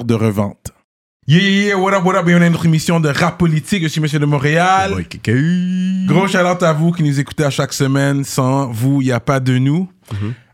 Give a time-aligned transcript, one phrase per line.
[0.00, 0.72] de revente.
[1.26, 3.82] Yeah, yeah, yeah, what up, what up, bienvenue à notre émission de rap politique.
[3.84, 4.92] Je suis Monsieur de Montréal.
[6.06, 8.24] Gros shout à vous qui nous écoutez à chaque semaine.
[8.24, 9.88] Sans vous, il n'y a pas de nous.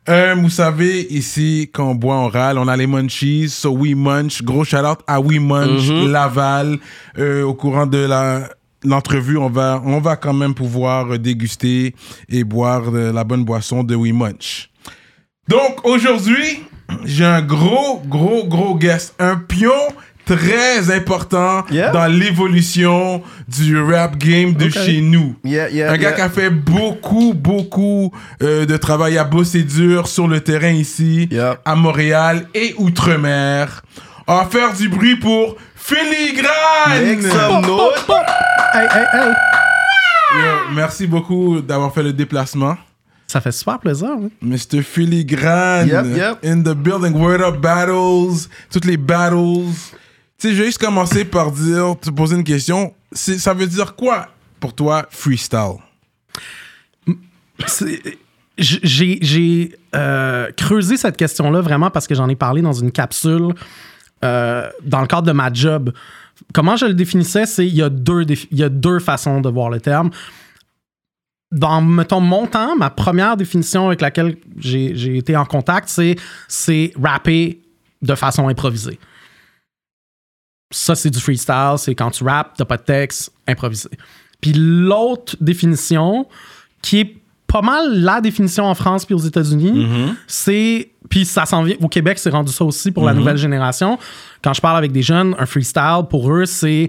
[0.09, 2.59] Euh, vous savez, ici, quand on boit, on râle.
[2.59, 4.42] On a les munchies, so we munch.
[4.42, 6.78] Gros out à We Munch, Laval.
[7.19, 8.50] Euh, au courant de la
[8.84, 11.95] l'entrevue, on va, on va quand même pouvoir euh, déguster
[12.28, 14.70] et boire de la bonne boisson de We Munch.
[15.48, 16.61] Donc, aujourd'hui,
[17.05, 19.14] j'ai un gros, gros, gros guest.
[19.19, 19.72] Un pion
[20.25, 21.91] très important Yeah.
[21.91, 25.34] dans l'évolution du rap game de chez nous.
[25.42, 30.06] Yeah, yeah, un gars qui a fait beaucoup, beaucoup euh, de travail à bosser dur
[30.06, 31.56] sur le terrain ici, Yeah.
[31.64, 33.83] à Montréal et Outre-mer.
[34.27, 36.92] On va faire du bruit pour Filigrane!
[36.92, 37.05] Hey,
[38.84, 39.33] hey, hey.
[40.36, 42.77] Yo, merci beaucoup d'avoir fait le déplacement.
[43.31, 44.09] Ça fait super plaisir.
[44.09, 44.29] hein.
[44.43, 44.83] Mr.
[44.83, 46.39] Filigrane Yep, yep.
[46.45, 47.12] in the building.
[47.15, 49.67] Word up battles, toutes les battles.
[50.39, 52.95] Tu sais, je vais juste commencer par dire, te poser une question.
[53.12, 54.29] Ça veut dire quoi
[54.61, 55.77] pour toi freestyle?
[58.57, 63.55] J'ai j'ai, euh, creusé cette question-là vraiment parce que j'en ai parlé dans une capsule
[64.25, 65.92] euh, dans le cadre de ma job.
[66.53, 69.41] Comment je le définissais, c'est il y, a deux défi- il y a deux façons
[69.41, 70.11] de voir le terme.
[71.51, 76.17] Dans, mettons, mon temps, ma première définition avec laquelle j'ai été en contact, c'est
[76.47, 77.63] c'est rapper
[78.03, 78.98] de façon improvisée.
[80.70, 81.75] Ça, c'est du freestyle.
[81.79, 83.89] C'est quand tu rappes, t'as pas de texte, improvisé.
[84.41, 86.27] Puis l'autre définition,
[86.83, 87.17] qui est
[87.47, 89.87] pas mal la définition en France puis aux États-Unis,
[90.27, 90.91] c'est.
[91.08, 91.77] Puis ça s'en vient.
[91.81, 93.98] Au Québec, c'est rendu ça aussi pour la nouvelle génération.
[94.45, 96.89] Quand je parle avec des jeunes, un freestyle, pour eux, c'est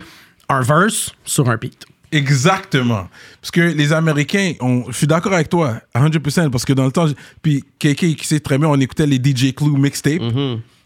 [0.50, 1.86] un verse sur un beat.
[2.12, 3.08] Exactement.
[3.42, 6.86] Parce que les Américains, on- je suis d'accord avec toi, à 100%, parce que dans
[6.86, 7.08] le temps,
[7.42, 10.22] puis KK qui sait très bien, on écoutait les DJ Clue mixtapes.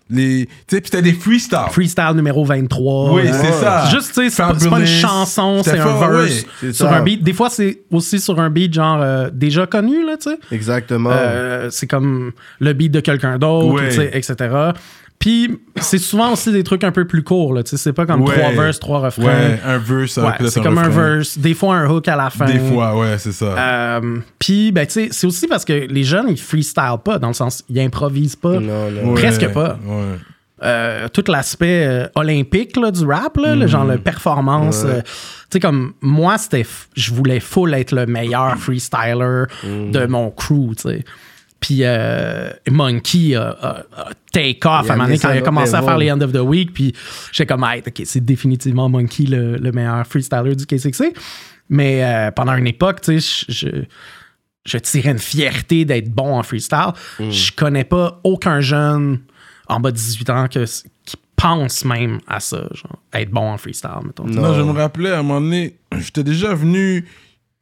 [0.10, 1.58] Les, tu sais, puis c'était des freestyles.
[1.72, 3.14] Freestyle numéro 23.
[3.14, 3.90] Oui, c'est ça.
[3.90, 6.98] Juste, tu sais, c'est pas, une chanson, c'est un verse oui, c'est sur ça.
[6.98, 7.24] un beat.
[7.24, 10.38] Des fois, c'est aussi sur un beat genre euh, déjà connu, là, tu sais.
[10.52, 11.10] Exactement.
[11.12, 14.50] Euh, c'est comme le beat de quelqu'un d'autre, sais, etc.
[15.24, 18.06] Puis c'est souvent aussi des trucs un peu plus courts, là, tu sais, c'est pas
[18.06, 18.34] comme Ouais.
[18.38, 19.24] trois verses, trois refrains.
[19.24, 20.18] Ouais, un verse.
[20.18, 22.44] Ouais, c'est comme un verse, des fois un hook à la fin.
[22.44, 23.46] Des fois, ouais, c'est ça.
[23.58, 27.30] Euh, Puis, ben, tu sais, c'est aussi parce que les jeunes, ils freestyle pas, dans
[27.30, 28.60] le sens, ils improvisent pas.
[28.60, 29.12] Non, non.
[29.14, 29.80] Ouais, presque pas.
[29.86, 30.18] Ouais.
[30.62, 34.84] Euh, tout l'aspect euh, olympique là, du rap, là, le genre le performance.
[34.86, 35.08] euh, tu
[35.54, 36.66] sais, comme moi, c'était,
[36.98, 41.06] je voulais full être le meilleur freestyler de mon crew, tu sais.
[41.64, 45.38] Puis euh, Monkey a, a- a take off Il à un moment donné quand il
[45.38, 46.12] a commencé à faire les.
[46.12, 46.74] End of the Week.
[46.74, 46.94] Puis
[47.32, 51.14] j'étais comme, hey, ok, c'est définitivement Monkey le, le meilleur freestyler du KCC.
[51.70, 53.84] Mais euh, pendant une époque, tu sais, je, je-
[54.66, 56.92] je tirais une fierté d'être bon en freestyle.
[57.20, 57.30] Mm.
[57.32, 59.20] Je connais pas aucun jeune
[59.70, 60.66] en bas de 18 ans que,
[61.06, 64.26] qui pense même à ça, genre, être bon en freestyle, mettons.
[64.26, 67.06] Non, je me rappelais à un moment donné, j'étais déjà venu.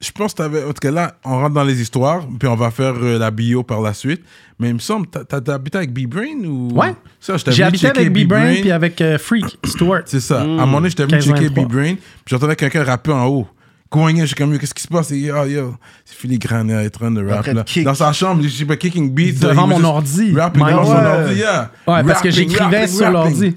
[0.01, 0.63] Je pense que t'avais.
[0.63, 3.29] En tout cas, là, on rentre dans les histoires, puis on va faire euh, la
[3.29, 4.21] bio par la suite.
[4.59, 6.71] Mais il me semble, t'as- habité avec B-Brain ou?
[6.73, 6.95] Ouais.
[7.19, 10.01] Ça, J'ai habité avec B-Brain puis avec euh, Freak Stewart.
[10.05, 10.41] C'est ça.
[10.41, 11.65] À un moment donné, j'étais venu 15, checker 23.
[11.65, 13.47] B-Brain, puis j'entendais quelqu'un rapper en haut.
[13.93, 15.11] Je suis comme, yo, qu'est-ce qui se passe?
[15.11, 15.75] Et yo, yo,
[16.05, 17.63] c'est filigrane, il est en train de rap, là.
[17.63, 17.83] kick.
[17.83, 19.33] Dans sa chambre, je sais pas, kicking beats.
[19.41, 20.33] Devant he was mon ordi.
[20.33, 21.71] Rapping devant son ordi, yeah.
[21.85, 23.53] Ouais, parce que j'écrivais sur l'ordi.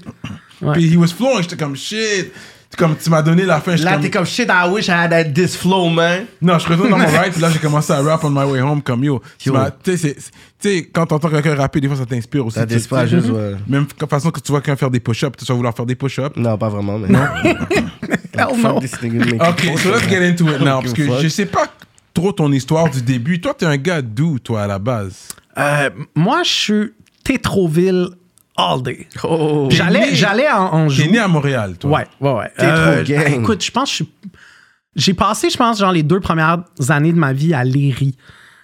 [0.73, 2.31] Puis he was flowing, j'étais comme, shit.
[2.77, 5.11] Comme tu m'as donné la fin, Là, comme, t'es comme shit, I wish I had
[5.11, 6.25] that this flow, man.
[6.41, 8.61] Non, je retourne dans mon ride, puis là, j'ai commencé à rap on my way
[8.61, 9.21] home comme yo.
[9.37, 9.51] Tu
[9.97, 12.57] sais, quand t'entends quelqu'un rapper, des fois, ça t'inspire aussi.
[12.57, 13.55] Ça t'inspire juste, ouais.
[13.67, 15.95] Même de façon que tu vois quelqu'un faire des push-ups, tu vas vouloir faire des
[15.95, 16.35] push-ups.
[16.37, 17.07] Non, pas vraiment, mais.
[17.07, 17.25] Non?
[18.37, 18.49] No.
[18.49, 21.67] Ok, so let's get into it now, parce que je sais pas
[22.13, 23.39] trop ton histoire du début.
[23.39, 25.29] Toi, t'es un gars d'où, toi, à la base?
[25.57, 28.09] Euh, moi, je suis Tétroville
[28.57, 29.07] all day.
[29.23, 29.67] Oh.
[29.71, 31.91] J'allais, né- j'allais en, en T'es né à Montréal, toi.
[31.91, 32.51] Ouais, ouais, ouais.
[32.57, 33.41] T'es trop gang.
[33.41, 34.09] Écoute, je pense que je suis.
[34.95, 36.59] J'ai passé, je pense, genre les deux premières
[36.89, 38.15] années de ma vie à Léry.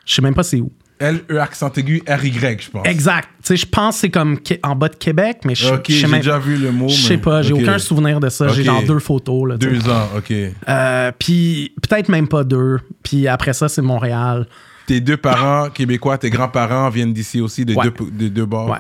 [0.06, 0.72] Je sais même pas c'est où.
[1.00, 2.88] L-E accent aigu R-Y, je pense.
[2.88, 3.28] Exact.
[3.42, 5.94] Tu sais, je pense que c'est comme en bas de Québec, mais je Ok, je
[5.96, 6.88] sais j'ai déjà vu le mot.
[6.90, 8.48] Je sais pas, j'ai aucun souvenir de ça.
[8.50, 9.50] J'ai genre deux photos.
[9.50, 9.58] Là.
[9.58, 10.32] Deux ans, ok.
[10.70, 12.80] Euh, puis peut-être même pas deux.
[13.04, 14.48] Puis après ça, c'est Montréal.
[14.86, 17.86] Tes deux parents québécois, tes grands-parents viennent d'ici aussi, de, Ouais.
[17.86, 18.70] deux, de deux bords.
[18.70, 18.78] Ouais.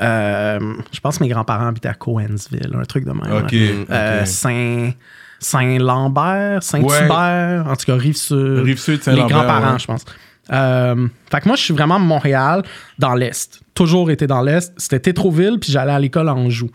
[0.00, 0.58] Euh,
[0.92, 3.86] je pense que mes grands-parents habitaient à Cohensville, un truc de même.
[3.90, 4.90] Euh, Saint,
[5.38, 8.62] Saint-Lambert, Saint-Hubert, en tout cas Rive-Sud.
[8.64, 9.78] Rive-Sud, Les grands-parents, ouais.
[9.78, 10.04] je pense.
[10.52, 12.62] Euh, fait que moi, je suis vraiment Montréal,
[12.98, 13.60] dans l'Est.
[13.74, 14.72] Toujours été dans l'Est.
[14.76, 16.70] C'était Tétroville, puis j'allais à l'école à Anjou.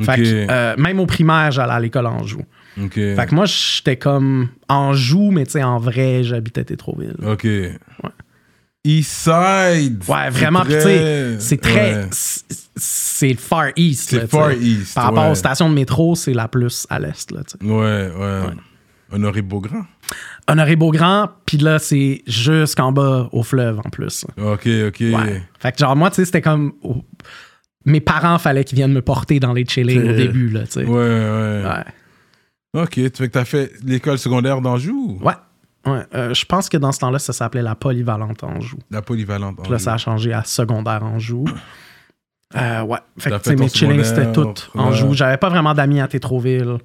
[0.00, 2.42] Fait que, euh, même au primaire, j'allais à l'école à Anjou.
[2.82, 2.94] Ok.
[2.94, 7.16] Fait que moi, j'étais comme Anjou, mais tu sais, en vrai, j'habitais Tétroville.
[7.24, 7.46] Ok.
[8.84, 10.02] Eastside.
[10.08, 10.64] Ouais, vraiment.
[10.64, 11.94] Tu sais, c'est très.
[11.94, 12.08] ouais.
[12.10, 14.10] c'est- Far East.
[14.10, 14.52] C'est Far.
[14.52, 15.30] East, Par rapport ouais.
[15.30, 17.30] aux stations de métro, c'est la plus à l'Est.
[17.30, 17.72] Là, tu sais.
[17.72, 18.40] Ouais, ouais.
[19.12, 19.84] Honoré Beaugrand.
[20.48, 24.24] Honoré Beaugrand, puis là, c'est jusqu'en bas au fleuve en plus.
[24.36, 25.00] Ok, ok.
[25.00, 25.42] Ouais.
[25.60, 26.72] Fait que, genre, moi, tu sais, c'était comme.
[26.82, 27.04] oh,
[27.84, 30.84] Mes parents, fallait qu'ils viennent me porter dans les chillings au début, là, tu sais.
[30.84, 31.62] Ouais, ouais.
[31.64, 32.82] Ouais.
[32.82, 35.18] Ok, tu fais que t'as fait l'école secondaire d'Anjou?
[35.22, 35.34] Ouais.
[35.86, 36.02] Ouais.
[36.14, 38.78] Euh, je pense que dans ce temps-là, ça s'appelait la polyvalente Anjou.
[38.90, 39.58] La polyvalente.
[39.62, 41.44] Puis là, ça a changé à secondaire Anjou.
[42.54, 42.98] Euh, ouais.
[43.16, 45.14] Fait que, fait mes chillings, c'était tout Anjou.
[45.14, 46.76] J'avais pas vraiment d'amis à Tétroville.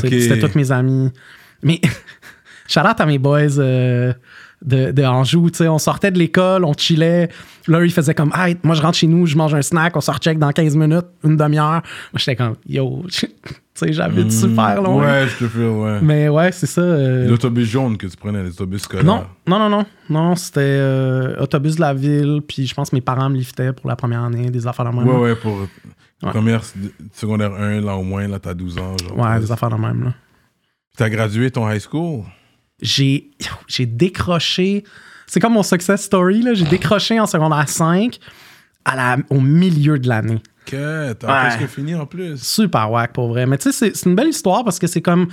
[0.00, 1.12] C'était tous mes amis.
[1.62, 1.82] Mais,
[2.66, 4.14] shout out à mes boys euh,
[4.62, 5.50] de, de Anjou.
[5.50, 7.28] tu sais, On sortait de l'école, on chillait.
[7.68, 10.00] Là, ils faisaient comme, hey, moi, je rentre chez nous, je mange un snack, on
[10.00, 11.82] se recheck dans 15 minutes, une demi-heure.
[11.82, 13.04] Moi, j'étais comme, yo,
[13.74, 15.02] tu sais, j'habite super loin.
[15.02, 15.98] Ouais, je te fais, ouais.
[16.02, 16.80] Mais ouais, c'est ça.
[16.82, 19.04] euh, L'autobus jaune que tu prenais, l'autobus scolaire.
[19.04, 19.86] non, non, non, non.
[20.10, 23.72] Non, c'était euh, autobus de la ville, puis je pense que mes parents me liftaient
[23.72, 25.08] pour la première année, des affaires de même.
[25.08, 25.56] Ouais, ouais, pour
[26.20, 26.62] première
[27.14, 28.96] secondaire 1, là au moins, là t'as 12 ans.
[28.98, 30.14] Genre, Ouais, des affaires de même, là.
[30.96, 32.24] T'as gradué ton high school?
[32.82, 33.30] j'ai
[33.68, 34.84] j'ai décroché.
[35.26, 36.52] C'est comme mon success story, là.
[36.52, 38.18] J'ai décroché en secondaire 5
[38.84, 40.42] à la, au milieu de l'année.
[40.66, 41.48] Que t'as Ouais.
[41.56, 42.40] presque fini en plus.
[42.42, 43.46] Super wack, pour vrai.
[43.46, 45.28] Mais tu sais, c'est- une belle histoire parce que c'est comme.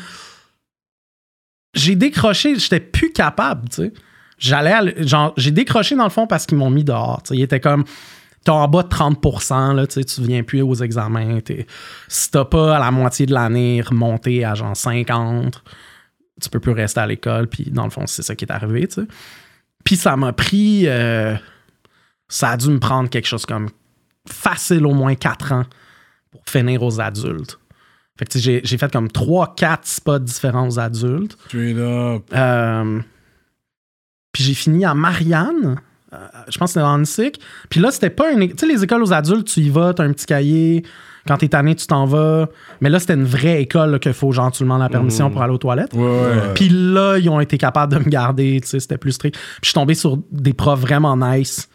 [1.75, 3.93] J'ai décroché, j'étais plus capable, tu sais.
[4.39, 7.21] J'allais, genre, j'ai décroché dans le fond parce qu'ils m'ont mis dehors.
[7.23, 7.35] tu sais.
[7.37, 7.83] Ils étaient comme.
[8.43, 11.39] T'es en bas de 30%, là, tu tu viens plus aux examens.
[12.07, 15.61] Si t'as pas à la moitié de l'année remonté à genre 50,
[16.41, 17.47] tu peux plus rester à l'école.
[17.47, 19.07] Puis dans le fond, c'est ça qui est arrivé, tu sais.
[19.83, 20.83] Puis ça m'a pris.
[20.87, 21.35] euh,
[22.29, 23.69] ça a dû me prendre quelque chose comme
[24.27, 25.65] facile au moins 4 ans
[26.31, 27.59] pour finir aux adultes.
[28.17, 31.37] Fait que tu sais, j'ai, j'ai fait comme 3-4 spots différents aux adultes.
[31.47, 32.23] Straight up.
[32.33, 32.99] Euh,
[34.31, 35.79] puis j'ai fini à Marianne.
[36.13, 36.17] Euh,
[36.49, 37.31] je pense que c'était dans Annecy.
[37.69, 38.47] Puis là, c'était pas une.
[38.49, 40.83] Tu sais, les écoles aux adultes, tu y vas, t'as un petit cahier.
[41.27, 42.49] Quand t'es tanné, tu t'en vas.
[42.81, 45.53] Mais là, c'était une vraie école qu'il faut, genre, tu demandes la permission pour aller
[45.53, 45.93] aux toilettes.
[46.55, 49.35] Puis là, ils ont été capables de me garder, tu sais, c'était plus strict.
[49.35, 51.69] Puis je suis tombé sur des profs vraiment nice.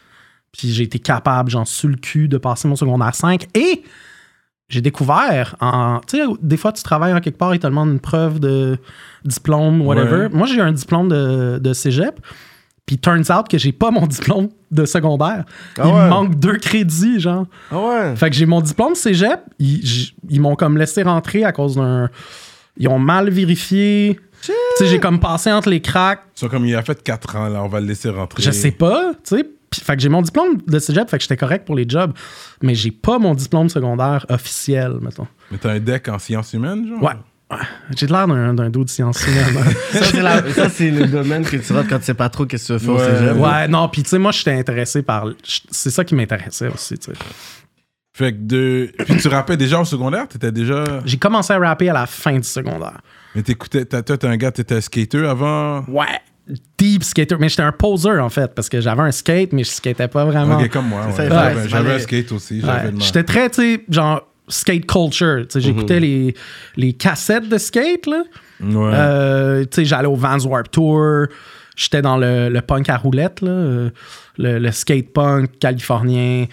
[0.57, 3.47] Puis j'ai été capable, genre, sur le cul, de passer mon secondaire 5.
[3.55, 3.83] Et
[4.69, 7.91] j'ai découvert, en, tu sais, des fois, tu travailles en quelque part, ils te demandent
[7.91, 8.79] une preuve de
[9.25, 10.23] diplôme, whatever.
[10.25, 10.29] Ouais.
[10.31, 12.21] Moi, j'ai eu un diplôme de, de cégep.
[12.87, 15.45] Puis turns out que j'ai pas mon diplôme de secondaire.
[15.79, 16.05] Ah Il ouais?
[16.05, 17.47] me manque deux crédits, genre.
[17.71, 18.17] Ah ouais?
[18.17, 19.41] Fait que j'ai mon diplôme cégep.
[19.59, 22.11] Ils, ils m'ont comme laissé rentrer à cause d'un.
[22.77, 24.21] Ils ont mal vérifié.
[24.43, 26.21] Tu sais, j'ai comme passé entre les cracks.
[26.35, 28.43] Sont comme il a fait 4 ans, là, on va le laisser rentrer.
[28.43, 29.49] Je sais pas, tu sais.
[29.77, 32.13] Puis, Fait que j'ai mon diplôme de cégep, fait que j'étais correct pour les jobs.
[32.63, 35.27] Mais j'ai pas mon diplôme secondaire officiel, mettons.
[35.51, 37.03] Mais t'as un deck en sciences humaines, genre?
[37.03, 37.13] Ouais.
[37.95, 39.65] J'ai de l'air d'un d'un dos de science humaine.
[39.93, 42.47] Ça, c'est la- ça, c'est le domaine que tu rates quand tu sais pas trop
[42.47, 43.19] qu'est-ce que tu veux faire au Ouais.
[43.29, 43.37] cégep.
[43.37, 45.27] ouais, non, puis tu sais, moi, j'étais intéressé par.
[45.71, 47.19] C'est ça qui m'intéressait aussi, tu sais.
[48.17, 48.93] Fait que de.
[49.07, 50.85] Puis tu rappais déjà au secondaire, t'étais déjà.
[51.05, 53.01] J'ai commencé à rapper à la fin du secondaire.
[53.35, 53.85] Mais t'écoutais.
[53.85, 55.85] t'as- Toi, t'es un gars, t'étais skater avant?
[55.89, 56.07] Ouais.
[56.79, 57.37] Deep skater.
[57.39, 60.25] Mais j'étais un poser, en fait, parce que j'avais un skate, mais je skatais pas
[60.25, 60.59] vraiment.
[60.59, 61.07] Ok, comme moi.
[61.15, 61.37] C'est ouais.
[61.37, 62.63] ouais, j'avais un skate aussi.
[62.99, 65.45] J'étais très, tu sais, genre, skate culture.
[65.55, 66.35] J'écoutais les,
[66.77, 68.23] les cassettes de skate, là.
[68.63, 68.91] Ouais.
[68.95, 71.27] Euh, j'allais au Vans Warp Tour.
[71.77, 73.51] J'étais dans le, le punk à roulette, là.
[73.51, 73.91] euh,
[74.39, 76.47] Le, le skate punk californien.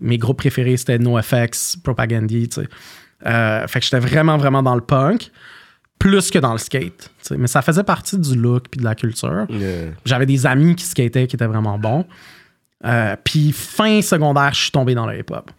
[0.00, 2.68] Mes groupes préférés, c'était NoFX, Propagandy, tu sais.
[3.26, 5.30] Euh, fait que j'étais vraiment, vraiment dans le punk.
[6.02, 7.10] Plus que dans le skate.
[7.38, 9.46] Mais ça faisait partie du look puis de la culture.
[9.48, 9.90] Yeah.
[10.04, 12.04] J'avais des amis qui skataient qui étaient vraiment bons.
[12.84, 15.50] Euh, puis fin secondaire, je suis tombé dans le hip-hop.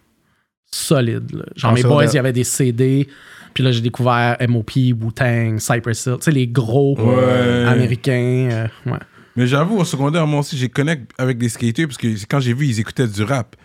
[0.70, 1.32] Solide.
[1.34, 1.44] là.
[1.56, 3.08] Genre, En mes boys, il y avait des CD.
[3.54, 6.16] Puis là, j'ai découvert MOP, Wu-Tang, Cypress Hill.
[6.18, 7.64] Tu sais, les gros Ouais.
[7.66, 8.68] américains.
[8.86, 8.98] euh, ouais.
[9.36, 12.40] Mais j'avoue, au secondaire, moi aussi, j'ai connecté avec des skaters parce que c'est quand
[12.40, 13.56] j'ai vu, ils écoutaient du rap.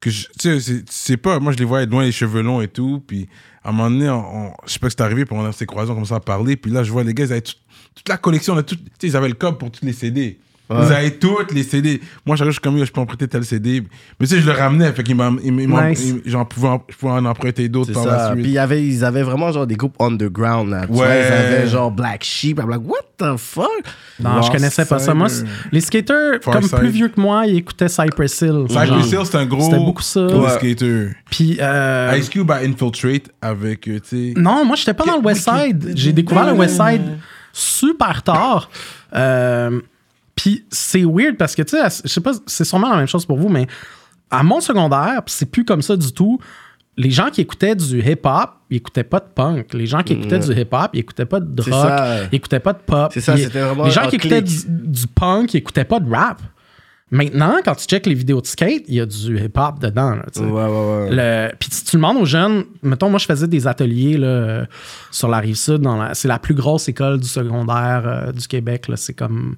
[0.00, 3.02] Que tu sais, c'est- pas, moi, je les voyais loin, les cheveux longs et tout.
[3.06, 3.28] Puis
[3.64, 5.90] à un moment donné, on, on- je sais pas si c'est arrivé, on s'est croisés,
[5.90, 6.56] on commençait à parler.
[6.56, 7.54] Puis là, je vois les gars, ils avaient tout-
[7.94, 10.38] toute la collection, tout, ils avaient le code pour tous les CD.
[10.70, 12.00] Vous avez toutes les CD.
[12.24, 13.82] Moi, j'arrive, je suis comme, yo, je peux emprunter tel CD.
[14.18, 16.14] Mais tu sais, je le ramenais, fait qu'il m'a, Nice.
[16.24, 18.42] j'en pouvais, en- je pouvais en emprunter d'autres par la suite.
[18.42, 20.86] Puis il y avait, ils avaient vraiment genre des groupes underground là.
[20.86, 21.20] Tu vois, Ouais.
[21.28, 22.58] ils avaient genre Black Sheep.
[22.60, 23.68] I'm like, what the fuck?
[24.18, 25.12] Non, je connaissais pas ça.
[25.12, 25.28] Moi,
[25.70, 26.78] les skaters, Far comme Side.
[26.78, 28.64] plus vieux que moi, ils écoutaient Cypress Hill.
[28.68, 29.12] Cypress.
[29.12, 29.64] Hill, c'est un gros.
[29.64, 30.24] C'était beaucoup ça.
[30.26, 30.50] gros Ouais.
[30.50, 31.08] skater.
[31.30, 34.40] Puis, euh, Ice Cube a Infiltrate avec, euh, tu sais.
[34.40, 35.92] non, moi, j'étais pas dans le West Side.
[35.94, 37.02] J'ai découvert le West Side
[37.52, 38.70] super tard.
[39.14, 39.80] Euh,
[40.34, 43.24] Puis c'est weird parce que, tu sais, je sais pas, c'est sûrement la même chose
[43.26, 43.66] pour vous, mais
[44.30, 46.38] à mon secondaire, pis c'est plus comme ça du tout.
[46.96, 49.74] Les gens qui écoutaient du hip-hop, ils écoutaient pas de punk.
[49.74, 52.18] Les gens qui écoutaient du hip-hop, ils écoutaient pas de rock, ça.
[52.32, 53.10] ils écoutaient pas de pop.
[53.12, 56.40] C'est ça, c'était vraiment Les gens qui écoutaient du, punk, ils écoutaient pas de rap.
[57.10, 60.16] Maintenant, quand tu checkes les vidéos de skate, il y a du hip-hop dedans.
[60.16, 60.24] là.
[60.36, 61.08] Ouais, ouais, ouais.
[61.50, 64.66] Le- Puis si tu demandes aux jeunes, mettons, moi je faisais des ateliers là,
[65.12, 65.84] sur la rive sud.
[65.84, 68.86] la- C'est la plus grosse école du secondaire euh, du Québec.
[68.96, 69.56] C'est comme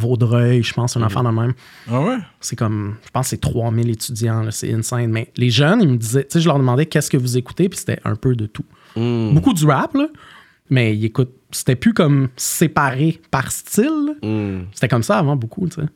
[0.00, 1.52] Vaudreuil, je pense, un enfant de même.
[1.90, 2.18] Ah ouais?
[2.40, 5.10] C'est comme, je pense que c'est 3000 étudiants, là, c'est insane.
[5.10, 7.68] Mais les jeunes, ils me disaient, tu sais, je leur demandais qu'est-ce que vous écoutez,
[7.68, 8.64] puis c'était un peu de tout.
[8.96, 9.34] Mm.
[9.34, 10.08] Beaucoup du rap, là,
[10.70, 14.16] mais ils écoutent, c'était plus comme séparé par style.
[14.22, 14.66] Mm.
[14.72, 15.88] C'était comme ça avant beaucoup, tu sais.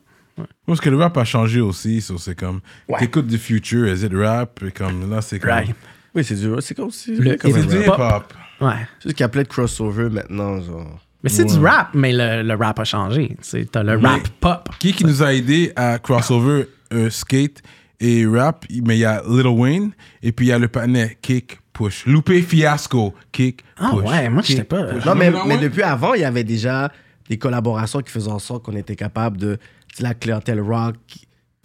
[0.65, 2.59] Parce que le rap a changé aussi, so c'est comme.
[2.89, 2.99] Ouais.
[2.99, 4.61] T'écoutes du future, is it rap?
[4.63, 5.51] Et comme là, c'est comme.
[5.51, 5.75] Right.
[6.13, 7.15] Oui, c'est du c'est comme si.
[7.15, 7.97] Le comme C'est du rap.
[7.97, 8.33] hip-hop.
[8.61, 8.87] Ouais.
[8.99, 10.99] C'est juste qu'il y a plein de crossover maintenant, genre.
[11.25, 13.35] Mais c'est du rap, mais le, le rap a changé.
[13.41, 14.69] C'est- T'as le Mais- rap pop.
[14.79, 17.61] Qui qui nous a aidé à crossover euh, skate
[17.99, 18.65] et rap?
[18.85, 19.91] Mais il y a Lil Wayne
[20.23, 22.05] et puis il y a le panel Kick, Push.
[22.05, 24.03] Loupé Fiasco, Kick, Ah Push.
[24.09, 25.03] ouais, moi, Kick, j'étais pas- push.
[25.03, 26.89] Non, mais, Ah mais depuis avant, il y avait déjà
[27.27, 29.57] des collaborations qui faisaient en sorte qu'on était capable de.
[29.93, 30.95] sais, La clientèle rock,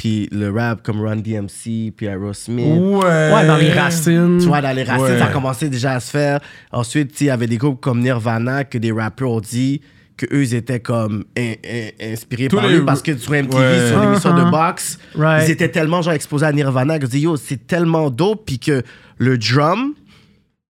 [0.00, 2.64] puis le rap comme Run DMC, puis Aerosmith.
[2.64, 3.33] Ouais.
[3.35, 4.38] Ouais, dans les racines.
[4.40, 5.19] Tu vois, dans les racines, Ouais.
[5.19, 6.40] ça a commencé déjà à se faire.
[6.73, 9.83] Ensuite, il y avait des groupes comme Nirvana que des rappeurs ont dit
[10.16, 13.35] que eux ils étaient comme in- in- inspirés Tous par les- eux parce que sur
[13.35, 13.88] MTV, Ouais.
[13.88, 14.47] sur l'émission Uh-huh.
[14.47, 15.47] de boxe, Right.
[15.49, 18.83] ils étaient tellement genre exposés à Nirvana qu'ils disaient yo, c'est tellement dope, puis que
[19.19, 19.92] le drum,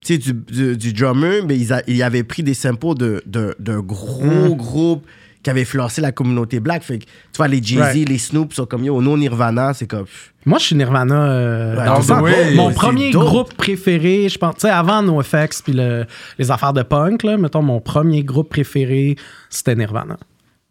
[0.05, 3.23] tu sais, du, du, du drummer, mais ils, a- ils avaient pris des samples de,
[3.27, 5.07] de, d'un gros groupe
[5.43, 6.83] qui avait influencé la communauté black.
[6.83, 8.09] Fait que, tu vois, les Jay-Z, Right.
[8.09, 10.05] les Snoop sont comme yo, non Nirvana, c'est comme.
[10.47, 11.15] Moi, je suis Nirvana.
[11.31, 12.55] euh, Ouais, dans way.
[12.55, 13.25] Mon premier dope.
[13.25, 16.05] groupe préféré, je pense, tu sais, avant NoFX puis le-
[16.39, 19.17] les affaires de punk, là, mettons, mon premier groupe préféré,
[19.49, 20.17] c'était Nirvana.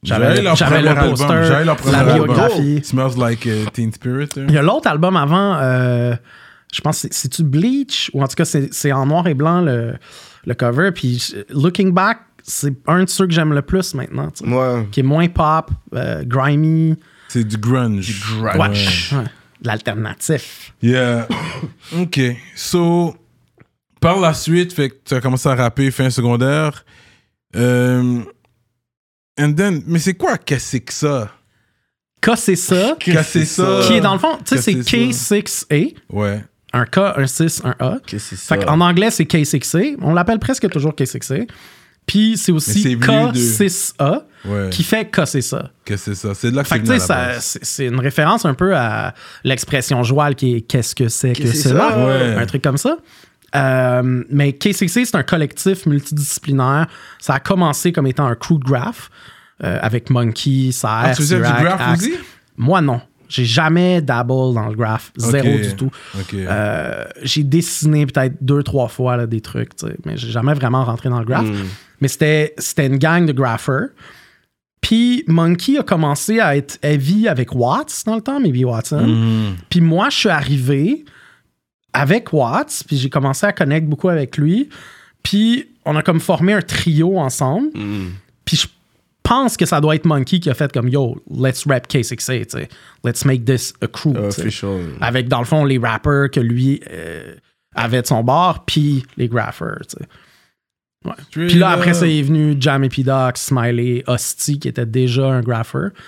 [0.01, 1.09] J'avais leur j'avais premier le album.
[1.09, 2.15] poster, J'avais leur premier la album.
[2.27, 2.79] biographie.
[2.83, 4.29] Smells like euh, Teen Spirit.
[4.37, 4.45] hein.
[4.47, 6.15] Il y a l'autre album avant, euh,
[6.73, 8.09] je pense, c'est- c'est-tu Bleach?
[8.13, 9.95] Ou en tout cas, c'est c'est en noir et blanc le,
[10.45, 10.91] le cover.
[10.95, 12.19] Puis Looking Back,
[12.49, 14.31] c'est un de ceux que j'aime le plus maintenant.
[14.41, 14.87] Ouais.
[14.91, 16.95] Qui est moins pop, euh, grimy.
[17.27, 18.11] C'est du grunge.
[18.41, 19.09] grunge.
[19.13, 19.17] Ouais.
[19.19, 19.23] Ouais.
[19.61, 20.73] De L'alternatif.
[20.81, 21.27] Yeah.
[21.99, 22.19] OK.
[22.55, 23.15] So,
[24.01, 26.85] par la suite, fait que tu as commencé à rapper fin secondaire.
[27.55, 28.21] Euh,
[29.39, 31.31] and then, mais c'est quoi casser que ça?
[32.35, 32.95] C'est ça?
[32.99, 33.81] Casser ça?
[33.85, 35.95] Qui est dans le fond, tu sais, c'est Casser K6A.
[36.09, 36.43] Ouais.
[36.73, 37.97] Un K, un 6, un A.
[38.05, 39.97] Fait qu'en anglais, c'est K6A.
[40.01, 41.47] On l'appelle presque toujours K6A.
[42.09, 44.69] Puis c'est aussi c'est venu de- K6A Ouais.
[44.71, 45.69] qui fait K, c'est ça.
[45.85, 46.33] Casser ça.
[46.33, 49.13] C'est de là que Fait c'est que ça- c'est c'est une référence un peu à
[49.43, 51.89] l'expression jouale qui est qu'est-ce que c'est que que c'est cela?
[51.91, 52.05] ça?
[52.05, 52.35] Ouais.
[52.37, 52.97] Un truc comme ça.
[53.55, 56.87] Euh, mais K6C, c'est un collectif multidisciplinaire.
[57.19, 59.09] Ça a commencé comme étant un crew de graph
[59.63, 62.13] euh, avec Monkey, Saer, Ah, tu faisais du graph aussi?
[62.57, 63.01] Moi, non.
[63.29, 65.11] J'ai jamais dabble dans le graph.
[65.15, 65.91] Zéro du tout.
[66.33, 69.71] Euh, j'ai dessiné peut-être deux, trois fois là, des trucs,
[70.05, 71.47] mais j'ai jamais vraiment rentré dans le graph.
[72.01, 73.89] Mais c'était, c'était une gang de graphers.
[74.81, 79.05] Puis Monkey a commencé à être heavy avec Watts dans le temps, Maybe Watson.
[79.05, 79.55] Mhm.
[79.69, 81.05] Puis moi, je suis arrivé
[81.93, 84.69] avec Watts, puis j'ai commencé à connecter beaucoup avec lui.
[85.21, 87.69] Puis on a comme formé un trio ensemble.
[88.45, 88.67] Puis je
[89.29, 92.49] pense que ça doit être Monkey qui a fait comme Yo, let's rap K6A, tu
[92.49, 92.69] sais.
[93.03, 94.15] Let's make this a crew.
[94.17, 94.79] Official.
[94.99, 97.35] Avec, dans le fond, les rappers que lui euh,
[97.75, 99.27] avait de son bord, puis les
[99.99, 100.07] sais.
[101.31, 105.41] Puis là, après ça, est venu Jam et P-Doc, Smiley, Hostie, qui était déjà un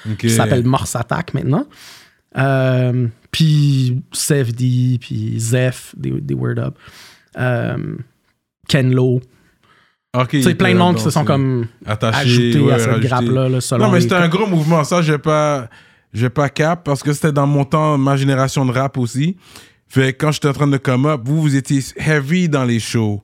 [0.10, 0.18] Ok.
[0.18, 1.66] qui s'appelle Morse Attack maintenant.
[2.38, 6.78] Euh, puis Sefdi, puis Zeph, des, des Word Up.
[7.38, 7.96] Euh,
[8.68, 8.94] Ken
[10.14, 10.22] Lo.
[10.22, 13.50] Ok, Tu sais, plein de monde qui se sont comme ajoutés ouais, à cette grappe-là,
[13.50, 14.84] là, selon Non, mais c'était un gros mouvement.
[14.84, 15.70] Ça, je vais pas,
[16.14, 19.38] je vais pas cap parce que c'était dans mon temps, ma génération de rap aussi.
[19.88, 23.22] Fait quand j'étais en train de come up, vous, vous étiez heavy dans les shows,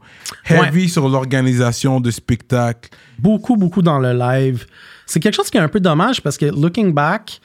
[0.50, 2.90] heavy sur l'organisation de spectacles.
[3.20, 4.66] beaucoup, beaucoup dans le live.
[5.06, 7.40] C'est quelque chose qui est un peu dommage parce que looking back,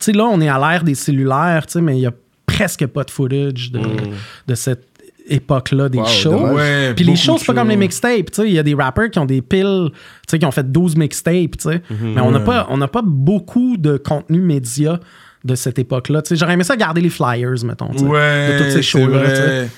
[0.00, 2.12] tu sais, là, on est à l'ère des cellulaires, tu sais, mais il y a
[2.46, 3.80] presque pas de footage de,
[4.46, 4.86] de cette
[5.28, 6.48] époque-là des Wow, shows.
[6.54, 7.80] Ouais, Puis les shows, c'est pas comme les shows.
[7.80, 8.30] mixtapes.
[8.30, 8.48] tu sais.
[8.48, 9.98] Il y a des rappers qui ont des piles, tu
[10.30, 11.56] sais, qui ont fait 12 mixtapes.
[11.58, 11.82] tu sais.
[12.02, 12.44] Mais on n'a Ouais.
[12.44, 15.00] pas, on n'a pas beaucoup de contenu média
[15.44, 16.22] de cette époque-là.
[16.22, 16.36] tu sais.
[16.36, 17.90] J'aurais aimé ça garder les flyers, mettons.
[17.92, 19.18] Ouais, de toutes ces shows-là.
[19.18, 19.68] vrai.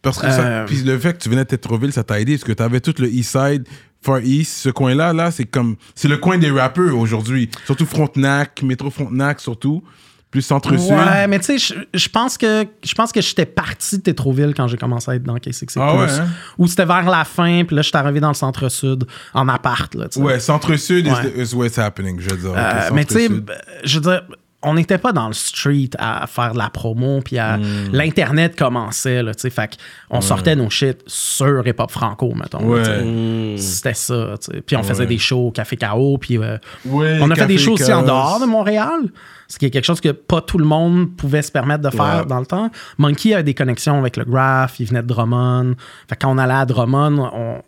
[0.00, 2.34] Parce que ça, Euh, puis le fait que tu venais de Tétroville, ça t'a aidé
[2.34, 3.64] parce que tu avais tout le East Side,
[4.00, 8.62] Far East, ce coin-là, là, c'est comme c'est le coin des rappeurs aujourd'hui, surtout Frontenac,
[8.62, 9.82] métro Frontenac surtout,
[10.30, 10.90] plus centre-sud.
[10.90, 14.68] Ouais, mais tu sais, je- pense que je pense que j'étais parti de Tétroville quand
[14.68, 15.66] j'ai commencé à être dans KCC+.
[15.76, 16.26] Ah ouais, hein?
[16.58, 20.06] Ou c'était vers la fin, puis là, j'étais arrivé dans le centre-sud, en appart, là.
[20.16, 22.52] Ouais, centre-sud is, the- is what's happening, je veux dire.
[22.54, 23.28] Euh, mais tu sais,
[23.84, 24.22] je veux dire,
[24.62, 27.58] on n'était pas dans le street à faire de la promo, puis à...
[27.58, 27.90] Hmm.
[27.92, 29.78] L'internet commençait, là, tu sais, fait
[30.10, 32.64] qu'on sortait nos shit sur Hip Hop Franco, mettons.
[32.64, 33.54] Ouais.
[33.56, 34.34] C'était ça.
[34.66, 37.58] Puis on faisait des shows au Café K.O., puis euh, Ouais, on a fait des
[37.58, 39.00] shows aussi en dehors de Montréal,
[39.46, 42.26] ce qui est quelque chose que pas tout le monde pouvait se permettre de faire
[42.26, 42.68] dans le temps.
[42.98, 45.74] Monkey avait des connexions avec le Graph, il venait de Drummond.
[46.08, 47.62] Fait quand on allait à Drummond, on-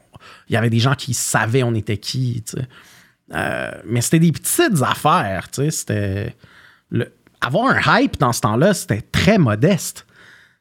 [0.49, 2.67] il y avait des gens qui savaient on était qui, tu sais.
[3.33, 5.71] Euh, mais c'était des petites affaires, tu sais.
[5.71, 6.35] C'était.
[7.41, 10.07] Avoir un hype dans ce temps-là, c'était très modeste.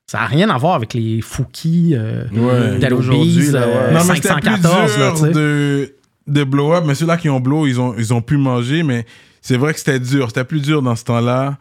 [0.07, 2.79] Ça n'a rien à voir avec les Fouki, euh, Ouais.
[2.79, 3.74] Dead Aujourd'hui, Obies, là, ouais.
[3.75, 5.31] euh, Non, mais c'était 514, plus là, dur tu sais.
[5.31, 5.95] de,
[6.27, 6.83] de blow up.
[6.88, 9.05] Mais ceux-là qui ont blow, ils ont, ils ont pu manger, mais
[9.41, 10.27] c'est vrai que c'était dur.
[10.29, 11.57] C'était plus dur dans ce temps-là.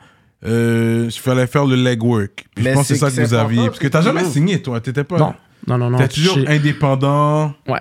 [0.46, 2.46] Euh, Il fallait faire le legwork.
[2.54, 3.66] Puis je pense que c'est ça que vous aviez.
[3.66, 4.80] Parce que t'as jamais signé, toi.
[4.80, 5.18] T'étais pas.
[5.18, 5.34] Non,
[5.66, 5.98] non, non, non.
[5.98, 7.52] T'es toujours j'ai- indépendant.
[7.66, 7.80] Ouais.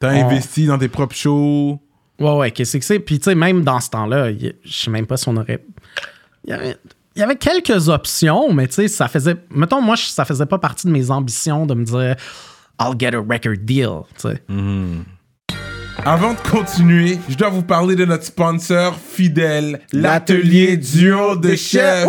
[0.00, 1.80] T'as On- investi dans tes propres shows.
[2.18, 2.98] Ouais, ouais, qu'est-ce que c'est?
[2.98, 5.64] Puis, tu sais, même dans ce temps-là, je sais même pas si on aurait.
[6.44, 6.76] Il y avait,
[7.14, 9.36] il y avait quelques options, mais tu sais, ça faisait.
[9.50, 12.16] Mettons, moi, ça faisait pas partie de mes ambitions de me dire
[12.80, 14.42] I'll get a record deal, tu sais.
[16.04, 22.08] Avant de continuer, je dois vous parler de notre sponsor fidèle, l'atelier duo de chef.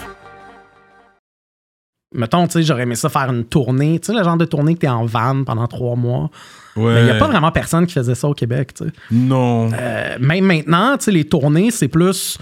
[2.13, 3.99] Mettons, tu sais, j'aurais aimé ça faire une tournée.
[3.99, 6.29] Tu sais, le genre de tournée que t'es en van pendant trois mois.
[6.75, 6.93] Ouais.
[6.95, 8.91] Mais il n'y a pas vraiment personne qui faisait ça au Québec, tu sais.
[9.11, 9.69] Non.
[9.73, 12.37] Euh, même maintenant, tu sais, les tournées, c'est plus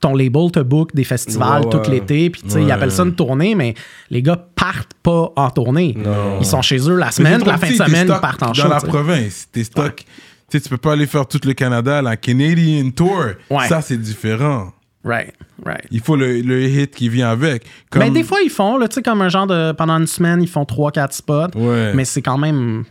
[0.00, 2.72] ton label te book des festivals Ouais, tout l'été, puis tu sais, ils Ouais.
[2.72, 3.74] appellent ça une tournée, mais
[4.10, 5.96] les gars partent pas en tournée.
[6.40, 8.54] Ils sont chez eux la semaine, puis la fin de semaine, ils partent en Dans
[8.54, 8.68] show.
[8.68, 10.04] la province, tes stocks.
[10.50, 13.22] Tu sais, tu peux pas aller faire tout le Canada, la Canadian Tour.
[13.68, 14.72] Ça, c'est différent.
[15.04, 15.84] Right, right.
[15.90, 17.66] Il faut le, le hit qui vient avec.
[17.90, 18.02] Comme...
[18.02, 19.72] Mais des fois, ils font, tu sais, comme un genre de.
[19.72, 21.58] Pendant une semaine, ils font 3-4 spots.
[21.58, 21.92] Ouais.
[21.94, 22.84] Mais c'est quand même.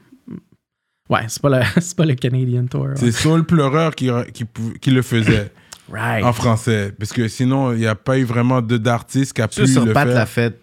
[1.10, 2.84] Ouais, c'est pas, le, c'est pas le Canadian Tour.
[2.84, 2.94] ouais.
[2.96, 4.46] C'est Soul Pleureur qui, qui,
[4.80, 5.52] qui le faisait
[5.92, 6.24] Right.
[6.24, 6.94] en français.
[6.98, 9.86] Parce que sinon, il n'y a pas eu vraiment d'artiste qui a pu Ça, sur
[9.86, 10.16] le Pat faire.
[10.16, 10.60] l'a fait.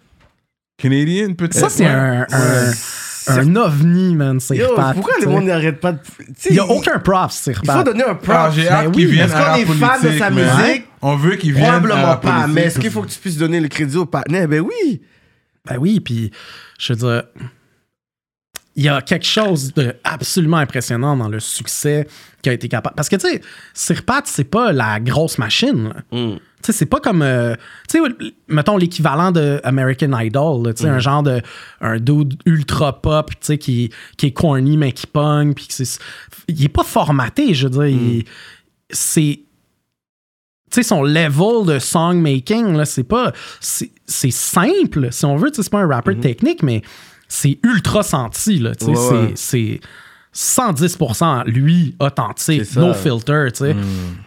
[0.77, 1.53] Canadian, peut-être?
[1.53, 1.89] Ça, c'est Ouais.
[1.91, 2.71] un, un,
[3.27, 4.39] un ovni, man.
[4.39, 5.99] C'est Pat, pourquoi le monde n'arrête pas de.
[6.49, 8.35] Il n'y a aucun props, c'est Il faut donner un prop.
[8.37, 10.85] Ah, j'ai hâte Ben oui, est-ce qu'on est fan de sa mais- musique?
[11.01, 12.53] On veut qu'il vienne Probablement pas, politique.
[12.53, 14.47] mais est-ce qu'il faut que tu puisses donner le crédit au partenaire?
[14.47, 15.01] Ben oui.
[15.65, 16.31] Ben oui, puis
[16.79, 17.23] je veux dire,
[18.75, 22.07] il y a quelque chose de absolument impressionnant dans le succès
[22.41, 22.95] qui a été capable.
[22.95, 23.41] Parce que, tu sais,
[23.73, 25.89] Sirpat, c'est pas la grosse machine.
[26.11, 26.17] là.
[26.17, 26.37] Mm.
[26.61, 27.21] Tu sais, c'est pas comme.
[27.21, 27.55] euh,
[27.89, 28.13] tu sais,
[28.47, 31.41] mettons l'équivalent de American Idol, tu sais, un genre de.
[31.81, 35.99] Un dude ultra pop, tu sais, qui, qui est corny, mais qui pogne, puis c'est.
[36.47, 37.87] Il est pas formaté, je veux dire.
[37.87, 38.25] il-
[38.89, 39.39] c'est.
[40.69, 43.33] Tu sais, son level de songmaking, là, c'est pas.
[43.59, 46.81] C'est simple, si on veut, tu sais, c'est pas un rapper technique, mais
[47.27, 49.31] c'est ultra senti, là, tu sais, Ouais, c'est- ouais.
[49.35, 49.79] c'est.
[50.33, 53.75] 110% lui, authentique, no filter, tu sais.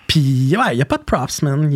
[0.06, 1.66] Puis, ouais, il n'y a pas de props, man.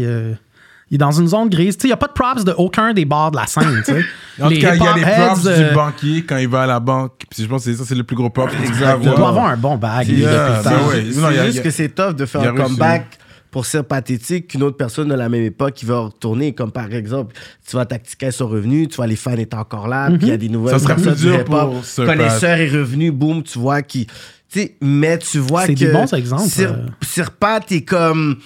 [0.90, 1.76] Il est dans une zone grise.
[1.76, 3.82] Tu sais, il n'y a pas de props de aucun des bars de la scène,
[3.84, 4.04] tu sais.
[4.40, 6.62] En tout cas, il y a les props heads, euh, du banquier quand il va
[6.62, 7.12] à la banque.
[7.30, 8.48] Puis je pense que c'est ça, c'est le plus gros prop.
[8.50, 10.08] que tu peux il doit avoir un bon bag.
[10.08, 10.94] Yeah, depuis le ben ouais.
[10.94, 11.18] C'est juste
[11.50, 13.18] il y a- que c'est tough de faire un comeback
[13.50, 16.54] pour ser pathétique qu'une autre personne de la même époque qui va retourner.
[16.54, 17.34] Comme par exemple,
[17.66, 20.32] tu vois Tactica sont revenus, tu vois les fans étaient encore là, puis il y
[20.32, 21.74] a des nouvelles Ça personnes plus du dur hip-hop.
[21.96, 24.06] Connaisseur est revenu, boum, tu vois qui.
[24.50, 25.78] Tu sais, mais tu vois C'est que.
[25.80, 26.86] des bons exemples, Sir, euh.
[27.02, 28.36] Sir Pat est comme.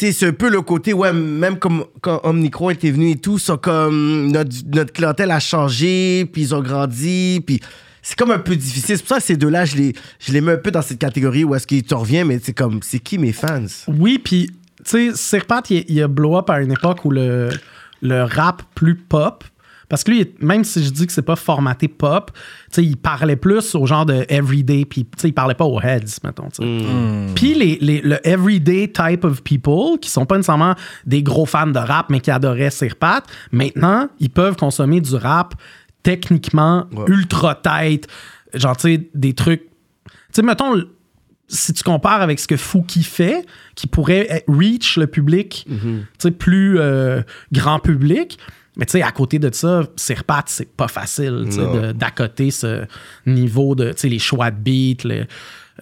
[0.00, 3.56] C'est un peu le côté, ouais, même comme quand Omnicron était venu et tout, ça
[3.56, 7.58] comme notre, notre clientèle a changé, puis ils ont grandi, puis
[8.00, 8.96] c'est comme un peu difficile.
[8.96, 11.00] C'est pour ça que ces deux-là, je les, je les mets un peu dans cette
[11.00, 13.66] catégorie où est-ce qu'ils te reviennent, mais c'est comme, c'est qui mes fans?
[13.88, 14.52] Oui, puis,
[14.84, 17.48] tu sais, Sirpat, il, il a blow up à une époque où le,
[18.00, 19.42] le rap plus pop,
[19.88, 22.40] Parce que lui, même si je dis que c'est pas formaté pop, tu
[22.72, 25.80] sais, il parlait plus au genre de everyday, puis tu sais, il parlait pas aux
[25.80, 26.48] heads, mettons.
[26.52, 26.62] sais.
[26.64, 27.32] Mm.
[27.34, 30.74] Puis les, les- le everyday type of people, qui sont pas nécessairement
[31.06, 35.54] des gros fans de rap, mais qui adoraient Sirpat, maintenant, ils peuvent consommer du rap
[36.02, 38.06] techniquement ultra tight,
[38.54, 39.62] genre, tu sais, des trucs.
[39.62, 40.82] Tu sais, mettons,
[41.48, 46.30] si tu compares avec ce que Fouki fait, qui pourrait reach le public, tu sais,
[46.30, 47.22] plus euh,
[47.52, 48.38] grand public.
[48.78, 52.84] Mais tu sais, à côté de ça, Sirpat, c'est pas facile, de- d'accoter ce
[53.26, 55.26] niveau de, tu sais, les choix de beats, le-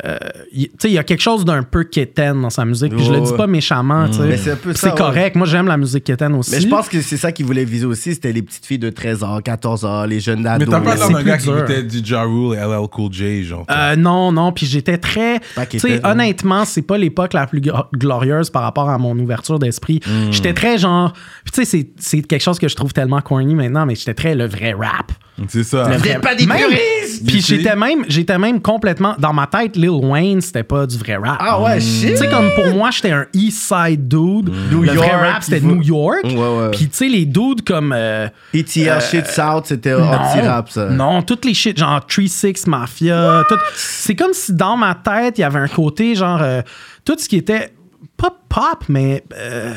[0.04, 0.18] euh,
[0.52, 2.94] il- tu sais, il y a quelque chose d'un peu quétaine dans sa musique.
[2.94, 4.22] Puis je le dis pas méchamment, tu sais.
[4.24, 4.36] Mais
[4.74, 5.36] c'est correct.
[5.36, 6.50] Moi, j'aime la musique quétaine aussi.
[6.50, 8.90] Mais je pense que c'est ça qu'ils voulaient viser aussi, c'était les petites filles de
[8.90, 10.68] 13 ans, 14 ans, les jeunes Mais ados.
[10.68, 13.64] t'as pas d'un gars qui écoutait du Ja Rule et LL Cool J, genre.
[13.70, 15.40] Euh, non, non, puis j'étais très.
[15.70, 19.58] Tu sais, honnêtement, c'est pas l'époque la plus gl- glorieuse par rapport à mon ouverture
[19.58, 20.00] d'esprit.
[20.06, 20.30] Hmm.
[20.30, 21.12] J'étais très genre.
[21.44, 24.14] puis Tu sais, c'est- c'est quelque chose que je trouve tellement corny maintenant, mais j'étais
[24.14, 25.12] très le vrai rap.
[25.48, 25.88] c'est ça.
[25.88, 27.26] Le vrai- pas des Même- puristes!
[27.26, 29.14] Puis j'étais même, j'étais même complètement.
[29.18, 31.36] Dans ma tête, Lil Wayne, c'était pas du vrai rap.
[31.40, 32.10] Ah ouais, shit!
[32.10, 34.50] Tu sais, comme pour moi, j'étais un East Side dude.
[34.70, 36.24] New le vrai York, rap, c'était New York.
[36.24, 36.70] Ouais, ouais.
[36.72, 37.92] Puis, tu sais, les dudes comme.
[37.96, 40.86] euh, ETL, Shit South, c'était anti-rap, ça.
[40.86, 43.56] non, toutes les shit, genre 3-6 Mafia, tout.
[43.74, 46.62] C'est comme si dans ma tête, il y avait un côté, genre, euh,
[47.04, 47.72] tout ce qui était
[48.16, 49.22] pas pop, mais.
[49.36, 49.72] euh,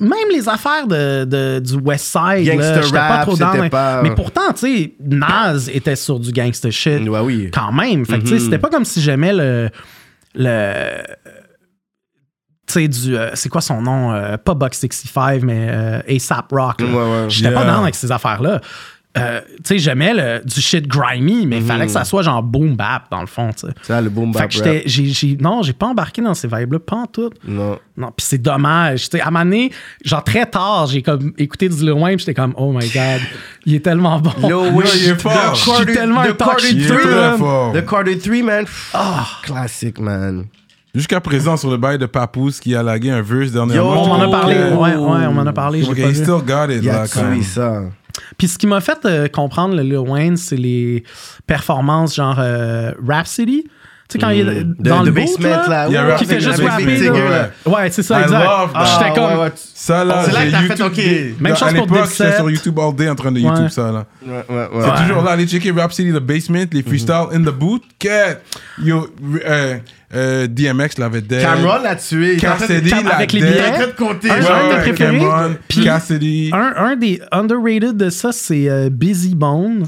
[0.00, 2.44] même les affaires de, de- du West Side,
[2.82, 3.52] j'étais pas trop dans.
[3.62, 7.08] mais- pas- Mais pourtant, tu sais, Nas était sur du gangster shit.
[7.08, 7.50] Ouais, oui.
[7.52, 8.04] Quand même.
[8.06, 9.68] Fait sais, c'était pas comme si j'aimais le.
[10.34, 11.02] le
[12.66, 13.16] tu sais, du.
[13.16, 14.12] euh, c'est quoi son nom?
[14.12, 16.76] Euh, pas Buck 65, mais euh, ASAP Rock.
[16.80, 17.24] Ouais, ouais.
[17.28, 18.60] J'étais pas dans avec ces affaires-là.
[19.18, 22.42] Euh, tu sais, j'aimais le- du shit grimy, mais il fallait que ça soit genre
[22.42, 23.74] boom bap dans le fond, tu sais.
[23.82, 26.78] Ça, le boom Fait bap que j'ai- j'ai- non, j'ai pas embarqué dans ces vibes-là,
[26.78, 27.28] pas en tout.
[27.46, 27.78] Non.
[27.94, 29.10] Non, puis c'est dommage.
[29.10, 29.70] Tu sais, à un moment donné,
[30.02, 33.20] genre très tard, j'ai comme écouté du Lil Wayne, j'étais comme, oh my god,
[33.66, 34.32] il est tellement bon.
[34.40, 35.54] Lil Yo, il est fort.
[35.56, 37.38] Je suis tellement The Carter touchy, Il est Three, très man.
[37.38, 37.72] fort.
[37.74, 38.64] The Carter 3, man.
[39.42, 40.46] Classique, man.
[40.94, 43.94] Jusqu'à présent, sur le bail de Papoose qui a lagué un verse dernièrement.
[43.94, 45.82] Yo, On m'en a parlé, que- ouais, ouais, on m'en a parlé.
[45.82, 46.22] Ok, j'ai pas he vu.
[46.22, 47.42] still got it, Il a là, quand même.
[47.42, 47.82] ça.
[48.38, 51.04] Puis ce qui m'a fait euh, comprendre le Lil Wayne, c'est les
[51.46, 53.64] performances genre euh, Rhapsody.
[54.08, 55.86] Tu sais, quand il est De- dans de le boot, basement, là, là.
[55.88, 57.08] Il y a ouais, qui fait juste rapper.
[57.64, 58.40] Ouais, c'est ça, exact.
[58.44, 58.66] that.
[58.84, 59.24] J'étais Ah, comme...
[59.38, 59.52] ouais, ouais.
[59.54, 60.96] Ça, là, C'est là que t'as fait, OK.
[61.40, 62.36] Même Dans- chose pour l'époque, j'étais Dipset.
[62.36, 63.46] sur YouTube all day en train de Ouais.
[63.48, 64.04] YouTube ça, là.
[64.26, 64.96] Ouais, ouais, C'est ouais.
[65.06, 67.82] toujours là, aller checker Rhapsody, The Basement, les freestyles in the booth.
[67.98, 68.36] Que,
[68.84, 69.08] yo,
[69.46, 69.78] euh,
[70.14, 71.40] euh, DMX l'avait dead.
[71.40, 72.34] Cameron l'a tué.
[72.34, 73.38] Il Cassidy l'a avec les.
[73.40, 73.60] Il billets.
[73.62, 75.18] Un Ouais, genre de préféré.
[75.18, 76.50] Cameron, Puis- Cassidy.
[76.52, 79.86] Un, un des underrated de ça, c'est euh, Busy Bone.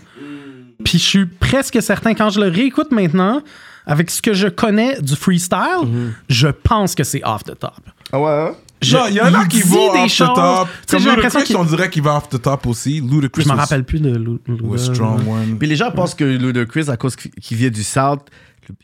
[0.83, 3.42] Puis je suis presque certain, quand je le réécoute maintenant,
[3.87, 7.81] avec ce que je connais du freestyle, je pense que c'est off the top.
[8.12, 8.55] Ah ouais, hein?
[8.83, 10.29] Je- Non, il y en a qui vont des off choses.
[10.29, 10.68] the top.
[10.68, 13.01] Tu sais, Comme j'ai l'impression Ludacris, qu'il- on dirait qu'il va off the top aussi.
[13.01, 14.18] Ludacris Je me rappelle plus de
[14.62, 15.57] was strong one.
[15.59, 18.20] Puis les gens pensent que Ludacris, à cause qu'il vient du South,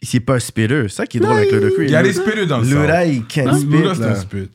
[0.03, 0.85] c'est pas un spitter.
[0.89, 1.85] C'est ça qui est drôle avec Ludacris.
[1.85, 3.13] Il y a des spitters dans le Luda, South.
[3.13, 4.01] il can Luda, spit.
[4.03, 4.49] c'est un spit.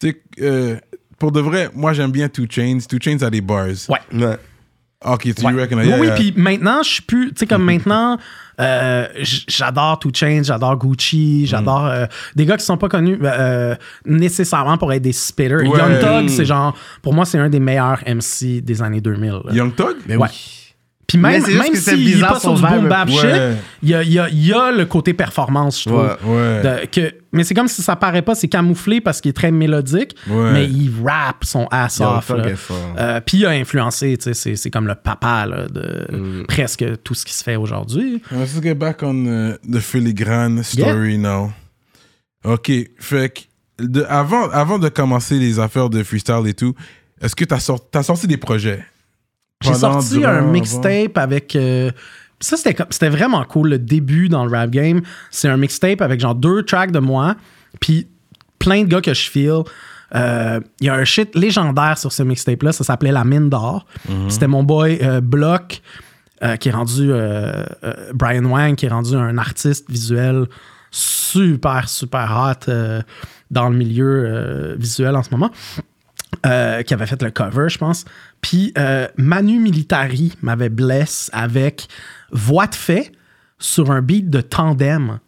[0.00, 0.76] Tu sais, euh,
[1.18, 2.78] pour de vrai, moi j'aime bien Two Chains.
[2.88, 3.66] Two Chains a des bars.
[3.88, 3.98] Ouais.
[4.14, 4.38] Ouais.
[5.04, 5.52] Ok, so Ouais.
[5.54, 6.14] oui, yeah, oui, yeah.
[6.14, 7.28] puis maintenant, je suis plus.
[7.32, 8.18] Tu sais, comme maintenant,
[8.60, 9.06] euh,
[9.48, 13.74] j'adore Two Chainz, j'adore Gucci, j'adore euh, des gars qui sont pas connus euh,
[14.06, 15.56] nécessairement pour être des spitters.
[15.68, 15.78] Ouais.
[15.78, 19.30] Young Thug, c'est genre, pour moi, c'est un des meilleurs MC des années 2000.
[19.30, 19.52] là.
[19.52, 19.96] Young Thug?
[20.06, 20.28] Mais Ouais.
[21.06, 23.14] Puis même, même s'il est bizarre pas sur du boom bap Ouais.
[23.14, 26.00] shit, il y a, y a- y a le côté performance, je trouve.
[26.24, 26.34] Ouais.
[26.36, 26.62] Ouais.
[26.62, 29.50] De- que, mais c'est comme si ça paraît pas, c'est camouflé parce qu'il est très
[29.50, 30.52] mélodique, Ouais.
[30.52, 32.30] mais il rappe son ass off.
[32.98, 36.46] Euh, Puis il a influencé, tu sais, c'est, c'est comme le papa là, de Mm.
[36.46, 38.22] presque tout ce qui se fait aujourd'hui.
[38.30, 41.52] Let's get back on uh, the filigrane story now.
[42.44, 43.28] Ok, fait
[43.78, 46.74] que de, avant, avant de commencer les affaires de freestyle et tout,
[47.20, 48.84] est-ce que t'as sorti, t'as sorti des projets?
[49.62, 51.56] J'ai sorti un mixtape avec.
[51.56, 51.90] euh,
[52.40, 53.68] ça, c'était, vraiment cool.
[53.70, 57.36] Le début dans le rap game, c'est un mixtape avec genre deux tracks de moi,
[57.80, 58.08] puis
[58.58, 59.62] plein de gars que je feel.
[60.14, 63.86] Euh, Il y a un shit légendaire sur ce mixtape-là, ça s'appelait La Mine d'Or.
[64.28, 65.82] C'était mon boy euh, Block,
[66.42, 67.10] euh, qui est rendu.
[67.12, 70.46] euh, euh, Brian Wang, qui est rendu un artiste visuel
[70.90, 73.00] super, super hot euh,
[73.50, 75.50] dans le milieu euh, visuel en ce moment
[76.46, 78.04] euh, qui avait fait le cover, je pense.
[78.42, 81.86] Puis euh, Manu Militari m'avait blessé avec
[82.32, 83.12] Voix de fait
[83.58, 85.18] sur un beat de tandem.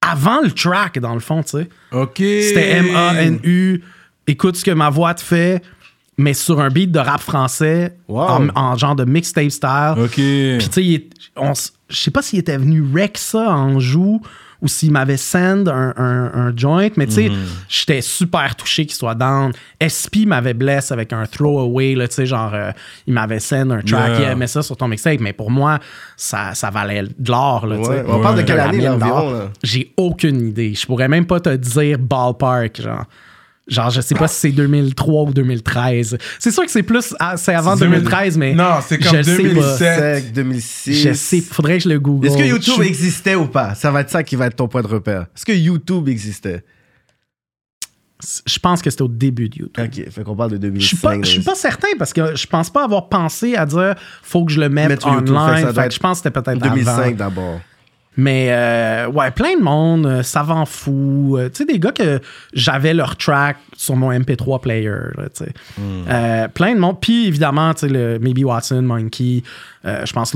[0.00, 1.68] Avant le track, dans le fond, tu sais.
[1.92, 2.16] Ok.
[2.18, 3.82] C'était M-A-N-U.
[4.28, 5.62] Écoute ce que ma voix te fait,
[6.16, 8.20] mais sur un beat de rap français, Wow.
[8.20, 9.94] en, en genre de mixtape style.
[9.98, 10.12] Ok.
[10.14, 11.06] Puis, tu sais,
[11.88, 14.20] je sais pas s'il était venu rec ça en joue
[14.62, 16.88] ou s'il m'avait send un, un- un joint.
[16.96, 17.36] Mais tu sais, Mhm.
[17.68, 19.52] j'étais super touché qu'il soit down.
[19.82, 22.70] SP m'avait blessé avec un throwaway, là, tu sais, genre, euh,
[23.06, 24.20] il m'avait send un track, Yeah.
[24.20, 25.20] il aimait ça sur ton mixtape.
[25.20, 25.78] Mais pour moi,
[26.16, 27.90] ça, ça valait de l'or, là, tu sais.
[27.90, 28.04] Ouais.
[28.08, 28.96] On parle de quelle année, là?
[29.62, 30.74] J'ai aucune idée.
[30.74, 33.04] Je pourrais même pas te dire ballpark, genre.
[33.68, 36.18] Genre, je sais pas si c'est 2003 ou 2013.
[36.38, 37.14] C'est sûr que c'est plus.
[37.36, 37.98] C'est avant C'est 2000.
[38.04, 38.54] 2013, mais.
[38.54, 39.42] Non, c'est comme je sais pas.
[39.42, 39.98] 2007.
[40.24, 40.94] 2007, 2006.
[41.08, 41.40] Je sais.
[41.40, 42.28] Faudrait que je le google.
[42.28, 43.74] Est-ce que YouTube Je- existait ou pas?
[43.74, 45.22] Ça va être ça qui va être ton point de repère.
[45.34, 46.64] Est-ce que YouTube existait?
[48.46, 49.84] Je pense que c'était au début de YouTube.
[49.84, 50.80] Ok, fait qu'on parle de 2005.
[50.80, 53.66] Je suis pas, je suis pas certain parce que je pense pas avoir pensé à
[53.66, 55.74] dire faut que je le mette Mettre sur YouTube, fait online.
[55.74, 57.10] Fait je pense que c'était peut-être 2005 avant.
[57.16, 57.60] d'abord.
[58.18, 61.36] Mais euh, ouais, plein de monde, euh, savant fou.
[61.38, 62.20] euh, tu sais, des gars que
[62.54, 64.90] j'avais leur track sur mon MP3 player.
[65.34, 65.52] tu sais.
[66.08, 66.98] Euh, plein de monde.
[67.00, 69.42] Puis évidemment, tu sais, le Maybe Watson, Monkey,
[69.84, 70.34] euh, je pense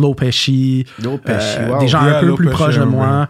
[1.58, 1.80] euh, wow.
[1.80, 3.28] Des gens Yeah, un peu plus proches de moi.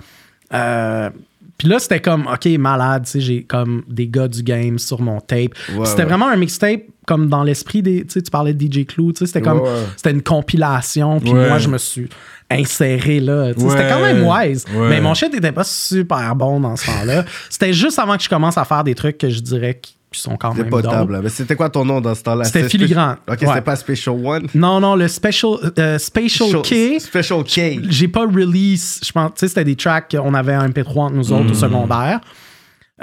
[1.59, 5.03] Puis là, c'était comme, OK, malade, tu sais, j'ai comme des gars du game sur
[5.03, 5.51] mon tape.
[5.77, 6.09] Ouais, c'était ouais.
[6.09, 8.05] vraiment un mixtape comme dans l'esprit des.
[8.07, 9.61] Tu sais, tu parlais de DJ Clue, tu sais, c'était comme.
[9.61, 9.85] Ouais, ouais.
[9.97, 11.49] C'était une compilation, puis Ouais.
[11.49, 12.09] moi, je me suis
[12.51, 13.53] inséré là.
[13.57, 14.65] C'était quand même wise.
[14.75, 14.89] Ouais.
[14.89, 17.25] Mais mon shit était pas super bon dans ce temps-là.
[17.51, 20.37] c'était juste avant que je commence à faire des trucs que je dirais qui sont
[20.37, 20.91] quand même pas dope.
[20.91, 21.13] table.
[21.13, 21.21] là.
[21.23, 22.43] Mais c'était quoi ton nom dans ce temps-là?
[22.45, 23.19] C'était Filigrane.
[23.29, 23.47] Ok, Ouais.
[23.47, 24.47] c'était pas Special One?
[24.57, 26.99] Non, non, le Special, euh, Spatial Show- K.
[27.01, 27.81] Special K.
[27.89, 29.01] J'ai pas release.
[29.07, 31.55] Je pense, tu sais, c'était des tracks qu'on avait un MP3 entre nous autres au
[31.55, 32.21] secondaire.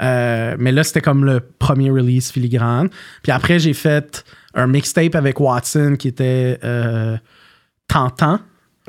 [0.00, 2.88] Euh, mais là, c'était comme le premier release filigrane.
[3.22, 4.22] Puis après, j'ai fait
[4.54, 7.16] un mixtape avec Watson qui était euh,
[7.88, 8.38] tentant.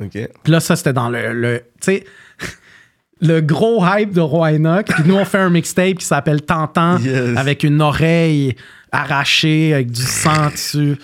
[0.08, 1.32] Puis là, ça, c'était dans le.
[1.32, 2.04] le tu sais,
[3.20, 4.86] le gros hype de Roy Enoch.
[4.86, 7.36] Puis nous, on fait un mixtape qui s'appelle Tentant Yes.
[7.36, 8.56] avec une oreille
[8.92, 10.96] arrachée, avec du sang dessus.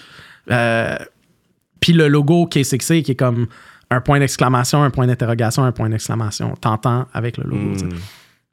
[0.51, 0.97] Euh,
[1.81, 3.47] puis le logo K6C qui est comme
[3.91, 6.55] un point d'exclamation, un point d'interrogation, un point d'exclamation.
[6.61, 7.79] Tentant avec le logo.
[7.79, 7.85] sais.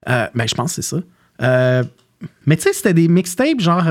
[0.10, 1.02] Euh, ben, je pense que c'est ça.
[1.42, 1.84] Euh,
[2.46, 3.86] mais tu sais, c'était des mixtapes genre.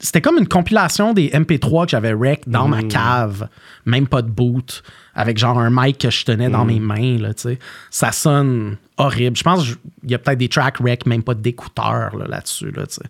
[0.00, 3.48] C'était comme une compilation des MP3 que j'avais rec dans ma cave,
[3.86, 4.82] même pas de boot,
[5.14, 7.58] avec genre un mic que je tenais dans mes mains, là, tu sais.
[7.90, 9.36] Ça sonne horrible.
[9.36, 12.86] Je pense qu'il y a peut-être des tracks rec, même pas d'écouteurs là, là-dessus, là,
[12.86, 13.08] tu sais.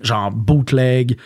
[0.00, 1.18] Genre bootleg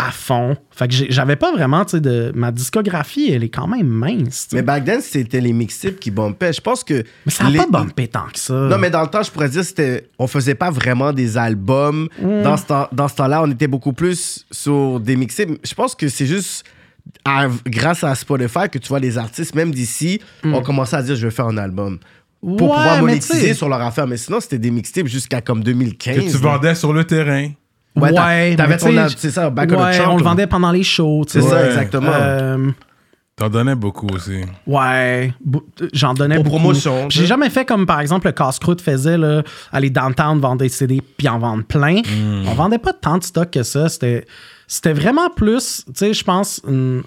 [0.00, 0.56] à fond.
[0.70, 2.30] Fait que j'avais pas vraiment, tu sais, de...
[2.34, 4.46] Ma discographie, elle est quand même mince.
[4.52, 6.52] Mais back then, c'était les mixtapes qui bumpaient.
[6.52, 7.02] Je pense que.
[7.26, 8.54] Mais ça n'a les- pas bumpé tant que ça.
[8.54, 12.08] Non, mais dans le temps, je pourrais dire, c'était, on faisait pas vraiment des albums.
[12.22, 12.42] Mm.
[12.44, 15.48] Dans ce, temps, dans ce temps-là, on était beaucoup plus sur des mixtapes.
[15.64, 16.64] Je pense que c'est juste
[17.24, 21.16] à- grâce à Spotify que tu vois les artistes, même d'ici, ont commencé à dire
[21.16, 21.98] je vais faire un album.
[22.40, 22.52] Pour Mm.
[22.52, 24.06] Ouais, pouvoir monétiser sur leur affaire.
[24.06, 26.14] Mais sinon, c'était des mixtapes jusqu'à comme 2015.
[26.16, 26.38] Que tu là.
[26.38, 27.48] vendais sur le terrain.
[28.00, 30.46] Ouais, Ouais, t'avais ton tu sais, al- c'est ça, Back the ouais, on le vendait
[30.46, 31.48] pendant les shows, tu C'est sais.
[31.48, 31.66] ça, Ouais.
[31.66, 32.10] exactement.
[32.12, 32.70] Euh,
[33.36, 34.40] T'en donnais beaucoup aussi.
[34.66, 35.32] ouais,
[35.92, 36.56] j'en donnais Pour beaucoup.
[36.58, 40.68] promotion, J'ai jamais fait comme par exemple le casse-croûte faisait là, aller downtown vendre des
[40.68, 42.00] CD puis en vendre plein.
[42.00, 42.48] Hmm.
[42.48, 43.88] On vendait pas tant de stock que ça.
[43.88, 44.26] C'était
[44.66, 46.60] c'était vraiment plus, tu sais, je pense.
[46.66, 47.02] une-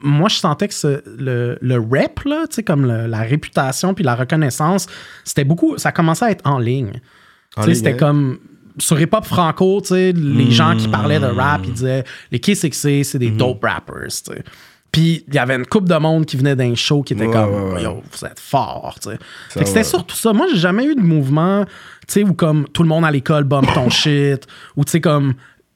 [0.00, 3.94] moi, je sentais que ce- le, le rep, là, tu sais, comme le- la réputation
[3.94, 4.86] puis la reconnaissance,
[5.24, 5.78] c'était beaucoup.
[5.78, 7.00] Ça commençait à être en ligne.
[7.56, 7.96] Tu sais, c'était hein.
[7.98, 8.38] comme
[8.78, 12.38] sur Hip Hop Franco, tu sais, les gens qui parlaient de rap, ils disaient les
[12.38, 13.36] K6C, c'est des Mhm.
[13.36, 14.42] dope rappers, tu sais.
[14.90, 17.32] Puis il y avait une coupe de monde qui venait d'un show qui était Ouais,
[17.32, 17.82] comme ouais, ouais.
[17.82, 19.18] Yo, vous êtes fort, tu sais.
[19.50, 20.32] Fait que C'était surtout ça.
[20.32, 21.70] Moi, j'ai jamais eu de mouvement, tu
[22.08, 25.34] sais, où comme tout le monde à l'école bombe ton shit, ou tu sais, comme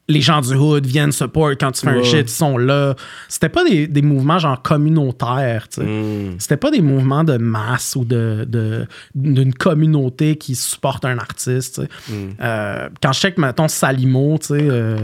[0.09, 2.95] les gens du hood viennent support quand tu fais un shit, ils sont là.
[3.29, 5.87] C'était pas des, des mouvements genre communautaires, tu sais.
[5.87, 6.35] Mm.
[6.39, 11.75] C'était pas des mouvements de masse ou de de- d'une communauté qui supporte un artiste.
[11.75, 12.13] tu sais.
[12.13, 12.29] Mm.
[12.41, 14.97] Euh, quand je check, mettons, Salimo, tu sais, euh,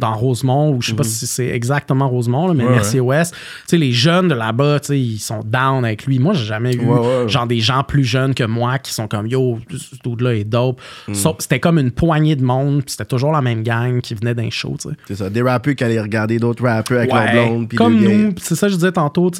[0.00, 3.22] dans Rosemont, ou je sais pas si c'est exactement Rosemont, là, mais Ouais,
[3.66, 6.18] sais, les jeunes de là-bas, ils sont down avec lui.
[6.18, 9.26] Moi, j'ai jamais eu Ouais, genre des gens plus jeunes que moi qui sont comme
[9.26, 10.80] yo, ce dude-là est dope.
[11.08, 11.14] Mm.
[11.14, 14.34] So- c'était comme une poignée de monde, puis c'était toujours la même gang qui venait
[14.34, 14.76] d'un show.
[15.06, 15.30] C'est ça.
[15.30, 17.72] Des rappeurs qui allaient regarder d'autres rappeurs avec leur blonde.
[17.74, 19.30] comme nous, c'est ça que je disais tantôt,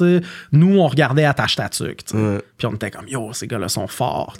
[0.51, 2.03] nous on regardait Attache Tatuc.
[2.05, 4.37] Puis on était comme yo, ces gars-là sont forts.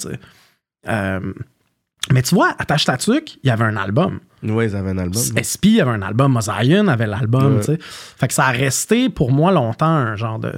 [0.88, 1.20] Euh,
[2.12, 4.20] mais tu vois, Attache Tatuc, il y avait un album.
[4.44, 5.22] Ouais, ils avaient un album.
[5.38, 7.60] SP avait un album, Mosaïen avait l'album, Ouais.
[7.60, 7.78] tu sais.
[7.80, 10.52] Fait que ça a resté pour moi longtemps un genre de.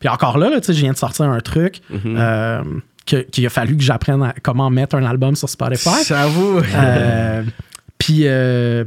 [0.00, 2.16] Puis encore là, là, tu sais, je viens de sortir un truc Mm-hmm.
[2.18, 2.62] euh,
[3.04, 6.02] qu'il a fallu que j'apprenne à- comment mettre un album sur Spotify.
[6.06, 6.60] J'avoue.
[6.74, 7.42] Euh,
[7.98, 8.84] Puis euh,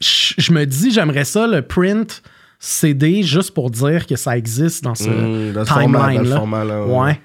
[0.00, 2.22] je me dis, j'aimerais ça, le print
[2.60, 6.36] CD, juste pour dire que ça existe dans ce le timeline-là.
[6.36, 6.98] format-là, ouais.
[6.98, 7.20] Ouais.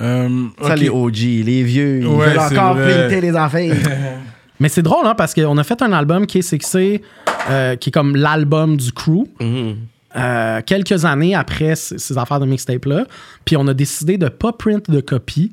[0.00, 0.28] Euh,
[0.62, 3.74] Ça, les OG, les vieux, ils Ouais, veulent encore printer les affaires.
[4.60, 7.00] Mais c'est drôle, hein, parce qu'on a fait un album qui est sexy,
[7.48, 9.26] euh, qui est comme l'album du crew.
[9.40, 9.76] Mhm.
[10.16, 13.04] euh, quelques années après ces, affaires de mixtape-là.
[13.44, 15.50] Puis on a décidé de pas print de copie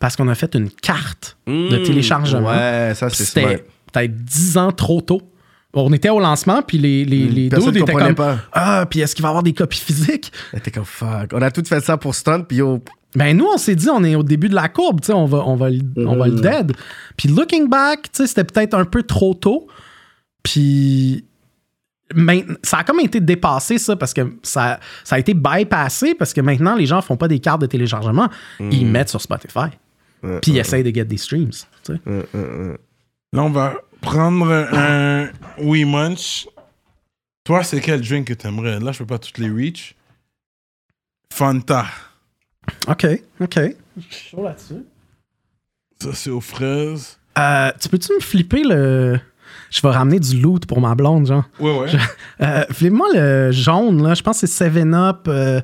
[0.00, 1.82] parce qu'on a fait une carte de Mm.
[1.84, 2.48] téléchargement.
[2.50, 3.24] Ouais, ça, c'est.
[3.24, 5.22] C'était peut-être 10 ans trop tôt.
[5.74, 8.38] On était au lancement, puis les, les, les dudes étaient comme pas.
[8.52, 10.30] Ah, puis est-ce qu'il va y avoir des copies physiques?
[10.52, 11.30] Était comme fuck.
[11.32, 12.82] On a tout fait ça pour stunt, puis yo.
[13.14, 15.26] Ben nous, on s'est dit, on est au début de la courbe, tu sais, on
[15.26, 16.72] va, on va, le- on va le dead.
[17.16, 19.66] Puis looking back, tu sais, c'était peut-être un peu trop tôt.
[20.42, 21.24] Puis
[22.14, 26.32] main- ça a comme été dépassé, ça, parce que ça, ça a été bypassé, parce
[26.32, 28.28] que maintenant, les gens font pas des cartes de téléchargement,
[28.60, 29.68] ils mettent sur Spotify.
[30.40, 31.50] Puis ils essayent de get des streams.
[31.50, 31.58] tu
[31.94, 32.00] sais.
[33.34, 36.46] Là, on va prendre un We Munch.
[37.44, 38.78] Toi, c'est quel drink que t'aimerais?
[38.78, 39.94] Là, je peux pas toutes les reach.
[41.32, 41.86] Fanta.
[42.86, 43.06] OK,
[43.40, 43.58] OK.
[43.96, 44.84] Je suis chaud là-dessus.
[46.00, 47.18] Ça, c'est aux fraises.
[47.38, 49.18] Euh, tu peux-tu me flipper le.
[49.70, 51.44] Je vais ramener du loot pour ma blonde, genre.
[51.58, 51.88] Ouais, ouais.
[52.40, 54.14] Euh, Flippe-moi le jaune, là.
[54.14, 55.60] Je pense que c'est 7-Up, euh,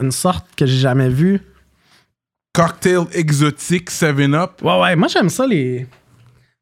[0.00, 1.40] une sorte que j'ai jamais vue.
[2.52, 4.62] Cocktail exotique 7-Up.
[4.62, 5.86] Ouais, ouais, moi j'aime ça, les.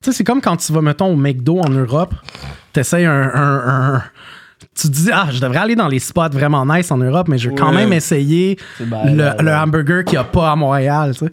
[0.02, 2.14] Tu sais, c'est comme quand tu vas, mettons, au McDo en Europe,
[2.72, 4.02] t'essayes un, un, un-
[4.74, 7.38] Tu te dis, ah, je devrais aller dans les spots vraiment nice en Europe, mais
[7.38, 11.32] je veux quand même essayer le, hamburger qu'il n'y a pas à Montréal, tu sais.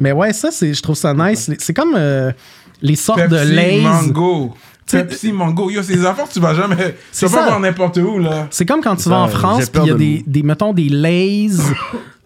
[0.00, 1.50] Mais ouais, ça, c'est, je trouve ça nice.
[1.58, 2.32] C'est comme euh,
[2.80, 3.80] les sortes Pepsi, de Lays.
[3.80, 4.54] mango.
[4.86, 5.70] sais- Pepsi, mango.
[5.70, 6.76] Yo, ces affaires, tu vas jamais.
[6.76, 8.46] Tu C'est vas pas voir n'importe où, là.
[8.50, 10.88] C'est comme quand tu vas en France, puis il y a de des, mettons, des
[10.88, 11.48] Lays.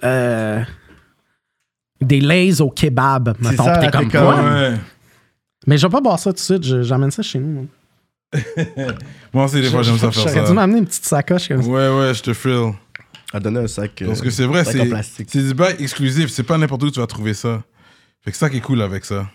[0.04, 0.60] euh,
[2.00, 3.64] des Lays au kebab, mettons.
[3.80, 4.34] t'es comme, comme- quoi?
[4.36, 4.74] Ouais.
[5.66, 7.52] Mais je vais pas boire ça tout de suite, j'amène ça chez nous.
[7.52, 7.64] moi.
[9.32, 10.52] Moi aussi, des fois, j'aime ça faire J'aurais dû ça.
[10.54, 11.68] m'amener une petite sacoche comme ça.
[11.68, 12.72] Ouais, ouais, je te feel.
[13.34, 14.02] A donné un sac.
[14.02, 15.28] euh, Parce que c'est vrai, c'est plastique.
[15.30, 16.28] c'est du bail exclusif.
[16.30, 17.62] C'est pas n'importe où que tu vas trouver ça.
[18.22, 19.26] Fait que ça qui est cool avec ça.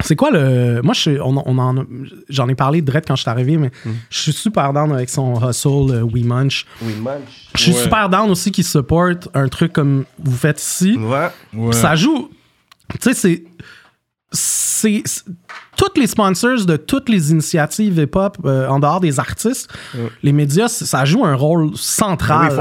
[0.00, 0.80] C'est quoi le.
[0.82, 1.84] Moi, je suis- on, on en
[2.28, 3.90] j'en ai parlé direct quand je suis arrivé, mais Hmm.
[4.10, 6.66] je suis super down avec son hustle, euh, We Munch.
[6.82, 7.20] Oui, manche.
[7.54, 7.82] Je suis Ouais.
[7.82, 10.96] super down aussi qu'il supporte un truc comme vous faites ici.
[10.98, 11.28] Ouais.
[11.54, 11.72] Ouais.
[11.72, 12.30] Ça joue.
[12.90, 13.44] Tu sais, c'est.
[14.32, 15.02] C'est.
[15.76, 19.72] Toutes les sponsors de toutes les initiatives hip-hop, euh, en dehors des artistes,
[20.22, 22.56] les médias, ça joue un rôle central Oui,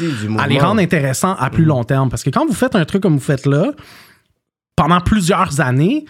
[0.00, 2.10] ils font à, les rendre intéressants à plus long terme.
[2.10, 3.70] Parce que quand vous faites un truc comme vous faites là,
[4.74, 6.04] pendant plusieurs années,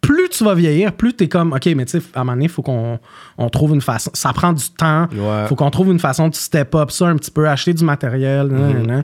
[0.00, 2.32] plus tu vas vieillir, plus tu es comme, OK, mais tu sais, à un moment
[2.32, 2.98] donné, il faut qu'on
[3.38, 4.10] on trouve une façon.
[4.14, 5.08] Ça prend du temps.
[5.12, 5.46] Ouais.
[5.46, 8.48] faut qu'on trouve une façon de step up ça un petit peu, acheter du matériel.
[8.48, 8.72] nan, Mhm.
[8.78, 9.02] nan, nan.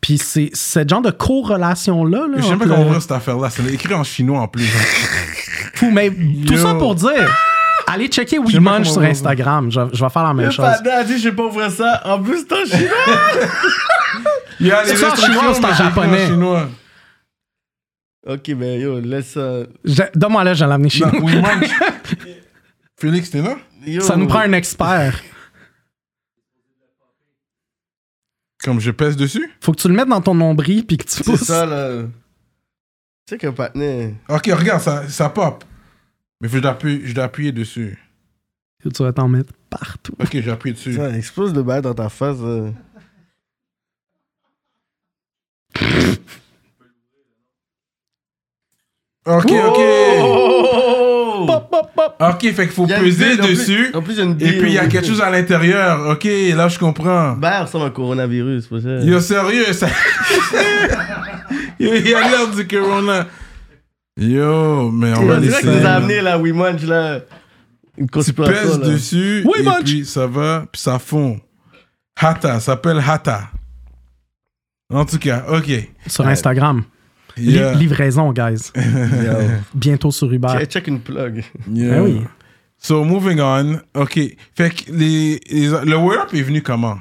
[0.00, 2.26] Puis c'est ce genre de corrélation-là.
[2.28, 3.50] Là, Je sais entre pas comment le- ouvrir cette affaire-là.
[3.50, 4.64] C'est écrit en chinois en plus.
[5.74, 6.58] Fou, mais tout Yo.
[6.58, 7.30] ça pour dire,
[7.86, 9.02] allez checker sais WeMunch sur.
[9.02, 9.70] Instagram.
[9.70, 10.64] Je, je vais faire la même Le chose.
[10.64, 12.00] panneau a dit, je vais pas ouvrir ça.
[12.06, 12.96] En plus, c'est en chinois.
[14.58, 16.26] C'est en instructions, chinois ou c'est en japonais?
[16.26, 16.68] chinois.
[18.26, 19.60] ok, mais yo, laisse ça.
[19.84, 21.26] Je- Donne-moi là, je vais l'amener chez nous.
[21.40, 21.60] man.
[23.00, 23.56] Félix, t'es là?
[23.86, 24.02] Yo.
[24.02, 25.18] Ça nous prend un expert.
[28.62, 29.50] Comme je pèse dessus?
[29.60, 31.44] Faut que tu le mettes dans ton nombril puis que tu C'est pousses.
[31.44, 32.02] ça, là.
[32.02, 32.10] Tu
[33.34, 34.14] sais que Patnais.
[34.28, 35.64] Ok, regarde, ça, ça pop.
[36.40, 37.98] Mais faut que je dois appuyer, je dois appuyer dessus.
[38.82, 40.14] Tu vas t'en mettre partout.
[40.20, 40.94] Ok, j'ai appuyé dessus.
[40.94, 42.38] Ça explose le bail dans ta face.
[42.40, 42.70] euh.
[49.26, 49.80] Ok, ok.
[51.80, 52.28] Pop, pop, pop.
[52.34, 53.90] Ok, fait qu'il faut Il y a une peser bille, en plus- dessus.
[53.94, 56.08] En plus, il y a une Et puis il y a quelque chose à l'intérieur.
[56.10, 57.32] Ok, là je comprends.
[57.32, 58.88] Ben, ressemble à un coronavirus, pour ça.
[59.00, 59.88] Yo, sérieux, ça.
[61.78, 63.26] Yo, il y a l'air du corona.
[64.16, 65.62] Yo, mais on va On dirait laisser.
[65.62, 67.20] que nous a amené là, We Munch, là.
[67.96, 68.54] Une Tu conspiration.
[68.62, 68.86] pèses là.
[68.88, 69.42] dessus.
[69.46, 69.84] Oui, et Munch.
[69.84, 71.40] puis ça va, puis ça fond.
[72.20, 73.44] Hata, ça s'appelle Hata.
[74.92, 75.70] En tout cas, ok.
[76.06, 76.82] Sur Instagram.
[77.36, 78.72] Li- livraison, guys.
[79.74, 80.48] Bientôt sur Uber.
[80.48, 81.44] Check- Check une plug.
[81.70, 81.90] Yeah.
[81.96, 82.20] Ben oui.
[82.78, 83.80] So, moving on.
[83.94, 84.18] OK.
[84.54, 86.96] Fait que les, les- le Word Up est venu comment?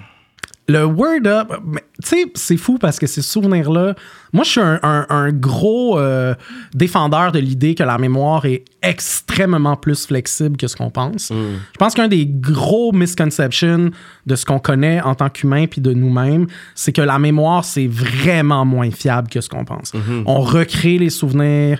[0.69, 3.95] Le Word Up, tu sais, c'est fou parce que ces souvenirs-là.
[4.31, 6.35] Moi, je suis un, un- un gros euh,
[6.75, 11.31] défendeur de l'idée que la mémoire est extrêmement plus flexible que ce qu'on pense.
[11.73, 13.89] Je pense qu'un des gros misconceptions
[14.27, 17.87] de ce qu'on connaît en tant qu'humain puis de nous-mêmes, c'est que la mémoire, c'est
[17.87, 19.91] vraiment moins fiable que ce qu'on pense.
[20.27, 21.79] On recrée les souvenirs.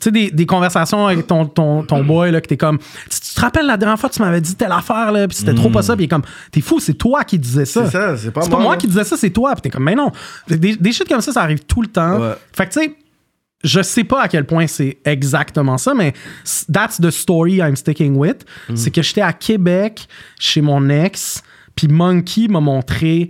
[0.00, 3.34] Tu sais, des, des conversations avec ton, ton, ton boy, là, que t'es comme, tu,
[3.34, 5.82] te rappelles la dernière fois, tu m'avais dit telle affaire, là, puis c'était trop pas
[5.82, 7.84] ça, puis il est comme, t'es fou, c'est toi qui disais ça.
[7.84, 8.58] C'est ça, c'est pas C'est moi.
[8.58, 9.52] pas moi qui disais ça, c'est toi.
[9.52, 10.10] Puis t'es comme, mais non.
[10.48, 12.18] Des, des shit comme ça, ça arrive tout le temps.
[12.18, 12.34] Ouais.
[12.52, 12.96] Fait que tu sais,
[13.62, 16.14] je sais pas à quel point c'est exactement ça, mais
[16.72, 18.44] that's the story I'm sticking with.
[18.68, 18.76] Mm.
[18.76, 20.08] C'est que j'étais à Québec
[20.38, 21.42] chez mon ex,
[21.76, 23.28] puis Monkey m'a montré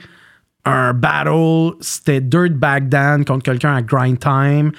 [0.64, 1.72] un battle.
[1.80, 4.72] C'était Dirtbag Dan contre quelqu'un à Grind Time.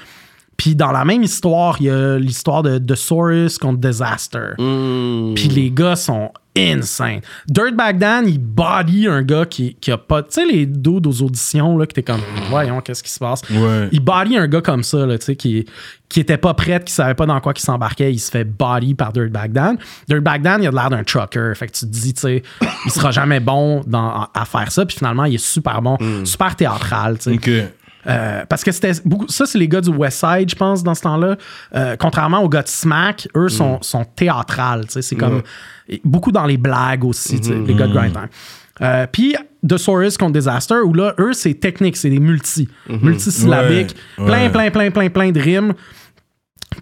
[0.61, 4.49] Puis dans la même histoire, il y a l'histoire de, de Saurus contre Disaster.
[4.59, 5.33] Mm.
[5.33, 7.21] Puis les gars sont insane.
[7.47, 10.21] Dirtbag Dan, il body un gars qui, qui a pas.
[10.21, 12.21] Tu sais, les dudes aux auditions, là, que t'es comme,
[12.51, 13.41] voyons, qu'est-ce qui se passe?
[13.49, 13.89] Ouais.
[13.91, 15.65] Il body un gars comme ça, là, tu sais, qui,
[16.07, 18.13] qui était pas prêt, qui savait pas dans quoi il s'embarquait.
[18.13, 19.79] Il se fait body par Dirtbag Dan.
[20.07, 21.53] Dirtbag Dan, il a l'air d'un trucker.
[21.55, 22.43] Fait que tu te dis, tu sais,
[22.85, 24.85] il sera jamais bon dans, à faire ça.
[24.85, 27.63] Puis finalement, il est super bon, super théâtral, tu sais.
[27.63, 27.71] Ok.
[28.07, 29.27] Euh, parce que c'était beaucoup.
[29.27, 31.35] Ça, c'est les gars du West Side, je pense, dans ce temps-là.
[31.75, 34.85] Euh, contrairement aux gars de Smack, eux sont, sont théâtrales.
[34.89, 35.41] C'est comme.
[36.03, 38.29] Beaucoup dans les blagues aussi, sais, les gars de Grind Time.
[38.81, 39.35] Euh, Puis
[39.67, 42.67] The Saurus contre Disaster, où là, eux, c'est technique, c'est des multi.
[42.87, 43.95] Multisyllabiques.
[44.17, 45.73] Ouais, Plein, plein, plein, plein, plein de rimes.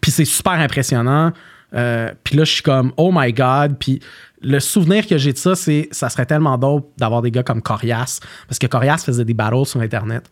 [0.01, 1.33] Puis c'est super impressionnant.
[1.73, 3.77] Euh, puis là, je suis comme, oh my god.
[3.79, 3.99] Puis
[4.41, 7.61] le souvenir que j'ai de ça, c'est ça serait tellement dope d'avoir des gars comme
[7.61, 8.19] Corias.
[8.47, 10.29] Parce que Corias faisait des battles sur Internet,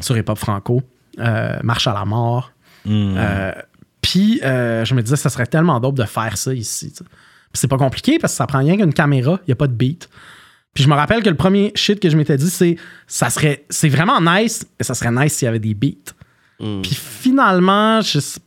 [0.00, 0.82] sur Hip Hop Franco,
[1.18, 2.52] euh, Marche à la mort.
[3.16, 3.52] Euh,
[4.00, 6.92] puis euh, je me disais, ça serait tellement dope de faire ça ici.
[6.96, 7.04] Puis
[7.60, 9.74] c'est pas compliqué parce que ça prend rien qu'une caméra, il n'y a pas de
[9.74, 10.08] beat.
[10.74, 13.64] Puis je me rappelle que le premier shit que je m'étais dit, c'est ça serait
[13.68, 16.12] c'est vraiment nice, mais ça serait nice s'il y avait des beats.
[16.82, 18.40] Puis finalement, je sais-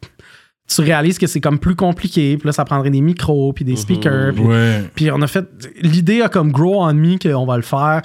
[0.67, 2.37] tu réalises que c'est comme plus compliqué.
[2.37, 4.33] Puis là, ça prendrait des micros, puis des speakers.
[4.33, 4.89] Puis, Ouais.
[4.95, 5.45] puis on a fait.
[5.81, 8.01] L'idée a comme grow on me qu'on va le faire.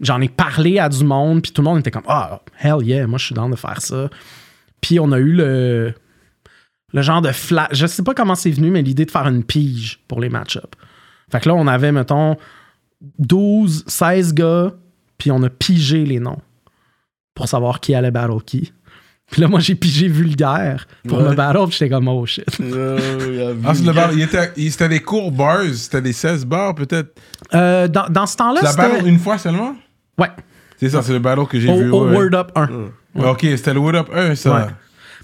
[0.00, 3.06] J'en ai parlé à du monde, puis tout le monde était comme Ah, hell yeah,
[3.06, 4.08] moi je suis dans de faire ça.
[4.80, 5.94] Puis on a eu le,
[6.92, 7.68] le genre de flash.
[7.72, 10.68] Je sais pas comment c'est venu, mais l'idée de faire une pige pour les match-ups.
[11.32, 12.36] Fait que là, on avait, mettons,
[13.18, 14.72] 12, 16 gars,
[15.18, 16.38] puis on a pigé les noms
[17.34, 18.72] pour savoir qui allait battle qui.
[19.30, 21.30] Puis là, moi, j'ai pigé vulgaire pour Ouais.
[21.30, 22.44] me battle, puis j'étais comme, oh shit.
[22.60, 26.74] Ah, c'est le bar, il était, il- c'était des courts bars, c'était des 16 bars
[26.74, 27.14] peut-être.
[27.54, 29.08] Euh, dans, dans ce temps-là, La battle c'était.
[29.08, 29.74] une fois seulement?
[30.18, 30.28] Ouais,
[30.78, 31.90] C'est ça, c'est le battle que j'ai au, vu.
[31.90, 32.16] au ouais.
[32.16, 32.68] Word Up 1.
[33.30, 34.68] Ok, c'était le Word Up 1, ça.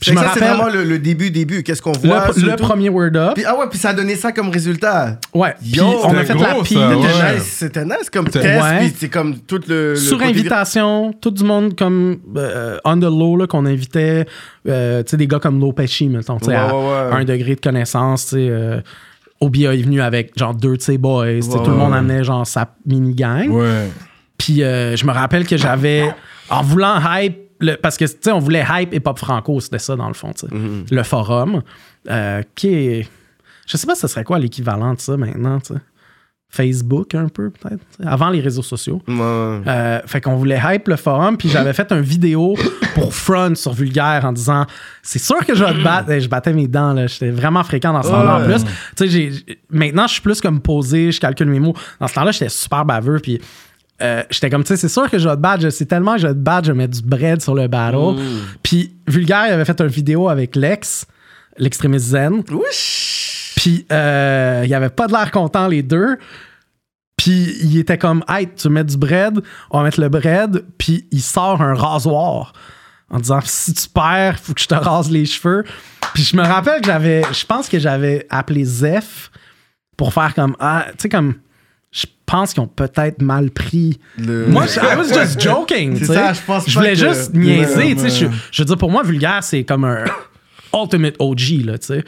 [0.03, 1.62] Puis je ça, c'est rappelle vraiment le, le début, début.
[1.62, 2.28] Qu'est-ce qu'on voit?
[2.36, 3.34] le premier Word Up.
[3.34, 5.18] Puis, ah ouais, puis ça a donné ça comme résultat.
[5.32, 6.76] Ouais, puis on a fait la gros, pige.
[6.76, 7.34] ça, C'était ouais.
[7.34, 8.78] nice, c'était nice comme test, Ouais.
[8.80, 9.90] puis c'est comme tout le...
[9.90, 14.26] le Sur côté- invitation, tout du monde comme euh, on the low là, qu'on invitait,
[14.68, 17.20] euh, tu sais, des gars comme Low Pesci, mettons, tu sais, Ouais, à ouais, ouais.
[17.20, 18.46] un degré de connaissance, tu sais.
[18.50, 18.80] Euh,
[19.40, 21.94] Obia est venu avec genre deux de ses boys, tu sais, Ouais, tout le monde
[21.94, 23.48] amenait genre sa mini-gang.
[23.50, 23.88] Ouais.
[24.38, 26.12] Puis euh, je me rappelle que j'avais,
[26.50, 29.96] en voulant hype, le- parce que tu sais, on voulait hype hip-hop franco, c'était ça
[29.96, 30.54] dans le fond, tu sais.
[30.54, 30.84] Mhm.
[30.90, 31.62] Le forum,
[32.10, 33.08] euh, qui est.
[33.66, 35.80] Je sais pas ce serait quoi l'équivalent de ça maintenant, tu sais.
[36.50, 39.00] Facebook un peu, peut-être, avant les réseaux sociaux.
[39.08, 39.14] Ouais.
[39.16, 42.56] Euh, fait qu'on voulait hype le forum, puis j'avais fait une vidéo
[42.94, 44.66] pour Front sur Vulgaire en disant
[45.02, 46.10] c'est sûr que je vais te battre.
[46.10, 47.06] Et je battais mes dents, là.
[47.06, 48.40] J'étais vraiment fréquent dans ce temps-là.
[48.40, 48.64] En plus,
[48.96, 51.74] tu sais, maintenant, je suis plus comme posé, je calcule mes mots.
[51.98, 53.40] Dans ce temps-là, j'étais super baveux, puis.
[54.01, 55.62] Euh, j'étais comme, tu sais, c'est sûr que je vais te battre.
[55.62, 57.68] Je sais tellement que je vais te battre, je vais mettre du bread sur le
[57.68, 58.20] battle.
[58.62, 61.07] Puis Vulgaire, il avait fait une vidéo avec Lex,
[61.59, 62.43] l'extrémiste zen.
[62.51, 63.55] Ouish!
[63.57, 66.18] Puis euh, il avait pas de l'air content les deux.
[67.16, 69.40] Puis il était comme, hey, tu mets du bread,
[69.70, 72.53] on va mettre le bread, puis il sort un rasoir
[73.11, 75.64] en disant, si tu perds, faut que je te rase les cheveux.
[76.14, 79.30] Puis je me rappelle que j'avais, je pense que j'avais appelé Zef
[79.97, 81.34] pour faire comme, ah, tu sais, comme,
[82.33, 84.01] pense qu'ils ont peut-être mal pris.
[84.18, 86.05] Le- Moi, je- I was just joking.
[86.05, 87.97] Ça, je pense Je pas voulais que- juste niaiser.
[87.97, 88.09] Sais.
[88.11, 90.05] Je, je veux dire, pour moi, vulgaire, c'est comme un
[90.74, 92.05] ultimate OG, là, tu sais.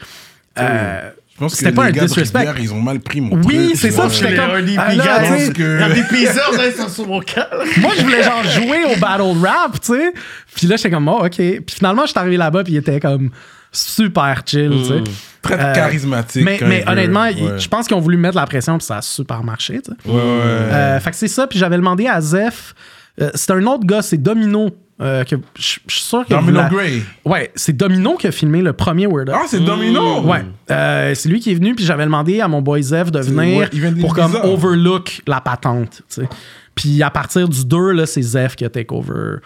[0.59, 2.39] Euh, Je pense que C'était pas les un gars de disrespect.
[2.39, 5.49] Rivière, ils ont mal pris mon Oui, c'est ça, j'étais comme, ah, tu sais, parce
[5.49, 7.49] que- RDP heures, là, ils sont sur mon cœur.
[7.77, 10.13] moi, je voulais genre jouer au battle rap, tu sais.
[10.55, 11.35] Puis là, j'étais comme, oh, OK.
[11.35, 13.29] Puis finalement, je suis arrivé là-bas, puis il était comme
[13.75, 15.03] super chill, tu sais.
[15.41, 16.43] Très Euh, charismatique.
[16.43, 17.59] Mais, honnêtement, Ouais.
[17.59, 20.09] je pense qu'ils ont voulu mettre la pression, puis ça a super marché, tu sais.
[20.09, 20.21] Ouais, ouais.
[20.21, 22.73] Euh, fait que c'est ça, puis j'avais demandé à Zef.
[23.21, 24.69] euh, c'est un autre gars, c'est Domino.
[25.01, 26.29] euh, que je suis sûr que.
[26.33, 27.03] Domino la- Gray.
[27.25, 29.35] Ouais, c'est Domino qui a filmé le premier Word Up.
[29.35, 30.21] Ah, c'est Domino.
[30.21, 33.19] Ouais, Euh, c'est lui qui est venu, puis j'avais demandé à mon boy Zef de
[33.19, 36.01] venir ouais, pour comme overlook la patente.
[36.09, 36.29] tu sais.
[36.75, 39.39] Puis à partir du 2, là, c'est Zef qui a take over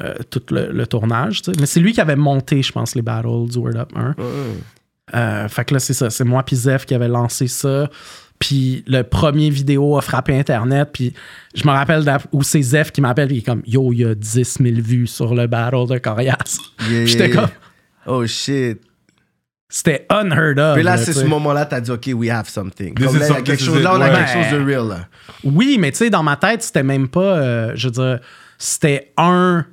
[0.00, 1.42] euh, tout le, le tournage.
[1.42, 1.60] tu sais.
[1.60, 4.14] Mais c'est lui qui avait monté, je pense, les battles du Word Up 1.
[5.14, 6.10] Euh, fait que là, c'est ça.
[6.10, 7.88] C'est moi puis Zef qui avait lancé ça.
[8.38, 10.90] Puis le premier vidéo a frappé Internet.
[10.92, 11.12] Puis
[11.54, 13.30] je me rappelle où c'est Zef qui m'appelle.
[13.30, 16.58] Il est comme Yo, il y a 10 000 vues sur le battle de Corias.
[16.90, 17.48] Yeah, J'étais comme.
[18.06, 18.80] Oh shit.
[19.68, 20.74] C'était unheard of.
[20.74, 22.94] Puis là, c'est ce moment-là, t'as dit, OK, we have something.
[22.94, 24.86] Comme là, il y a some- quelque chose, là, on a quelque chose de real,
[24.88, 25.08] là.
[25.42, 27.20] Oui, mais tu sais, dans ma tête, c'était même pas.
[27.38, 28.20] euh, je veux dire,
[28.58, 29.64] c'était un.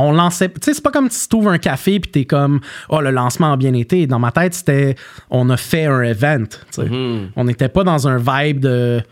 [0.00, 0.48] On lançait.
[0.48, 3.10] Tu sais, c'est pas comme si tu ouvres un café puis t'es comme, oh, le
[3.10, 4.06] lancement a bien été.
[4.06, 4.94] Dans ma tête, c'était,
[5.28, 6.44] on a fait un event.
[6.46, 6.82] tu sais.
[6.84, 7.30] Mm-hmm.
[7.36, 9.02] On n'était pas dans un vibe de.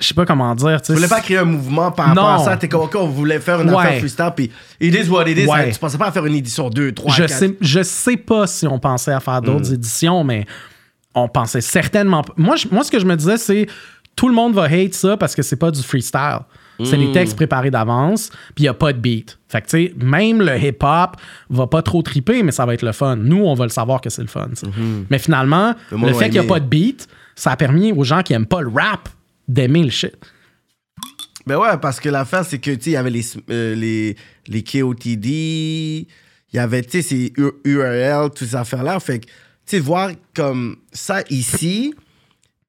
[0.00, 0.82] Je sais pas comment dire.
[0.82, 2.34] Tu voulais pas créer un mouvement par rapport Non.
[2.34, 2.56] à ça.
[2.56, 3.76] T'es comme, OK, on voulait faire une Ouais.
[3.76, 4.50] affaire freestyle, puis
[4.80, 5.46] it is what it is.
[5.46, 5.70] Ouais.
[5.70, 7.30] Tu pensais pas à faire une édition 2, 3, je 4.
[7.30, 9.74] sais, je sais pas si on pensait à faire d'autres Mm.
[9.74, 10.46] éditions, mais
[11.14, 12.32] on pensait certainement pas.
[12.36, 13.68] Moi, je- moi, ce que je me disais, c'est
[14.16, 16.40] tout le monde va hate ça parce que c'est pas du freestyle.
[16.82, 19.38] C'est des textes préparés d'avance, puis il n'y a pas de beat.
[19.48, 21.16] Fait que, tu sais, même le hip-hop
[21.50, 23.16] va pas trop triper, mais ça va être le fun.
[23.16, 24.48] Nous, on va le savoir que c'est le fun.
[24.54, 24.66] sais.
[25.10, 27.06] Mais finalement, Le fait qu'il n'y a pas de beat,
[27.36, 29.08] ça a permis aux gens qui aiment pas le rap
[29.46, 30.16] d'aimer le shit.
[31.46, 34.16] Ben ouais, parce que l'affaire, c'est que, tu sais, il y avait les, euh, les,
[34.48, 36.06] les KOTD, il
[36.52, 37.32] y avait, tu sais, ces
[37.64, 38.98] URL, toutes ces affaires-là.
[39.00, 39.32] Fait que, tu
[39.66, 41.94] sais, voir comme ça ici,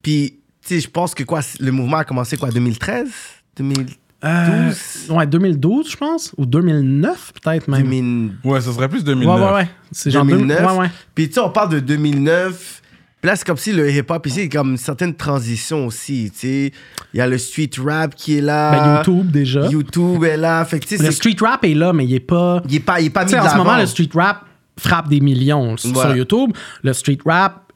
[0.01, 3.08] puis, tu sais, je pense que quoi, le mouvement a commencé quoi, 2013
[3.58, 4.72] 2012 Euh,
[5.10, 7.84] ouais, 2012, je pense, ou 2009, peut-être même.
[7.84, 9.39] 2000 Ouais, ça serait plus Ouais, 2009.
[9.39, 9.70] ouais, ouais.
[9.91, 10.58] C'est genre 2009.
[10.58, 10.72] 2009.
[10.74, 10.91] Ouais, ouais.
[11.14, 12.82] Puis, tu sais, on parle de 2009.
[13.22, 16.39] Puis là, c'est comme si le hip-hop ici est comme une certaine transition aussi, tu
[16.39, 16.72] sais.
[17.14, 18.72] Il y a le street rap qui est là.
[18.72, 19.68] Ben, YouTube déjà.
[19.68, 20.64] YouTube est là.
[20.66, 22.62] Fait que, Le street rap est là, mais il est pas.
[22.70, 24.45] il est pas, il est pas mis en ce moment, le street rap
[24.80, 26.16] frappe des millions sur.
[26.16, 26.51] YouTube.
[26.84, 27.72] Le street rap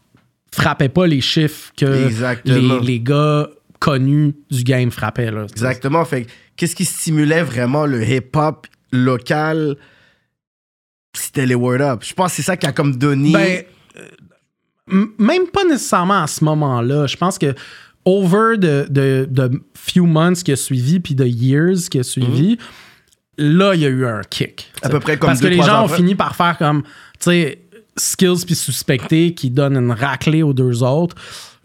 [0.51, 2.79] frappait pas les chiffres que Exactement.
[2.79, 3.47] les, les gars
[3.79, 5.31] connus du game frappaient.
[5.31, 5.43] Là.
[5.43, 6.03] Exactement.
[6.05, 9.77] Fait que qu'est-ce qui stimulait vraiment le hip-hop local?
[11.13, 12.03] C'était les Word Up.
[12.05, 13.31] Je pense que c'est ça qui a comme donné.
[13.31, 13.63] Ben,
[13.97, 17.07] euh, même pas nécessairement à ce moment-là.
[17.07, 17.53] Je pense que
[18.05, 22.57] over de, de, de few months qui a suivi, puis de years qui a suivi,
[23.37, 24.71] là, il y a eu un kick.
[24.81, 26.89] À peu près comme Parce deux, que les gens ont fini par faire comme, tu
[27.19, 27.59] sais,
[27.97, 31.15] skills puis suspectés qui donnent une raclée aux deux autres.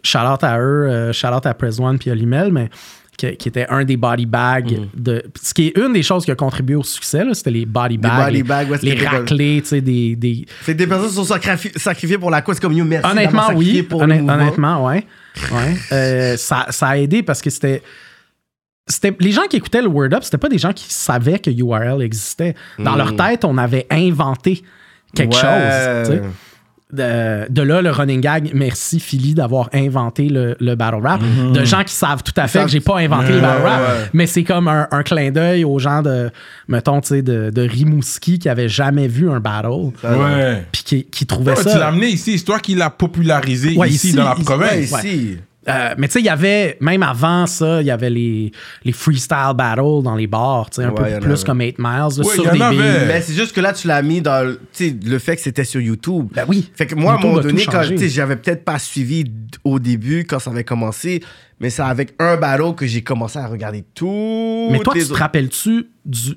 [0.05, 2.69] Shout out à eux, euh, shout out à Press One puis Olimel, mais
[3.17, 4.87] qui, qui était un des body bags Mm.
[4.93, 5.23] de.
[5.41, 8.25] Ce qui est une des choses qui a contribué au succès, c'était les body bags.
[8.25, 11.33] body les, bags, ouais, les raclées, tu sais, des, des, que des personnes se sont
[11.35, 13.09] sacrifi- sacrifiées pour la cause comme you, merci.
[13.09, 13.81] Honnêtement, oui.
[13.83, 14.33] Pour Honn- le mouvement.
[14.33, 15.05] honnêtement, ouais.
[15.51, 15.75] ouais.
[15.93, 17.81] Euh, ça, ça a aidé parce que c'était.
[18.87, 21.49] C'était, les gens qui écoutaient le Word Up, c'était pas des gens qui savaient que
[21.49, 22.53] URL existait.
[22.77, 24.61] Dans leur tête, on avait inventé
[25.15, 25.33] quelque.
[25.33, 25.39] Ouais.
[25.41, 26.09] chose.
[26.09, 26.29] tu sais.
[26.93, 31.19] De, de là, le running gag, merci Philly d'avoir inventé le, le battle rap.
[31.51, 33.79] De gens qui savent tout à fait que j'ai pas inventé le Ouais, battle rap,
[33.81, 34.09] ouais.
[34.13, 36.29] mais c'est comme un, un clin d'œil aux gens de,
[36.67, 40.63] mettons, tu sais, de, de Rimouski qui avaient jamais vu un battle, Ouais.
[40.71, 41.71] puis qui, qui trouvaient Ouais, ça.
[41.71, 44.43] tu l'as amené ici, c'est toi qui l'as popularisé Ouais, ici, ici, dans la ici,
[44.43, 44.91] province.
[44.91, 45.37] Ouais, ici.
[45.67, 48.51] Euh, mais tu sais, il y avait, même avant ça, il y y les,
[48.83, 51.43] les freestyle battles dans les bars, tu sais, un Ouais, peu plus avait.
[51.43, 53.05] comme 8 Miles, là, Ouais, sur y en des avait.
[53.07, 55.41] Mais c'est juste que là, tu l'as mis dans le, tu sais, le fait que
[55.41, 56.27] c'était sur YouTube.
[56.33, 56.69] Ben oui.
[56.75, 57.95] Fait que moi, à un moment donné, quand changé.
[57.95, 59.25] tu sais, j'avais peut-être pas suivi
[59.63, 61.23] au début, quand ça avait commencé,
[61.59, 64.67] mais c'est avec un battle que j'ai commencé à regarder tout.
[64.71, 65.19] Mais toi, tu te autres.
[65.19, 66.35] rappelles-tu du.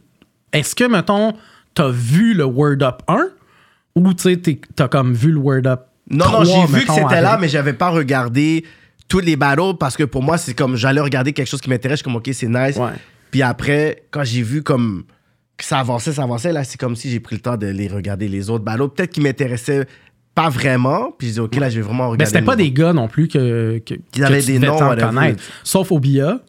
[0.54, 1.34] Est-ce que, mettons,
[1.74, 3.18] t'as vu le Word Up 1
[3.94, 6.92] ou tu sais, t'as comme vu le Word Up Non, 3, non, j'ai vu que
[6.94, 8.64] c'était là, mais j'avais pas regardé
[9.08, 11.98] tous les battles parce que pour moi, c'est comme j'allais regarder quelque chose qui m'intéresse,
[11.98, 12.76] je suis comme, ok, c'est nice.
[12.76, 12.92] Ouais.
[13.30, 15.04] Puis après, quand j'ai vu comme
[15.56, 17.88] que ça avançait, ça avançait, là, c'est comme si j'ai pris le temps de les
[17.88, 18.88] regarder, les autres battles.
[18.90, 19.86] Peut-être qu'ils m'intéressaient
[20.34, 22.22] pas vraiment, puis je dis, ok, là, je vais vraiment regarder.
[22.22, 24.78] Mais c'était pas des gars non plus que, que, Ils avaient que tu des noms,
[24.78, 25.08] whatever.
[25.08, 25.42] connaître.
[25.64, 26.40] Sauf Obia.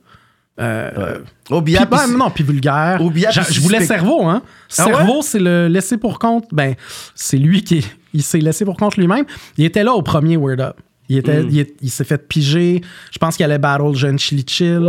[0.59, 2.99] Euh, Obia, Puis, ben, non, puis vulgaire.
[3.01, 4.43] Obia, je voulais cerveau, hein.
[4.77, 4.93] Ah ouais?
[4.93, 6.45] Cerveau, c'est le laissé pour compte.
[6.51, 6.75] Ben,
[7.15, 9.25] c'est lui qui il s'est laissé pour compte lui-même.
[9.57, 10.75] Il était là au premier Word Up.
[11.09, 11.47] Il, était, Mm.
[11.49, 12.81] il, est- il s'est fait piger.
[13.11, 14.87] Je pense qu'il allait battle Jeune Chili Chill.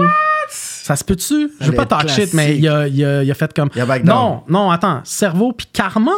[0.50, 1.50] Ça se peut-tu?
[1.60, 3.70] Je veux pas talk shit, mais il a, il a- il a fait comme.
[3.74, 4.16] Il a back down.
[4.16, 5.00] non, non, attends.
[5.04, 6.12] Cerveau puis Karma?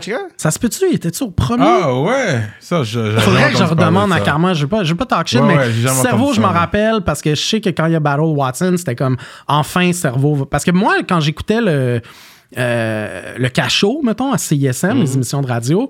[0.00, 0.26] Tu vois?
[0.36, 0.86] Ça se peut-tu?
[0.90, 1.62] Il était-tu au premier?
[1.64, 3.16] Ah ouais, ça, je.
[3.18, 4.20] Faudrait que je redemande de à.
[4.20, 4.52] Karma.
[4.52, 7.02] Je veux pas, je veux pas talk shit, Ouais, mais ouais, cerveau, je m'en rappelle
[7.06, 10.46] parce que je sais que quand il y a Battle Watson, c'était comme enfin cerveau.
[10.46, 12.00] Parce que moi, quand j'écoutais le,
[12.56, 15.88] euh, le cachot, mettons, à CISM, les émissions de radio,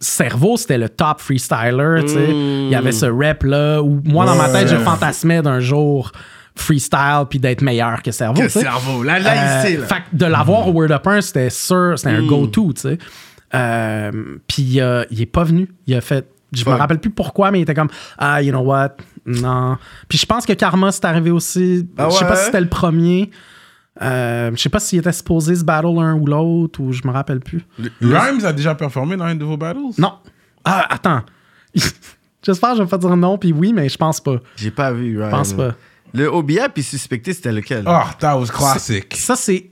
[0.00, 2.02] cerveau, c'était le top freestyler.
[2.02, 2.28] tu sais.
[2.30, 6.12] Il y avait ce rap-là où moi, dans ma tête, je fantasmais d'un jour
[6.56, 8.40] freestyle puis d'être meilleur que cerveau.
[8.42, 9.02] Que cerveau.
[9.02, 9.86] Là, là, Euh, là.
[9.86, 12.26] fait que de l'avoir au Word Up 1, c'était sûr, c'était un Mm.
[12.26, 12.98] go-to, tu sais.
[13.54, 14.10] Euh,
[14.46, 15.68] Puis euh, il est pas venu.
[15.86, 16.26] Il a fait.
[16.52, 17.88] Je me rappelle plus pourquoi, mais il était comme
[18.18, 18.96] Ah, you know what?
[19.26, 19.76] Non.
[20.08, 21.88] Puis je pense que Karma, c'est arrivé aussi.
[21.98, 23.30] Ah Je sais pas si c'était le premier.
[24.02, 27.12] Euh, je sais pas s'il était supposé se battle l'un ou l'autre, ou je me
[27.12, 27.64] rappelle plus.
[28.00, 29.80] Rhymes a déjà performé dans un de vos battles?
[29.98, 30.14] Non.
[30.64, 31.22] Ah, attends.
[32.42, 34.36] J'espère que je vais pas dire non, puis oui, mais je pense pas.
[34.56, 35.30] J'ai pas vu, Ryan.
[35.30, 35.74] Je pense pas.
[36.12, 37.84] Le Obia puis suspecté, c'était lequel?
[37.86, 39.14] Oh, that was classic.
[39.16, 39.70] Ça, c'est.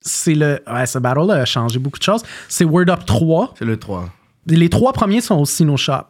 [0.00, 0.60] C'est le.
[0.70, 2.22] Ouais, ce battle a changé beaucoup de choses.
[2.48, 3.54] C'est Word Up 3.
[3.58, 4.08] C'est le 3.
[4.46, 6.08] Les trois premiers sont au Sino Shop.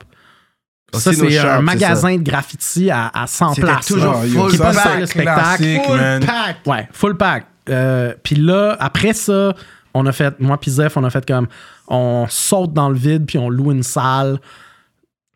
[0.98, 3.86] Ça, c'est un magasin de graffiti à, à 100 C'était places.
[3.86, 5.64] toujours full Qui passe sur le spectacle.
[5.86, 6.56] Full pack.
[6.66, 7.46] Ouais, full pack.
[7.70, 9.54] Euh, puis là, après ça,
[9.94, 11.46] on a fait, moi puis Zeph, on a fait comme,
[11.88, 14.38] on saute dans le vide puis on loue une salle.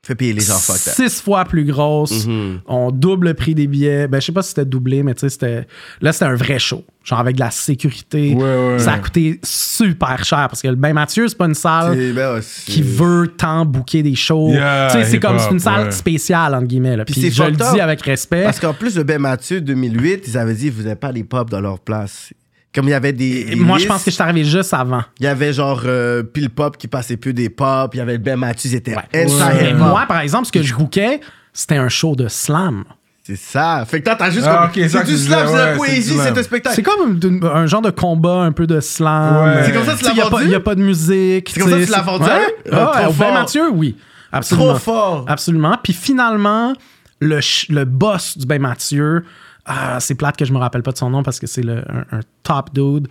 [0.08, 0.92] Fait payer les gens, fuck that.
[0.92, 2.26] six fois plus grosse.
[2.66, 4.08] On double le prix des billets.
[4.08, 5.66] Ben, je sais pas si c'était doublé, mais tu sais, c'était.
[6.00, 6.82] Là, c'était un vrai show.
[7.04, 8.34] Genre avec de la sécurité.
[8.34, 8.78] Ouais, ouais.
[8.78, 12.12] Ça a coûté super cher parce que le Ben Mathieu, c'est pas une salle C'est-
[12.14, 14.48] ben c'est- qui veut tant booker des shows.
[14.50, 15.90] Yeah, tu sais, c'est comme c'est une salle ouais.
[15.90, 16.96] spéciale, entre guillemets.
[16.96, 17.04] Là.
[17.04, 18.44] Puis Puis c'est je le dis avec respect.
[18.44, 21.50] Parce qu'en plus, le Ben Mathieu 2008, ils avaient dit, vous n'avez pas les pop
[21.50, 22.32] dans leur place.
[22.74, 23.44] Comme il y avait des.
[23.44, 25.02] des Moi, je pense que je suis arrivé juste avant.
[25.20, 27.90] Il y avait genre euh, Pile Pop qui passait plus des pop.
[27.94, 29.24] Il y avait le Ben Mathieu, c'était Ouais.
[29.24, 29.76] hip-hop.
[29.78, 31.20] moi, par exemple, ce que je bookais,
[31.52, 32.84] c'était un show de slam.
[33.24, 33.84] C'est ça.
[33.86, 34.82] Fait que toi, t'as juste Ah, comme.
[34.82, 36.76] ok, ça c'est du slam, c'est la ouais, c'est poésie, c'est un spectacle.
[36.76, 39.44] C'est comme un genre de combat, un peu de slam.
[39.44, 39.62] Ouais.
[39.64, 40.50] C'est comme ça que tu Il l'as n'y a, pas- vendu?
[40.50, 41.50] y a pas de musique.
[41.52, 42.24] C'est comme ça que tu l'as vendu?
[42.24, 42.54] Ouais.
[42.72, 43.32] Ah, Ah, trop Ben.
[43.34, 43.96] Mathieu, oui.
[44.32, 44.68] Absolument.
[44.70, 45.24] Trop fort.
[45.26, 45.76] Absolument.
[45.82, 46.72] Puis finalement,
[47.20, 47.40] le,
[47.70, 49.24] le boss du Ben Mathieu,
[49.68, 51.84] ah, c'est plate que je me rappelle pas de son nom parce que c'est le-
[51.90, 53.06] un, un top dude.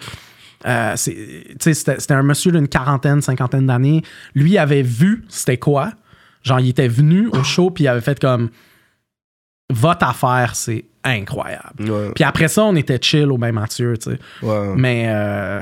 [0.66, 4.02] Euh, c'était c'était un monsieur d'une quarantaine, cinquantaine d'années.
[4.36, 5.92] Lui avait vu c'était quoi.
[6.44, 8.50] Genre, il était venu au show puis il avait fait comme
[9.72, 11.90] votre affaire, c'est incroyable.
[11.92, 12.12] Ouais.
[12.16, 14.20] Puis après ça, on était chill au Ben Mathieu, tu sais.
[14.42, 14.74] Ouais.
[14.76, 15.62] Mais euh,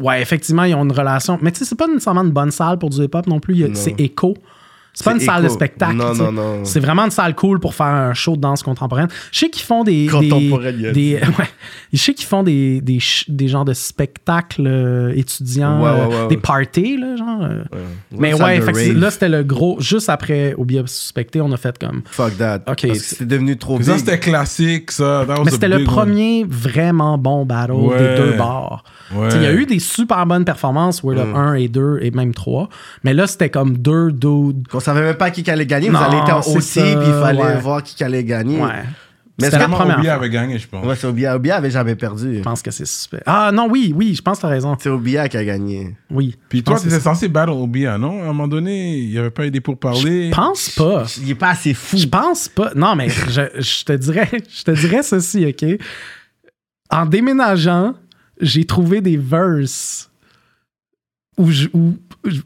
[0.00, 1.38] ouais, effectivement, ils ont une relation.
[1.40, 3.74] Mais tu sais, c'est pas nécessairement une bonne salle pour du hip-hop non plus.
[3.74, 4.34] C'est écho.
[4.94, 5.96] C'est pas une salle de spectacle.
[5.96, 6.64] Non, non, non.
[6.64, 9.08] C'est vraiment une salle cool pour faire un show de danse contemporaine.
[9.32, 10.06] Je sais qu'ils font des.
[10.10, 11.48] Contemporaine, des, ouais.
[11.92, 16.06] Je sais qu'ils font des, des, des genres de spectacles euh, étudiants, Ouais, ouais, euh,
[16.08, 16.28] ouais, ouais.
[16.28, 17.42] des parties, là, genre.
[17.42, 17.64] euh.
[18.12, 19.80] Mais ouais, fait que là, c'était le gros.
[19.80, 22.02] Juste après, au biais suspecté, on a fait comme.
[22.06, 22.56] Fuck that.
[22.58, 24.00] Ok, Parce que c'est- c'était devenu trop Ça, big.
[24.04, 25.26] c'était classique, ça.
[25.44, 27.98] Mais c'était le premier vraiment bon battle Ouais.
[27.98, 28.84] des deux bars.
[29.12, 32.32] Il y a eu des super bonnes performances, Word Up 1 et 2 et même
[32.32, 32.68] 3.
[33.04, 34.66] Mais là, c'était comme deux dudes.
[34.84, 35.88] Savait même pas qui allait gagner.
[35.88, 37.60] Non, vous allez être c'est ça, puis il fallait ouais.
[37.60, 38.60] voir qui allait gagner.
[38.60, 38.84] Ouais.
[39.40, 40.86] Mais est-ce la que première Obia avait gagné, je pense.
[40.86, 41.34] Ouais, c'est Obia.
[41.34, 42.36] Obia avait jamais perdu.
[42.36, 43.20] Je pense que c'est suspect.
[43.26, 44.76] Ah non, oui, oui, je pense que t'as raison.
[44.78, 45.96] C'est Obia qui a gagné.
[46.08, 46.36] Oui.
[46.48, 48.20] Puis toi, t'étais c'est- censé battle Obia, non?
[48.20, 50.28] À un moment donné, il n'y avait pas eu des pourparlers.
[50.30, 51.04] Je pense pas.
[51.20, 51.96] Il est pas assez fou.
[51.96, 52.70] Je pense pas.
[52.76, 55.80] Non, mais je, je te dirais, je te dirais ceci, OK?
[56.90, 57.94] En déménageant,
[58.40, 60.10] j'ai trouvé des verses
[61.36, 61.94] où, je- où-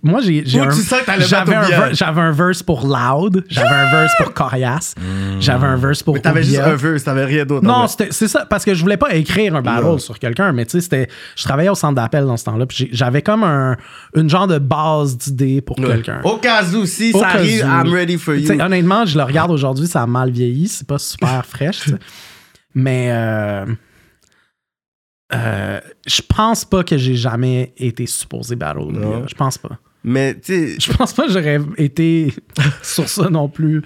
[0.02, 4.94] moi, j'ai j'avais un, j'avais un verse pour Loud, j'avais un verse pour Corias,
[5.38, 7.64] j'avais un verse pour Mais t'avais juste un verse, t'avais rien d'autre.
[7.64, 10.72] Non, c'est ça, parce que je voulais pas écrire un battle sur quelqu'un, mais tu
[10.72, 11.08] sais, c'était.
[11.36, 13.76] Je travaillais au centre d'appel dans ce temps-là, puis j'avais comme un,
[14.16, 16.20] une genre de base d'idées pour quelqu'un.
[16.24, 17.68] Au cas où, si ça arrive, où.
[17.68, 18.50] I'm ready for you.
[18.60, 21.96] honnêtement, je le regarde aujourd'hui, ça a mal vieilli, c'est pas super fraîche, tu sais.
[22.74, 23.10] Mais
[25.34, 28.92] euh, je pense pas que j'ai jamais été supposé battle.
[28.92, 29.26] Non.
[29.26, 29.78] Je pense pas.
[30.04, 32.32] Mais, tu sais, Je pense pas que j'aurais été
[32.82, 33.82] sur ça non plus.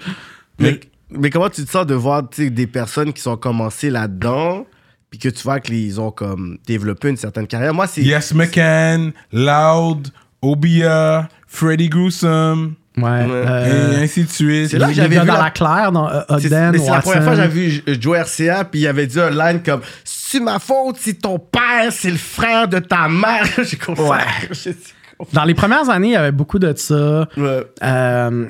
[0.59, 0.79] mais,
[1.09, 4.65] mais comment tu te sens de voir des personnes qui sont commencées là-dedans,
[5.09, 7.73] puis que tu vois qu'ils ont comme développé une certaine carrière?
[7.73, 8.03] Moi, c'est.
[8.03, 10.09] Yes McCann, Loud,
[10.41, 13.25] Obia, Freddy Gruesome, Ouais.
[13.27, 14.69] euh, et ainsi de suite.
[14.69, 16.91] C'est là que j'avais vu dans la- la claire, dans euh, C'est Ogden, mais c'est
[16.91, 19.81] la première fois que j'avais vu Joe RCA, puis il avait dit un line comme
[20.03, 23.45] C'est ma faute si ton père, c'est le frère de ta mère.
[23.63, 24.03] J'ai compris.
[24.03, 24.75] Ouais.
[25.33, 27.27] Dans les premières années, il y avait beaucoup de ça.
[27.37, 27.63] Ouais.
[27.83, 28.45] Euh,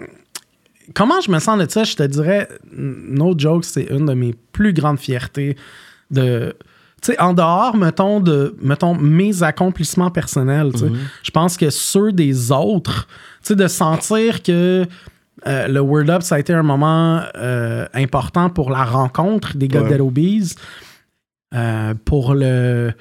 [0.93, 1.83] comment je me sens de ça?
[1.83, 5.55] Je te dirais, no joke, c'est une de mes plus grandes fiertés
[6.11, 6.55] de.
[7.03, 10.91] Tu sais, en dehors, mettons, de, mettons, mes accomplissements personnels, sais,
[11.21, 13.07] je pense que ceux des autres,
[13.41, 14.87] tu sais, de sentir que
[15.45, 19.67] euh, le Word Up, ça a été un moment euh, important pour la rencontre des
[19.67, 19.89] gars Ouais.
[21.53, 22.93] Euh, pour le,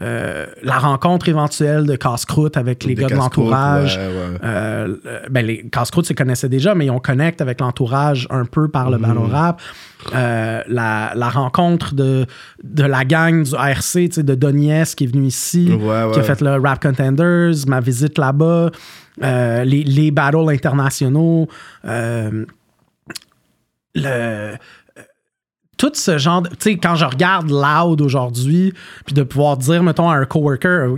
[0.00, 3.96] euh, la rencontre éventuelle de Casse-Croûte avec les Des gars de l'entourage.
[3.96, 4.38] ouais, ouais.
[4.44, 4.96] Euh,
[5.28, 8.98] ben, les Casse-Croûtes se connaissaient déjà, mais on connecte avec l'entourage un peu par le
[8.98, 9.02] Mm.
[9.02, 9.60] battle rap.
[10.14, 12.26] Euh, la, la rencontre de,
[12.62, 16.40] de la gang du ARC, de Donies qui est venu ici, Ouais, qui a fait
[16.40, 18.70] le Rap Contenders, ma visite là-bas,
[19.20, 21.48] les, les battles internationaux,
[23.94, 24.54] le
[25.78, 26.48] tout ce genre de.
[26.50, 28.74] Tu sais, quand je regarde Loud aujourd'hui,
[29.06, 30.96] puis de pouvoir dire, mettons, à un coworker, euh,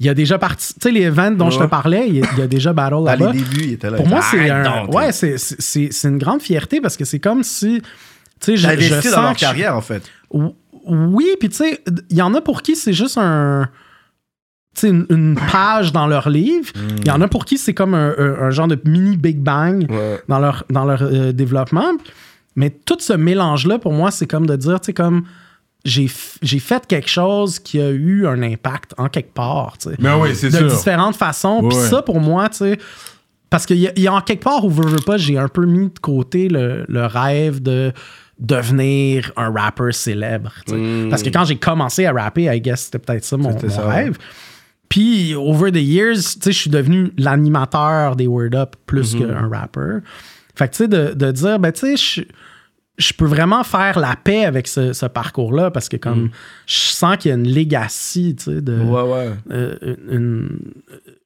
[0.00, 0.74] il y a déjà parti.
[0.74, 3.30] Tu sais, les events dont je te parlais, il y a, déjà Battle là-bas.
[3.32, 3.98] les débuts, il était là.
[3.98, 4.86] Pour moi, c'est un.
[4.86, 7.80] Ouais, c'est- c'est une grande fierté parce que c'est comme si.
[7.80, 7.86] Tu
[8.40, 10.02] sais, je, J'ai je sens dans leur je- carrière, en fait.
[10.32, 10.54] ou-
[10.88, 11.80] Oui, puis tu sais,
[12.10, 13.68] il y en a pour qui c'est juste un.
[14.82, 16.72] Une, une page dans leur livre.
[17.00, 19.38] Il y en a pour qui c'est comme un, un- un genre de mini Big
[19.38, 20.20] Bang Ouais.
[20.28, 21.92] dans leur, dans leur euh, développement.
[22.56, 25.24] Mais tout ce mélange-là, pour moi, c'est comme de dire, tu sais, comme
[25.84, 29.96] j'ai fait quelque chose qui a eu un impact en quelque part, tu sais.
[29.98, 31.66] Mais oui, c'est De différentes façons.
[31.68, 32.78] Puis ça, pour moi, tu sais,
[33.50, 35.36] parce qu'il y, a- il y a en quelque part où veux, veux pas, j'ai
[35.38, 37.92] un peu mis de côté le, le rêve de
[38.38, 40.52] devenir un rappeur célèbre.
[40.66, 41.06] sais.
[41.10, 43.52] Parce que quand j'ai commencé à rapper, I guess c'était peut-être ça mon.
[43.52, 44.18] C'était mon ça, rêve.
[44.88, 49.18] Puis, over the years, tu sais, je suis devenu l'animateur des Word Up plus Mm-hmm.
[49.26, 50.00] qu'un rappeur.
[50.54, 52.22] Fait que, tu sais, de, de dire, ben, tu sais, je,
[52.98, 56.30] je peux vraiment faire la paix avec ce, ce parcours-là parce que, comme,
[56.66, 58.78] je sens qu'il y a une legacy, tu sais, de.
[58.80, 59.30] Ouais, ouais.
[59.50, 60.58] euh, une-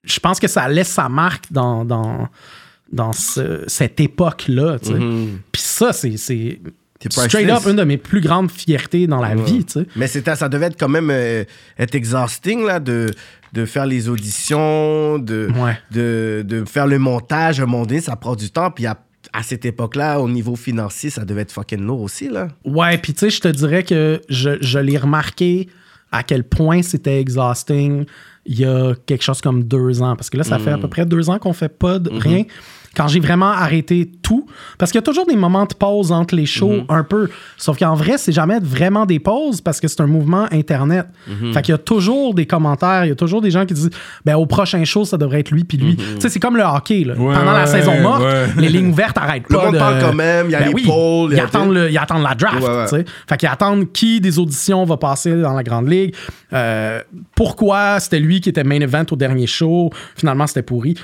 [0.05, 2.29] je pense que ça laisse sa marque dans, dans,
[2.93, 4.79] dans ce- cette époque-là.
[4.79, 4.99] tu sais.
[5.51, 6.17] Puis ça, c'est,
[7.11, 9.65] straight up une de mes plus grandes fiertés dans la vie.
[9.65, 9.87] tu sais.
[9.97, 11.43] Mais c'était, ça devait être quand même euh,
[11.79, 13.11] être exhausting là, de,
[13.53, 15.77] de faire les auditions, de, Ouais.
[15.91, 17.59] de, de faire le montage.
[17.59, 18.71] À un moment donné, ça prend du temps.
[18.71, 18.87] Puis
[19.37, 22.31] à cette époque-là, au niveau financier, ça devait être fucking lourd aussi.
[22.31, 22.49] Là.
[22.65, 25.69] Ouais, puis tu sais, je te dirais que je, je l'ai remarqué
[26.11, 28.07] à quel point c'était exhausting
[28.47, 30.17] il y a quelque chose comme deux ans.
[30.17, 32.45] Parce que là, ça fait à peu près deux ans qu'on fait pas de rien.
[32.97, 34.47] Quand j'ai vraiment arrêté tout,
[34.79, 37.29] parce qu'il y a toujours des moments de pause entre les shows, un peu.
[37.59, 41.07] Sauf qu'en vrai, c'est jamais vraiment des pauses parce que c'est un mouvement Internet.
[41.53, 43.91] Fait qu'il y a toujours des commentaires, il y a toujours des gens qui disent
[44.25, 45.97] ben, au prochain show, ça devrait être lui puis lui.
[45.97, 47.05] Tu sais, c'est comme le hockey.
[47.05, 47.15] Là.
[47.15, 48.47] Ouais, Pendant la saison morte, ouais.
[48.59, 49.65] les lignes vertes arrêtent Le pas.
[49.67, 51.41] monde de- parle quand même, il y a Ben les oui, polls, il y Ils
[51.41, 52.63] a- attendent, le- ils attendent la draft.
[52.63, 52.85] Ouais, ouais.
[52.85, 53.05] tu sais.
[53.29, 56.15] Fait qu'ils attendent qui des auditions va passer dans la grande ligue.
[56.55, 57.03] Euh,
[57.35, 59.91] pourquoi c'était lui qui était main event au dernier show.
[60.17, 60.95] Finalement, c'était pourri.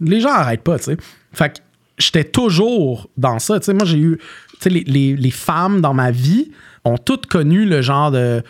[0.00, 0.96] Les gens arrêtent pas, tu sais.
[1.36, 1.58] Fait que
[1.98, 3.58] j'étais toujours dans ça.
[3.60, 4.18] Tu sais, moi, j'ai eu.
[4.18, 6.50] Tu sais, les, les- les femmes dans ma vie
[6.84, 8.42] ont toutes connu le genre de.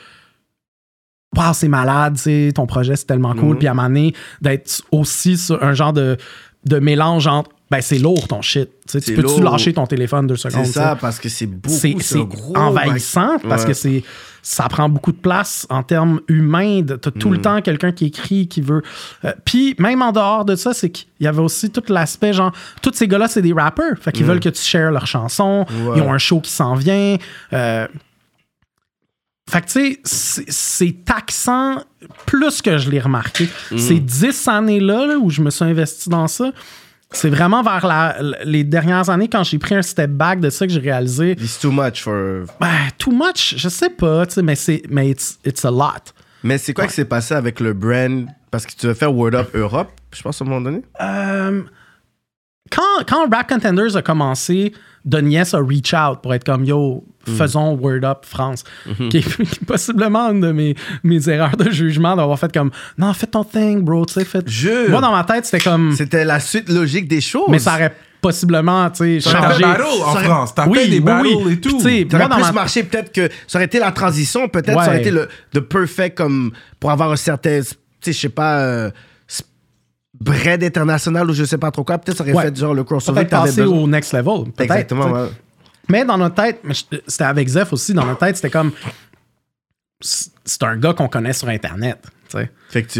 [1.36, 2.16] Wow, c'est malade,
[2.54, 3.58] ton projet, c'est tellement cool.
[3.58, 4.10] Puis à un moment
[4.40, 6.16] d'être aussi sur un genre de,
[6.64, 7.50] de mélange entre.
[7.68, 8.70] Ben, c'est lourd ton shit.
[8.88, 10.66] Tu C'est peux-tu lâcher ton téléphone deux C'est secondes?
[10.66, 10.72] sais?
[10.72, 11.74] ça, parce que c'est beaucoup.
[11.74, 14.04] c'est C'est c'est envahissant parce que c'est
[14.40, 16.82] ça prend beaucoup de place en termes humains.
[16.84, 17.18] T'as Mm.
[17.18, 18.82] tout le temps quelqu'un qui écrit, qui veut.
[19.24, 22.52] euh, Puis même en dehors de ça, c'est qu'il y avait aussi tout l'aspect genre,
[22.82, 23.98] tous ces gars-là, c'est des rappers.
[24.00, 25.66] Fait qu'ils veulent que tu shares leurs chansons.
[25.68, 25.86] Mm.
[25.88, 25.96] Ouais.
[25.98, 27.16] Ils ont un show qui s'en vient.
[27.52, 27.88] euh,
[29.50, 31.82] fait que, tu sais, c'est- c'est taxant
[32.26, 33.48] plus que je l'ai remarqué.
[33.70, 33.78] Mm.
[33.78, 36.52] Ces dix années-là là, où je me suis investi dans ça,
[37.12, 40.66] c'est vraiment vers la- les dernières années, quand j'ai pris un step back de ça,
[40.66, 42.44] que j'ai réalisé, It's too much for.
[42.60, 46.12] ben, too much, je sais pas, tu sais, mais c'est mais it's, it's a lot.
[46.42, 48.26] Mais c'est quoi qui s'est passé avec le brand?
[48.50, 50.82] Parce que tu veux faire Word Up Europe, je pense, à un moment donné?
[51.00, 51.62] Euh,
[52.70, 54.72] quand, quand Rap Contenders a commencé,
[55.04, 58.64] Donies a reach out pour être comme yo, faisons Word Up France.
[59.10, 62.70] qui, est, qui est possiblement une de mes, mes erreurs de jugement d'avoir fait comme
[62.98, 64.40] non, fais ton thing, bro, tu sais, fais.
[64.46, 64.90] Jure.
[64.90, 65.92] Moi, dans ma tête, c'était comme.
[65.92, 67.46] C'était la suite logique des choses.
[67.48, 69.62] Mais ça aurait possiblement, tu sais, T'as fait changé.
[69.62, 70.54] battle en ça- France.
[70.54, 71.52] T'as Oui, fait des oui, battles oui.
[71.52, 71.70] et tout.
[71.70, 73.92] Tu sais, Ça aurait moi, dans plus ma- marché, peut-être que ça aurait été la
[73.92, 74.86] transition, peut-être ça Ouais.
[74.88, 76.50] aurait été le the perfect comme
[76.80, 77.66] pour avoir un certain, tu
[78.00, 78.90] sais, je sais pas, euh,
[80.18, 81.98] bread international ou je sais pas trop quoi.
[81.98, 82.42] Peut-être ça aurait Ouais.
[82.44, 83.78] fait genre le crossover Peut-être passer besoin.
[83.78, 84.44] au next level.
[84.44, 85.28] peut-être, Exactement, ouais.
[85.88, 86.60] Mais dans notre tête,
[87.06, 88.72] c'était avec Zeph aussi, dans notre tête, c'était comme.
[90.00, 91.98] C'est un gars qu'on connaît sur Internet.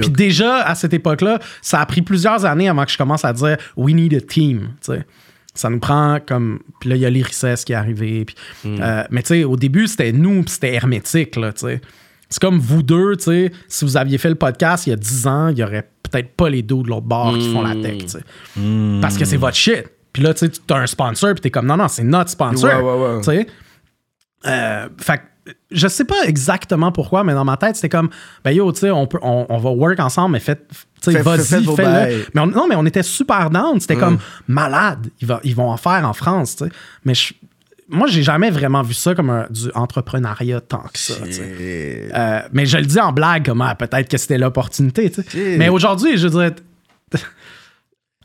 [0.01, 3.33] Puis déjà, à cette époque-là, ça a pris plusieurs années avant que je commence à
[3.33, 4.71] dire We need a team.
[4.85, 5.05] tu sais.
[5.53, 6.61] Ça nous prend comme.
[6.81, 8.25] Puis là, il y a l'Irices qui est arrivé.
[8.25, 11.37] puis, euh, mais tu sais, au début, c'était nous, puis c'était hermétique.
[11.37, 11.81] Là, tu sais.
[12.29, 14.97] C'est comme vous deux, tu sais, si vous aviez fait le podcast il y a
[14.97, 17.75] 10 ans, il y aurait peut-être pas les dos de l'autre bord qui font la
[17.75, 17.99] tech.
[17.99, 18.19] tu sais.
[19.01, 19.85] Parce que c'est votre shit.
[20.17, 22.31] Puis là, tu sais, tu as un sponsor, puis t'es comme non, non, c'est notre
[22.31, 22.71] sponsor.
[22.71, 23.21] Ouais, ouais, ouais.
[23.21, 23.47] Tu sais?
[24.47, 28.09] Euh, fait que, je sais pas exactement pourquoi, mais dans ma tête, c'était comme,
[28.43, 30.67] ben yo, tu sais, on, peut- on, on va work ensemble, mais faites,
[31.03, 31.89] tu vas-y, vos fais-le.
[31.91, 32.25] bails.
[32.33, 33.79] Mais on- non, mais on était super down.
[33.79, 35.09] C'était comme malade.
[35.21, 36.71] Ils, va- ils vont en faire en France, tu sais.
[37.05, 37.35] Mais je-
[37.91, 41.13] moi, j'ai jamais vraiment vu ça comme un- du entrepreneuriat tant que ça,
[42.15, 45.11] Euh, mais je le dis en blague, comme ah, peut-être que c'était l'opportunité.
[45.11, 45.29] tu sais.
[45.31, 45.59] Shit.
[45.59, 46.55] Mais aujourd'hui, je dirais.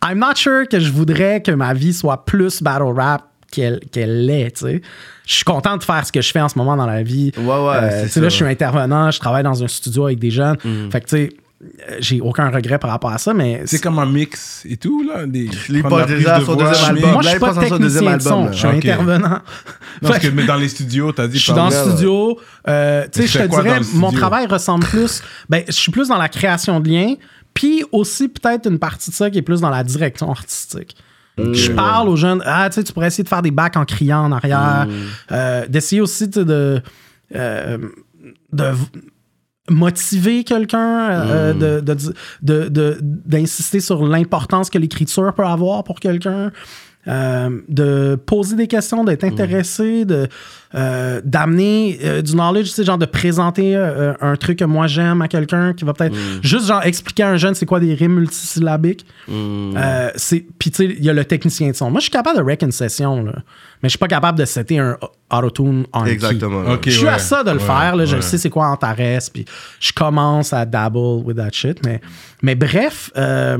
[0.03, 4.25] I'm not sure que je voudrais que ma vie soit plus battle rap qu'elle qu'elle
[4.25, 4.51] l'est.
[4.51, 4.81] tu sais.
[5.27, 7.31] Je suis content de faire ce que je fais en ce moment dans la vie.
[7.37, 10.05] Ouais, ouais, Euh, c'est tu sais, là, je suis intervenant, je travaille dans un studio
[10.05, 10.57] avec des jeunes.
[10.91, 11.29] Fait que, tu sais,
[11.61, 13.61] euh, j'ai aucun regret par rapport à ça, mais.
[13.65, 15.27] C'est comme un mix et tout, là.
[15.27, 17.11] Des, Les pas déjà de son voix, deuxième album.
[17.11, 17.77] Moi, je suis pas technicien
[18.17, 18.73] de son, album, je suis là.
[18.73, 18.85] Ok.
[18.85, 19.29] intervenant.
[19.29, 21.37] Non, parce que, mais dans les studios, t'as dit.
[21.37, 22.39] Je suis dans le studio.
[22.67, 24.11] euh, tu sais, je te dirais, mon studio?
[24.19, 25.21] travail ressemble plus.
[25.49, 27.13] Ben, je suis plus dans la création de liens,
[27.53, 30.95] puis aussi peut-être une partie de ça qui est plus dans la direction artistique.
[31.53, 33.85] Je parle aux jeunes, ah, tu sais, tu pourrais essayer de faire des bacs en
[33.85, 34.85] criant en arrière,
[35.31, 36.81] euh, d'essayer aussi de,
[37.35, 37.77] euh,
[38.51, 38.85] de v-
[39.69, 45.99] motiver quelqu'un, euh, de- de- de- de- d'insister sur l'importance que l'écriture peut avoir pour
[45.99, 46.51] quelqu'un.
[47.07, 50.27] Euh, de poser des questions, d'être intéressé, de
[50.73, 54.87] euh, d'amener euh, du knowledge, tu sais, genre de présenter euh, un truc que moi
[54.87, 57.93] j'aime à quelqu'un qui va peut-être juste genre expliquer à un jeune c'est quoi des
[57.93, 59.05] rimes multisyllabiques.
[59.29, 61.89] Euh, c'est puis tu sais il y a le technicien de son.
[61.91, 63.33] Moi je suis capable de rec une session là,
[63.81, 64.97] mais je suis pas capable de setter un
[65.31, 66.05] auto-tune en.
[66.05, 66.61] Exactement.
[66.71, 67.09] Ok, Je suis ouais.
[67.11, 68.21] à ça de le Ouais, faire, là, je ouais.
[68.21, 68.95] sais c'est quoi Antares,
[69.33, 69.45] puis
[69.79, 71.99] je commence à dabble with that shit, mais,
[72.41, 73.57] mais bref, euh,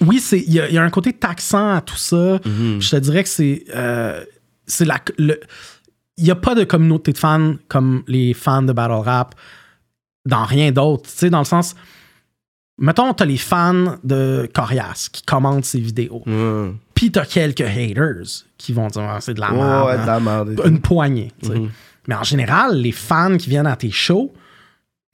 [0.00, 2.38] oui, c'est il y, a- il y a un côté taxant à tout ça.
[2.44, 2.80] Mhm.
[2.80, 4.22] Je te dirais que c'est euh,
[4.66, 5.36] c'est la il
[6.26, 9.34] y a pas de communauté de fans comme les fans de battle rap
[10.26, 11.74] dans rien d'autre, tu sais dans le sens
[12.80, 16.22] mettons t'as les fans de Corias qui commentent ses vidéos.
[16.26, 19.86] Ouais, Puis t'as quelques haters qui vont dire Ah, c'est de la merde.
[19.86, 19.94] ouais,
[20.62, 20.68] hein.
[20.68, 21.32] Une poignée.
[21.42, 21.70] Mhm.
[22.06, 24.32] Mais en général, les fans qui viennent à tes shows,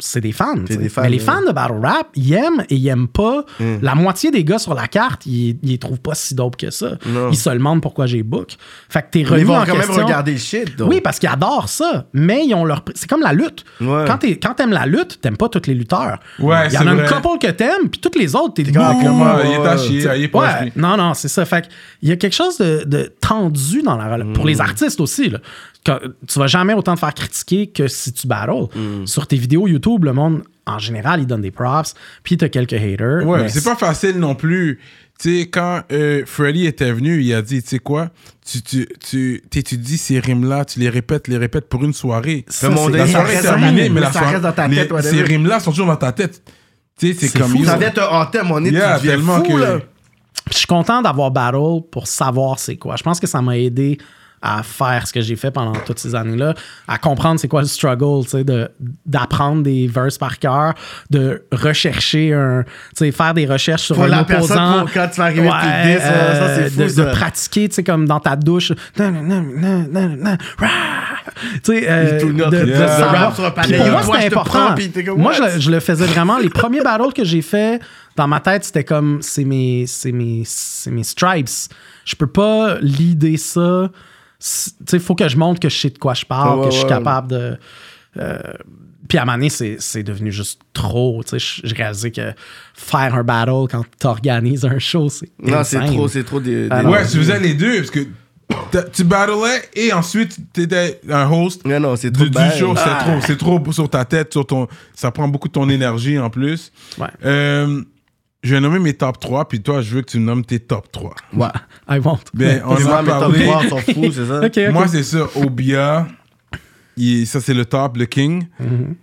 [0.01, 0.57] c'est des fans.
[0.57, 3.45] des Mais les fans de battle rap, ils aiment et ils aiment pas.
[3.61, 3.76] Mm.
[3.80, 6.70] La moitié des gars sur la carte, ils, ils les trouvent pas si dope que
[6.70, 6.99] ça.
[7.07, 7.30] Non.
[7.30, 8.57] Ils se demandent pourquoi j'ai book.
[8.88, 9.95] Fait que t'es Mais remis Ils vont en quand question.
[9.95, 10.76] même regarder le shit.
[10.76, 10.90] donc.
[10.90, 12.07] Oui, parce qu'ils adorent ça.
[12.12, 12.84] Mais ils ont leur.
[12.97, 13.64] C'est comme la lutte.
[13.80, 14.05] Ouais.
[14.07, 16.18] Quand t'es- Quand t'aimes la lutte, t'aimes pas tous les lutteurs.
[16.40, 18.82] Ouais, Il y en a une couple que t'aimes, puis toutes les autres, t'es comme,
[18.82, 21.45] ah, il est chier, il est pas Ouais, non, non, c'est ça.
[21.45, 21.66] Fait que
[22.03, 24.32] il y a quelque chose de, de tendu dans la relation.
[24.32, 25.38] Pour les artistes aussi, là.
[25.85, 28.66] Tu vas jamais autant te faire critiquer que si tu battles.
[29.07, 32.72] Sur tes vidéos YouTube, le monde, en général, il donne des props, puis t'as quelques
[32.72, 33.26] haters.
[33.26, 34.80] Ouais, mais c'est pas facile non plus.
[35.20, 38.09] Tu sais, quand euh, Freddy était venu, il a dit, tu sais quoi,
[38.45, 42.45] tu, tu, tu t'étudies ces rimes-là, tu les répètes, les répètes pour une soirée.
[42.49, 42.82] Ça, La ça
[43.12, 45.16] soirée est reste- terminée, mais la ça soirée, reste dans ta les- tête, whatever.
[45.16, 46.43] ces rimes-là sont toujours dans ta tête.
[46.99, 47.51] Tu sais, c'est C'est comme...
[47.51, 49.78] fou, ils Ça ont- vient te hanter, mon nez, Yeah, tellement fou, que- là.
[50.51, 52.97] Je suis content d'avoir battle pour savoir c'est quoi.
[52.97, 53.99] Je pense que ça m'a aidé
[54.47, 56.53] à faire ce que j'ai fait pendant toutes ces années-là,
[56.86, 58.70] à comprendre c'est quoi le struggle, tu sais, de-
[59.07, 60.74] d'apprendre des verses par cœur,
[61.09, 64.38] de rechercher un, tu sais, faire des recherches sur Pour un la opposant.
[64.55, 67.05] personne, pour quand tu vas arriver diss, ça, ça, c'est fou, de, ça.
[67.07, 69.03] de pratiquer, tu sais, comme dans ta douche, tu
[71.62, 73.34] sais, euh, de, savoir.
[73.34, 74.74] sur Puis pour moi, c'était important.
[74.74, 76.36] prends, Moi, je, je le faisais vraiment.
[76.38, 77.80] Les premiers battles que j'ai fait
[78.16, 81.49] dans ma tête, c'était comme c'est mes, c'est mes, c'est mes stripes.
[82.05, 83.88] Je peux pas leader ça.
[84.86, 86.70] Tu il faut que je montre que je sais de quoi je parle, Ouais, que
[86.72, 86.88] je suis ouais.
[86.90, 87.57] capable de.
[88.18, 88.38] euh,
[89.09, 91.22] puis à un moment donné, c'est, c'est devenu juste trop.
[91.24, 92.32] Tu sais, j'ai réalisé que
[92.74, 94.07] faire un battle quand tu
[94.66, 95.30] un show, c'est.
[95.42, 96.68] Non, c'est trop, c'est trop des.
[96.68, 98.01] Ouais, tu faisais les deux, parce que
[98.92, 102.74] tu battlais et ensuite t'étais un host Non, non, c'est trop du, show.
[102.76, 102.99] C'est Ah.
[103.05, 106.30] trop, c'est trop sur ta tête, sur ton, ça prend beaucoup de ton énergie en
[106.30, 106.72] plus.
[106.99, 107.07] Ouais.
[107.24, 107.82] Euh,
[108.45, 110.92] je vais nommer mes top 3, puis toi, je veux que tu nommes tes top
[110.92, 111.14] 3.
[111.32, 111.47] Ouais.
[111.88, 112.18] I won't.
[112.34, 113.45] Ben, on en a mes top parlé.
[113.47, 114.70] 3 sont fous, c'est ça?
[114.72, 116.07] Moi, c'est ça, Obia.
[116.97, 118.45] Il- ça, c'est le top, le king.
[118.61, 118.95] Mhm.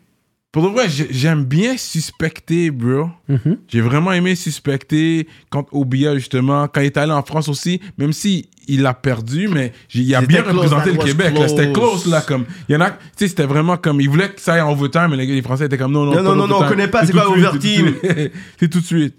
[0.52, 3.10] Pour de vrai, j'ai- j'aime bien suspecter, bro.
[3.30, 3.58] Mhm.
[3.70, 6.68] J'ai vraiment aimé suspecter contre Obia, justement.
[6.68, 10.22] Quand il est allé en France aussi, même si il a perdu, mais il a
[10.22, 11.38] bien close, représenté le Québec.
[11.38, 11.48] là.
[11.48, 12.06] C'était close.
[12.06, 12.22] là.
[12.22, 14.62] Comme, il y en a, tu sais, c'était vraiment comme, il voulait que ça aille
[14.62, 16.68] en overtime, mais les, Français étaient comme, non, non, Non, pas non, non, non, on
[16.68, 17.94] connaît pas, c'est suite, overtime?
[18.04, 18.34] c'est tout de suite.
[18.58, 19.16] C'est tout de suite.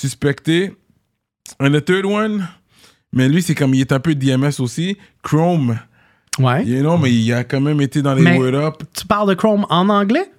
[0.00, 0.72] Suspecté.
[1.58, 2.46] And the third one,
[3.12, 4.96] mais lui, c'est comme, il est un peu DMS aussi.
[5.22, 5.78] Chrome.
[6.38, 6.64] Ouais.
[6.64, 8.82] You know, mais il a quand même été dans les Mais- Word Up.
[8.96, 10.30] Tu parles de Chrome en anglais?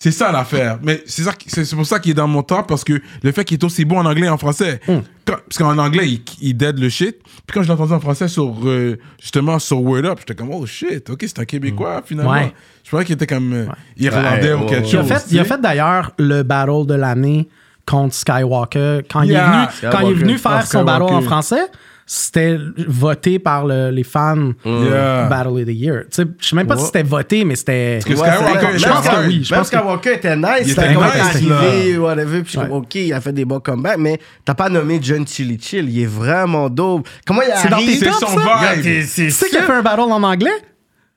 [0.00, 0.78] C'est ça l'affaire.
[0.82, 1.32] Mais c'est ça,
[1.76, 3.98] pour ça qu'il est dans mon top parce que le fait qu'il est aussi bon
[4.00, 4.80] en anglais et en français.
[4.88, 4.98] Hmm.
[5.24, 7.16] Quand- parce qu'en anglais, il, il dead le shit.
[7.46, 10.50] Puis quand je l'ai entendu en français sur euh, justement sur Word Up, j'étais comme
[10.52, 12.32] oh shit, ok, c'est un Québécois finalement.
[12.32, 12.36] Hmm.
[12.36, 12.52] Ouais.
[12.82, 15.08] Je croyais qu'il était comme euh, irlandais Ouais, ou quelque ouais, Il a chose.
[15.08, 15.48] fait, il a sais.
[15.54, 17.48] fait d'ailleurs le battle de l'année
[17.86, 19.00] contre Skywalker.
[19.10, 20.58] Quand, il, est venu, quand il est venu Skywalker.
[20.60, 21.62] faire son battle en français,
[22.06, 25.26] c'était voté par le- les fans Yeah.
[25.28, 26.02] Battle of the Year.
[26.10, 27.98] Tu sais, Je sais même pas si c'était voté, mais c'était.
[28.04, 29.42] que Skywalker je pense que oui.
[29.44, 30.46] Je Même pense que Skywalker était nice.
[30.62, 31.20] Il C'était était nice,
[31.50, 32.42] arrivé, whatever.
[32.42, 32.76] Puis je suis comme, Ouais.
[32.76, 35.88] OK, il a fait des bons comebacks, mais t'as pas nommé John Chili Chill.
[35.88, 37.08] Il est vraiment dope.
[37.26, 37.98] Comment il C'est dans arrive?
[37.98, 39.04] tes C'est son vibe.
[39.14, 40.50] Tu sais qu'il a fait un battle en anglais?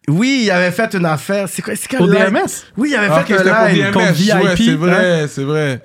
[0.09, 1.49] Oui, il avait fait une affaire.
[1.49, 1.75] C'est quoi?
[1.75, 2.27] C'est quel Au live?
[2.31, 2.63] DMS?
[2.77, 3.75] Oui, il avait Ah, fait c'était pour un live.
[3.83, 3.91] DMS.
[3.93, 4.75] contre Ouais, VIP, c'est hein?
[4.77, 5.81] vrai, c'est vrai.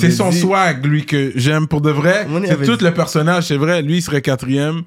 [0.00, 2.26] C'est son dit- swag, lui, que j'aime pour de vrai.
[2.46, 2.84] C'est tout dit.
[2.84, 3.82] le personnage, c'est vrai.
[3.82, 4.82] Lui, il serait quatrième.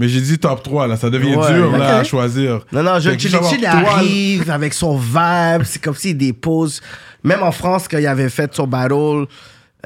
[0.00, 0.96] Mais j'ai dit top 3, là.
[0.96, 2.60] Ça devient Ouais, dur, là, à choisir.
[2.72, 5.64] Non, non, savoir Chill il arrive avec son vibe.
[5.64, 6.80] C'est comme s'il dépose.
[7.24, 9.26] Même en France, quand il avait fait son battle,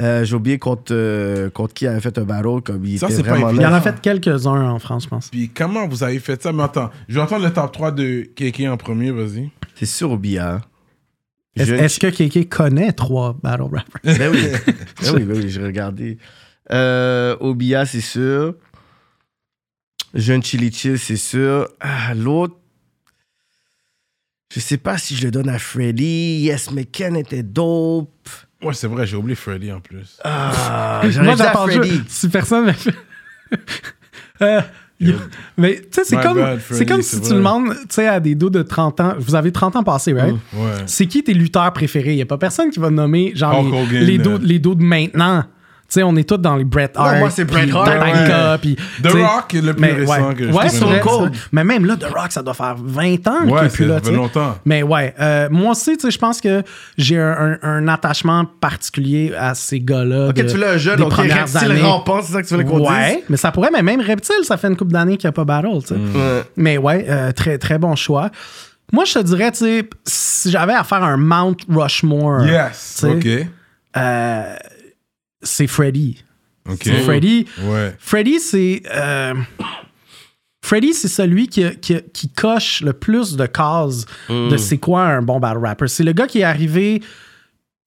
[0.03, 2.61] euh, j'ai oublié contre, euh, contre qui avait fait un battle.
[2.65, 3.39] Comme il Ça, était pas.
[3.53, 5.29] Il en a fait quelques-uns en France, je pense.
[5.29, 6.53] Puis comment vous avez fait ça?
[6.53, 9.51] Mais attends, je vais entendre le top 3 de Kéké en premier, vas-y.
[9.77, 10.69] C'est sûr au billard.
[11.55, 13.85] Est-ce que Kéké connaît trois battle rappers?
[14.03, 14.47] Ben oui.
[15.03, 16.19] ben oui, ben oui, j'ai regardé.
[16.73, 18.55] Euh, Obia, c'est sûr.
[20.15, 21.69] Jeune Chili Chill, c'est sûr.
[21.81, 22.57] Ah, L'autre,
[24.53, 26.41] je sais pas si je le donne à Freddy.
[26.43, 28.29] Yes, mais Ken était dope.
[28.63, 30.19] Ouais, c'est vrai, j'ai oublié Freddy en plus.
[30.25, 32.03] Ah, dit à Freddy.
[32.09, 32.95] si personne m'a fait.
[34.41, 34.61] Euh,
[35.57, 37.37] mais tu sais, c'est comme, bad, Freddy, comme si tu vrai.
[37.37, 39.15] demandes tu sais, à des dos de 30 ans.
[39.19, 40.35] Vous avez 30 ans passés, right?
[40.53, 40.71] Ouais.
[40.87, 42.13] C'est qui tes lutteurs préférés?
[42.13, 44.59] Il n'y a pas personne qui va nommer genre Hulk les, Hogan, les, dos, les
[44.59, 45.45] dos de maintenant.
[45.93, 47.19] Tu sais, on est tous dans les Bret Hart.
[47.19, 48.77] moi, c'est Bret Hart, ouais.
[49.03, 50.35] The Rock est le plus mais, récent ouais.
[50.35, 50.85] que je Ouais, c'est.
[51.53, 54.59] Mais même là, The Rock, ça doit faire 20 ans qu'il Ouais, ça fait longtemps.
[54.65, 56.63] Mais ouais, euh, moi aussi, tu sais, je pense que
[56.97, 60.29] j'ai un, un- un attachement particulier à ces gars-là.
[60.29, 63.17] Ok, de- tu un jeune, ok, reptile rampant, c'est ça que tu voulais qu'on Ouais,
[63.17, 63.25] dise?
[63.29, 65.45] mais ça pourrait, mais même Reptile, ça fait une couple d'années qu'il n'y a pas
[65.45, 65.95] battle, tu sais.
[65.95, 66.43] Ouais.
[66.57, 68.31] Mais ouais, euh, très, très bon choix.
[68.93, 73.05] Moi, je te dirais, tu sais, si j'avais à faire un Mount Rushmore, Yes.
[73.07, 73.27] Ok.
[73.97, 74.57] euh,
[75.43, 76.23] c'est Freddy.
[76.81, 77.47] C'est Freddy.
[77.63, 77.97] Ouais.
[77.99, 78.83] Freddy, c'est.
[78.95, 79.35] euh,
[80.65, 85.23] Freddy, c'est celui qui, qui, qui coche le plus de cases de c'est quoi un
[85.23, 85.89] bon battle rapper.
[85.89, 87.03] C'est le gars qui est arrivé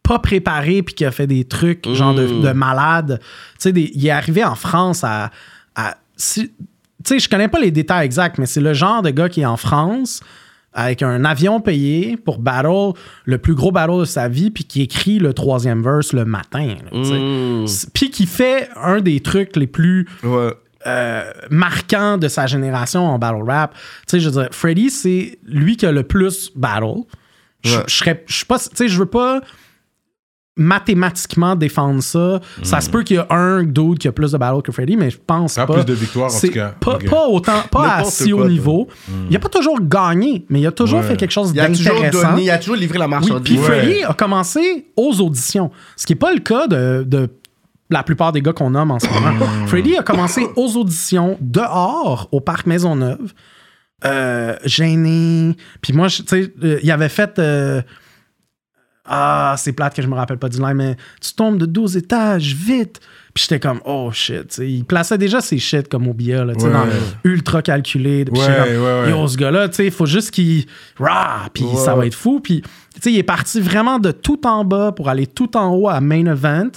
[0.04, 3.20] pas préparé puis qui a fait des trucs genre de, de malade.
[3.22, 5.32] Tu sais, il est arrivé en France à.
[5.76, 6.50] à- si-
[7.04, 9.42] tu sais, je connais pas les détails exacts, mais c'est le genre de gars qui
[9.42, 10.22] est en France
[10.76, 12.92] avec un avion payé pour battle
[13.24, 16.76] le plus gros battle de sa vie puis qui écrit le troisième verse le matin.
[16.92, 17.66] Mm.
[17.94, 20.52] Puis qui fait un des trucs les plus Ouais.
[20.86, 23.74] euh, marquants de sa génération en battle rap.
[23.74, 27.04] Tu sais, je veux dire, Freddy, c'est lui qui a le plus battle.
[27.64, 27.84] Je Ouais.
[27.88, 29.42] je serais, je suis pas, tu sais, je veux pas
[30.58, 32.40] mathématiquement défendre ça.
[32.64, 34.96] Ça se peut qu'il y a un dude qui a plus de battle que Freddy,
[34.96, 35.74] mais je pense Pas pas.
[35.76, 36.74] plus de victoires, en tout cas.
[36.80, 38.88] Pas, autant, pas à si haut niveau.
[39.30, 41.06] Il a pas toujours gagné, mais il a toujours Ouais.
[41.08, 42.30] fait quelque chose Il a toujours d'intéressant.
[42.32, 43.42] donné, il a toujours livré la Oui, marchandise.
[43.44, 43.66] puis Ouais.
[43.82, 47.30] Freddy a commencé aux auditions, ce qui n'est pas le cas de, de
[47.90, 49.34] la plupart des gars qu'on nomme en ce moment.
[49.68, 53.34] Freddy a commencé aux auditions dehors au parc Maisonneuve,
[54.06, 55.56] euh, gêné.
[55.82, 57.40] Puis moi, tu sais, euh, il avait fait.
[57.40, 57.82] euh,
[59.06, 61.98] ah, c'est plate que je me rappelle pas du line, mais tu tombes de 12
[61.98, 63.00] étages, vite.
[63.34, 64.58] Puis j'étais comme, oh shit.
[64.60, 66.74] Il plaçait déjà ses shit comme là, tu sais, Ouais.
[66.74, 66.86] dans
[67.26, 68.26] ultra calculé.
[68.26, 69.10] Puis Ouais, j'étais comme, ouais, ouais.
[69.12, 70.66] Yo, ce gars-là, tu sais, il faut juste qu'il.
[71.54, 72.40] Puis ça va être fou.
[72.40, 75.74] Puis, tu sais, il est parti vraiment de tout en bas pour aller tout en
[75.76, 76.72] haut à main event.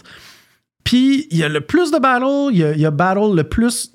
[0.85, 3.35] Puis, il y a le plus de battle, il y a, il y a battle
[3.37, 3.93] le plus,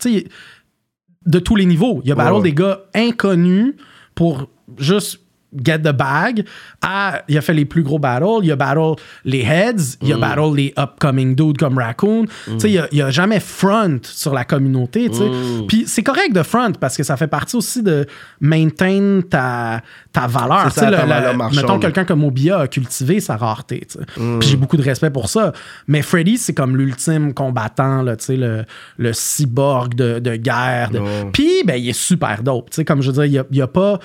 [1.25, 2.01] de tous les niveaux.
[2.03, 3.75] Il y a battle des gars inconnus
[4.15, 5.19] pour juste
[5.63, 6.45] get the bag.
[6.81, 8.43] À, il a fait les plus gros battles.
[8.43, 8.93] Il a battle
[9.25, 9.97] les heads.
[10.01, 12.25] Il a battle les upcoming dudes comme Raccoon.
[12.45, 15.11] Tu sais, il il a, jamais front sur la communauté.
[15.11, 15.29] sais.
[15.67, 18.05] Puis c'est correct de front parce que ça fait partie aussi de
[18.39, 19.81] maintain ta,
[20.11, 20.71] ta valeur.
[20.71, 23.85] Ça, le- le- valeur mettons quelqu'un comme Obia a cultivé sa rareté.
[23.87, 23.99] sais.
[24.15, 25.51] Puis j'ai beaucoup de respect pour ça.
[25.87, 28.65] Mais Freddy, c'est comme l'ultime combattant, là, tu sais, le,
[28.97, 30.89] le cyborg de, de guerre.
[30.91, 31.01] de-.
[31.31, 32.69] Puis, ben, il est super dope.
[32.69, 33.99] Tu sais, comme je veux dire, il n'y a, pas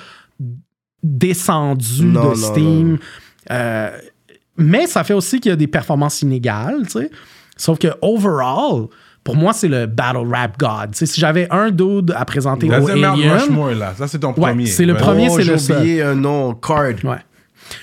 [1.02, 2.90] descendu Non, de non, Steam.
[2.92, 2.98] non.
[3.50, 3.90] Euh,
[4.56, 7.10] mais ça fait aussi qu'il y a des performances inégales, tu sais.
[7.56, 8.86] Sauf que, overall,
[9.24, 10.94] pour moi, c'est le battle rap god.
[10.94, 13.32] Si j'avais un dude à présenter That's au Alien...
[13.32, 13.94] Rushmore, là.
[13.96, 14.66] Ça, c'est ton Ouais, premier.
[14.66, 14.98] c'est le Ouais.
[14.98, 15.28] premier.
[15.30, 15.76] Oh, c'est j'ai le seul.
[15.78, 16.94] oublié un nom, Card.
[17.04, 17.16] Ouais.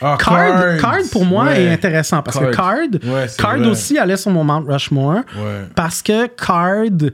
[0.02, 1.64] Ah, Card, Card, pour moi, Ouais.
[1.64, 3.68] est intéressant parce que Card, Ouais, Card vrai.
[3.68, 5.66] aussi allait sur mon Mount Rushmore Ouais.
[5.76, 7.12] parce que Card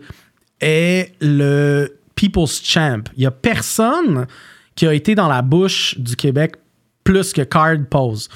[0.61, 3.01] est le People's Champ.
[3.17, 4.25] Il y a personne
[4.75, 6.55] qui a été dans la bouche du Québec
[7.03, 8.29] plus que Card pose.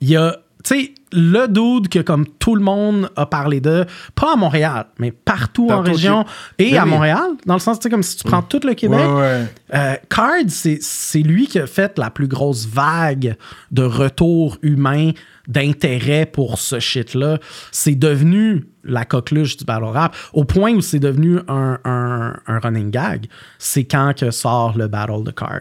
[0.00, 3.86] Il y a, tu sais, le dude que comme tout le monde a parlé de,
[4.14, 6.24] pas à Montréal, mais partout en région
[6.58, 6.86] et Ben à.
[6.86, 9.00] Montréal, dans le sens, tu sais, comme si tu prends tout le Québec.
[9.00, 9.44] Ouais, ouais.
[9.74, 13.36] Euh, Card, c'est c'est lui qui a fait la plus grosse vague
[13.70, 15.12] de retour humain
[15.48, 17.38] d'intérêt pour ce shit-là.
[17.72, 22.58] C'est devenu la coqueluche du battle rap, au point où c'est devenu un, un- un
[22.60, 23.26] running gag.
[23.58, 25.60] C'est quand que sort le battle de Card.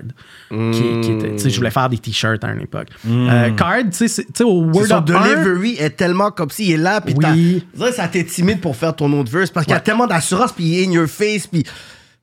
[0.52, 2.90] Qui, qui était- je voulais faire des t-shirts à une époque.
[3.08, 6.30] Euh, Card, tu sais, c'est- tu sais, au Word Son Up 1, delivery est tellement
[6.30, 7.66] comme s'il est là, puis Oui.
[7.94, 10.66] ça t'est timide pour faire ton autre verse parce qu'il y a tellement d'assurance, puis
[10.66, 11.64] il est in your face, puis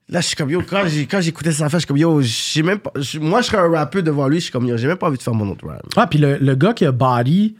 [0.08, 2.20] là, je suis comme yo, quand j'ai- quand j'écoutais ça affaire, je suis comme yo,
[2.22, 4.76] j'ai même pas, je- moi, je serais un rappeur devant lui, je suis comme yo,
[4.76, 5.82] j'ai même pas envie de faire mon autre rap.
[5.96, 7.56] Ah, puis le, le gars qui a body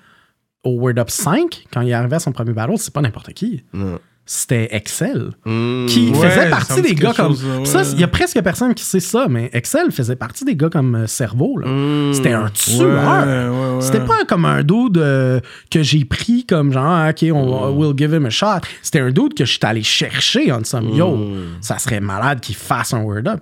[0.65, 3.33] au Word Up 5, quand il est arrivé à son premier battle, c'est pas n'importe
[3.33, 3.65] qui.
[3.73, 3.99] Non.
[4.25, 5.33] C'était Excel.
[5.45, 5.87] Mm.
[5.87, 7.33] Qui Ouais, faisait partie des gars comme.
[7.37, 7.65] chose, ouais.
[7.65, 10.71] Ça, il y a presque personne qui sait ça, mais Excel faisait partie des gars
[10.71, 11.59] comme euh, Cerveau.
[11.59, 11.67] là.
[11.69, 12.13] Mm.
[12.15, 13.27] C'était un tueur.
[13.27, 13.81] ouais, ouais.
[13.81, 17.71] C'était pas comme un dude euh, que j'ai pris comme genre, ah, OK, on va-
[17.73, 18.61] we'll give him a shot.
[18.81, 20.91] C'était un dude que je suis allé chercher en somme.
[20.91, 21.19] Yo,
[21.61, 23.41] ça serait malade qu'il fasse un word up.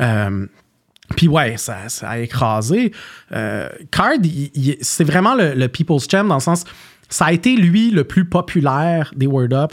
[0.00, 0.46] Euh,
[1.16, 2.92] puis ouais, ça, ça a écrasé.
[3.32, 4.14] Euh, Card,
[4.82, 6.64] c'est vraiment le, le People's Champ dans le sens,
[7.08, 9.72] ça a été lui le plus populaire des Word Up.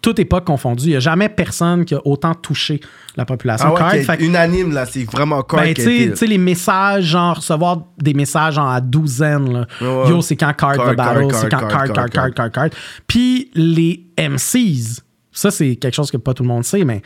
[0.00, 0.86] Toute époque confondue.
[0.86, 2.80] Il n'y a jamais personne qui a autant touché
[3.16, 3.68] la population.
[3.68, 7.36] Ah ouais, Card, fait unanime là, c'est vraiment Card ben, tu sais- les messages, genre,
[7.36, 9.66] recevoir des messages genre à douzaine, là.
[9.80, 12.50] Yo, c'est quand Card Card, the Battle, c'est quand card, Card, card, Card, Card, Card,
[12.50, 12.68] Card.
[13.06, 17.00] Puis les MCs, ça, c'est quelque chose que pas tout le monde sait, mais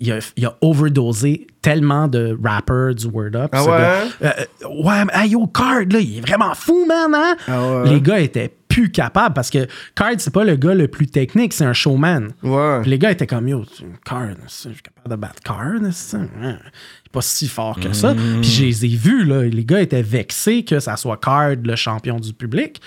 [0.00, 3.50] il a, il a overdosé tellement de rappers du Word Up.
[3.52, 3.70] Ah ouais?
[3.70, 4.30] Euh,
[4.62, 7.36] euh, ouais, mais hey, yo, Card, là, il est vraiment fou, man, hein?
[7.46, 7.90] Ah ouais?
[7.90, 11.52] Les gars étaient plus capable parce que Card, c'est pas le gars le plus technique,
[11.52, 12.28] c'est un showman.
[12.42, 12.80] Ouais.
[12.82, 13.64] Puis les gars étaient comme yo,
[14.04, 16.18] Card, je suis capable de battre Card, c'est ça.
[16.42, 18.14] Il est pas si fort que ça.
[18.14, 18.40] Mm.
[18.40, 19.42] Puis je les ai vus, là.
[19.42, 22.80] Les gars étaient vexés que ça soit Card le champion du public.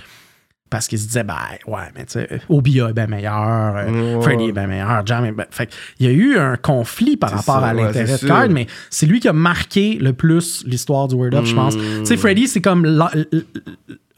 [0.72, 1.36] Parce qu'ils se disaient, ben
[1.68, 4.22] ouais, mais tu sais, Obia est bien meilleur, euh, Ouais.
[4.24, 5.46] Freddy est bien meilleur, Jam est bien.
[5.52, 5.70] Fait
[6.00, 9.06] il y a eu un conflit par rapport ça, à l'intérêt de Card, mais c'est
[9.06, 11.76] lui qui a marqué le plus l'histoire du Word Up, je pense.
[11.78, 13.12] Tu sais, Freddy, c'est comme la-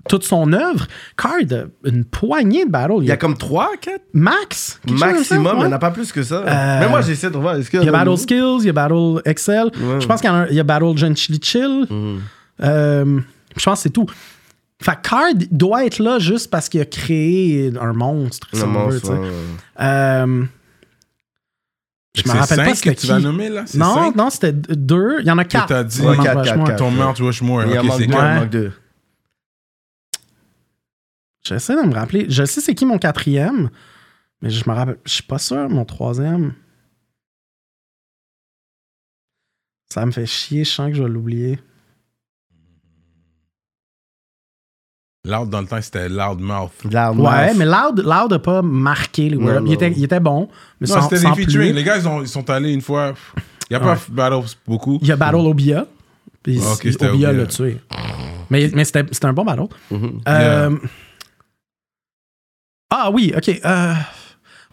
[0.10, 0.86] toute son œuvre.
[1.18, 2.94] Card, a une poignée de battles.
[3.02, 4.80] Il y a comme 3, 4 Max.
[4.92, 5.54] maximum.
[5.56, 6.44] Il n'y en a pas plus que ça.
[6.46, 7.56] Euh, Mais moi, j'essaie de voir.
[7.58, 9.72] Il y a Battle Skills, il y a Battle Excel.
[9.82, 10.02] Ouais.
[10.02, 11.88] Je pense qu'il y, a, il y a Battle Gen Chili Chill.
[12.62, 13.20] Euh,
[13.58, 14.06] je pense que c'est tout.
[14.84, 18.64] Fait que Card doit être là juste parce qu'il a créé un monstre, si Le
[18.66, 19.14] on veut, monstre, tu sais.
[19.14, 19.36] ouais, ouais.
[19.80, 20.46] Euh,
[22.16, 23.24] je me rappelle pas c'était que tu vas qui.
[23.24, 23.64] nommer, là?
[23.76, 24.16] Non, cinq?
[24.16, 25.22] non, c'était deux.
[25.22, 25.68] Il y en a quatre.
[25.70, 26.02] t'as dit?
[26.02, 26.68] Ouais, quatre, Rushmore.
[26.68, 27.64] quatre, Ton Mount Rushmore.
[27.64, 28.72] Il y en Ok, manque c'est deux, deux.
[31.46, 32.26] J'essaie de me rappeler.
[32.30, 33.70] Je sais c'est qui mon quatrième,
[34.42, 34.98] mais je me rappelle.
[35.06, 36.54] Je suis pas sûr, mon troisième.
[39.90, 41.60] Ça me fait chier, je sens que je vais l'oublier.
[45.26, 46.84] Loud dans le temps, c'était Loudmouth.
[46.84, 47.56] Loud Ouais, Mouth.
[47.58, 49.64] mais Loud, Loud a pas marqué les World Up.
[49.68, 50.50] Il était, il était bon,
[50.82, 51.70] mais Non, c'était des featuring.
[51.70, 51.74] plus.
[51.74, 53.14] Les gars, ils, ont- ils sont allés une fois.
[53.70, 53.96] Il n'y a Ouais.
[53.96, 55.00] pas Battle beaucoup.
[55.02, 55.86] Il y a Battle Obia.
[56.44, 57.78] Puis Ah, ok, c'était Obia l'a tué.
[58.50, 59.68] Mais, mais c'était c'était un bon battle.
[59.90, 60.20] Mhm.
[60.28, 60.78] Euh,
[62.90, 63.62] Ah oui, ok.
[63.66, 63.94] euh,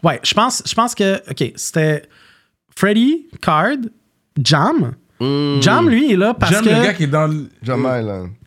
[0.03, 1.21] Ouais, je pense, je pense que.
[1.31, 2.03] Ok, c'était
[2.75, 3.77] Freddy, Card,
[4.37, 4.95] Jam.
[5.21, 5.61] Mm.
[5.61, 6.65] Jam, lui, est là parce que.
[6.65, 7.47] le gars qui est dans le.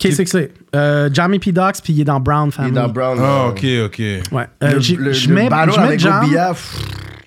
[0.01, 0.53] C'est que c'est.
[0.75, 1.53] Euh, Jamie P.
[1.53, 2.75] Dox, puis il est dans Brown Il est Family.
[2.75, 3.19] dans Brown.
[3.21, 3.99] Ah, ok, ok.
[4.33, 4.49] Ouais.
[4.63, 6.25] Euh, je mets, battle je mets avec Jam.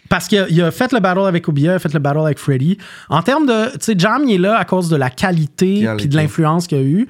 [0.09, 2.19] Parce qu'il a, il a fait le battle avec Obia, il a fait le battle
[2.19, 2.77] avec Freddy.
[3.09, 3.71] En termes de.
[3.73, 6.77] Tu sais, Jam, il est là à cause de la qualité puis de l'influence qu'il
[6.77, 7.07] a eu.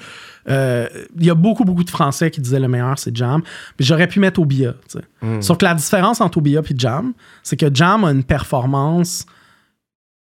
[0.49, 0.87] Euh,
[1.19, 3.41] il y a beaucoup, beaucoup de Français qui disaient le meilleur, c'est Jam.
[3.79, 4.73] Mais j'aurais pu mettre Obia.
[4.89, 5.05] tu sais.
[5.21, 5.41] Hmm.
[5.41, 7.13] Sauf que la différence entre Obia et Jam,
[7.43, 9.25] c'est que Jam a une performance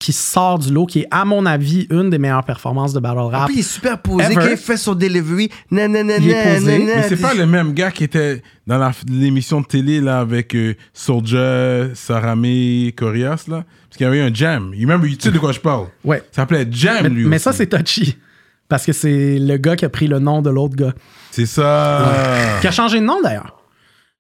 [0.03, 3.21] qui sort du lot, qui est, à mon avis, une des meilleures performances de battle
[3.33, 3.47] Ah, rap.
[3.47, 4.35] puis il est super posé.
[4.51, 7.93] Il fait son delivery, nanana, Il est posé, nanana, Mais c'est pas le même gars
[7.93, 13.65] qui était dans l'émission de télé là avec euh, Soulja, Saramé, Corias là.
[13.89, 14.73] Parce qu'il y avait eu un jam.
[14.75, 15.87] Il même, tu sais de quoi je parle?
[16.05, 16.19] Ouais.
[16.33, 17.45] Ça s'appelait Jam Mais, lui mais aussi.
[17.45, 18.17] ça, c'est touchy.
[18.69, 20.95] Parce que c'est le gars qui a pris le nom de l'autre gars.
[21.31, 22.59] C'est ça.
[22.61, 23.63] Qui a changé de nom d'ailleurs.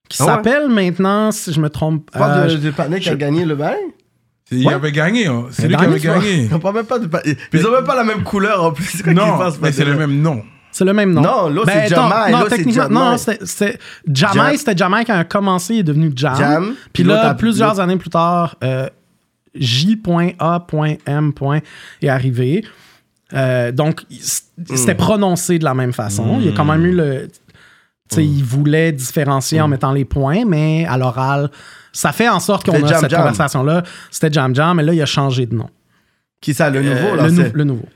[0.08, 0.30] Qui Ah ouais?
[0.32, 2.08] s'appelle maintenant, si je me trompe.
[2.14, 3.78] Euh, de, de Panek qui a gagné le bail?
[4.52, 4.74] C'est- Il Ouais.
[4.74, 5.26] avait gagné.
[5.26, 5.46] hein.
[5.50, 6.50] C'est lui qui avait gagné, gagné.
[6.52, 7.08] On parle même pas de
[7.52, 8.84] Ils ont même pas la même couleur en plus.
[8.84, 10.42] C'est Non, pensent, mais c'est le même nom.
[10.74, 11.20] C'est le même nom.
[11.20, 13.78] Non, l'autre, c'est non, Jamai, Non, c'est techniquement, non, c'était- c'était.
[14.10, 16.34] Jamai, Jam- c'était Jamai quand il a commencé, il est devenu Jam.
[16.36, 18.88] Jam, Puis là, a- plusieurs années plus tard, euh,
[19.54, 21.32] J.A.M.
[22.02, 22.64] est arrivé.
[23.34, 24.76] Euh, donc, il- Hmm.
[24.76, 26.38] c'était prononcé de la même façon.
[26.40, 27.28] Il y a quand même eu le.
[28.08, 31.50] Tu sais, il voulait différencier en mettant les points, mais à l'oral,
[31.92, 33.20] ça fait en sorte qu'on a Jam cette Jam.
[33.20, 33.82] conversation-là.
[34.10, 35.68] C'était Jam Jam, mais là, il a changé de nom.
[36.40, 37.22] Qui ça, le nouveau, Euh, là?
[37.24, 37.88] le, nou- c'est- le nouveau.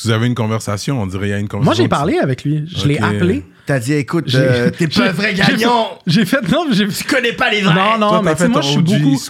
[0.00, 1.84] Si vous avez une conversation, on dirait il y a une Moi, conversation.
[1.84, 2.64] j'ai parlé avec lui.
[2.74, 3.44] Je l'ai appelé.
[3.66, 5.84] T'as dit, écoute, J'ai- euh, t'es j'ai- pas un vrai j'ai gagnant.
[6.04, 6.50] fait- J'ai fait.
[6.50, 6.88] Non, j'ai.
[6.88, 7.74] Tu connais pas les vrais.
[7.74, 8.78] Non, non, Toi, mais t'as tu sais, fait moi, je suis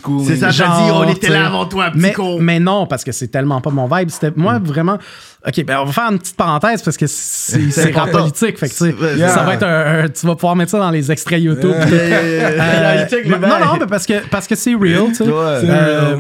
[0.00, 0.24] beaucoup.
[0.26, 2.38] C'est ça, t'as Genre, dit, on était là avant toi, petit Mais, con.
[2.40, 4.08] mais non, parce que c'est tellement pas mon vibe.
[4.10, 4.64] C'était moi Mm.
[4.64, 4.98] vraiment.
[5.46, 8.56] Ok, ben on va faire une petite parenthèse parce que c'est c'est rap politique.
[8.58, 9.28] Fait que yeah.
[9.28, 11.74] ça va être un, un- Tu vas pouvoir mettre ça dans les extraits YouTube.
[11.90, 11.96] Yeah.
[11.98, 15.24] Euh, non, non, mais parce que parce que c'est real, tu sais.
[15.24, 16.18] C'est Euh, real.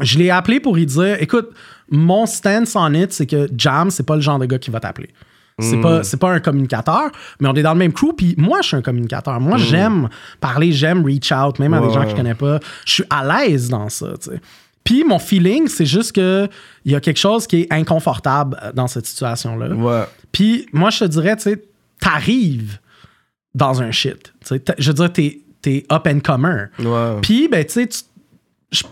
[0.00, 1.50] je l'ai appelé pour lui dire écoute,
[1.90, 4.80] mon stance on it, c'est que Jam, c'est pas le genre de gars qui va
[4.80, 5.10] t'appeler.
[5.60, 8.12] C'est pas, c'est pas un communicateur, mais on est dans le même crew.
[8.16, 9.38] Puis moi, je suis un communicateur.
[9.40, 10.08] Moi, j'aime
[10.40, 12.58] parler, j'aime reach out, même à des gens que je connais pas.
[12.84, 14.40] Je suis à l'aise dans ça, tu sais.
[14.82, 16.48] Puis mon feeling, c'est juste que
[16.84, 19.68] il y a quelque chose qui est inconfortable euh, dans cette situation-là.
[19.74, 20.04] Ouais.
[20.32, 21.62] Puis moi, je te dirais, tu sais,
[22.00, 22.78] t'arrives
[23.54, 24.34] dans un shit.
[24.78, 26.64] Je veux dire, t'es, up and comer.
[27.22, 28.84] Puis, ben, tu sais, tu-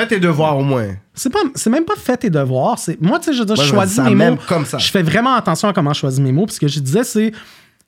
[0.00, 0.88] Fais tes devoirs au moins.
[1.14, 3.56] c'est pas c'est même pas fait tes devoirs c'est moi tu sais je veux dire
[3.56, 4.78] Moi, je choisis mes mots comme ça.
[4.78, 7.04] je fais vraiment attention à comment je choisis mes mots puis ce que je disais
[7.04, 7.32] c'est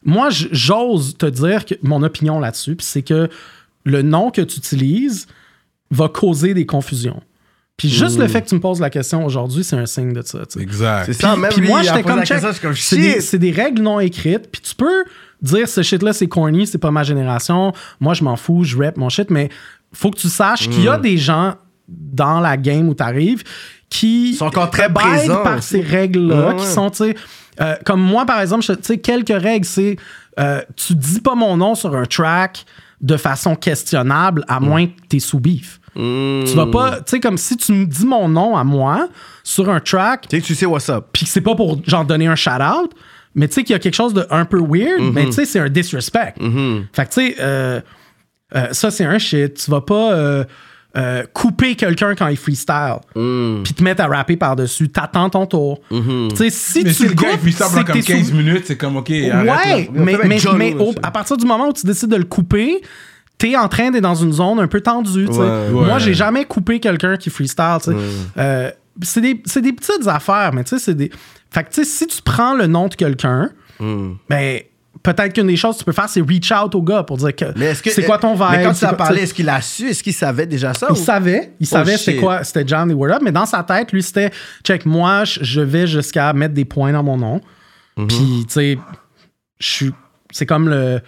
[0.05, 3.29] moi j'ose te dire que mon opinion là-dessus puis c'est que
[3.85, 5.27] le nom que tu utilises
[5.91, 7.23] va causer des confusions
[7.77, 8.23] puis juste Hmm.
[8.23, 10.41] le fait que tu me poses la question aujourd'hui c'est un signe de ça.
[10.59, 11.05] Exact.
[11.07, 12.23] C'est ça, même Puis moi, j'étais comme
[12.61, 13.23] comme, C'est des, shit.
[13.23, 14.51] c'est des règles non écrites.
[14.53, 15.05] Puis tu peux
[15.41, 17.73] dire ce shit-là, c'est corny, c'est pas ma génération.
[17.99, 19.31] Moi, je m'en fous, je rap mon shit.
[19.31, 19.49] Mais
[19.95, 20.93] faut que tu saches qu'il y Hmm.
[20.93, 21.55] a des gens
[21.91, 23.43] dans la game où t'arrives
[23.89, 27.17] qui Sont encore très présents par ces règles-là, Ouais, qui sont, tu sais,
[27.61, 29.97] euh, comme moi, par exemple, tu sais, quelques règles, c'est
[30.39, 32.65] euh, tu dis pas mon nom sur un track
[33.01, 35.81] de façon questionnable, à moins que t'es sous beef.
[35.97, 39.09] Tu vas pas, tu sais, comme si tu me dis mon nom à moi
[39.43, 41.07] sur un track, Tu sais tu sais what's up.
[41.13, 42.93] puis que c'est pas pour genre donner un shout-out,
[43.35, 45.45] mais tu sais qu'il y a quelque chose de un peu weird, mais tu sais,
[45.47, 46.35] c'est un disrespect.
[46.93, 47.81] Fait que tu sais, euh,
[48.55, 49.55] euh, ça, c'est un shit.
[49.55, 50.45] Tu vas pas
[50.97, 54.89] euh, couper quelqu'un quand il freestyle, puis te mettre à rapper par-dessus.
[54.89, 55.81] T'attends ton tour.
[55.91, 56.01] Tu
[56.37, 58.13] sais, si Mais tu si le gars il coupes, freestyle c'est pendant que comme t'es
[58.15, 59.09] 15 sous- minutes, c'est comme, ok.
[59.09, 62.25] Ouais, mais, mais, John mais au- à partir du moment où tu décides de le
[62.25, 62.81] couper,
[63.39, 65.27] t'es en train d'être dans une zone un peu tendue.
[65.27, 65.69] Ouais.
[65.71, 67.79] Moi, j'ai jamais coupé quelqu'un qui freestyle.
[68.37, 68.71] Euh,
[69.03, 71.11] c'est des, c'est des petites affaires, mais tu sais, c'est des.
[71.53, 73.51] Fait que, tu sais, si tu prends le nom de quelqu'un,
[74.29, 74.61] ben,
[75.03, 77.35] peut-être qu'une des choses que tu peux faire, c'est reach out au gars pour dire
[77.35, 77.47] que
[77.85, 78.47] c'est quoi ton vibe.
[78.51, 79.89] Mais quand tu as parlé, est-ce qu'il a su?
[79.89, 80.87] Est-ce qu'il savait déjà ça?
[80.91, 83.63] Il ou- savait, il savait c'était quoi, c'était John the Word Up, mais dans sa
[83.63, 84.31] tête, lui, c'était
[84.65, 87.41] check, moi, je vais jusqu'à mettre des points dans mon nom.
[87.97, 88.07] Mhm.
[88.07, 88.79] Puis, tu sais,
[89.59, 89.93] je suis.
[90.31, 91.01] C'est comme le.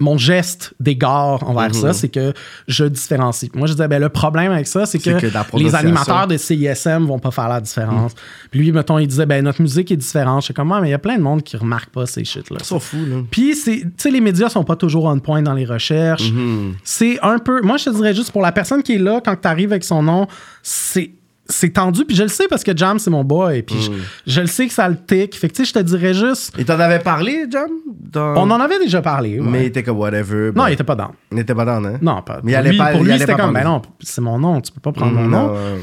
[0.00, 1.72] Mon geste d'égard envers Mhm.
[1.72, 2.32] ça, c'est que
[2.68, 3.50] je différencie.
[3.52, 5.10] Moi, je disais, ben, le problème avec ça, c'est que,
[5.56, 8.12] les animateurs de CISM vont pas faire la différence.
[8.52, 10.42] Puis lui, mettons, il disait, ben, notre musique est différente.
[10.42, 12.24] Je suis comme, Ah, mais il y a plein de monde qui remarque pas ces
[12.24, 12.58] shit-là.
[12.60, 13.16] Ils fous, là.
[13.28, 16.30] Puis, c'est- tu sais, les médias sont pas toujours on point dans les recherches.
[16.30, 16.74] Mhm.
[16.84, 17.60] C'est un peu.
[17.62, 19.82] Moi, je te dirais juste pour la personne qui est là, quand tu arrives avec
[19.82, 20.28] son nom,
[20.62, 21.10] c'est.
[21.50, 23.90] C'est tendu, puis je le sais parce que Jam, c'est mon boy, puis je,
[24.30, 25.34] je le sais que ça le tic.
[25.34, 26.52] Fait que, tu sais, je te dirais juste.
[26.58, 27.70] Il t'en avait parlé, Jam?
[28.12, 29.40] Dans- On en avait déjà parlé.
[29.40, 29.46] ouais.
[29.48, 30.52] Mais il était comme whatever.
[30.54, 31.10] Non, il était pas dans.
[31.32, 31.98] il n'était pas dans, hein?
[32.02, 32.40] Non, pas.
[32.44, 34.60] Mais il allait lui, pas- pour il lui c'était comme, ben non, c'est mon nom,
[34.60, 35.54] tu peux pas prendre mon Non, nom.
[35.54, 35.78] ouais.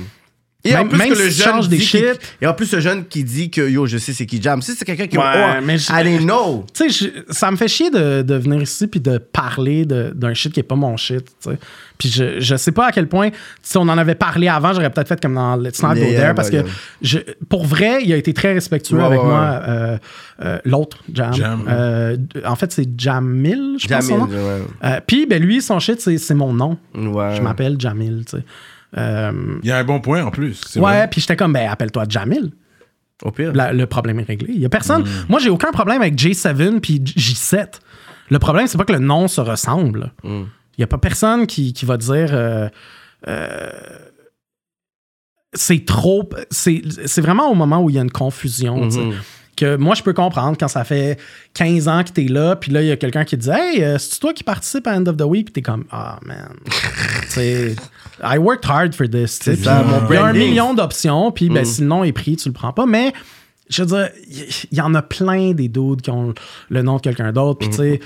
[0.66, 2.20] Et en plus même que si le jeune des dit shit.
[2.42, 4.62] Et en plus ce jeune qui dit que yo je sais c'est qui Jam.
[4.62, 6.66] Si c'est quelqu'un qui Ouais, oh, mais je- I didn't know.
[6.74, 10.34] Tu sais, ça me fait chier de, de venir ici puis de parler de- d'un
[10.34, 11.26] shit qui est pas mon shit.
[11.98, 13.30] Puis je, je sais pas à quel point,
[13.62, 16.34] si on en avait parlé avant, j'aurais peut-être fait comme dans Let's Not Go There,
[16.36, 16.58] parce que
[17.02, 19.62] je, pour vrai, il a été très respectueux Ouais, avec ouais, moi.
[19.68, 19.98] euh,
[20.44, 21.34] euh, L'autre, Jam.
[21.34, 21.64] Jam.
[21.70, 24.36] Euh, en fait, c'est Jamil, je pense son Jamil.
[24.84, 26.78] Euh, puis, ben lui, son shit, c'est c'est mon nom.
[26.94, 27.36] Ouais.
[27.38, 28.44] Je m'appelle Jamil, tu sais.
[28.98, 29.32] Euh,
[29.64, 30.62] Il y a un bon point en plus.
[30.68, 32.52] c'est ouais, puis j'étais comme, ben appelle-toi Jamil.
[33.24, 33.54] Au pire.
[33.54, 34.54] La- le problème est réglé.
[34.54, 35.04] Il y a personne.
[35.04, 35.26] Mm.
[35.30, 37.80] Moi, j'ai aucun problème avec J7 puis J7.
[38.30, 40.12] Le problème, c'est pas que le nom se ressemble.
[40.24, 40.44] Mm.
[40.78, 42.30] Il y a pas personne qui, qui va dire.
[42.34, 42.68] euh,
[43.28, 43.70] euh,
[45.54, 46.30] c'est trop.
[46.52, 48.86] C'est c'est vraiment au moment où il y a une confusion.
[48.86, 49.14] Mhm.
[49.56, 51.18] Que moi, je peux comprendre quand ça fait
[51.54, 53.98] 15 ans que t'es là, puis là, il y a quelqu'un qui te dit Hey,
[54.00, 56.58] c'est toi qui participe à End of the Week, puis t'es comme Ah, man.
[58.24, 59.40] I worked hard for this.
[59.42, 61.54] C'est ça, Il y a un million d'options, puis Mm.
[61.54, 62.86] ben, si le nom est pris, tu le prends pas.
[62.86, 63.14] Mais
[63.70, 64.10] je veux dire,
[64.72, 66.34] il y, en a plein des dudes qui ont
[66.70, 67.60] le nom de quelqu'un d'autre.
[67.60, 68.00] Puis, tu sais,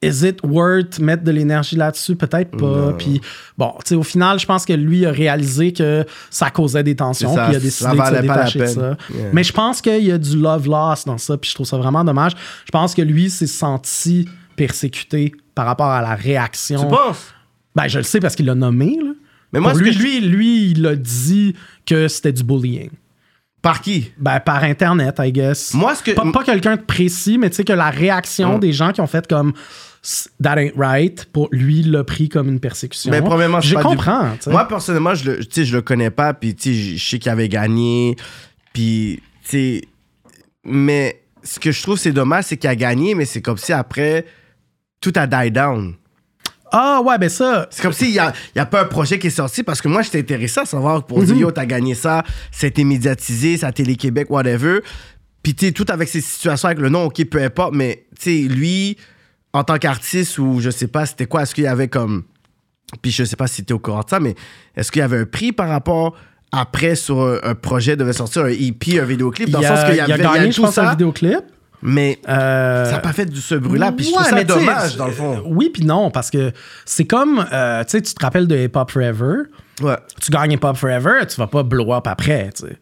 [0.00, 2.16] is it worth mettre de l'énergie là-dessus?
[2.16, 2.92] Peut-être pas.
[2.96, 3.20] Puis,
[3.58, 6.96] bon, tu sais, au final, je pense que lui a réalisé que ça causait des
[6.96, 7.34] tensions.
[7.34, 8.96] Puis, il a ça décidé de se valait pas la détacher de ça.
[9.14, 9.28] Yeah.
[9.32, 11.36] Mais je pense qu'il y a du love loss dans ça.
[11.36, 12.32] Puis, je trouve ça vraiment dommage.
[12.64, 16.80] Je pense que lui s'est senti persécuté par rapport à la réaction.
[16.80, 17.34] Tu penses?
[17.74, 18.98] Ben, je le sais parce qu'il l'a nommé.
[19.02, 19.12] Là.
[19.52, 21.54] Mais moi, lui, que je- lui, lui, il a dit
[21.86, 22.90] que c'était du bullying.
[23.62, 24.12] Par qui?
[24.18, 25.74] Ben, par Internet, I guess.
[25.74, 28.72] Moi, ce que- Pas, pas quelqu'un de précis, mais tu sais que la réaction des
[28.72, 29.52] gens qui ont fait comme
[30.42, 33.10] That ain't right, pour lui, il l'a pris comme une persécution.
[33.10, 34.28] Mais premièrement, je du- comprends.
[34.46, 37.32] Moi, personnellement, je le, je le connais pas, puis tu sais, je je sais qu'il
[37.32, 38.14] avait gagné,
[38.72, 39.82] puis tu sais,
[40.64, 43.72] mais ce que je trouve c'est dommage, c'est qu'il a gagné, mais c'est comme si
[43.72, 44.24] après,
[45.00, 45.94] tout a die down.
[46.72, 47.66] Ah, ouais, ben ça.
[47.70, 49.80] C'est comme s'il n'y a, il y a pas un projet qui est sorti, parce
[49.80, 53.72] que moi, j'étais intéressé à savoir pour dire, yo, t'as gagné ça, c'était médiatisé, ça
[53.72, 54.80] Télé-Québec, whatever.
[55.42, 58.22] Puis tu sais, tout avec ces situations avec le nom, ok, peu importe, mais tu
[58.22, 58.96] sais, lui,
[59.52, 62.24] en tant qu'artiste, ou je sais pas, c'était quoi, est-ce qu'il y avait comme
[63.02, 64.34] puis je sais pas si tu es au courant de ça, mais
[64.76, 66.16] est-ce qu'il y avait un prix par rapport
[66.52, 69.84] après sur un, un projet devait sortir un EP, un vidéoclip, dans Il le sens
[69.84, 71.40] qu'il y il a avait il y gagné, a je tout pense, un ça, vidéoclip.
[71.82, 73.92] Mais Euh, ça n'a pas fait du ce bruit-là.
[73.92, 75.42] Puis je ouais, trouve ça dommage, dans le fond.
[75.46, 76.52] Oui, puis non, parce que
[76.84, 79.42] c'est comme, euh, tu sais, tu te rappelles de Hip Hop Forever?
[79.80, 79.96] Ouais.
[80.20, 82.76] tu gagnes Hip Hop Forever, tu vas pas blow up après, tu sais.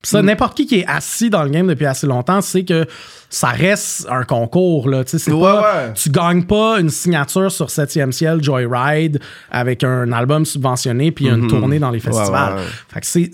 [0.00, 0.16] Puis Mm.
[0.16, 2.86] Ça, n'importe qui qui est assis dans le game depuis assez longtemps sait que
[3.28, 5.02] ça reste un concours, là.
[5.04, 5.60] C'est Ouais, pas...
[5.88, 5.92] ouais.
[5.94, 9.18] Tu gagnes pas une signature sur 7e ciel Joyride
[9.50, 12.54] avec un album subventionné puis une tournée dans les festivals.
[12.58, 12.62] Ouais.
[12.88, 13.30] Fait que c'est...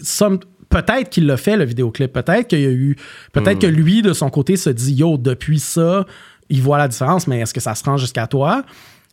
[0.82, 2.12] Peut-être qu'il l'a fait, le vidéoclip.
[2.12, 2.96] Peut-être qu'il y a eu...
[3.32, 3.60] Peut-être Mm.
[3.60, 6.04] que lui, de son côté, se dit «Yo, depuis ça,
[6.50, 8.64] il voit la différence, mais est-ce que ça se rend jusqu'à toi?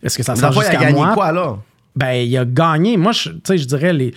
[0.03, 1.13] Est-ce que ça se rend le fond, il a jusqu'à gagné moi?
[1.13, 1.63] quoi alors?
[1.95, 2.95] ben il a gagné.
[2.97, 4.13] Moi, je- tu sais, je dirais les,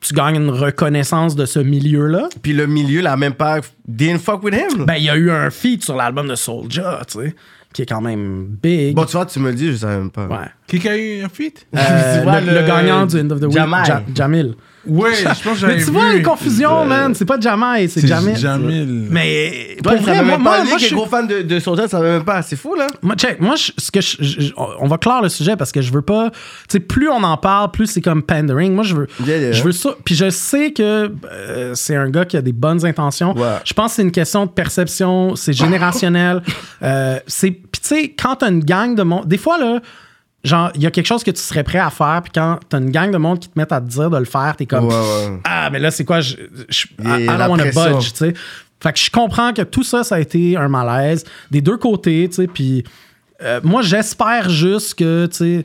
[0.00, 2.28] tu gagnes une reconnaissance de ce milieu-là.
[2.42, 3.60] Puis le milieu, là, même pas.
[3.86, 4.86] Didn't fuck with him.
[4.86, 7.34] Ben il y a eu un feat sur l'album de Soulja, tu sais.
[7.74, 8.94] qui est quand même big.
[8.96, 10.26] Bon, tu vois, tu me le dis, je savais même pas.
[10.26, 10.46] ouais.
[10.80, 11.66] Qui a eu un feat?
[11.76, 13.84] Euh, le, le gagnant du End of the Week, Jamal.
[13.86, 14.54] Ja- Jamil.
[14.86, 15.84] Ouais, je pense que j'avais Mais vu.
[15.86, 17.14] tu vois les confusions, man.
[17.14, 18.36] C'est pas Jamai, c'est C'est Jamil.
[18.36, 19.06] Jamil.
[19.10, 22.10] Mais pour vrai, moi, moi, moi, je suis- gros fan de, de Soulja, ça savait
[22.10, 22.42] même pas.
[22.42, 22.88] C'est fou, là.
[23.00, 25.70] Moi, check, moi, je- ce que je, je- je- on va clore le sujet parce
[25.70, 26.30] que je veux pas.
[26.30, 26.38] Tu
[26.70, 28.72] sais, plus on en parle, plus c'est comme pandering.
[28.74, 29.52] Moi, je veux, Yeah, yeah.
[29.52, 29.90] je veux ça.
[30.04, 33.36] Puis je sais que euh, c'est un gars qui a des bonnes intentions.
[33.36, 33.58] Ouais.
[33.64, 36.42] Je pense que c'est une question de perception, c'est générationnel.
[36.82, 39.80] euh, c'est, puis tu sais, quand t'as une gang de monde, des fois là.
[40.44, 42.78] Genre, il y a quelque chose que tu serais prêt à faire, puis quand t'as
[42.78, 44.86] une gang de monde qui te met à te dire de le faire, t'es comme
[44.86, 45.40] Ouais, ouais.
[45.44, 46.20] Ah, mais là, c'est quoi?
[46.20, 46.36] Je,
[46.68, 48.34] je, I, I don't wanna budge, tu sais.
[48.82, 52.26] Fait que je comprends que tout ça, ça a été un malaise des deux côtés,
[52.28, 52.46] tu sais.
[52.48, 52.82] Puis
[53.40, 55.64] euh, moi, j'espère juste que, tu sais,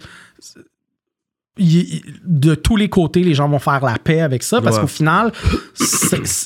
[1.60, 4.82] de tous les côtés, les gens vont faire la paix avec ça parce Ouais.
[4.84, 5.32] qu'au final,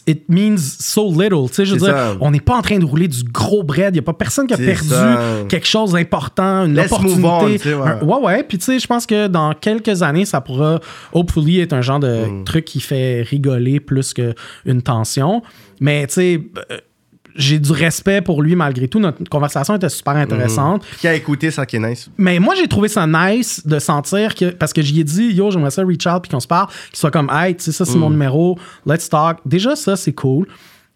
[0.08, 1.48] it means so little.
[1.50, 2.16] Tu sais, je veux dire, ça.
[2.20, 3.94] on n'est pas en train de rouler du gros bread.
[3.96, 5.20] Il n'y a pas personne qui a perdu ça.
[5.50, 7.60] quelque chose d'important, une Let's move on, opportunité.
[7.64, 7.90] tu sais, ouais.
[7.90, 8.44] Un- ouais, ouais.
[8.44, 10.80] Puis tu sais, je pense que dans quelques années, ça pourra,
[11.14, 12.44] hopefully, être un genre de Mm.
[12.44, 15.42] truc qui fait rigoler plus qu'une tension.
[15.80, 16.78] Mais tu sais, euh,
[17.36, 19.00] j'ai du respect pour lui malgré tout.
[19.00, 20.84] Notre conversation était super intéressante.
[21.00, 22.10] Qui a écouté ça qui est nice?
[22.18, 24.52] Mais moi, j'ai trouvé ça nice de sentir que.
[24.52, 26.98] Parce que j'y ai dit, yo, j'aimerais ça reach out puis qu'on se parle, qu'il
[26.98, 29.38] soit comme, hey, tu sais, ça, c'est mon numéro, let's talk.
[29.46, 30.48] Déjà, ça, c'est cool.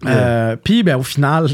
[0.06, 1.48] Euh, puis, ben, au final,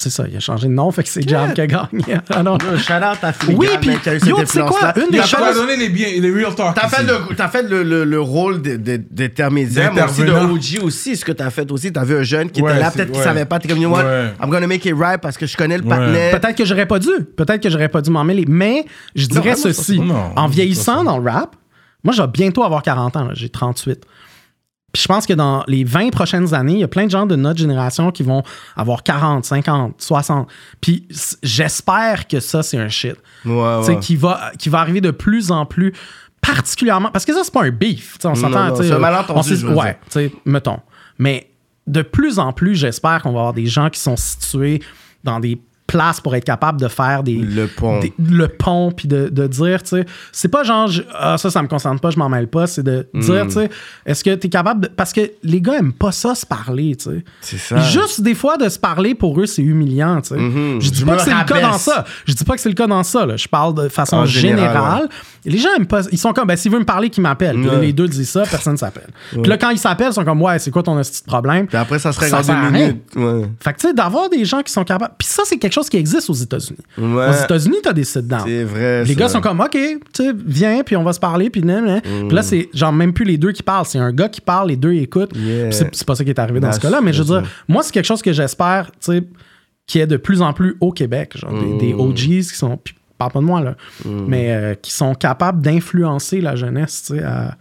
[0.00, 1.88] c'est ça, il a changé de nom, fait que c'est Jam qui a gagné.
[2.30, 2.56] Ah non.
[2.76, 4.76] Shout out à Filigrane, Oui, puis, mec, qui a eu yo, cette tu sais quoi,
[4.78, 4.94] influence-là.
[5.04, 6.74] une des Il a vas le- donner les biens, les real talk.
[6.76, 7.12] T'as fait, ici.
[7.30, 10.54] le, t'as fait le, le, le rôle de- de- d'intermédiaire, mais aussi de D'intervenant.
[10.54, 11.92] OG aussi, ce que t'as fait aussi.
[11.92, 13.24] T'as vu un jeune qui Ouais, était là, c'est- peut-être qu'il ouais.
[13.24, 14.32] savait pas, t'es comme, you know what, Ouais.
[14.40, 15.88] I'm gonna make it right parce que je connais le Ouais.
[15.90, 16.30] patinet.
[16.30, 17.10] Peut-être que j'aurais pas dû.
[17.36, 18.44] Peut-être que j'aurais pas dû m'en mêler.
[18.46, 18.84] Mais
[19.16, 19.98] je dirais vraiment, ceci.
[19.98, 21.56] non, en c'est vieillissant pas dans le rap,
[22.04, 23.24] moi, je vais bientôt avoir 40 ans.
[23.24, 23.32] là.
[23.34, 24.04] J'ai 38.
[24.92, 27.26] Puis je pense que dans les 20 prochaines années, il y a plein de gens
[27.26, 28.42] de notre génération qui vont
[28.74, 30.48] avoir 40, 50, 60.
[30.80, 31.06] Puis
[31.42, 33.16] j'espère que ça, c'est un shit.
[33.44, 33.98] Ouais, Tu sais, ouais.
[34.00, 35.92] Qui, va, qui va arriver de plus en plus,
[36.40, 37.10] particulièrement.
[37.10, 38.14] Parce que ça, c'est pas un beef.
[38.14, 38.74] Tu sais, on s'entend.
[38.76, 40.80] c'est un malentendu, on ouais, tu sais, mettons.
[41.18, 41.50] Mais
[41.86, 44.80] de plus en plus, j'espère qu'on va avoir des gens qui sont situés
[45.24, 47.34] dans des places pour être capables de faire des.
[47.34, 47.98] Le pont.
[47.98, 51.50] des- le pont, puis de, de dire, tu sais, c'est pas genre, je- ah, ça,
[51.50, 53.20] ça me concerne pas, je m'en mêle pas, c'est de Hmm.
[53.20, 53.70] dire, tu sais,
[54.06, 54.88] est-ce que t'es capable de.
[54.88, 57.24] Parce que les gars aiment pas ça, se parler, tu sais.
[57.40, 57.78] C'est ça.
[57.78, 60.20] Juste des fois de se parler pour eux, c'est humiliant.
[60.20, 60.36] tu sais.
[60.36, 60.80] Mhm.
[60.80, 62.04] Je dis Je pas que c'est le cas dans ça.
[62.26, 63.24] Je dis pas que c'est le cas dans ça.
[63.26, 63.36] là.
[63.36, 65.08] Je parle de façon En générale.
[65.44, 66.02] Les gens aiment pas.
[66.12, 67.56] Ils sont comme, ben, s'il veut me parler, qu'il m'appelle.
[67.58, 67.80] Ouais.
[67.80, 69.08] les deux disent ça, personne s'appelle.
[69.32, 71.66] Puis là, quand ils s'appellent, ils sont comme, ouais, c'est quoi ton petit problème?
[71.66, 73.02] Puis après, ça serait Ça dans deux minutes.
[73.62, 75.14] Fait que, tu sais, d'avoir des gens qui sont capables.
[75.18, 76.80] Puis ça, c'est quelque chose qui existe aux États-Unis.
[76.96, 77.28] Ouais.
[77.28, 78.42] Aux États-Unis, t'as des sit-down.
[78.44, 79.04] C'est vrai.
[79.04, 79.20] Les ça.
[79.20, 79.78] gars sont comme, OK,
[80.12, 82.00] tu viens, puis on va se parler, puis nan, nan.
[82.02, 83.86] Puis là, c'est genre même plus les deux qui parlent.
[83.86, 85.36] C'est un gars qui parle, les deux écoutent.
[85.36, 85.70] Yeah.
[85.70, 87.92] C'est pas ça qui est arrivé dans ce cas-là, mais je veux dire, moi, c'est
[87.92, 89.22] quelque chose que j'espère, tu sais,
[89.86, 91.36] qui est de plus en plus au Québec.
[91.36, 92.76] Genre des, des OGs qui sont.
[92.76, 93.74] Puis parle pas de moi, là.
[94.04, 97.56] Mais euh, qui sont capables d'influencer la jeunesse, tu sais, à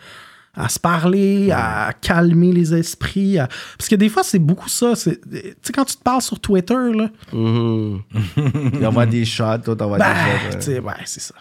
[0.58, 3.38] à se parler, à calmer les esprits.
[3.40, 3.48] à-
[3.78, 4.96] Parce que des fois, c'est beaucoup ça.
[4.96, 7.10] c'est- Tu sais, quand tu te parles sur Twitter, là.
[7.32, 10.60] Il envoie des shots, toi, t'envoies bah, des shots.
[10.60, 10.80] tu ouais.
[10.80, 11.36] ouais, c'est ça.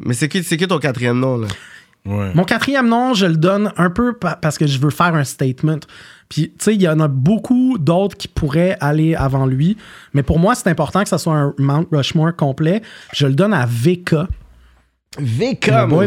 [0.00, 1.48] Mais c'est qui, c'est qui ton quatrième nom, là?
[2.04, 2.32] Ouais.
[2.34, 5.22] Mon quatrième nom, je le donne un peu pa- parce que je veux faire un
[5.22, 5.78] statement.
[6.28, 9.76] Puis, tu sais, il y en a beaucoup d'autres qui pourraient aller avant lui.
[10.12, 12.82] Mais pour moi, c'est important que ça soit un Mount Rushmore complet.
[13.14, 14.16] Je le donne à VK.
[15.18, 16.06] VK, Mon boy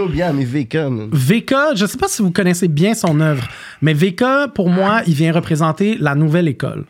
[0.00, 1.08] au bien, mais VK, man.
[1.12, 3.48] VK, je sais pas si vous connaissez bien son œuvre,
[3.80, 6.84] mais VK, pour moi, il vient représenter la nouvelle école.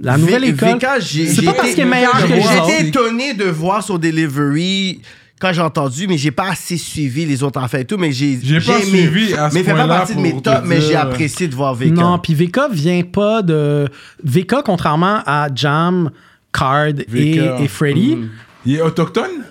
[0.00, 0.78] La nouvelle V- école.
[1.02, 5.00] C'est pas parce été- qu'il est meilleur que été étonné de voir son delivery
[5.40, 8.38] quand j'ai entendu, mais j'ai pas assez suivi les autres affaires et tout, mais j'ai
[8.42, 8.84] J'ai pas aimé.
[9.06, 11.54] suivi à ce Mais il fait pas partie de mes tops, mais j'ai apprécié de
[11.54, 11.92] voir VK.
[11.92, 13.88] Non, puis VK vient pas de.
[14.24, 16.10] VK, contrairement à Jam,
[16.52, 18.18] Card et, Freddy,
[18.66, 19.44] Il est autochtone?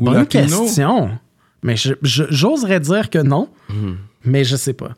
[0.00, 1.10] Bonne question.
[1.62, 3.48] Mais j'oserais dire que non,
[4.24, 4.90] mais je sais pas.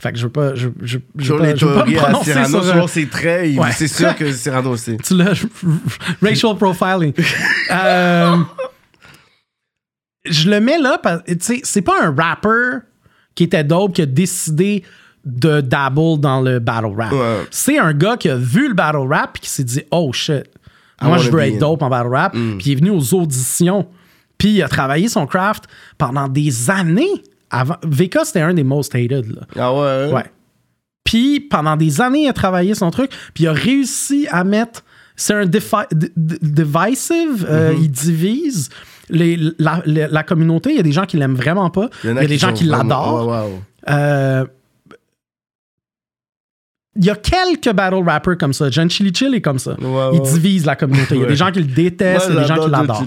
[0.00, 0.54] Fait que je veux pas.
[0.54, 3.72] Je, je, je veux pas, je veux pas me prononcer Cyrano, sur, ses traits, Ouais.
[3.72, 4.94] c'est sûr que Cyrano aussi.
[5.02, 5.32] Tu l'as.
[6.22, 7.12] Racial profiling.
[7.70, 8.36] Euh,
[10.24, 12.78] je le mets là parce sais, c'est pas un rapper
[13.34, 14.84] qui était dope qui a décidé
[15.24, 17.12] de dabble dans le battle rap.
[17.12, 17.46] Ouais.
[17.50, 20.44] C'est un gars qui a vu le battle rap et qui s'est dit Oh shit,
[21.02, 22.32] moi je veux être dope en battle rap.
[22.32, 23.88] Puis il est venu aux auditions.
[24.38, 25.64] Puis il a travaillé son craft
[25.98, 27.22] pendant des années.
[27.50, 27.76] Avant.
[27.84, 29.26] VK, c'était un des most hated.
[29.34, 29.42] Là.
[29.56, 30.12] Ah ouais?
[30.12, 30.24] Ouais.
[31.04, 34.84] Puis pendant des années, il a travaillé son truc, puis il a réussi à mettre.
[35.14, 37.76] C'est un divisive, euh, Mm-hmm.
[37.80, 38.68] il divise
[39.08, 40.70] les- la, la- la communauté.
[40.70, 41.88] Il y a des gens qui l'aiment vraiment pas.
[42.04, 43.30] Il y a, des gens qui l'adorent.
[43.88, 44.44] Euh,
[46.98, 48.70] il y a quelques battle rappers comme ça.
[48.70, 49.76] John Chili Chill est comme ça.
[50.14, 51.14] Il divise la communauté.
[51.14, 53.04] Il y a des gens qui le détestent, il y a des gens qui l'adorent.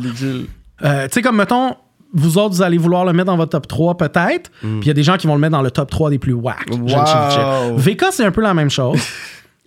[0.83, 1.75] Euh, tu sais, comme mettons,
[2.13, 4.91] vous autres, vous allez vouloir le mettre dans votre top 3 peut-être, puis il y
[4.91, 6.67] a des gens qui vont le mettre dans le top 3 des plus whack.
[6.71, 7.77] Wow.
[7.77, 8.99] VK, c'est un peu la même chose.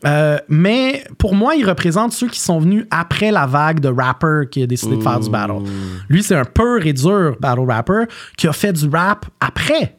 [0.04, 4.50] Euh, mais pour moi, il représente ceux qui sont venus après la vague de rappers
[4.50, 5.60] qui a décidé de faire du battle.
[6.08, 8.04] Lui, c'est un pur et dur battle rapper
[8.36, 9.96] qui a fait du rap après.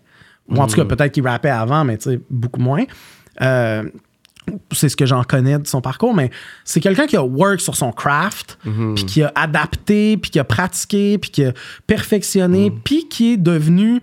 [0.50, 2.84] Ou en tout cas, peut-être qu'il rappait avant, mais tu sais, beaucoup moins.
[3.42, 3.84] Euh,
[4.72, 6.30] c'est ce que j'en connais de son parcours, mais
[6.64, 8.58] c'est quelqu'un qui a work sur son craft,
[8.96, 11.54] puis qui a adapté, puis qui a pratiqué, puis qui a
[11.88, 14.02] perfectionné, puis qui est devenu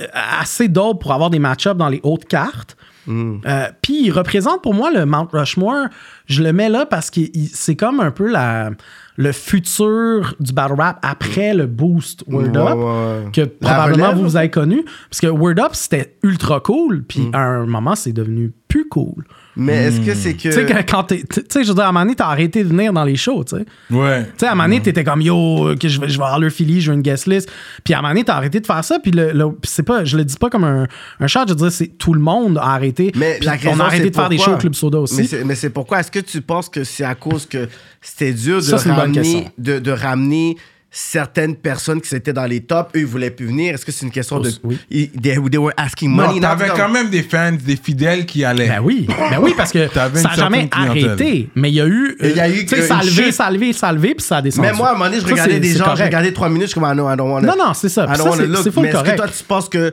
[0.00, 2.76] euh, assez dope pour avoir des match-ups dans les hautes cartes.
[3.08, 5.86] Euh, puis il représente pour moi le Mount Rushmore.
[6.26, 7.20] Je le mets là parce que
[7.52, 8.70] c'est comme un peu la,
[9.16, 13.30] le futur du battle rap après le boost Word Ouais, Up ouais.
[13.32, 14.84] que probablement relève, vous, avez connu.
[15.10, 17.04] Parce que Word Up, c'était ultra cool.
[17.04, 19.24] Puis à un moment, c'est devenu plus cool.
[19.56, 20.42] Mais est-ce que c'est que.
[20.42, 21.22] Tu sais, quand- quand t'es.
[21.30, 23.16] Tu sais, je veux dire, à un moment donné, t'as arrêté de venir dans les
[23.16, 23.64] shows, tu sais.
[23.90, 24.24] Ouais.
[24.24, 26.40] Tu sais, à un moment donné, t'étais comme yo, que je vais, je vais avoir
[26.40, 27.48] le Philly, je veux une guest list.
[27.84, 28.98] Puis à un moment donné, t'as arrêté de faire ça.
[28.98, 30.86] Puis le, le- c'est pas, je le dis pas comme un,
[31.20, 33.12] un chat, je veux dire, c'est tout le monde a arrêté.
[33.14, 35.16] Mais la on raison, a arrêté de faire des shows au Club Soda aussi.
[35.18, 36.00] Mais c'est, mais c'est pourquoi?
[36.00, 37.68] Est-ce que tu penses que c'est à cause que
[38.00, 40.56] c'était dur de, Ça, ramener, de, de ramener
[40.96, 43.74] certaines personnes qui étaient dans les tops, eux, ils voulaient plus venir.
[43.74, 44.48] Est-ce que c'est une question de.
[44.62, 44.78] Oui.
[44.90, 46.40] Ils- They, they were asking Non, money.
[46.40, 48.68] t'avais not- quand même des fans, des fidèles qui allaient.
[48.68, 51.04] Ben oui, ben oui, parce que T'avais ça n'a jamais clientèle.
[51.10, 51.48] arrêté.
[51.56, 52.16] Mais il y a eu.
[52.22, 54.14] Il y a eu Tu sais, ça a levé, ça a levé, ça a levé,
[54.14, 54.68] puis ça a descendu.
[54.68, 56.62] Mais moi, à un moment donné, je Ça, regardais des gens, je regardais trois minutes,
[56.66, 58.04] je suis comme, ah non, I don't wanna- Non, non, c'est ça.
[58.04, 58.64] I don't ça, look.
[58.76, 59.92] Mais est-ce que toi, tu penses que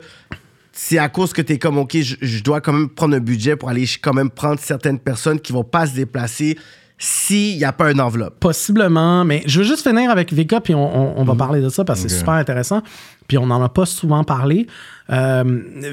[0.70, 3.20] c'est à cause que tu es comme, OK, je, je dois quand même prendre un
[3.20, 6.56] budget pour aller quand même prendre certaines personnes qui vont pas se déplacer
[7.04, 8.38] s'il n'y a pas une enveloppe?
[8.38, 11.14] Possiblement, mais je veux juste finir avec Vika, puis on, on- Mhm.
[11.16, 12.80] on va parler de ça parce que c'est super intéressant.
[13.26, 14.68] Puis on n'en a pas souvent parlé.
[15.10, 15.42] Euh,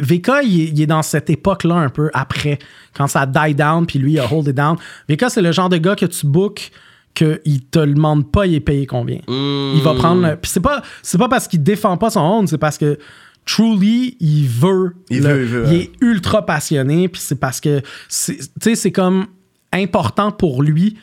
[0.01, 2.59] Vika, il, est- il est dans cette époque-là un peu après,
[2.95, 4.75] quand ça die down, puis lui, il a hold it down.
[5.07, 6.69] Vika, c'est le genre de gars que tu bookes
[7.15, 9.17] qu'il te le demande pas, il est payé combien.
[9.27, 10.21] Il va prendre.
[10.27, 12.99] le- Puis c'est pas, c'est pas parce qu'il défend pas son own, c'est parce que.
[13.45, 14.93] Truly, il veut.
[15.09, 18.75] Il le- veut, il veut, il est ultra passionné, puis c'est parce que, tu sais,
[18.75, 19.25] c'est comme
[19.73, 20.97] important pour lui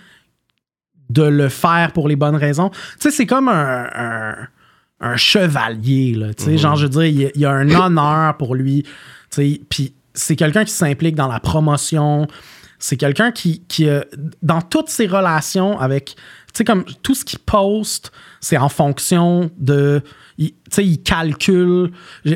[1.10, 2.70] de le faire pour les bonnes raisons.
[2.70, 4.34] Tu sais, c'est comme un, un,
[5.01, 6.34] un chevalier, là.
[6.34, 8.82] Tu sais, genre, je veux dire, il y a, il a un honneur pour lui.
[8.82, 8.90] Tu
[9.30, 12.26] sais, puis c'est quelqu'un qui s'implique dans la promotion.
[12.78, 14.01] C'est quelqu'un qui, qui euh,
[14.43, 16.14] dans toutes ses relations avec, tu
[16.55, 20.02] sais, comme tout ce qu'il poste, c'est en fonction de,
[20.38, 21.93] tu sais, il calcule,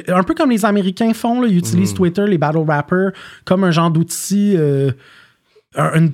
[0.09, 3.11] un peu comme les Américains font, là, ils utilisent Twitter, les battle rappers,
[3.45, 4.93] comme un genre d'outil, euh,
[5.77, 6.13] un, une-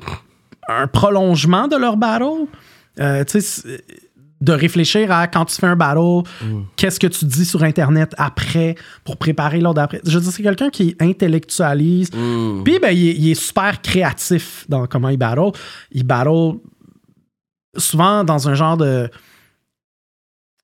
[0.69, 2.47] un prolongement de leur battle.
[3.01, 3.85] Euh, tu sais, c'est-
[4.43, 6.23] de réfléchir à quand tu fais un battle,
[6.77, 10.01] qu'est-ce que tu dis sur Internet après pour préparer l'autre d'après.
[10.05, 12.11] Je veux dire, c'est quelqu'un qui intellectualise.
[12.62, 15.53] Puis, ben, il, est- il est super créatif dans comment il battle.
[15.91, 16.59] Il battle
[17.77, 19.09] souvent dans un genre de.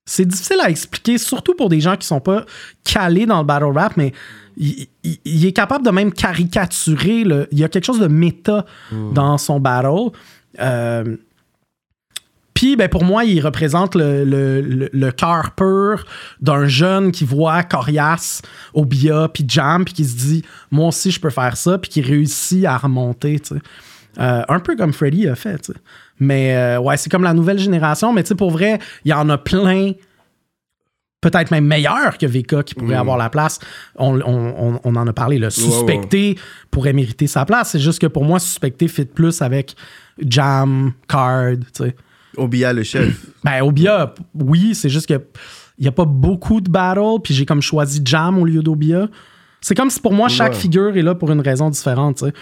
[0.05, 2.45] C'est difficile à expliquer, surtout pour des gens qui sont pas
[2.85, 4.13] calés dans le battle rap, mais
[4.57, 7.25] il, il- il est capable de même caricaturer.
[7.25, 8.67] le- il y a quelque chose de méta
[9.13, 10.11] dans son battle.
[10.61, 11.17] Euh,
[12.55, 16.05] puis, ben, pour moi, il représente le, le, le- le cœur pur
[16.41, 18.43] d'un jeune qui voit Corias,
[18.75, 22.03] Obia, puis Jam, puis qui se dit Moi aussi, je peux faire ça, puis qui
[22.03, 23.41] réussit à remonter.
[24.19, 25.73] Euh, un peu comme Freddy a fait.
[26.25, 28.13] Mais euh, ouais, c'est comme la nouvelle génération.
[28.13, 29.93] Mais tu sais, pour vrai, il y en a plein
[31.21, 33.59] peut-être même meilleur que VK qui pourrait avoir la place.
[33.97, 35.39] On, on- on- on en a parlé.
[35.39, 36.37] Le suspecté
[36.71, 37.71] pourrait mériter sa place.
[37.71, 39.75] C'est juste que pour moi, suspecté fit plus avec
[40.19, 41.55] Jam, Card.
[41.75, 41.97] tu sais.
[42.37, 43.27] Obia, le chef.
[43.45, 45.21] Ben, Obia, oui, c'est juste que
[45.79, 49.09] il n'y a pas beaucoup de battles, puis j'ai comme choisi Jam au lieu d'Obia.
[49.61, 50.59] C'est comme si pour moi, chaque Ouais.
[50.59, 52.17] figure est là pour une raison différente.
[52.19, 52.33] tu sais.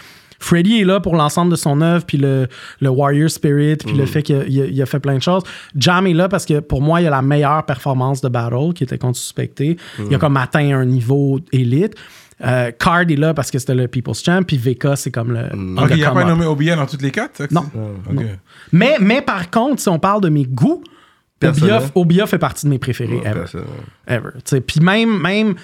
[0.41, 2.49] Freddy est là pour l'ensemble de son œuvre, puis le,
[2.81, 5.43] le Warrior Spirit, puis le fait qu'il a, il fait plein de choses.
[5.77, 8.83] Jam est là parce que pour moi, il a la meilleure performance de battle qui
[8.83, 9.77] était contre suspecté.
[9.99, 11.95] Il a comme atteint un niveau élite.
[12.43, 15.43] Euh, Card est là parce que c'était le People's Champ, puis VK, c'est comme le.
[15.51, 17.43] the il n'y a pas nommé Obia dans toutes les quatre?
[17.51, 17.65] Non.
[17.73, 18.15] c'est?
[18.15, 18.27] Ok.
[18.73, 20.83] Mais, mais par contre, si on parle de mes goûts.
[21.43, 23.41] Obia, Obia fait partie de mes préférés ever.
[23.41, 23.65] Personne.
[24.07, 24.61] ever.
[24.61, 25.55] Puis même, même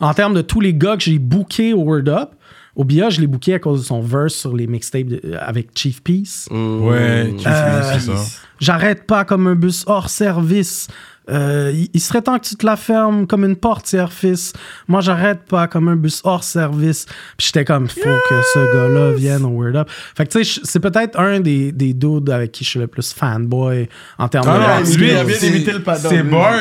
[0.00, 2.30] en termes de tous les gars que j'ai bookés au Word Up,
[2.74, 6.02] Obia, je l'ai booké à cause de son verse sur les mixtapes de- avec Chief
[6.02, 6.48] Peace.
[6.50, 8.12] Ouais, tu Euh, c'est ça.
[8.60, 10.88] J'arrête pas comme un bus hors service.
[11.30, 14.52] Euh, il, serait temps que tu te la fermes comme une portière, fils.
[14.88, 17.06] Moi, j'arrête pas comme un bus hors service.
[17.36, 19.88] Puis j'étais comme, faut que ce gars-là vienne au Word Up.
[20.16, 22.88] Fait que tu sais, c'est peut-être un des, des dudes avec qui je suis le
[22.88, 23.88] plus fanboy
[24.18, 26.54] en termes Ah de non, lui, il a bien imité le padon, C'est bars,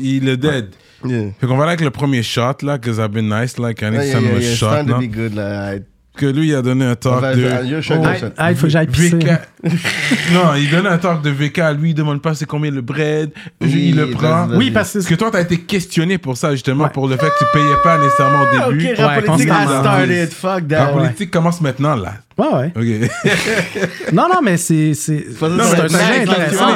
[0.00, 0.68] il est dead.
[1.04, 1.30] Yeah.
[1.40, 3.90] Fait qu'on va aller avec le premier shot, là, cause I've been nice, like, I
[3.90, 4.38] need Yeah, some yeah, yeah.
[4.38, 5.00] It's shot, time to non?
[5.00, 5.74] be good, là.
[6.18, 7.80] que lui, il a donné un talk de.
[7.80, 9.18] suis Oh, il faut que j'aille pisser.
[10.32, 11.60] Non, il donne un talk de VK.
[11.78, 13.30] Lui, il demande pas c'est combien le bread.
[13.60, 14.48] Oui, il le prend.
[14.54, 16.90] Oui, parce que Parce que toi, t'as été questionné pour ça, justement, Ouais.
[16.90, 18.86] pour le fait que tu payais pas nécessairement au Ok, début.
[18.86, 19.80] Ouais, politique has constamment.
[19.80, 20.32] started.
[20.32, 20.86] Fuck La that.
[20.92, 22.14] politique commence maintenant, là.
[22.38, 23.02] Ouais, ouais.
[23.04, 23.10] Ok.
[24.12, 24.94] Non, non, mais c'est.
[24.94, 26.66] C'est un mais sujet intéressant.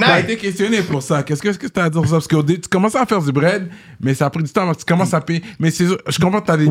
[0.00, 1.22] T'as été questionné pour ça.
[1.24, 2.12] Qu'est-ce que, t'as à dire ça?
[2.12, 3.68] Parce que tu commences à faire du bread,
[4.00, 4.72] mais ça a pris du temps.
[4.74, 5.42] Tu commences à payer.
[5.58, 6.66] Mais je comprends que t'as des?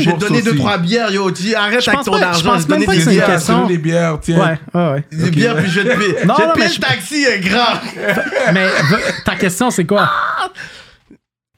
[0.00, 0.58] J'ai donné deux, aussi.
[0.58, 1.30] trois bières, yo.
[1.30, 2.50] Tu arrête Je avec ton pas- je argent.
[2.52, 3.58] pense même pas des que c'est une question.
[3.60, 4.38] Donne des bières, tiens.
[4.40, 5.03] Ouais, ouais, ouais.
[5.12, 5.86] Bières, puis je te.
[5.88, 8.52] Non, Je vais non, te mais payer je- le taxi, est grand.
[8.52, 8.66] Mais
[9.24, 10.10] ta question, c'est quoi?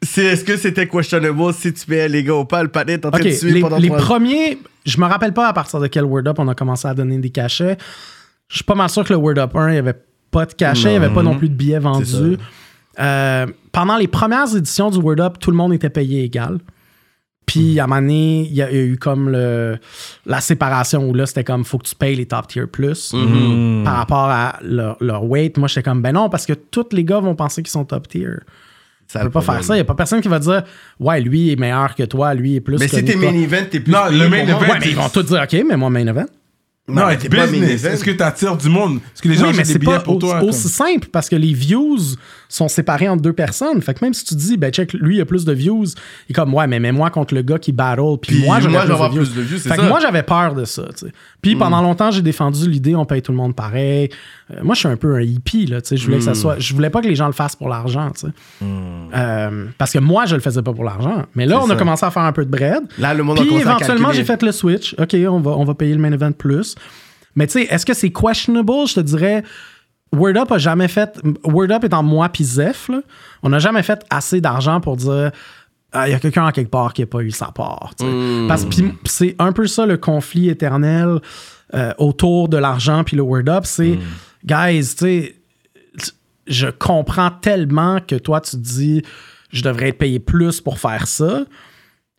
[0.02, 2.62] C'est est-ce que c'était questionable si tu payais les gars ou pas?
[2.62, 5.06] Le patin est en train OK, de suivre les, pendant les trois premiers, je me
[5.06, 7.77] rappelle pas à partir de quel Word Up on a commencé à donner des cachets.
[8.48, 9.97] Je suis pas mal sûr que le Word Up 1, il y avait
[10.31, 12.36] pas de cachet, il y avait pas non plus de billets vendus.
[13.01, 16.59] Euh, pendant les premières éditions du Word Up, tout le monde était payé égal.
[17.47, 19.78] Puis à un moment donné, il y, a il y a eu comme le,
[20.27, 23.85] la séparation où là, c'était comme faut que tu payes les top tier plus Mm-hmm.
[23.85, 25.56] par rapport à leur, leur weight.
[25.56, 28.09] Moi, j'étais comme ben non, parce que tous les gars vont penser qu'ils sont top
[28.09, 28.28] tier.
[29.06, 29.74] Ça Tu peux pas faire ça.
[29.74, 30.64] Il n'y a pas personne qui va dire
[30.98, 33.62] Ouais, lui est meilleur que toi, lui est plus Mais que si t'es main event,
[33.70, 35.89] t'es plus Non, le main event, Ouais, mais ils vont tous dire OK, mais moi,
[35.90, 36.27] main event.
[36.89, 37.89] Non, mais it's t'es pas main event.
[37.90, 38.97] Est-ce que t'attires du monde?
[39.14, 40.43] Est-ce que les gens oui, mais achètent des c'est billets pas pour toi?
[40.43, 41.98] aussi simple parce que les views
[42.48, 43.82] sont séparés entre deux personnes.
[43.82, 45.85] Fait que même si tu dis, ben check, lui il a plus de views,
[46.28, 48.16] il est comme, ouais, mais mets-moi contre le gars qui battle.
[48.23, 49.09] Puis, moi, j'aurais moi, plus, de views.
[49.24, 49.86] plus de views, c'est Fait que ça.
[49.86, 49.89] Mm.
[49.89, 50.85] moi, j'avais peur de ça.
[50.97, 51.12] tu sais.
[51.43, 54.09] Puis pendant longtemps, j'ai défendu l'idée, on paye tout le monde pareil.
[54.51, 55.66] Euh, moi, je suis un peu un hippie.
[55.66, 55.97] Là, tu sais.
[55.97, 56.35] je voulais que ça Mm.
[56.36, 56.59] soit.
[56.59, 58.10] Je voulais pas que les gens le fassent pour l'argent.
[58.10, 58.32] tu sais.
[59.14, 61.24] Euh, parce que moi, je le faisais pas pour l'argent.
[61.35, 62.82] Mais là, on a commencé à faire un peu de bread.
[62.98, 64.94] Là, le monde Puis éventuellement, j'ai fait le switch.
[64.98, 66.74] OK, on va, on va payer le main event plus.
[67.35, 68.73] Mais tu sais, est-ce que c'est questionable?
[68.89, 69.43] Je te dirais,
[70.12, 71.20] Word Up a jamais fait.
[71.45, 72.45] Word Up étant moi puis
[72.89, 73.01] là,
[73.43, 75.31] on n'a jamais fait assez d'argent pour dire.
[75.93, 77.93] Ah, Il y a quelqu'un en quelque part qui n'a pas eu sa part.
[78.01, 78.47] Hmm.
[78.49, 78.74] Parce que
[79.05, 81.20] c'est un peu ça le conflit éternel
[81.74, 83.65] euh, autour de l'argent puis le Word Up.
[83.65, 84.01] C'est, Hmm.
[84.45, 85.37] guys, tu sais,
[86.47, 89.03] je comprends tellement que toi, tu te dis,
[89.53, 91.45] je devrais être payé plus pour faire ça.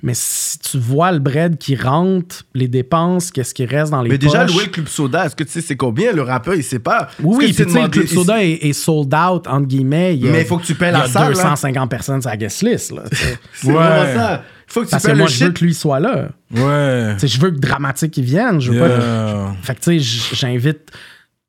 [0.04, 4.12] Mais si tu vois le bread qui rentre, les dépenses, qu'est-ce qui reste dans les
[4.12, 4.54] Mais déjà, poches?
[4.54, 6.12] louer le Club Soda, est-ce que tu sais c'est combien?
[6.14, 7.08] Le rappeur, il sait pas.
[7.20, 10.16] Oui, tu sais, le Club Soda est, est sold out, entre guillemets.
[10.16, 11.34] Il y a- Mais il faut que tu payes il y la a salle, là.
[11.34, 12.94] 250 personnes sur la guest list.
[13.54, 14.44] C'est vraiment ça.
[14.70, 16.30] Il faut que tu Parce que payes moi, le je veux que lui soit là.
[16.54, 17.14] Ouais.
[17.16, 18.62] Tu sais, je veux que Dramatique il vienne.
[18.62, 19.56] Je veux pas.
[19.64, 20.92] Fait que, tu sais, j'invite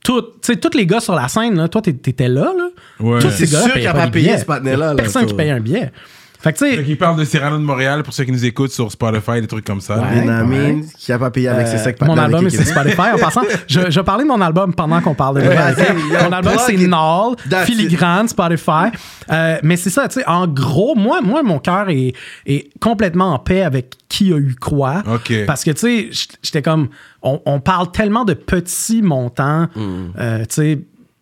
[0.02, 1.56] tout- tu sais, tous les gars sur la scène.
[1.58, 2.50] Là, toi, t'é- t'étais là.
[2.56, 2.68] là.
[3.00, 3.18] Ouais.
[3.20, 5.92] Tous ces C'est gars-là sûr payaient pas a là, Personne qui paye un billet.
[6.40, 8.70] Fait que, tu sais, qu'il parle de Cyrano de Montréal pour ceux qui nous écoutent
[8.70, 9.98] sur Spotify, des trucs comme ça.
[9.98, 10.20] Ouais.
[10.20, 13.10] Benjamin, qui a pas payé avec ses Euh, cinq mon album est avec sur Spotify.
[13.14, 17.50] En passant, je, je parlais de mon album pendant qu'on parle de Mon album, c'est
[17.50, 18.90] That's Filigrane, Spotify.
[19.30, 22.12] Euh, mais c'est ça, tu sais, en gros, moi, moi mon cœur est,
[22.46, 25.02] est complètement en paix avec qui a eu quoi.
[25.12, 25.44] Ok.
[25.46, 26.88] Parce que, tu sais, j'étais comme.
[27.22, 29.66] On, on parle tellement de petits montants.
[29.74, 30.06] Mm.
[30.18, 30.78] Euh, tu sais,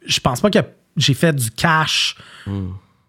[0.07, 0.59] je pense pas que
[0.99, 2.17] j'ai fait du cash.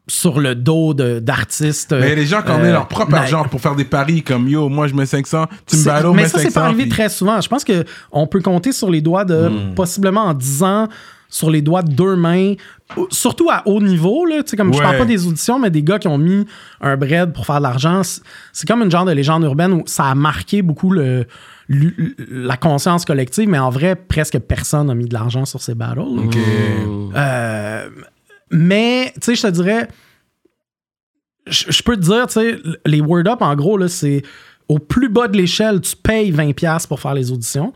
[0.10, 1.92] Sur le dos d'artistes.
[1.92, 4.24] Mais des gens qui ont mis euh, leur propre na- argent pour faire des paris
[4.24, 6.44] comme yo, moi je mets 500, tu me battles, mais mets ça, 500.
[6.48, 7.42] c'est pas arrivé puis- très souvent.
[7.42, 9.74] Je pense qu'on peut compter sur les doigts de, Hmm.
[9.76, 10.88] possiblement en 10 ans,
[11.30, 12.54] sur les doigts de deux mains,
[13.10, 14.26] surtout à haut niveau.
[14.26, 16.46] Là, Tu sais, comme je parle pas des auditions, mais des gars qui ont mis
[16.80, 18.02] un bread pour faire de l'argent.
[18.54, 21.26] C'est- comme une genre de légende urbaine où ça a marqué beaucoup le,
[21.68, 26.00] la conscience collective, mais en vrai, presque personne n'a mis de l'argent sur ces battles.
[27.16, 27.90] Euh,
[28.52, 29.88] mais, tu sais, je te dirais,
[31.46, 34.22] je peux te dire, tu sais, les Word Up, en gros, là, c'est
[34.68, 37.74] au plus bas de l'échelle, tu payes 20$ pour faire les auditions.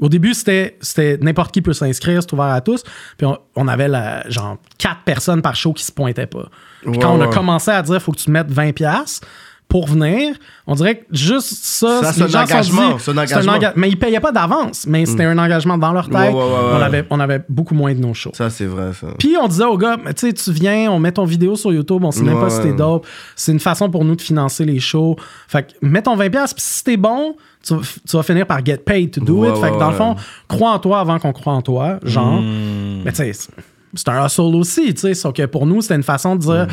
[0.00, 2.84] Au début, c'était c'était n'importe qui peut s'inscrire, c'est ouvert à tous.
[3.16, 6.48] Puis on, on avait la, genre quatre personnes par show qui se pointaient pas.
[6.82, 9.20] Puis quand on a commencé à dire faut que tu mettes 20$
[9.68, 10.34] pour venir,
[10.66, 14.18] on dirait que juste ça, Ça, c'est un engagement, dit, un enga- Mais ils payaient
[14.20, 16.14] pas d'avance, mais c'était un engagement dans leur tête.
[16.14, 16.72] Ouais, ouais, ouais, ouais.
[16.72, 18.30] On, avait, on avait beaucoup moins de nos shows.
[18.32, 19.08] Ça, c'est vrai, ça.
[19.18, 21.70] Puis on disait aux gars, mais tu sais, tu viens, on met ton vidéo sur
[21.72, 23.06] YouTube, on sait même pas si t'es dope.
[23.36, 25.16] C'est une façon pour nous de financer les shows.
[25.48, 28.64] Fait que mets ton 20$, puis si t'es bon, tu, vas- tu vas finir par
[28.64, 29.54] get paid to do it.
[29.60, 30.16] Fait que dans le fond,
[30.48, 32.40] crois en toi avant qu'on croit en toi, genre.
[32.40, 33.02] Hmm.
[33.04, 33.50] Mais tu sais, c'est-
[33.94, 35.14] c'est un hustle aussi, tu sais.
[35.14, 36.66] Sauf que pour nous, c'était une façon de dire,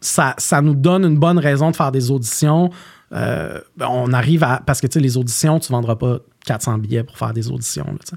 [0.00, 2.70] ça, ça nous donne une bonne raison de faire des auditions.
[3.12, 4.62] Euh, ben, on arrive à.
[4.64, 7.86] Parce que, tu sais, les auditions, tu vendras pas 400 billets pour faire des auditions,
[8.06, 8.14] tu.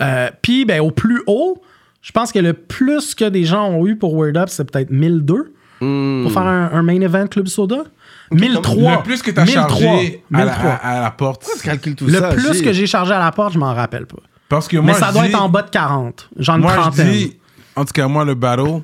[0.00, 1.60] Euh, Puis, ben, au plus haut,
[2.00, 4.90] je pense que le plus que des gens ont eu pour Word Up, c'est peut-être
[4.90, 6.24] 1002 Hmm.
[6.24, 7.84] pour faire un, un main event Club Soda.
[8.32, 8.96] 1003.
[8.98, 9.68] Le plus que t'as 1003.
[9.78, 10.70] chargé à la, 1003.
[10.72, 11.46] à- à la porte.
[11.56, 12.28] Tu calcules tout Le ça.
[12.28, 14.18] plus que j'ai chargé à la porte, je m'en rappelle pas.
[14.50, 16.28] Parce que Mais moi, ça je doit dis- être en bas de 40.
[16.36, 17.10] Genre une Moi, je trentaine.
[17.10, 17.38] dis,
[17.76, 18.82] en tout cas, moi, le battle,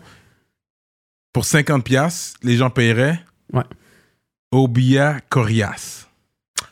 [1.37, 3.21] pour 50$, les gens paieraient
[3.53, 3.63] Ouais.
[4.71, 6.07] billet Corias.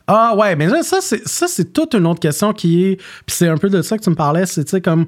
[0.07, 2.97] Ah ouais, mais là, ça, c'est, ça, c'est toute une autre question qui est.
[2.97, 5.05] Puis c'est un peu de ça que tu me parlais, c'est, tu sais, comme.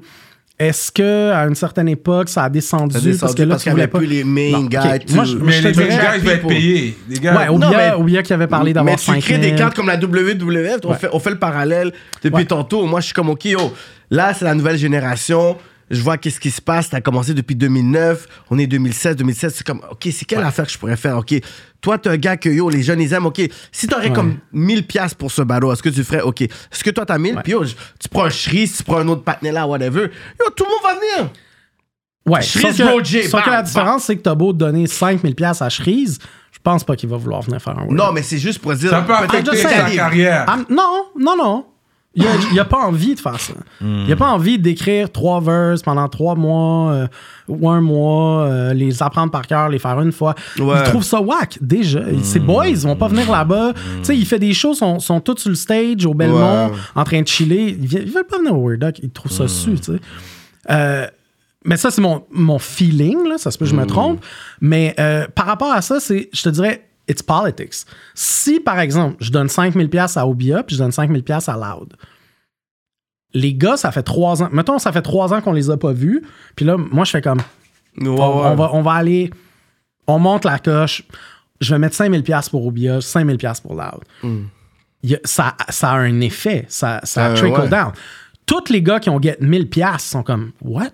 [0.59, 3.47] Est-ce que à une certaine époque, ça a descendu, Ça a descendu parce que là,
[3.49, 3.97] parce tu voulais avait pas.
[3.97, 5.05] plus les main Non, guys, ok.
[5.07, 5.15] tout.
[5.15, 6.97] Moi, je, Mais je les gars, ils vont être payés.
[7.09, 9.47] Les gars, Ouais, Obia, mais- Obia qui avait parlé Mais d'avoir tu 5 crées des
[9.49, 9.57] 000.
[9.57, 11.93] cartes comme la WWF, on, fait, on fait le parallèle
[12.23, 12.45] depuis Ouais.
[12.45, 12.85] tantôt.
[12.85, 13.73] Moi, je suis comme, OK, yo,
[14.11, 15.57] là, c'est la nouvelle génération.
[15.89, 16.89] Je vois qu'est-ce qui se passe.
[16.89, 18.27] T'as commencé depuis 2009.
[18.49, 19.51] On est 2016, 2017.
[19.55, 21.17] C'est comme, OK, c'est quelle affaire que je pourrais faire?
[21.17, 21.33] OK,
[21.79, 23.27] toi, t'es un gars que, yo, les jeunes, ils aiment.
[23.27, 23.41] OK,
[23.71, 24.13] si t'aurais Ouais.
[24.13, 26.21] comme 1000 piastres pour ce ballot, est-ce que tu ferais?
[26.21, 26.41] OK.
[26.41, 27.35] Est-ce que toi, t'as 1000?
[27.35, 27.41] Ouais.
[27.43, 30.09] Puis, yo, tu prends un Shreeze, tu prends un autre patinet là, whatever.
[30.39, 31.31] Yo, tout le monde va venir.
[32.25, 35.33] Ouais, Shreeze sauf que, Roger, sauf que la différence, c'est que t'as beau donner 5000
[35.35, 36.19] pièces à Shreeze,
[36.51, 37.93] je pense pas qu'il va vouloir venir faire un Word.
[37.93, 38.89] Non, mais c'est juste pour dire.
[38.89, 40.43] ça peut peut-être affecter sa carrière.
[40.47, 41.65] Ah, non, non, non.
[42.19, 43.53] Il a, il a pas envie de faire ça.
[43.79, 47.07] Il a pas envie d'écrire trois verses pendant trois mois euh,
[47.47, 50.33] ou un mois, euh, les apprendre par cœur, les faire une fois.
[50.57, 50.77] Ouais.
[50.79, 52.01] Il trouve ça whack, déjà.
[52.23, 53.73] Ses boys, ils vont pas venir là-bas.
[53.99, 56.37] Tu sais, il fait des shows, sont, sont tous sur le stage au Belmont,
[56.69, 56.71] Ouais.
[56.95, 57.77] en train de chiller.
[57.79, 58.95] Ils, ils veulent pas venir au Word Doc.
[59.03, 59.99] Ils trouvent ça su, tu sais.
[60.71, 61.05] Euh,
[61.65, 63.37] mais ça, c'est mon, mon feeling, là.
[63.37, 64.23] Ça se peut que je me trompe.
[64.59, 67.85] Mais euh, par rapport à ça, c'est, je te dirais, it's politics.
[68.13, 71.53] Si, par exemple, je donne 5000 pièces à Obia, puis je donne 5000 pièces à
[71.55, 71.93] Loud,
[73.33, 74.49] les gars, ça fait trois ans.
[74.51, 76.23] Mettons, ça fait trois ans qu'on les a pas vus.
[76.55, 77.39] Puis là, moi, je fais comme,
[77.99, 78.47] Ouais, on, ouais.
[78.49, 79.31] on va, on va aller,
[80.07, 81.03] on monte la coche.
[81.59, 84.03] Je vais mettre 5000 pièces pour Obia, 5000 pièces pour Loud.
[84.23, 86.65] A- ça, ça a un effet.
[86.69, 87.69] Ça, ça Euh, trickle ouais.
[87.69, 87.91] down.
[88.45, 90.91] Tous les gars qui ont get 1000 pièces sont comme, what?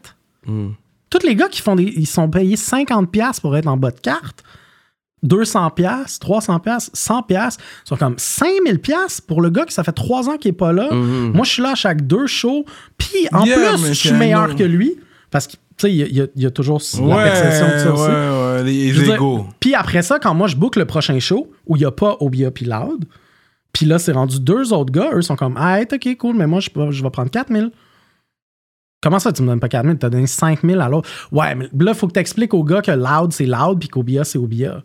[1.10, 3.92] Tous les gars qui font des, ils sont payés 50 pièces pour être en bas
[3.92, 4.44] de carte.
[5.24, 9.84] 200 pièces, 300 pièces, 100 pièces, sont comme 5000 pièces pour le gars qui ça
[9.84, 10.90] fait trois ans qu'il est pas là.
[10.92, 12.66] Moi je suis là à chaque deux shows,
[12.98, 14.96] puis en Yeah, plus je suis meilleur que lui
[15.32, 17.94] parce que tu sais il y, a- y y toujours la Ouais, perception de ça
[17.94, 18.04] aussi.
[18.04, 19.46] ouais, ouais, les égaux.
[19.60, 22.18] Puis après ça, quand moi je book le prochain show où il n'y a pas
[22.20, 23.06] Obia puis Loud,
[23.72, 26.60] puis là c'est rendu deux autres gars, eux sont comme Ah, ok, cool, mais moi
[26.60, 27.72] je, je vais prendre 4000.
[29.04, 30.00] Comment ça, tu me donnes pas 4000?
[30.00, 31.10] Tu as donné 5000 à l'autre?
[31.34, 34.24] Ouais, mais là, faut que tu expliques aux gars que Loud, c'est Loud, puis qu'Obia,
[34.24, 34.82] c'est Obia.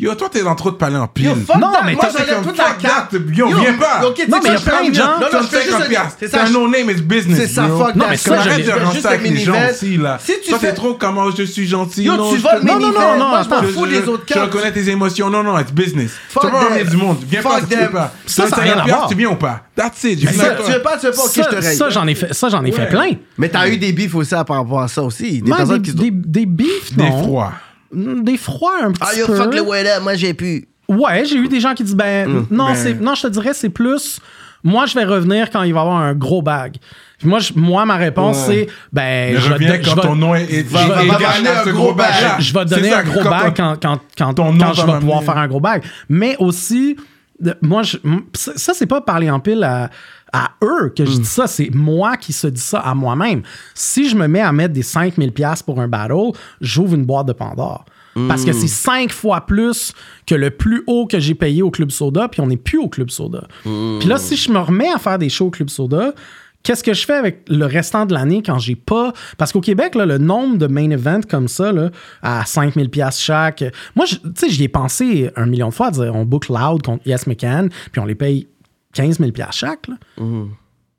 [0.00, 1.24] Yo, toi, t'es dans trop de palais en pile.
[1.24, 1.80] Yo, fuck Non, that.
[1.84, 3.14] mais moi, t'as- j'enlève comme toute la carte.
[3.34, 4.00] Yo, viens pas.
[4.00, 6.16] Non, mais il y a plein de gens- Non, non, je fais juste piastres.
[6.20, 7.36] C'est C'est ça, un no-name, it's business.
[7.36, 9.44] C'est ça, fuck Non, mais ça, fais je juste- Arrête de ça avec le les
[9.44, 9.70] gens minivan.
[9.72, 10.18] aussi, là.
[10.24, 12.04] Si tu Toi, t'es trop comment je suis gentil.
[12.04, 14.38] Yo, non, tu voles mes Non, non, non, non, je m'en fous des autres je
[14.38, 15.30] reconnais tes émotions.
[15.30, 16.12] Non, non, it's business.
[16.28, 17.16] Fuck tu vas ramener du monde.
[17.28, 18.12] Viens Fuck pas si tu veux pas.
[18.24, 19.08] Ça, rien à 50 piastres, voir.
[19.08, 19.60] Tu viens ou pas?
[19.74, 20.20] That's it.
[20.32, 20.74] Ça, avec tu toi.
[20.74, 21.76] veux pas, tu veux pas, ok, ça, je te règle.
[21.76, 22.88] ça, j'en ai fait, ça, j'en ai fait Ouais.
[22.88, 23.10] plein.
[23.36, 25.42] Mais t'as eu des bifs aussi par rapport à ça aussi.
[25.42, 27.22] Des personnes des, qui se des, des beefs, Des non.
[27.24, 27.52] froids.
[27.92, 29.34] Mm, Des froids un petit Ah, yo, peu.
[29.36, 30.68] fuck le weather, moi j'ai pu.
[30.88, 33.52] Ouais, j'ai eu des gens qui disent ben non, ben- c'est non, je te dirais
[33.54, 34.20] c'est plus
[34.64, 36.76] moi je vais revenir quand il va y avoir un gros bag.
[37.18, 38.66] Puis moi je- moi ma réponse Ouais.
[38.68, 40.94] c'est ben Mais je vais je quand vais- ton nom est est- Va- est va-
[40.96, 41.02] va
[41.36, 42.08] donner un ce gros bag.
[42.10, 42.36] bag-là.
[42.40, 44.72] je vais donner ça, un gros quand bag ton- quand, quand, quand, ton nom quand
[44.74, 45.82] je va vais pouvoir faire un gros bag.
[46.08, 46.96] Mais aussi,
[47.40, 47.98] de- moi, je,
[48.34, 49.90] ça, c'est pas parler en pile à,
[50.32, 51.18] à eux que je Mm.
[51.20, 53.42] dis ça, c'est moi qui se dis ça à moi-même.
[53.74, 57.26] Si je me mets à mettre des 5000$ piastres pour un battle, j'ouvre une boîte
[57.26, 57.84] de Pandore.
[58.26, 59.92] Parce que c'est cinq fois plus
[60.26, 62.88] que le plus haut que j'ai payé au Club Soda, puis on n'est plus au
[62.88, 63.46] Club Soda.
[63.62, 66.12] Puis là, si je me remets à faire des shows au Club Soda,
[66.64, 69.12] qu'est-ce que je fais avec le restant de l'année quand j'ai pas?
[69.36, 71.90] Parce qu'au Québec, là, le nombre de main events comme ça, là,
[72.20, 73.62] à 5000$ piastres chaque.
[73.94, 76.82] Moi, tu sais, j'y ai pensé un million de fois à dire on book Loud
[76.82, 78.48] contre Yes McCann, puis on les paye
[78.98, 79.86] 15 000$ piastres chaque.
[79.88, 79.94] là.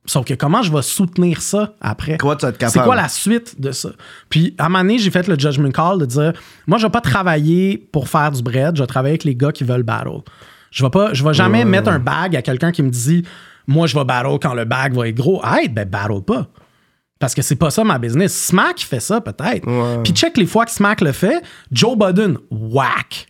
[0.05, 2.17] Sauf que comment je vais soutenir ça après?
[2.17, 2.71] Comment tu vas être capable?
[2.71, 3.89] C'est quoi la suite de ça?
[4.29, 6.33] Puis, à un moment donné, j'ai fait le judgment call de dire
[6.65, 9.51] moi, je vais pas travailler pour faire du bread, je vais travailler avec les gars
[9.51, 10.21] qui veulent battle.
[10.71, 13.23] Je vais pas, je vais jamais mettre un bag à quelqu'un qui me dit
[13.67, 15.43] moi, je vais battle quand le bag va être gros.
[15.45, 16.47] Hey, ben, battle pas.
[17.19, 18.33] Parce que c'est pas ça ma business.
[18.47, 19.67] Smack fait ça peut-être.
[20.03, 21.43] Puis check les fois que Smack le fait.
[21.71, 23.27] Joe Budden, whack.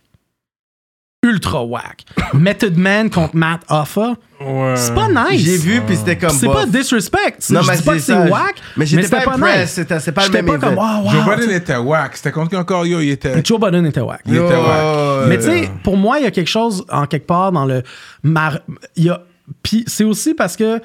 [1.22, 2.04] Ultra whack.
[2.34, 4.74] Method Man contre Matt Hoffa, Ouais.
[4.74, 5.42] c'est pas nice.
[5.42, 7.36] J'ai vu, puis c'était comme C'est pas disrespect.
[7.50, 8.24] Non, je mais dis pas c'est que c'est ça.
[8.24, 8.54] whack.
[8.78, 9.68] Mais j'étais pas nice.
[9.70, 11.10] C'était- c'est pas le même pas comme, oh, wow.
[11.10, 12.16] Joe Budden était wack.
[12.16, 12.86] C'était contre qui encore?
[12.86, 13.44] Yo, il était.
[13.44, 14.22] Joe Budden était whack.
[14.24, 15.28] Il était Yo, wack.
[15.28, 17.82] Mais tu sais, pour moi, il y a quelque chose en quelque part dans le.
[18.22, 18.60] mar-
[18.96, 19.20] il y a-
[19.62, 20.80] Puis c'est aussi parce que, à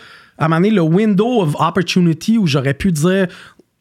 [0.45, 3.28] un moment donné, le window of opportunity où j'aurais pu dire.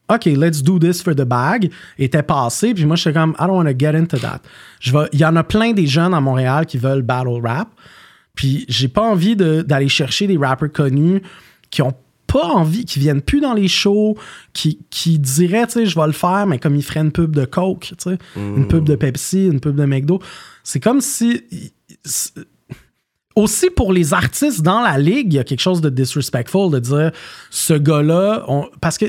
[0.08, 2.74] OK, let's do this for the bag était passé.
[2.74, 4.40] Puis moi, j'étais comme, I don't want to get into that.
[4.80, 7.68] Je vais- Il y en a plein des jeunes à Montréal qui veulent battle rap.
[8.34, 11.22] Puis j'ai pas envie de- d'aller chercher des rappers connus
[11.70, 11.94] qui ont
[12.26, 14.16] pas envie, qui viennent plus dans les shows,
[14.52, 17.34] qui, qui diraient, tu sais, je vais le faire, mais comme ils feraient une pub
[17.34, 20.20] de Coke, tu sais, une pub de Pepsi, une pub de McDo.
[20.64, 21.42] C'est comme si.
[23.36, 26.78] Aussi pour les artistes dans la ligue, il y a quelque chose de disrespectful de
[26.78, 27.10] dire
[27.50, 28.44] ce gars-là.
[28.46, 29.06] on- Parce que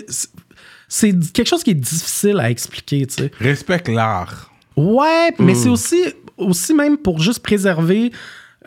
[0.87, 3.31] c'est- quelque chose qui est difficile à expliquer, tu sais.
[3.39, 4.51] Respecte l'art.
[4.77, 6.01] Ouais, mais c'est aussi,
[6.37, 8.11] aussi même pour juste préserver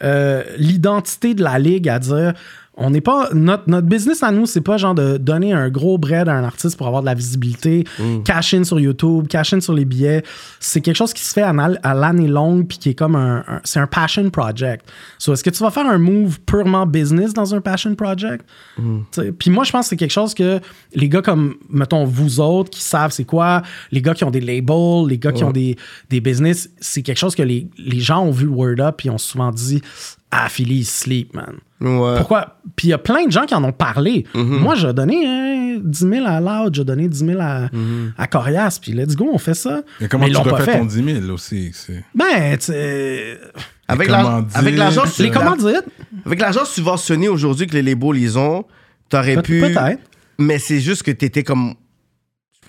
[0.02, 2.32] euh, l'identité de la ligue à dire
[2.80, 5.98] on n'est pas notre, notre business à nous c'est pas genre de donner un gros
[5.98, 7.84] bread à un artiste pour avoir de la visibilité
[8.24, 10.22] cash in sur YouTube cash in sur les billets.
[10.60, 13.60] C'est quelque chose qui se fait à, l'année longue puis qui est comme un, un-
[13.64, 14.88] c'est un passion project.
[15.18, 18.46] So, est-ce que tu vas faire un move purement business dans un passion project?
[19.10, 20.60] T'sais, Puis moi, je pense que c'est quelque chose que
[20.94, 24.40] les gars comme, mettons, vous autres qui savent c'est quoi, les gars qui ont des
[24.40, 25.76] labels, les gars qui ont des,
[26.10, 29.18] des business, c'est quelque chose que les, les gens ont vu Word Up et ont
[29.18, 29.82] souvent dit
[30.30, 31.56] Ah, Philly, il sleep, man.
[31.80, 32.14] Ouais.
[32.16, 32.59] Pourquoi?
[32.76, 34.24] Puis il y a plein de gens qui en ont parlé.
[34.34, 37.68] Moi, j'ai donné hein, 10 000 à Loud, j'ai donné 10 000 à,
[38.16, 39.82] à Corias, puis let's go, on fait ça.
[40.00, 40.78] Et comment Mais tu refais fait.
[40.78, 41.70] ton 10 000 aussi?
[41.72, 43.38] c'est- Ben, tu sais,
[43.86, 45.84] Avec Les la- avec l'argent les commandites,
[46.26, 48.64] avec l'argent subventionné aujourd'hui que les labels ils ont,
[49.09, 49.60] t'aurais pu.
[49.60, 50.00] peut-être.
[50.38, 51.74] Mais c'est juste que t'étais comme.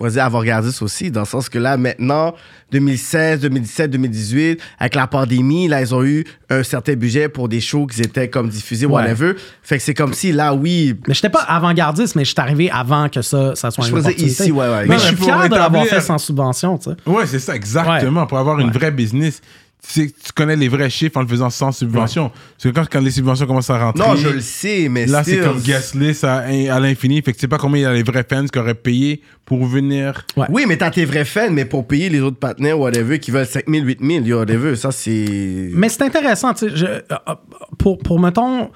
[0.00, 2.34] Je pourrais dire avant-gardiste aussi, dans le sens que là, maintenant,
[2.72, 7.60] 2016, 2017, 2018, avec la pandémie, là, ils ont eu un certain budget pour des
[7.60, 8.94] shows qui étaient comme diffusés, Ouais.
[8.94, 9.34] whatever.
[9.62, 10.94] Fait que c'est comme si, là, oui.
[11.06, 13.98] Mais j'étais pas avant-gardiste, mais je suis arrivé avant que ça, ça soit Je une
[13.98, 14.24] opportunité.
[14.44, 14.86] ici, ouais, ouais.
[14.86, 16.96] Mais je suis fier de l'avoir fait sans subvention, tu sais.
[17.04, 18.26] Ouais, c'est ça, exactement.
[18.26, 19.42] Pour avoir une vraie business,
[19.82, 22.28] tu, sais, tu connais les vrais chiffres en le faisant sans subvention.
[22.30, 24.06] Parce que quand, quand les subventions commencent à rentrer.
[24.06, 27.22] Non, je le sais, mais Là, c'est comme guest list à, à l'infini.
[27.22, 29.22] Fait que tu sais pas combien il y a les vrais fans qui auraient payé
[29.46, 30.26] pour venir.
[30.50, 33.46] Oui, mais t'as tes vrais fans, mais pour payer les autres partenaires, whatever, qui veulent
[33.46, 35.70] 5000, 8000, yo, whatever, ça, c'est.
[35.72, 36.76] Mais c'est intéressant, tu sais.
[36.76, 37.34] je- euh, euh,
[37.78, 38.70] Pour, pour, mettons,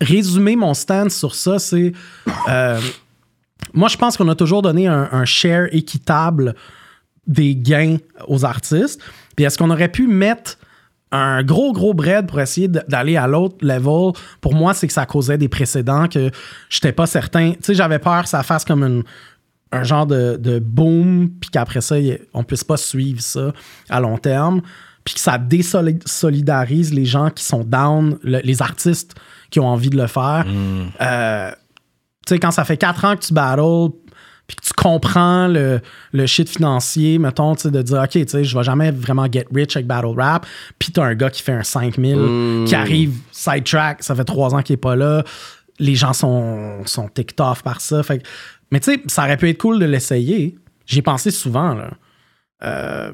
[0.00, 1.92] résumer mon stand sur ça, c'est.
[2.48, 2.80] euh,
[3.72, 6.54] moi, je pense qu'on a toujours donné un, un share équitable
[7.26, 7.96] des gains
[8.28, 9.00] aux artistes.
[9.36, 10.58] Puis est-ce qu'on aurait pu mettre
[11.12, 14.12] un gros, gros bread pour essayer d'aller à l'autre level?
[14.40, 16.30] Pour moi, c'est que ça causait des précédents que
[16.68, 17.52] j'étais pas certain.
[17.52, 19.02] Tu sais, j'avais peur que ça fasse comme une
[19.72, 21.96] un genre de, de boom, puis qu'après ça,
[22.32, 23.52] on puisse pas suivre ça
[23.90, 24.62] à long terme,
[25.04, 29.14] puis que ça désolidarise les gens qui sont down, le- les artistes
[29.50, 30.44] qui ont envie de le faire.
[31.00, 31.50] Euh,
[32.26, 33.92] tu sais, quand ça fait quatre ans que tu battles,
[34.46, 35.80] puis que tu comprends le,
[36.12, 39.74] le shit financier, mettons, de dire, OK, tu sais, je vais jamais vraiment get rich
[39.76, 40.46] avec battle rap,
[40.78, 44.60] puis t'as un gars qui fait un 5000, qui arrive sidetrack, ça fait trois ans
[44.62, 45.24] qu'il est pas là,
[45.78, 48.02] les gens sont, sont ticked off par ça.
[48.02, 48.24] Fait que-
[48.70, 50.56] mais tu sais, ça aurait pu être cool de l'essayer.
[50.86, 51.90] J'y ai pensé souvent, là.
[52.64, 53.12] Euh,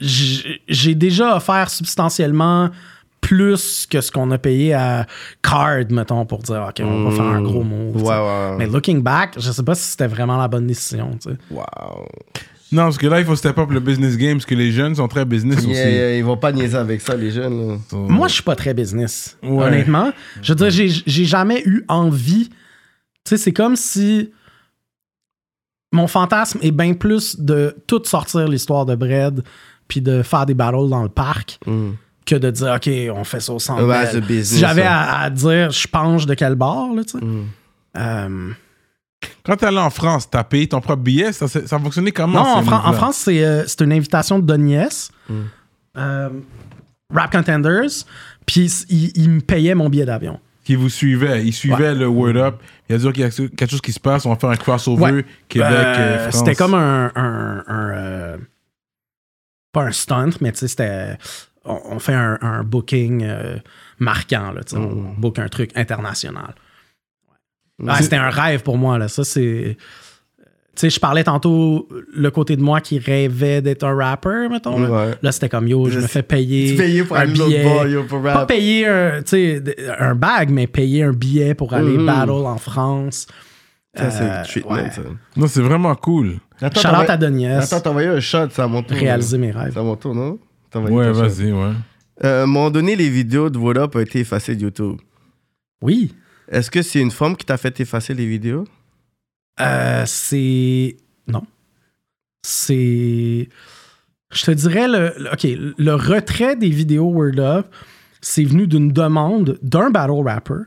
[0.00, 2.70] j'ai j'ai déjà offert substantiellement
[3.20, 5.06] plus que ce qu'on a payé à
[5.42, 8.08] Card, mettons, pour dire, OK, on va faire un gros Ouais, sais.
[8.08, 8.56] ouais.
[8.58, 11.10] Mais looking back, je sais pas si c'était vraiment la bonne décision.
[11.22, 11.36] tu sais.
[11.50, 12.06] Wow.
[12.72, 14.94] Non, parce que là, il faut step up le business game, parce que les jeunes
[14.94, 15.70] sont très business aussi.
[15.70, 17.80] Yeah, ils vont pas niaiser avec ça, les jeunes.
[17.90, 19.64] So- Moi, je suis pas très business, Ouais.
[19.64, 20.12] honnêtement.
[20.40, 22.48] Je veux dire, j'ai- j'ai jamais eu envie.
[22.48, 22.54] Tu
[23.30, 24.30] sais, c'est comme si
[25.92, 29.42] mon fantasme est bien plus de tout sortir l'histoire de Bread
[29.88, 31.58] puis de faire des battles dans le parc
[32.26, 33.82] que de dire, OK, on fait ça au centre.
[33.84, 34.08] Ouais, Bell.
[34.12, 37.24] c'est business, si j'avais à, à dire, je penche de quel bord, là, tu sais.
[37.96, 38.50] Euh,
[39.44, 42.50] Quand t'es allé en France, t'as payé ton propre billet, ça, ça fonctionnait comment Non,
[42.58, 42.92] en, Fran-?
[42.92, 45.10] France, c'est euh, c'est une invitation de Donny S.
[45.28, 45.34] Mm.
[45.96, 46.28] Euh,
[47.12, 48.04] Rap Contenders.
[48.46, 50.38] Puis il, il me payait mon billet d'avion.
[50.64, 52.60] Qui vous suivait, ils suivaient le word up.
[52.88, 54.56] Il a dit qu'il y a quelque chose qui se passe, on va faire un
[54.56, 55.24] crossover Ouais.
[55.48, 56.38] Québec, Euh, euh, France.
[56.38, 57.10] C'était comme un.
[57.16, 58.36] un- un, euh,
[59.72, 61.16] pas un stunt, mais tu sais, c'était.
[61.64, 63.56] On, on fait un, un booking euh,
[63.98, 66.54] marquant, là, On book un truc international.
[67.78, 67.86] Ouais.
[67.88, 69.08] Ah, c'était un rêve pour moi, là.
[69.08, 69.76] Ça, c'est.
[70.76, 74.78] Tu sais, je parlais tantôt le côté de moi qui rêvait d'être un rapper, mettons.
[74.78, 75.14] Là, Ouais.
[75.20, 76.70] Là, c'était comme yo, je me fais payer.
[76.70, 77.90] Tu payais pour un billet.
[77.90, 79.20] yo, pour Pas payer un,
[79.98, 82.06] un bag, mais payer un billet pour aller Mhm.
[82.06, 83.26] battle en France.
[83.94, 84.90] Ça, c'est Euh, le treatment, ouais.
[84.90, 85.02] ça.
[85.36, 86.38] Non, c'est vraiment cool.
[86.62, 87.72] Attends, t'as à Donny S.
[87.72, 88.96] Attends, t'as envoyé un shot, c'est à mon tour.
[88.96, 89.72] réaliser mes rêves.
[89.74, 90.38] C'est à mon tour, non?
[90.74, 91.72] Ouais, vas-y, ouais.
[92.24, 94.98] Euh, à un moment donné, les vidéos de What Up ont été effacées de YouTube.
[95.82, 96.14] Oui.
[96.48, 98.66] Est-ce que c'est une femme qui t'a fait effacer les vidéos?
[99.60, 100.96] Euh, c'est.
[101.26, 101.42] Non.
[102.42, 103.48] C'est.
[104.32, 105.46] Je te dirais, le, le- OK,
[105.78, 107.66] le retrait des vidéos Word Up,
[108.20, 110.62] c'est venu d'une demande d'un battle rapper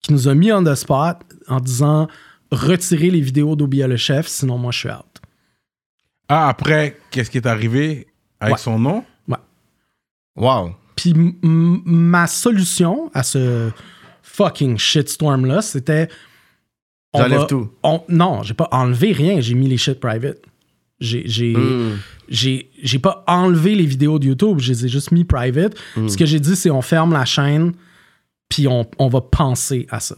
[0.00, 1.16] qui nous a mis on the spot
[1.48, 2.08] en disant
[2.52, 5.20] retirez les vidéos d'Obia le chef, sinon moi je suis out.
[6.28, 8.06] Ah, après, qu'est-ce qui est arrivé
[8.38, 8.60] avec Ouais.
[8.60, 9.04] son nom?
[10.36, 10.74] Wow.
[10.96, 13.70] Puis ma solution à ce
[14.22, 16.08] fucking shitstorm-là, c'était.
[17.12, 17.70] on J'enlève tout.
[17.82, 20.38] on- non, j'ai pas enlevé rien, j'ai mis les shit private.
[21.00, 21.98] J'ai, j'ai, Mm.
[22.28, 25.76] j'ai, j'ai pas enlevé les vidéos de YouTube, je les ai juste mis private.
[26.08, 27.72] Ce que j'ai dit, c'est on ferme la chaîne,
[28.48, 30.16] puis on, on va penser à ça.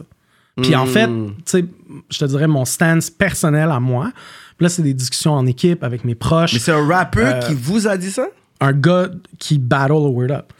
[0.61, 0.89] Puis en Mm.
[0.89, 1.65] fait, tu sais,
[2.09, 4.11] je te dirais mon stance personnel à moi.
[4.57, 6.53] Puis là, c'est des discussions en équipe avec mes proches.
[6.53, 8.27] Mais c'est un rappeur Euh, qui vous a dit ça?
[8.59, 9.09] Un gars
[9.39, 10.53] qui battle au Word Up.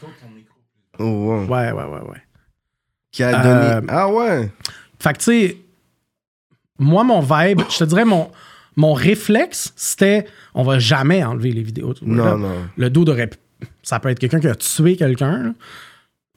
[0.98, 1.44] Oh, wow.
[1.46, 2.22] Ouais, ouais, ouais, ouais.
[3.12, 3.48] Qui a donné.
[3.76, 4.50] Euh, Ah ouais.
[5.00, 5.56] Fait que, tu sais,
[6.78, 8.30] moi, mon vibe, je te dirais, mon,
[8.76, 11.94] mon réflexe, c'était on va jamais enlever les vidéos.
[12.02, 12.38] Non, Up.
[12.38, 12.54] non.
[12.76, 13.30] Le dos aurait.
[13.82, 15.54] Ça peut être quelqu'un qui a tué quelqu'un.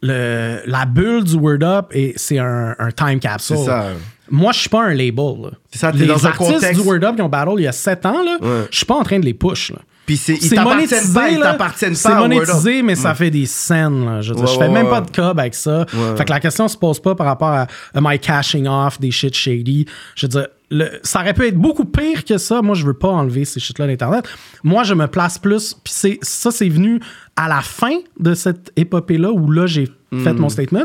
[0.04, 3.58] Le, la bulle du Word Up, et c'est un, un time capsule.
[3.58, 3.90] C'est ça.
[4.32, 5.52] Moi, je suis pas un label.
[5.72, 7.64] C'est ça, t'es les dans un artistes contexte- du Word Up qui ont battle il
[7.64, 8.68] y a 7 ans, là, Ouais.
[8.72, 9.72] je suis pas en train de les push.
[9.72, 9.80] Là.
[10.12, 12.84] Puis c'est, ils C'est t'appartiennent monétisé, pas, ils t'appartiennent pas.
[12.84, 14.04] mais ça fait des scènes.
[14.04, 14.20] Là.
[14.20, 14.90] Je, Ouais, fais ouais, même ouais.
[14.92, 15.86] pas de cob avec ça.
[16.18, 19.10] Fait que la question se pose pas par rapport à am I cashing off des
[19.10, 19.86] shit shady?
[20.16, 22.62] Je veux dire, le- ça aurait pu être beaucoup pire que ça.
[22.62, 24.26] Moi, je veux pas enlever ces shit-là d'Internet.
[24.66, 25.76] Moi, je me place plus.
[25.82, 27.00] Puis c'est, ça, c'est venu
[27.38, 30.40] à la fin de cette épopée-là où là, j'ai fait Mm.
[30.40, 30.84] mon statement.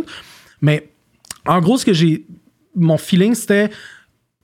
[0.62, 0.88] Mais
[1.46, 2.26] en gros, ce que j'ai.
[2.76, 3.70] Mon feeling, c'était.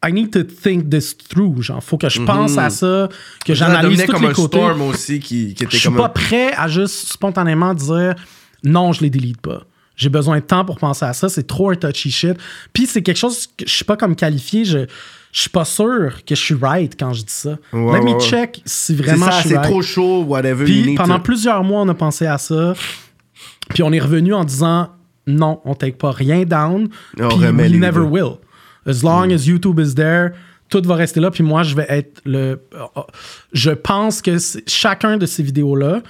[0.05, 1.63] I need to think this through.
[1.63, 3.09] Genre, faut que je pense à ça,
[3.45, 4.59] que j'analyse tous comme les un côtés.
[4.59, 8.15] storm aussi qui, qui était Je suis comme pas un- prêt à juste spontanément dire
[8.65, 9.63] non, je les délite pas.
[9.95, 11.29] J'ai besoin de temps pour penser à ça.
[11.29, 12.37] C'est trop un touchy shit.
[12.73, 14.65] Puis c'est quelque chose que je suis pas comme qualifié.
[14.65, 14.79] Je,
[15.33, 17.57] je suis pas sûr que je suis right quand je dis ça.
[17.73, 19.71] Ouais, Let me check si vraiment ça, je suis c'est right.
[19.71, 20.65] trop chaud, whatever.
[20.65, 22.75] Puis pendant to- plusieurs mois, on a pensé à ça.
[23.69, 24.89] Puis on est revenu en disant
[25.27, 26.89] non, on take pas rien down.
[27.21, 28.39] On Puis we never will.
[28.87, 30.31] As long as YouTube is there,
[30.69, 31.31] tout va rester là.
[31.31, 32.61] Puis moi, je vais être le.
[32.75, 33.01] euh,
[33.53, 34.37] Je pense que
[34.67, 36.03] chacun de ces vidéos-là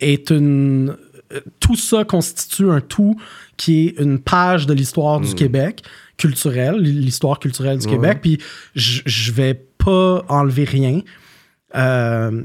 [0.00, 0.96] est une.
[1.32, 3.16] euh, Tout ça constitue un tout
[3.56, 5.82] qui est une page de l'histoire du Québec
[6.16, 8.18] culturelle, l'histoire culturelle du Québec.
[8.22, 8.38] Puis
[8.74, 11.00] je je vais pas enlever rien.
[11.76, 12.42] Euh,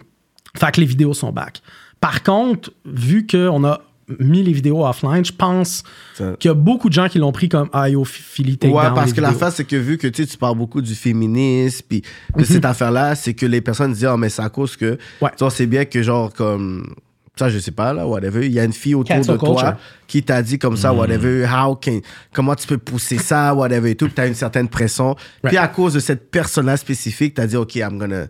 [0.57, 1.61] fait que les vidéos sont back.
[2.01, 3.81] Par contre, vu qu'on a
[4.19, 5.83] mis les vidéos offline, je pense
[6.15, 8.73] Ça- qu'il y a beaucoup de gens qui l'ont pris comme Ah yo, Philly, take
[8.73, 9.39] Ouais, down parce les que la vidéos.
[9.39, 12.01] face, c'est que vu que tu sais, tu parles beaucoup du féminisme, puis
[12.35, 12.45] de Mhm.
[12.45, 14.97] cette affaire-là, c'est que les personnes disent, ah, mais c'est à cause que.
[15.21, 15.29] Ouais.
[15.37, 16.93] Tu vois, c'est bien que, genre, comme.
[17.37, 18.45] Ça, je sais pas, là, whatever.
[18.45, 19.77] Il y a une fille autour Cancel de toi
[20.07, 22.01] qui t'a dit comme ça, whatever, how can,
[22.33, 24.09] comment tu peux pousser ça, whatever et tout.
[24.09, 25.15] Tu as une certaine pression.
[25.43, 28.25] Puis à cause de cette personne-là spécifique, tu as dit, OK, I'm gonna.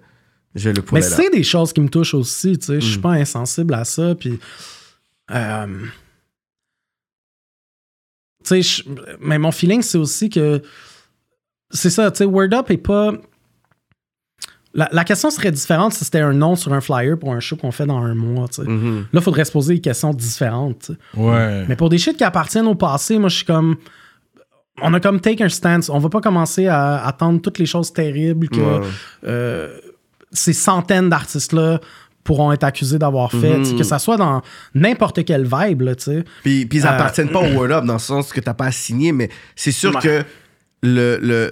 [0.53, 1.05] Je vais le Mais là.
[1.07, 2.81] c'est des choses qui me touchent aussi, tu sais.
[2.81, 4.39] Je suis pas insensible à ça, puis...
[5.31, 5.85] euh,
[8.43, 8.83] tu sais, je-
[9.19, 10.61] mais mon feeling, c'est aussi que...
[11.71, 13.11] C'est ça, tu sais, Word Up est pas...
[14.73, 17.55] La, la question serait différente si c'était un nom sur un flyer pour un show
[17.55, 18.47] qu'on fait dans un mois.
[18.59, 18.99] Mhm.
[19.11, 20.91] Là, il faudrait se poser des questions différentes.
[21.17, 21.65] Ouais.
[21.67, 23.77] Mais pour des shit qui appartiennent au passé, moi, je suis comme.
[24.81, 25.89] On a comme take un stance.
[25.89, 28.87] On va pas commencer à attendre toutes les choses terribles que Ouais.
[29.25, 29.79] euh,
[30.31, 31.81] ces centaines d'artistes-là
[32.29, 33.57] pourront être accusés d'avoir fait.
[33.57, 33.75] Mhm.
[33.77, 34.43] Que ça soit dans
[34.75, 36.23] n'importe quelle vibe, là, tu sais.
[36.43, 38.65] Puis, puis ils Euh, appartiennent pas au Word Up dans le sens que t'as pas
[38.67, 40.01] à signer, mais c'est sûr Ouais.
[40.01, 40.23] que
[40.83, 41.51] le, le,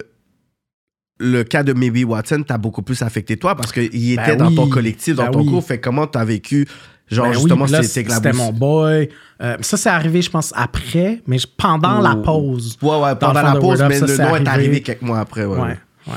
[1.20, 4.54] le cas de Maybe Watson t'a beaucoup plus affecté toi parce qu'il était Ben dans
[4.54, 4.70] ton oui.
[4.70, 5.48] collectif, dans Ben ton oui.
[5.50, 5.64] cours.
[5.64, 6.68] Fait comment t'as vécu,
[7.10, 9.10] genre Ben oui, justement, ces c'était mon boy.
[9.42, 12.78] Euh, ça, c'est arrivé, je pense, après, mais pendant la pause.
[12.84, 14.50] Ouais, ouais, pendant la pause, mais ça, le nom est arrivé.
[14.50, 15.46] arrivé quelques mois après.
[15.46, 15.78] Ouais, Ouais,
[16.08, 16.14] ouais.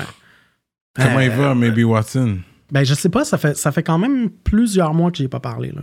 [0.97, 2.39] Comment Euh, il va, Maybe Watson?
[2.73, 5.41] Ben, je sais pas, ça fait, ça fait quand même plusieurs mois que j'ai pas
[5.41, 5.73] parlé.
[5.73, 5.83] Là.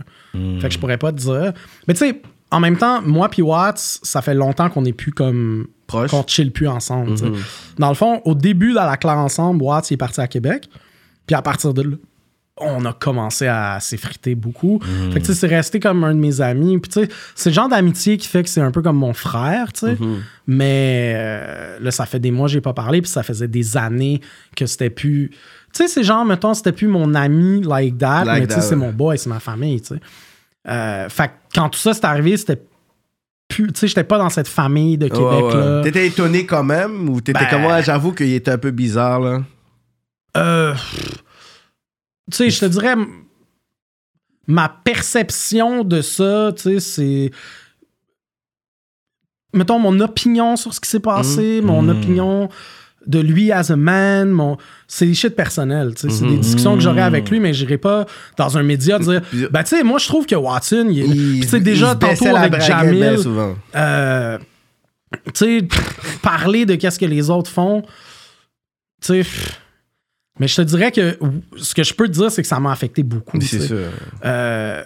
[0.60, 1.52] Fait que je pourrais pas te dire.
[1.86, 5.12] Mais tu sais, en même temps, moi puis Watts, ça fait longtemps qu'on est plus
[5.12, 5.66] comme.
[5.86, 6.10] Proche.
[6.10, 7.16] Qu'on chill plus ensemble.
[7.16, 7.30] sais.
[7.78, 10.68] Dans le fond, au début de la claire ensemble, Watts il est parti à Québec.
[11.26, 11.96] Puis à partir de là,
[12.60, 14.80] on a commencé à s'effriter beaucoup.
[15.12, 16.78] Fait que tu sais, c'est resté comme un de mes amis.
[16.78, 19.12] Puis tu sais, c'est le genre d'amitié qui fait que c'est un peu comme mon
[19.12, 19.96] frère, tu sais.
[20.46, 23.76] Mais euh, là, ça fait des mois que j'ai pas parlé, puis ça faisait des
[23.76, 24.20] années
[24.56, 25.30] que c'était plus.
[25.78, 28.62] Tu sais, c'est genre, mettons, c'était plus mon ami like that, Like mais tu sais,
[28.62, 28.76] c'est ouais.
[28.80, 30.00] mon boy, c'est ma famille, tu sais.
[30.66, 32.60] Euh, fait que quand tout ça s'est arrivé, c'était
[33.48, 33.68] plus.
[33.72, 35.54] Tu sais, j'étais pas dans cette famille de Ouais, Québec, ouais.
[35.54, 35.82] là.
[35.84, 39.20] T'étais étonné quand même ou t'étais Ben- comme moi, j'avoue qu'il était un peu bizarre
[39.20, 39.42] là?
[40.36, 40.74] Euh,
[42.30, 42.96] tu sais, je te dirais,
[44.48, 47.30] ma perception de ça, tu sais, c'est.
[49.54, 51.90] Mettons, mon opinion sur ce qui s'est passé, mon Mhm.
[51.90, 52.48] opinion
[53.08, 54.56] de lui as a man, mon...
[54.86, 55.94] c'est des shit personnels.
[55.96, 56.38] C'est des Mhm.
[56.40, 58.06] discussions que j'aurais avec lui, mais j'irai pas
[58.36, 61.58] dans un média dire Ben, tu sais, moi, je trouve que Watson, il, tu sais,
[61.60, 63.56] déjà, tantôt avec Jamil, souvent.
[63.74, 64.38] euh,
[65.26, 65.68] tu sais,
[66.22, 67.82] parler de qu'est-ce que les autres font,
[69.00, 69.26] tu sais.
[70.40, 71.18] Mais je te dirais que
[71.56, 73.40] ce que je peux te dire, c'est que ça m'a affecté beaucoup.
[73.40, 73.86] C'est sûr.
[74.24, 74.84] Euh,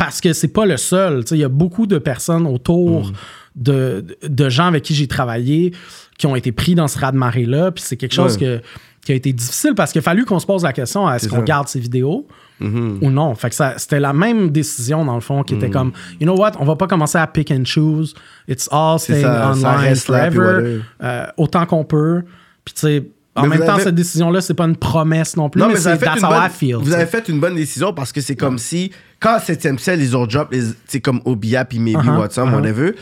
[0.00, 1.22] parce que c'est pas le seul.
[1.30, 3.12] Il y a beaucoup de personnes autour Mm.
[3.56, 5.72] de, de gens avec qui j'ai travaillé
[6.18, 7.70] qui ont été pris dans ce raz-de-marée-là.
[7.72, 8.40] Puis c'est quelque chose Ouais.
[8.40, 8.60] que-
[9.04, 11.36] qui a été difficile parce qu'il a fallu qu'on se pose la question est-ce qu'on
[11.36, 11.42] ça.
[11.42, 12.26] garde ces vidéos
[12.60, 12.98] Mhm.
[13.02, 13.34] ou non?
[13.34, 15.58] Fait que ça, c'était la même décision, dans le fond, qui Mm.
[15.58, 18.14] était comme, you know what, on va pas commencer à pick and choose.
[18.48, 20.80] It's all staying ça, ça online puis forever.
[21.02, 22.22] euh, autant qu'on peut.
[22.64, 25.48] Puis tu sais, en Mais même temps, avez- cette décision-là, c'est pas une promesse non
[25.48, 26.76] plus, Non, mais, mais c'est that's une how bonne, I feel.
[26.76, 28.90] vous avez fait une bonne décision parce que c'est comme si,
[29.20, 30.54] quand 7ème ciel, ils ont drop,
[30.86, 32.54] c'est comme Obia puis Maybe Uh-huh, Watson, uh-huh.
[32.54, 32.92] whatever.
[32.92, 32.98] Tu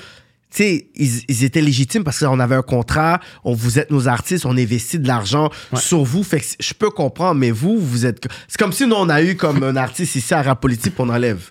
[0.65, 4.47] sais, ils, ils étaient légitimes parce qu'on avait un contrat, on vous êtes nos artistes,
[4.47, 6.23] on investit de l'argent sur vous.
[6.23, 8.27] Fait que je peux comprendre, mais vous, vous êtes.
[8.49, 11.09] C'est comme si nous, on a eu comme un artiste ici à Rap Politique, on
[11.11, 11.51] enlève.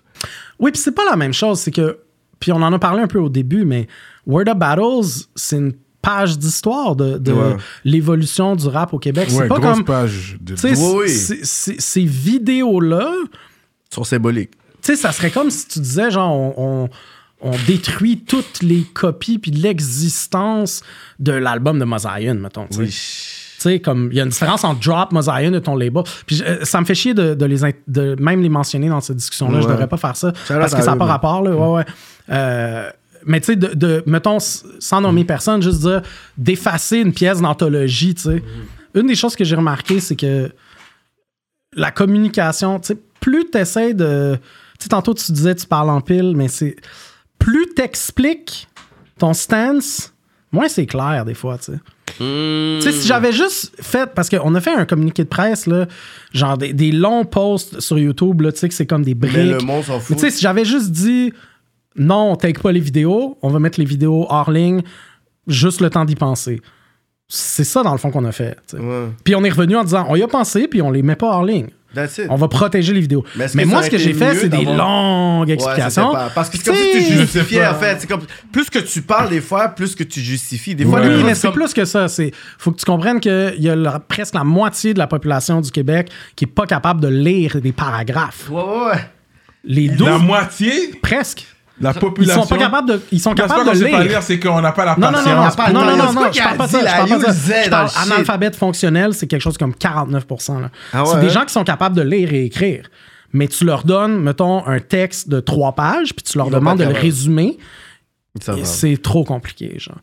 [0.59, 1.59] Oui, puis c'est pas la même chose.
[1.59, 1.99] C'est que.
[2.39, 3.87] Puis on en a parlé un peu au début, mais
[4.25, 7.55] Word of Battles, c'est une page d'histoire de, de Ouais.
[7.83, 9.27] l'évolution du rap au Québec.
[9.29, 9.85] Ouais, c'est pas grosse comme.
[9.85, 10.37] page.
[10.41, 10.55] De...
[10.63, 11.09] Oui, oui.
[11.43, 13.11] ces vidéos-là,
[13.91, 14.51] Ils sont symboliques.
[14.81, 16.89] tu sais, ça serait comme si tu disais, genre, on, on-
[17.39, 20.81] on détruit toutes les copies puis l'existence
[21.19, 22.65] de l'album de Mosaïen, mettons.
[22.65, 22.81] tu sais.
[22.81, 22.87] Oui.
[22.89, 26.01] Tu sais, comme il y a une différence entre Drop, Mosaïen et ton label.
[26.25, 27.57] Puis euh, ça me fait chier de, de les
[27.87, 29.61] de même les mentionner dans cette discussion-là.
[29.61, 29.71] Je Ouais.
[29.73, 31.41] devrais pas faire ça parce que ça n'a pas rapport.
[31.43, 31.51] Là.
[31.55, 31.85] Ouais, ouais.
[32.31, 32.89] Euh,
[33.25, 36.01] mais tu sais, de, de- mettons, sans nommer personne, juste dire
[36.37, 38.43] d'effacer une pièce d'anthologie, tu sais.
[38.95, 40.51] Une des choses que j'ai remarqué, c'est que
[41.73, 42.97] la communication, tu sais,
[43.27, 44.37] plus tu essaies de.
[44.79, 46.77] Tu sais, tantôt tu disais tu parles en pile, mais c'est.
[47.39, 48.69] Plus t'expliques
[49.19, 50.13] ton stance,
[50.51, 51.79] moins c'est clair des fois, tu sais.
[52.17, 55.87] Tu sais, si j'avais juste fait, parce qu'on a fait un communiqué de presse, là,
[56.33, 59.35] genre des, des longs posts sur YouTube, là, tu sais, que c'est comme des briques.
[59.35, 60.15] Mais le monde s'en Mais fout.
[60.17, 61.33] tu sais, si j'avais juste dit
[61.97, 64.81] non, on take pas les vidéos, on va mettre les vidéos hors ligne,
[65.47, 66.61] juste le temps d'y penser.
[67.27, 68.57] C'est ça, dans le fond, qu'on a fait.
[69.25, 71.27] Puis on est revenu en disant on y a pensé, puis on les met pas
[71.27, 71.67] hors ligne.
[71.95, 72.25] That's it.
[72.29, 73.23] On va protéger les vidéos.
[73.55, 76.13] Mais moi, ce que j'ai fait, c'est des longues explications.
[76.35, 78.05] Parce que c'est comme si tu justifiais, en fait.
[78.07, 80.75] Comme, plus que tu parles des fois, plus que tu justifies.
[80.75, 82.07] Des fois, Oui, mais c'est comme- plus que ça.
[82.19, 85.61] Il faut que tu comprennes qu'il y a la- presque la moitié de la population
[85.61, 88.49] du Québec qui est pas capable de lire des paragraphes.
[88.49, 89.05] Ouais, ouais, ouais.
[89.63, 91.45] Les 12, La moitié, presque.
[91.79, 92.41] La Ils population.
[92.43, 94.09] sont pas capables de, ils sont Non, c'est pas capables qu'on de pas lire.
[94.09, 95.55] lire, c'est qu'on n'a pas la Non, non, non, non, patience.
[95.55, 96.79] pas non, non, non, non, je parle pas de ça.
[96.79, 97.63] Je parle pas ça.
[97.63, 100.25] Je parle analphabète fonctionnel, c'est quelque chose comme 49
[100.61, 100.69] là.
[100.93, 102.89] Ah ouais, c'est des gens qui sont capables de lire et écrire.
[103.33, 106.79] Mais tu leur donnes, mettons, un texte de trois pages, puis tu leur Ils demandes
[106.79, 107.57] de le résumer.
[108.63, 109.97] C'est trop compliqué, genre.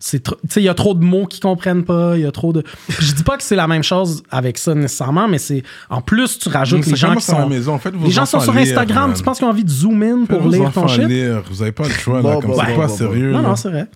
[0.00, 2.26] C'est trop- Tu sais, il y a trop de mots qu'ils comprennent pas, il y
[2.26, 2.62] a trop de...
[3.00, 5.64] Je dis pas que c'est la même chose avec ça nécessairement, mais c'est...
[5.90, 7.48] En plus, tu rajoutes Donc, les gens qui à la sont...
[7.48, 7.78] maison.
[7.78, 10.20] Faites vos Les gens sont sur Instagram, tu penses qu'ils ont envie de zoom in
[10.20, 11.02] Faites pour vos lire ton shit?
[11.08, 11.42] lire.
[11.50, 12.22] Vous avez pas le choix, là.
[12.22, 13.32] Bon, Comme bon, c'est bon, pas bon, sérieux.
[13.32, 13.48] Non, là.
[13.48, 13.86] non, c'est vrai.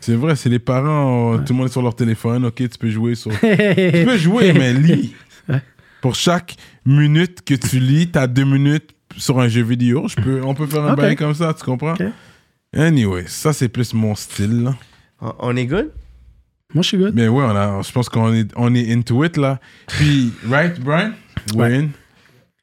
[0.00, 0.36] C'est vrai.
[0.36, 1.38] C'est les parents.
[1.38, 2.44] Tout le monde est sur leur téléphone.
[2.46, 3.30] OK, tu peux jouer sur.
[3.40, 5.14] tu peux jouer, mais lis.
[6.02, 10.08] Pour chaque minute que tu lis, t'as deux minutes sur un jeu vidéo.
[10.08, 11.94] Je peux, on peut faire un bail comme ça, tu comprends?
[12.76, 14.64] Anyway, ça, c'est plus mon style.
[14.64, 14.74] Là.
[15.22, 15.90] On- On est good?
[16.74, 17.14] Moi, je suis good.
[17.14, 19.60] Mais ouais, on a, je pense qu'on est, on est into it, là.
[19.86, 21.12] Puis, right, Brian?
[21.54, 21.68] Ouais.
[21.70, 21.90] Win.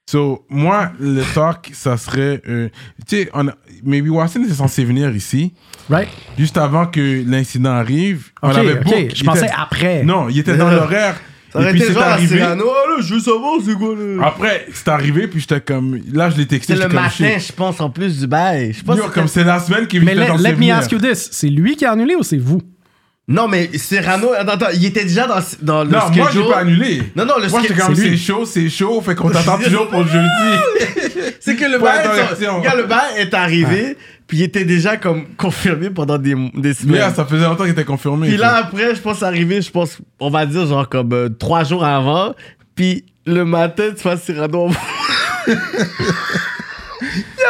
[0.10, 2.41] So, moi, le talk, ça serait...
[2.49, 2.69] euh,
[3.07, 3.45] tu sais, on
[3.84, 5.53] Maybe Watson était censé venir ici.
[5.90, 6.10] Right?
[6.38, 8.84] Juste avant que l'incident arrive, on Ok, avait ok.
[8.84, 8.95] book.
[9.14, 10.03] Je Il pensais était- après.
[10.03, 11.15] Non, il était dans l'horaire.
[11.51, 12.38] Ça aurait été c'est genre à arrivé.
[12.38, 12.65] Cyrano.
[12.69, 14.17] Ah là, je veux savoir c'est quoi le.
[14.23, 15.99] Après, c'est arrivé, puis j'étais comme.
[16.13, 16.73] Là, je l'ai texté.
[16.76, 18.73] C'est le comme, matin, je pense, en plus du bail.
[18.73, 21.30] Je pense comme c'est la semaine qui Mais était let, let me ask you this.
[21.31, 22.61] C'est lui qui a annulé ou c'est vous?
[23.27, 26.21] Non, mais Cyrano, attends, attends, il était déjà dans, dans le Non, schedule.
[26.21, 27.01] moi, j'ai pas annulé.
[27.15, 27.85] Non, non, le Moi, j'étais schedule.
[27.85, 31.30] comme, c'est chaud, c'est chaud, fait qu'on t'attend toujours pour le jeudi.
[31.39, 33.97] C'est que le bail, regarde, le bail est arrivé,
[34.30, 36.99] puis il était déjà comme confirmé pendant des, des Mais semaines.
[36.99, 38.27] là, ça faisait longtemps qu'il était confirmé.
[38.27, 41.64] Puis là, après, je pense arrivé, je pense, on va dire genre comme euh, trois
[41.64, 42.35] jours avant.
[42.76, 44.69] Puis le matin, tu vois Cyrano.
[45.47, 45.56] il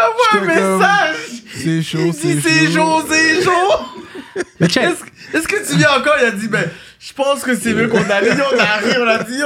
[0.05, 1.15] envoie un message.
[1.53, 4.43] c'est chaud, Il c'est dit c'est chaud, c'est chaud.
[4.61, 4.85] Mais check.
[4.85, 6.15] Est-ce est-ce que tu viens encore?
[6.21, 6.63] Il a dit, ben,
[6.97, 8.31] je pense que c'est mieux qu'on allait.
[8.31, 9.41] On a ri, on a dit,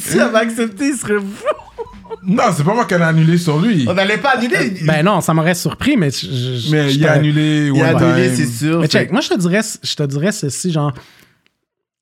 [0.00, 1.84] si elle avait accepté, il serait fou.
[2.22, 3.84] Non, c'est pas moi qui ai annulé sur lui.
[3.88, 4.70] On n'allait pas annuler.
[4.84, 6.10] Ben non, ça m'aurait surpris, mais...
[6.10, 8.80] je- je- Mais il a annulé il a annulé, c'est sûr.
[8.80, 10.92] Mais check, moi je te dirais, je te dirais ceci, genre.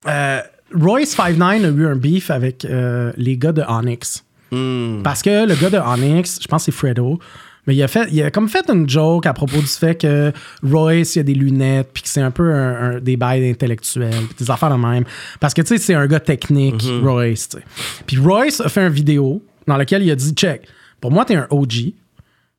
[0.07, 0.39] euh,
[0.73, 4.23] Royce 59 a eu un beef avec euh, les gars de Onyx.
[4.51, 5.01] Hmm.
[5.03, 7.19] Parce que le gars de Onyx, je pense que c'est Fredo,
[7.65, 10.31] mais il a, fait, il a comme fait une joke à propos du fait que
[10.63, 14.09] Royce, il a des lunettes, puis que c'est un peu un, un- des bails intellectuels,
[14.11, 15.03] puis des affaires de même.
[15.41, 17.63] Parce que, tu sais, c'est un gars technique, Royce, tu sais.
[18.05, 20.67] Puis Royce a fait une vidéo dans laquelle il a dit, check,
[21.01, 21.93] pour moi, t'es un OG,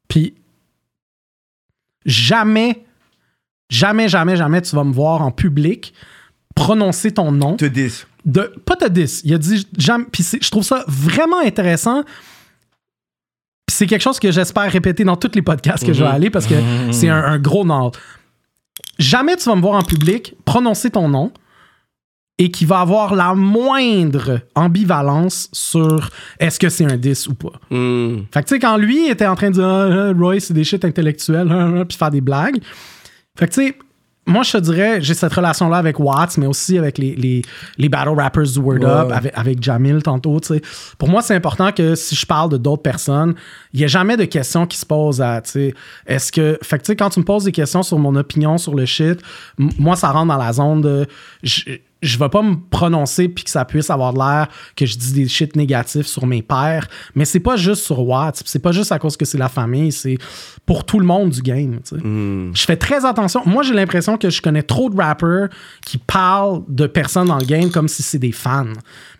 [0.08, 0.34] puis
[2.04, 2.84] jamais,
[3.68, 5.92] jamais, jamais, jamais tu vas me voir en public
[6.54, 7.56] prononcer ton nom.
[7.56, 8.04] Te dis.
[8.24, 12.02] de pas te dis il a dit jamais puis je trouve ça vraiment intéressant.
[13.66, 16.30] Puis c'est quelque chose que j'espère répéter dans tous les podcasts que je vais aller
[16.30, 16.54] parce que
[16.90, 17.92] c'est un, un gros nord.
[18.98, 21.32] Jamais tu vas me voir en public prononcer ton nom
[22.38, 27.60] et qui va avoir la moindre ambivalence sur est-ce que c'est un 10 ou pas.
[27.70, 30.54] Fait que tu sais, quand lui était en train de dire Ah, ah, Roy, c'est
[30.54, 32.60] des shit intellectuels, ah, ah, puis faire des blagues.
[33.36, 33.76] Fait que tu sais,
[34.28, 37.40] moi, je te dirais, j'ai cette relation-là avec Watts, mais aussi avec les, les,
[37.78, 40.38] les battle rappers du Word Up, avec, avec Jamil tantôt.
[40.98, 43.34] Pour moi, c'est important que si je parle de d'autres personnes,
[43.72, 45.40] il n'y a jamais de questions qui se posent à,
[46.06, 46.58] est-ce que.
[46.62, 48.84] Fait que, tu sais, quand tu me poses des questions sur mon opinion sur le
[48.84, 49.18] shit,
[49.56, 51.06] moi, ça rentre dans la zone de.
[52.02, 55.28] Je, vais pas me prononcer puis que ça puisse avoir l'air que je dis des
[55.28, 58.98] shit négatifs sur mes pères, mais c'est pas juste sur Watts, c'est pas juste à
[58.98, 60.18] cause que c'est la famille, c'est
[60.66, 61.80] pour tout le monde du game.
[61.84, 61.96] sais.
[61.98, 63.42] Je fais très attention.
[63.46, 65.48] Moi, j'ai l'impression que je connais trop de rappers
[65.84, 68.66] qui parlent de personnes dans le game comme si c'est des fans.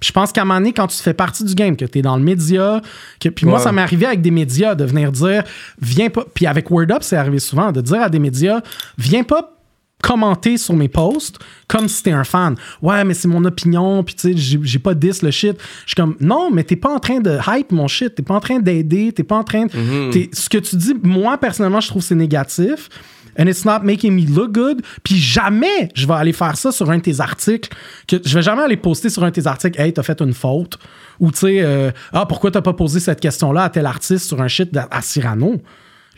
[0.00, 2.02] Je pense qu'à un moment donné, quand tu fais partie du game, que tu es
[2.02, 2.80] dans le média,
[3.20, 5.42] que, puis moi, ça m'est arrivé avec des médias de venir dire,
[5.80, 6.24] viens pas.
[6.34, 8.60] Puis avec Word Up, c'est arrivé souvent, de dire à des médias,
[8.96, 9.57] viens pas
[10.02, 12.54] commenter sur mes posts comme si t'es un fan.
[12.82, 15.56] Ouais, mais c'est mon opinion, puis tu sais, j'ai- pas 10 le shit.
[15.84, 18.34] Je suis comme, non, mais t'es pas en train de hype mon shit, t'es pas
[18.34, 20.10] en train d'aider, t'es pas en train de.
[20.10, 22.88] t'es- Ce que tu dis, moi, personnellement, je trouve que c'est négatif.
[23.40, 24.82] And it's not making me look good.
[25.04, 27.70] Puis jamais je vais aller faire ça sur un de tes articles.
[28.08, 30.34] Que je vais jamais aller poster sur un de tes articles, hey, t'as fait une
[30.34, 30.76] faute.
[31.20, 34.40] Ou tu sais, euh, ah, pourquoi t'as pas posé cette question-là à tel artiste sur
[34.42, 35.60] un shit à- à Cyrano?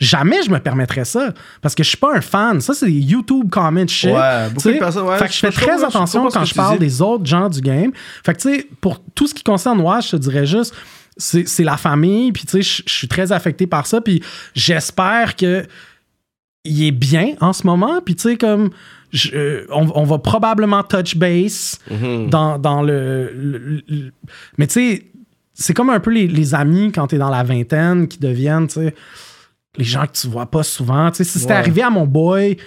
[0.01, 1.31] Jamais je me permettrais ça.
[1.61, 2.59] Parce que je suis pas un fan.
[2.59, 4.09] Ça, c'est des YouTube comment shit.
[4.11, 6.85] Ouais, beaucoup de personnes, ouais, fait que je fais très attention quand je parle dis.
[6.87, 7.91] des autres gens du game.
[8.25, 10.73] Fait que, tu sais, pour tout ce qui concerne Watch, je te dirais juste,
[11.17, 14.23] c'est c'est la famille, puis tu sais, je suis très affecté par ça, puis
[14.55, 15.65] j'espère que
[16.63, 18.69] il est bien en ce moment, puis tu sais, comme.
[19.11, 22.29] je- euh, on, on va probablement touch base Mhm.
[22.29, 24.11] dans, dans le, le- le-
[24.57, 25.05] Mais tu sais,
[25.53, 28.75] c'est comme un peu les, les amis quand t'es dans la vingtaine qui deviennent, tu
[28.75, 28.95] sais,
[29.77, 31.09] les gens que tu vois pas souvent.
[31.11, 31.59] Tu sais, si c'était Ouais.
[31.59, 32.57] arrivé à mon boy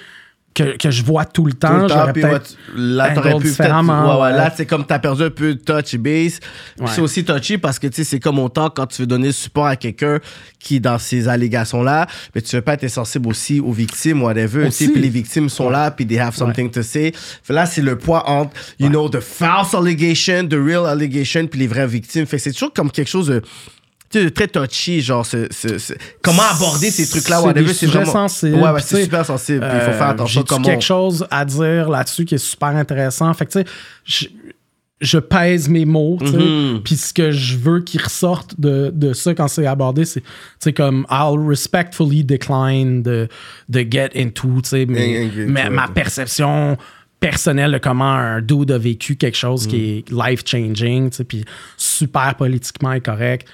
[0.55, 2.33] que, que je vois tout le Tout temps, le peut-être.
[2.33, 3.75] ouais, tu- là, t'aurais pu peut-être.
[3.83, 6.39] Ouais, ouais, là, c'est comme t'as perdu un peu de touch base.
[6.79, 6.87] Puis.
[6.87, 9.33] C'est aussi touchy parce que, tu sais, c'est comme autant quand tu veux donner le
[9.33, 10.21] support à quelqu'un
[10.61, 12.07] qui dans ces allégations-là,
[12.37, 14.67] mais tu veux pas être sensible aussi aux victimes, whatever.
[14.67, 14.93] tu sais, Aussi.
[14.93, 17.13] Puis les victimes sont là, puis they have something to say.
[17.43, 21.59] Fait là, c'est le poids entre, you know, the false allegation, the real allegation, puis
[21.59, 22.27] les vraies victimes.
[22.27, 23.43] Fait que c'est toujours comme quelque chose de.
[24.31, 25.93] Très touchy, genre, ce- ce- ce-
[26.23, 28.73] comment aborder ces trucs-là, C'est whatever, vraiment.
[28.73, 29.65] Ouais, c'est super sensible.
[29.65, 30.65] il faut faire Euh, attention comment.
[30.65, 33.33] quelque chose à dire là-dessus qui est super intéressant?
[33.35, 33.65] Fait que, tu
[34.07, 34.31] sais,
[35.01, 36.37] je, pèse mes mots, tu sais.
[36.37, 36.81] Mhm.
[36.83, 40.27] Puis ce que je veux qu'il ressorte de, de ça quand c'est abordé, c'est, tu
[40.61, 43.29] sais, comme I'll respectfully decline de,
[43.69, 46.77] de get into, tu sais, mais, ma perception
[47.21, 51.45] personnelle de comment un dude a vécu quelque chose qui est life-changing, tu sais, puis
[51.77, 53.49] super politiquement incorrect.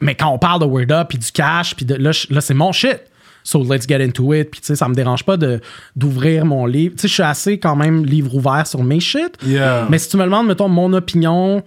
[0.00, 2.54] Mais quand on parle de Word Up, puis du cash, puis de, là, là c'est
[2.54, 3.00] mon shit.
[3.44, 4.50] So let's get into it.
[4.50, 5.60] Puis tu sais, ça me dérange pas de,
[5.96, 6.94] d'ouvrir mon livre.
[6.96, 9.38] Tu sais, je suis assez quand même livre ouvert sur mes shit.
[9.44, 9.86] Yeah.
[9.88, 11.62] Mais si tu me demandes, mettons, mon opinion,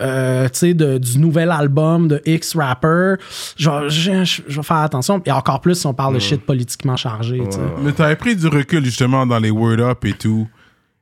[0.00, 3.14] euh, tu sais, de- du nouvel album de X rapper,
[3.56, 5.20] je, vais- faire attention.
[5.26, 7.38] Et encore plus si on parle de shit politiquement chargé.
[7.38, 7.60] tu sais.
[7.82, 10.46] Mais t'avais pris du recul justement dans les Word Up et tout.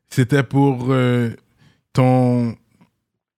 [0.09, 1.31] C'était pour euh,
[1.93, 2.55] ton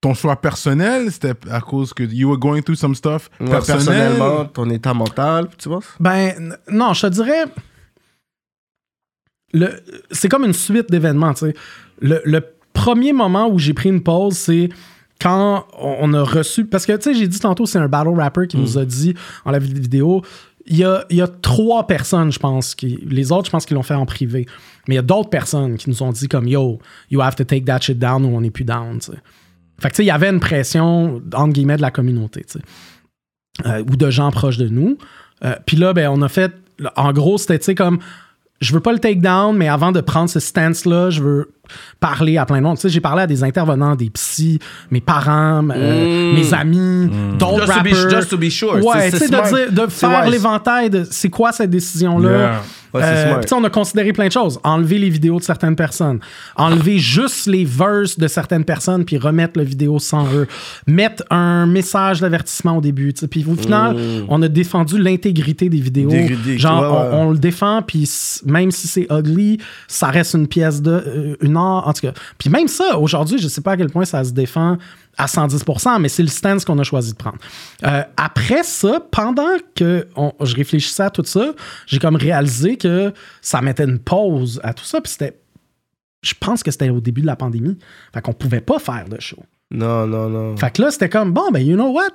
[0.05, 1.11] ton choix personnel.
[1.11, 3.85] C'était à cause que you were going through some stuff Ouais, personnel.
[3.85, 5.81] personnellement, ton état mental, tu vois?
[5.99, 7.45] Ben, non, je te dirais.
[9.53, 9.71] Le,
[10.11, 11.55] c'est comme une suite d'événements, tu sais.
[12.01, 12.41] Le, le
[12.73, 14.69] premier moment où j'ai pris une pause, c'est
[15.21, 16.65] quand on a reçu.
[16.67, 19.15] Parce que, tu sais, j'ai dit tantôt, c'est un battle rapper qui nous a dit
[19.45, 20.23] en la vid- vidéo.
[20.67, 22.99] Il y a, il y a trois personnes, je pense, qui.
[23.07, 24.47] Les autres, je pense qu'ils l'ont fait en privé.
[24.89, 26.79] Mais il y a d'autres personnes qui nous ont dit comme Yo,
[27.11, 29.19] you have to take that shit down ou on n'est plus down, tu sais.
[29.81, 32.59] Fait que, tu sais, il y avait une pression, entre guillemets, de la communauté, tu
[32.59, 32.65] sais.
[33.67, 34.99] Euh, ou de gens proches de nous.
[35.45, 36.53] Euh, Puis là, ben, on a fait.
[36.97, 37.99] En gros, c'était, tu sais, comme.
[38.61, 41.55] Je veux pas le take down, mais avant de prendre ce stance-là, je veux
[42.01, 42.77] parler à plein de monde.
[42.77, 44.59] Tu sais, j'ai parlé à des intervenants, des psys,
[44.91, 47.09] mes parents, euh, mes amis,
[47.39, 48.11] d'autres to be- rappers.
[48.11, 48.85] just to be sure.
[48.85, 52.31] Ouais, tu sais, de, faire l'éventail de c'est quoi cette décision-là?
[52.31, 52.63] Yeah.
[52.95, 54.61] Ouais, Euh, on a considéré plein de choses.
[54.63, 56.21] Enlever les vidéos de certaines personnes.
[56.55, 60.47] Enlever juste les verses de certaines personnes puis remettre la vidéo sans eux.
[60.87, 63.13] Mettre un message d'avertissement au début.
[63.29, 63.97] Puis au final,
[64.29, 66.11] on a défendu l'intégrité des vidéos.
[66.57, 67.09] Genre.
[67.13, 68.09] On, on le défend puis
[68.47, 69.59] même si c'est ugly,
[69.89, 70.91] ça reste une pièce de...
[70.93, 72.13] euh, une en tout cas.
[72.39, 74.79] Puis même ça, aujourd'hui, je sais pas à quel point ça se défend
[75.17, 77.39] à 110%, mais c'est le stance qu'on a choisi de prendre.
[77.85, 81.53] Euh, après ça, pendant que on- je réfléchissais à tout ça,
[81.87, 85.01] j'ai comme réalisé que ça mettait une pause à tout ça.
[85.01, 85.39] Puis c'était.
[86.23, 87.79] Je pense que c'était au début de la pandémie.
[88.15, 89.43] Fait qu'on pouvait pas faire de show.
[89.71, 90.57] Non, non, non.
[90.57, 92.09] Fait que là, c'était comme, bon, ben, you know what?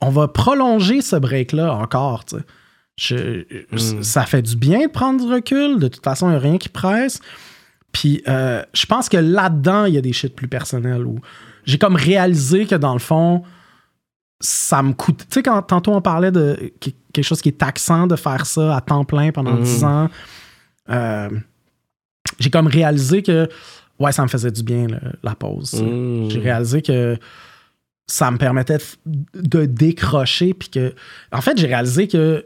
[0.00, 2.42] On va prolonger ce break-là encore, tu sais.
[2.96, 5.78] Je- Ça fait du bien de prendre du recul.
[5.78, 7.20] De toute façon, il n'y a rien qui presse.
[7.94, 11.20] Puis euh, je pense que là-dedans, il y a des shit plus personnels où
[11.64, 13.42] j'ai comme réalisé que dans le fond,
[14.40, 15.20] ça me coûte.
[15.20, 18.44] Tu sais, quand tantôt on parlait de que- quelque chose qui est taxant de faire
[18.46, 20.10] ça à temps plein pendant 10 ans,
[20.90, 21.30] euh,
[22.40, 23.48] j'ai comme réalisé que,
[24.00, 25.80] ouais, ça me faisait du bien, le- la pause.
[25.80, 26.28] Mm.
[26.30, 27.16] J'ai réalisé que
[28.06, 29.24] ça me permettait de,
[29.60, 30.52] de décrocher.
[30.52, 30.94] Puis que,
[31.32, 32.44] en fait, j'ai réalisé que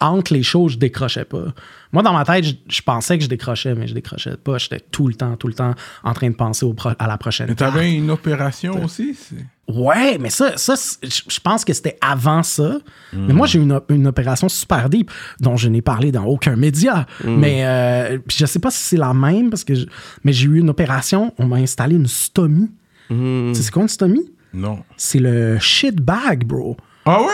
[0.00, 1.46] entre les shows, je décrochais pas.
[1.92, 4.58] Moi, dans ma tête, je, je pensais que je décrochais, mais je décrochais pas.
[4.58, 5.74] J'étais tout le temps, tout le temps
[6.04, 7.46] en train de penser au pro- à la prochaine.
[7.48, 9.14] Mais t'avais une opération aussi?
[9.14, 12.78] c'est- Ouais, mais ça, ça je pense que c'était avant ça.
[13.12, 15.10] Mais moi, j'ai eu une, op- une opération super deep
[15.40, 17.06] dont je n'ai parlé dans aucun média.
[17.24, 19.84] Mais euh, je sais pas si c'est la même, parce que je-
[20.24, 22.70] mais j'ai eu une opération, on m'a installé une stomie.
[23.10, 23.14] Tu
[23.54, 24.30] sais, c'est quoi une stomie?
[24.54, 24.82] Non.
[24.96, 26.76] C'est le shit bag, bro.
[27.04, 27.28] Ah ouais?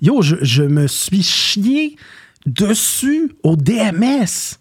[0.00, 1.94] Yo, je, je me suis chié
[2.46, 4.58] dessus au DMS,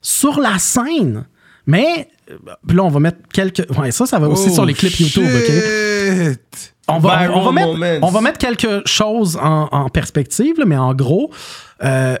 [0.00, 1.26] sur la scène.
[1.66, 2.36] Mais, euh,
[2.66, 3.66] puis là, on va mettre quelques.
[3.76, 6.38] Ouais, ça, ça va aussi Oh, sur les clips YouTube, OK?
[6.88, 7.98] On va, on, va mettre, moments.
[8.02, 11.32] on va mettre quelque chose en, en perspective, là, mais en gros,
[11.82, 12.16] euh,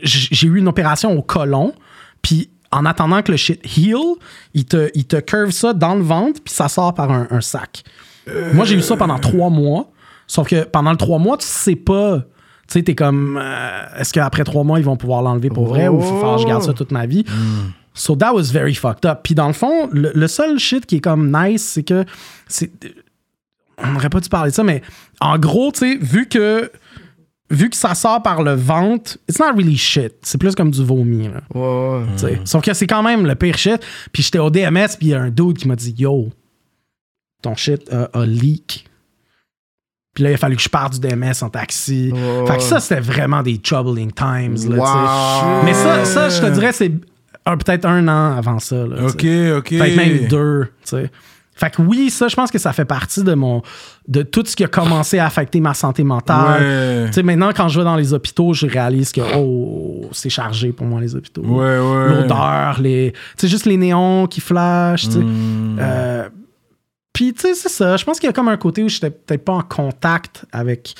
[0.00, 1.72] j'ai eu une opération au colon,
[2.20, 4.16] puis en attendant que le shit heal,
[4.52, 7.40] il te, il te curve ça dans le ventre, puis ça sort par un, un
[7.40, 7.84] sac.
[8.52, 9.90] Moi, j'ai eu ça pendant trois mois,
[10.26, 12.24] sauf que pendant le trois mois, tu sais pas.
[12.68, 15.88] Tu sais, t'es comme, euh, est-ce qu'après trois mois, ils vont pouvoir l'enlever pour vrai
[15.88, 17.24] ou faut faire je garde ça toute ma vie?
[17.94, 19.20] So that was very fucked up.
[19.24, 22.04] Puis dans le fond, le, le seul shit qui est comme nice, c'est que
[22.46, 22.70] c'est
[23.82, 24.82] on n'aurait pas dû parler de ça, mais
[25.20, 26.70] en gros, tu sais, vu que
[27.50, 30.12] vu que ça sort par le ventre, it's not really shit.
[30.22, 31.28] C'est plus comme du vomi.
[31.28, 31.40] Là,
[32.12, 32.40] tu sais.
[32.44, 33.80] Sauf que c'est quand même le pire shit.
[34.12, 36.28] Puis j'étais au DMS, puis il y a un dude qui m'a dit Yo,
[37.40, 38.84] ton shit a, a leak.
[40.18, 42.12] Puis là, il a fallu que je parte du DMS en taxi.
[42.44, 44.56] Fait que ça, c'était vraiment des troubling times.
[44.68, 44.76] Là.
[44.76, 45.64] Wow.
[45.64, 46.90] Mais ça, ça, je te dirais, c'est
[47.44, 48.84] peut-être un an avant ça.
[48.84, 49.24] Là, Ok,
[49.58, 49.68] ok.
[49.68, 51.10] Peut-être même deux, tu sais.
[51.54, 53.62] Fait que oui, ça, je pense que ça fait partie de mon
[54.08, 56.62] de tout ce qui a commencé à affecter ma santé mentale.
[56.62, 57.06] Ouais.
[57.06, 60.72] Tu sais, maintenant, quand je vais dans les hôpitaux, je réalise que, oh, c'est chargé
[60.72, 61.42] pour moi, les hôpitaux.
[61.42, 62.08] Ouais, ouais.
[62.08, 63.12] L'odeur, les.
[63.12, 65.18] Tu sais, juste les néons qui flashent, tu sais.
[65.20, 65.76] Mm.
[65.78, 66.28] Euh,
[67.18, 67.96] Puis, tu sais, c'est ça.
[67.96, 70.94] Je pense qu'il y a comme un côté où j'étais peut-être pas en contact avec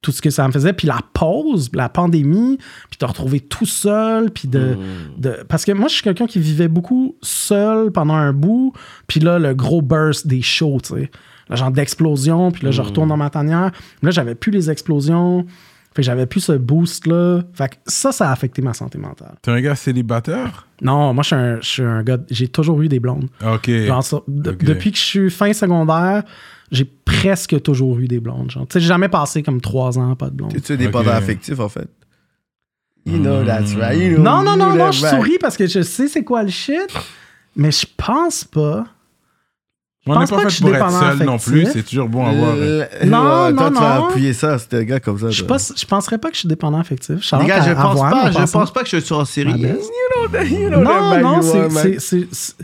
[0.00, 0.72] tout ce que ça me faisait.
[0.72, 2.56] Puis la pause, la pandémie,
[2.88, 4.78] puis de retrouver tout seul, puis de,
[5.18, 5.44] de...
[5.46, 8.72] Parce que moi, je suis quelqu'un qui vivait beaucoup seul pendant un bout,
[9.08, 11.10] puis là, le gros burst des shows, tu sais.
[11.50, 13.70] Le genre d'explosion, puis là, je retourne dans ma tanière.
[14.02, 15.44] Là, j'avais plus les explosions.
[15.94, 17.42] Fait que j'avais plus ce boost-là.
[17.54, 19.34] Fait que ça, ça a affecté ma santé mentale.
[19.42, 20.66] T'es un gars célibataire?
[20.82, 22.18] Non, moi, je suis un, je suis un gars...
[22.30, 23.28] J'ai toujours eu des blondes.
[23.44, 23.68] Ok.
[23.70, 24.64] Genre ça, de- Ok.
[24.64, 26.22] Depuis que je suis fin secondaire,
[26.70, 28.50] j'ai presque toujours eu des blondes.
[28.50, 28.66] Genre.
[28.68, 30.52] Tu sais, j'ai jamais passé comme trois ans pas de blonde.
[30.52, 31.16] T'es-tu dépendant Ok.
[31.16, 31.88] affectif, en fait?
[33.06, 33.98] You know that's right?
[33.98, 35.16] You know, Non, non, you non, know non, je right?
[35.16, 36.92] souris parce que je sais c'est quoi le shit,
[37.56, 38.84] mais je pense pas.
[40.16, 41.52] On n'est pense pas pas que fait je suis pour être dépendant seul non affectif.
[41.52, 41.72] plus.
[41.72, 42.54] C'est toujours bon à voir.
[42.56, 44.08] Euh, Non, ouais, non, toi, tu vas non.
[44.08, 45.30] appuyer ça, c'était un gars comme ça.
[45.30, 47.32] Je, pas, je penserais pas que je suis dépendant affectif.
[47.40, 49.50] Les gars, je pense pas, je pense pense pas que je suis en série.
[49.52, 49.90] Ma You best.
[50.14, 52.56] know that, you know Non, non, you c'est-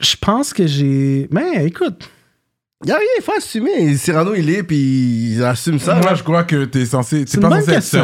[0.00, 1.26] Je pense que j'ai.
[1.30, 2.08] Mais écoute,
[2.84, 3.96] Y a rien, il faut assumer.
[3.96, 5.94] Cyrano, il est, puis il assume ça.
[5.94, 6.14] Moi, là.
[6.14, 7.20] je crois que t'es censé.
[7.20, 8.02] c'est T'es une pas bonne censé être seul.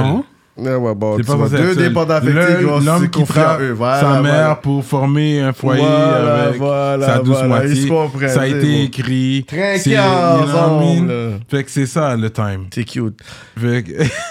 [0.55, 3.25] Ouais, ouais, bon, T'es tu pas vois, deux dépendants affectifs Le- qui vont L'homme qui
[3.25, 3.63] frappe.
[3.75, 4.23] Voilà, sa voilà.
[4.23, 7.89] mère pour former un foyer Voilà, avec voilà, sa douce moitié.
[7.89, 8.83] Ça a c'est été bon.
[8.85, 9.47] écrit.
[9.49, 10.43] C'est- mean?
[10.43, 11.13] ensemble.
[11.51, 12.67] Fait que c'est ça le time.
[12.75, 13.19] C'est cute.
[13.59, 13.83] Que-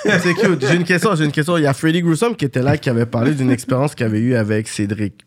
[0.20, 0.64] C'est cute.
[0.68, 1.58] J'ai une question, j'ai une question.
[1.58, 4.20] Il y a Freddy Grusom qui était là, qui avait parlé d'une expérience qu'il avait
[4.20, 5.26] eue avec Cédric.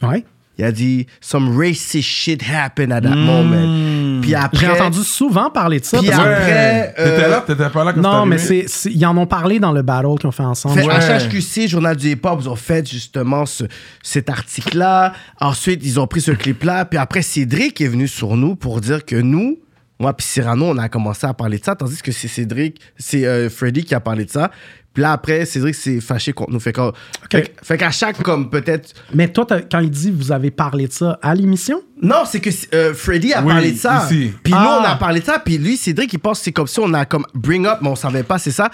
[0.00, 0.24] Ouais.
[0.58, 4.20] Il a dit Some racist shit happened at that moment.
[4.22, 4.66] Puis après.
[4.66, 5.98] J'ai entendu souvent parler de ça.
[5.98, 7.44] Puis après, T'étais euh, là?
[7.46, 10.16] T'étais pas là quand Non, mais c'est, c'est- ils en ont parlé dans le battle
[10.18, 10.80] qu'ils ont fait ensemble.
[10.80, 10.94] Fait, Ouais.
[11.28, 13.64] HHQC, Journal du Hip-Hop, ils ont fait justement ce-
[14.02, 15.12] cet article-là.
[15.40, 16.84] Ensuite, ils ont pris ce clip-là.
[16.86, 19.58] Puis après, Cédric est venu sur nous pour dire que nous,
[20.00, 23.26] moi puis Cyrano, on a commencé à parler de ça, tandis que c'est Cédric, c'est
[23.26, 24.50] euh, Freddy qui a parlé de ça.
[24.96, 26.58] Puis là, après, Cédric s'est fâché contre nous.
[26.58, 26.90] Fait qu'à
[27.30, 28.94] fait, fait qu'à chaque, comme peut-être...
[29.12, 32.48] Mais toi, quand il dit vous avez parlé de ça à l'émission, Non, c'est que
[32.74, 34.06] euh, Freddy a Oui, parlé de ça.
[34.06, 34.32] ici.
[34.42, 34.78] Puis nous, Ah.
[34.80, 35.38] on a parlé de ça.
[35.38, 37.88] Puis lui, Cédric, il pense que c'est comme si on a comme bring up, mais
[37.90, 38.70] on savait pas, c'est ça.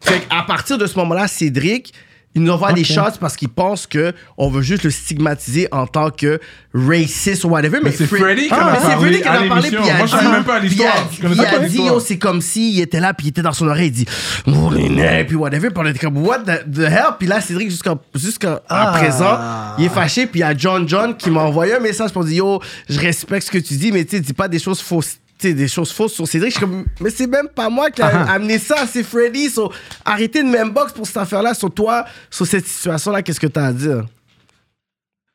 [0.00, 1.92] Fait qu'à partir de ce moment-là, Cédric,
[2.36, 2.86] il nous envoie des Ok.
[2.86, 6.38] shots parce qu'il pense que on veut juste le stigmatiser en tant que
[6.74, 7.78] raciste ou whatever.
[7.82, 9.48] Mais, c'est Fre- Freddy qui Ah, en a mais c'est parlé Freddy qui en a
[9.48, 9.68] parlé.
[9.70, 10.88] Puis il a Moi, je savais dit- même pas l'histoire.
[10.94, 11.94] il a- Je connaissais il pas a dit, l'histoire.
[11.94, 14.06] yo, c'est comme s'il était là, puis il était dans son oreille, il dit,
[14.46, 15.70] oh les puis whatever.
[15.70, 17.14] Puis on était comme, what the, the hell?
[17.18, 18.98] Puis là, Cédric, jusqu'à jusqu'à à Ah.
[18.98, 19.38] présent,
[19.78, 20.26] il est fâché.
[20.26, 23.00] Puis il y a John John qui m'a envoyé un message pour dire, yo, je
[23.00, 25.16] respecte ce que tu dis, mais tu sais, dis pas des choses fausses.
[25.38, 26.52] Tu des choses fausses sur Cédric.
[26.52, 28.32] Je suis comme, mais c'est même pas moi qui a Ah.
[28.32, 29.50] amené ça, c'est Freddy.
[29.50, 29.70] So,
[30.04, 31.52] arrêtez de même box pour cette affaire-là.
[31.52, 34.04] Sur toi, sur cette situation-là, qu'est-ce que t'as à dire?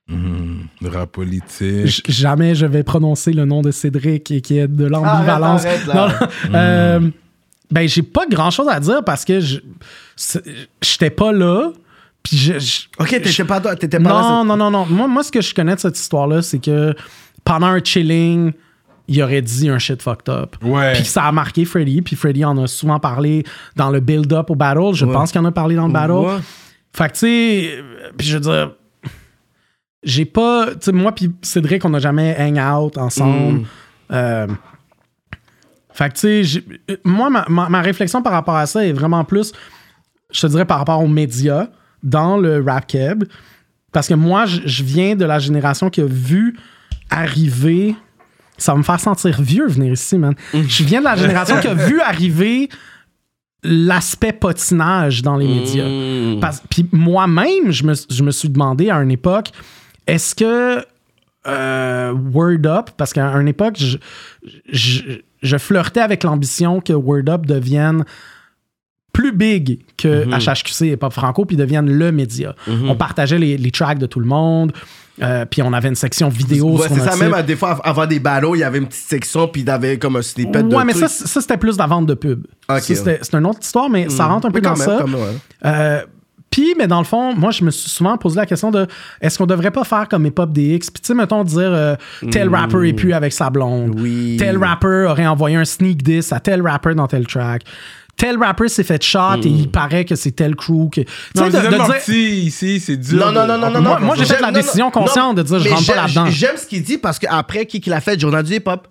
[0.08, 1.86] Hmm, rap politique.
[1.88, 5.64] j- jamais je vais prononcer le nom de Cédric et qui est de l'ambivalence.
[5.88, 6.14] Non, non.
[6.56, 7.00] Euh,
[7.70, 9.60] ben, j'ai pas grand chose à dire parce que je
[10.82, 11.72] j'étais pas là.
[12.24, 14.22] Puis je- je- Ok, t'étais pas, t'étais pas là.
[14.22, 14.86] non, non, non, non.
[14.88, 16.94] Moi, moi, ce que je connais de cette histoire-là, c'est que
[17.46, 18.52] pendant un chilling,
[19.08, 20.56] il aurait dit un shit fucked up.
[20.64, 20.94] Ouais.
[20.94, 22.02] Puis ça a marqué Freddy.
[22.02, 23.44] Puis Freddy en a souvent parlé
[23.76, 24.94] dans le build-up au battle.
[24.94, 25.14] Je Ouais.
[25.14, 26.12] pense qu'il en a parlé dans le battle.
[26.14, 26.38] Ouais.
[26.96, 27.84] Fait que, tu sais,
[28.18, 28.72] puis je veux dire,
[30.04, 30.68] j'ai pas.
[30.74, 33.60] Tu sais, moi, puis Cédric, on n'a jamais hang out ensemble.
[33.60, 33.66] Mm.
[34.14, 34.48] Euh,
[35.94, 36.64] fait que, tu sais,
[37.04, 39.52] moi, ma, ma- ma réflexion par rapport à ça est vraiment plus,
[40.32, 41.68] je te dirais, par rapport aux médias
[42.02, 43.26] dans le rap keb.
[43.92, 46.58] Parce que moi, je viens de la génération qui a vu
[47.10, 47.96] arriver.
[48.62, 50.36] Ça va me faire sentir vieux venir ici, man.
[50.54, 52.70] Je viens de la génération qui a vu arriver
[53.64, 55.88] l'aspect potinage dans les médias.
[55.88, 56.40] Mm.
[56.40, 59.50] Parce- Puis moi-même, je me, je me suis demandé à une époque,
[60.08, 60.84] est-ce que
[61.48, 63.98] euh, Word Up, parce qu'à une époque, je,
[64.72, 65.02] je,
[65.42, 68.04] je flirtais avec l'ambition que Word Up devienne
[69.14, 72.56] plus big que HHQC et Pop Franco, puis devienne le média.
[72.68, 74.72] On partageait les, les tracks de tout le monde,
[75.22, 78.20] euh, puis on avait une section vidéo Ouais, c'est ça, même des fois, avant des
[78.20, 80.76] battles, il y avait une petite section, puis il y avait comme un snippet de.
[80.76, 81.12] Ouais, mais ça, trucs.
[81.12, 82.46] c- ça c'était plus de la vente de pub.
[82.70, 84.88] Ok, Ça, c'était- c'est une autre histoire, mais ça rentre un peu Mais dans même,
[84.88, 85.04] ça.
[85.06, 85.38] ouais.
[85.66, 86.02] Euh,
[86.50, 88.86] puis, mais dans le fond, moi, je me suis souvent posé la question de
[89.22, 90.90] est-ce qu'on devrait pas faire comme Hip-Hop DX?
[90.92, 91.96] Puis, tu sais, mettons, dire euh,
[92.30, 93.98] tel rapper est plus avec sa blonde.
[93.98, 94.36] Oui.
[94.38, 97.62] Tel rapper aurait envoyé un sneak diss à tel rapper dans tel track.
[98.18, 100.90] Tel rapper s'est fait shot et il paraît que c'est tel crew.
[100.92, 101.02] Que...
[101.02, 103.18] Tu Non, de- dire- petit ici, c'est dur.
[103.20, 105.44] Non, non, de- non, non, on non, pas moi, j'ai fait la décision consciente de
[105.44, 106.26] dire, je rentre pas j'aime- là-dedans.
[106.30, 108.20] J'aime ce qu'il dit parce qu'après, qui qui l'a fait?
[108.20, 108.88] Journal du hip-hop.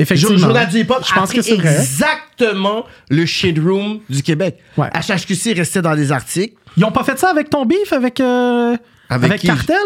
[0.00, 0.36] Effectivement.
[0.38, 4.58] Journal du hip-hop Je pense que c'est exactement le shit room du Québec.
[4.76, 4.88] Ouais.
[4.90, 6.54] HHQC restait dans les articles.
[6.76, 8.76] Ils ont pas fait ça avec ton beef, avec, euh,
[9.08, 9.42] Avec avec?
[9.42, 9.76] Cartel?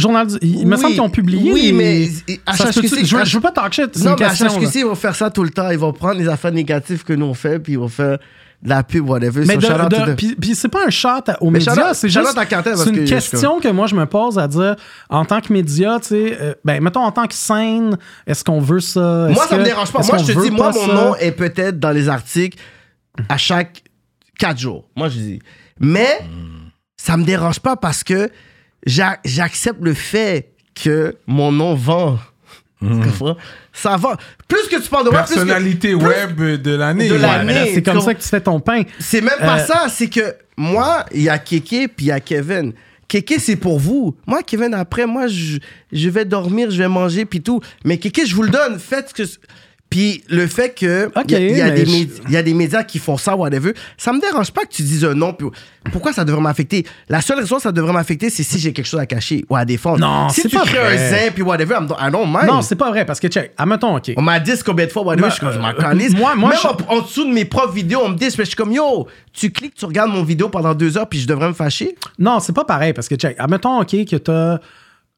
[0.00, 1.52] Journal du- Il me Oui, semble qu'ils ont publié.
[1.52, 2.06] oui, mais
[2.46, 3.96] HHQC je, veux- je veux pas talk shit.
[3.98, 4.48] Non, une mais question.
[4.48, 5.70] HHQC, ils vont faire ça tout le temps.
[5.70, 8.18] Ils vont prendre les affaires négatives que nous on fait, puis ils vont faire
[8.62, 9.44] de la pub, whatever.
[9.46, 10.90] Mais de- de- puis, puis c'est pas un
[11.30, 12.36] à- aux Mais médias, c'est juste
[12.88, 14.76] une que question que moi je me pose à dire
[15.08, 17.96] en tant que média, tu sais, euh, ben mettons en tant que scène,
[18.26, 19.28] est-ce qu'on veut ça?
[19.30, 20.02] Moi, ça me dérange pas.
[20.02, 20.92] Moi, je te dis, moi, mon ça?
[20.94, 22.58] nom est peut-être dans les articles
[23.30, 23.82] à chaque
[24.38, 24.88] quatre jours.
[24.94, 25.38] Moi, je dis.
[25.78, 26.20] Mais
[26.98, 28.28] ça me dérange pas parce que
[28.86, 32.18] j'accepte le fait que mon nom vend.
[32.82, 33.36] Tu comprends?
[33.74, 34.14] Ça vend.
[34.48, 37.08] Plus que tu parles de moi, plus que- Personnalité plus- web de l'année.
[37.12, 38.82] Ouais, c'est comme ça que tu fais ton pain.
[38.98, 42.12] C'est même pas Euh, ça, c'est que moi, il y a Kéké puis il y
[42.12, 42.72] a Kevin.
[43.06, 44.16] Kéké, c'est pour vous.
[44.26, 45.58] Moi, Kevin, après, moi, je,
[45.92, 47.60] je vais dormir, je vais manger puis tout.
[47.84, 48.78] Mais Kéké, je vous le donne.
[48.78, 49.28] Faites ce que.
[49.90, 53.74] Puis le fait que y a- y, des y a médias qui font ça, whatever,
[53.98, 55.32] ça me dérange pas que tu dises un non.
[55.32, 55.48] puis
[55.90, 56.86] pourquoi ça devrait m'affecter?
[57.08, 59.56] La seule raison que ça devrait m'affecter, c'est si j'ai quelque chose à cacher ou
[59.56, 59.98] à défendre.
[59.98, 60.96] Non, si c'est tu pas crées vrai.
[60.96, 62.46] un zin puis whatever, I'm- I don't mind.
[62.46, 64.12] Non, c'est pas vrai parce que check, admettons, OK.
[64.16, 65.72] On m'a dit combien de fois, whatever, Bah, je suis comme, je m'en euh,
[66.16, 68.30] moi- moi, Même je- en, en dessous de mes propres vidéos, on me dit, mais
[68.30, 71.26] je suis comme, yo, tu cliques, tu regardes mon vidéo pendant deux heures, puis je
[71.26, 71.96] devrais me fâcher?
[72.16, 74.58] Non, c'est pas pareil parce que check, admettons, OK, que t'as.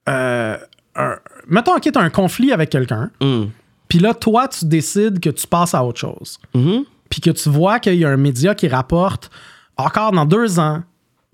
[0.08, 0.56] Euh,
[0.96, 1.16] un,
[1.46, 3.10] mettons, OK, t'as un conflit avec quelqu'un.
[3.92, 6.38] Puis là, toi, tu décides que tu passes à autre chose.
[7.10, 9.30] Puis que tu vois qu'il y a un média qui rapporte
[9.76, 10.82] encore dans deux ans,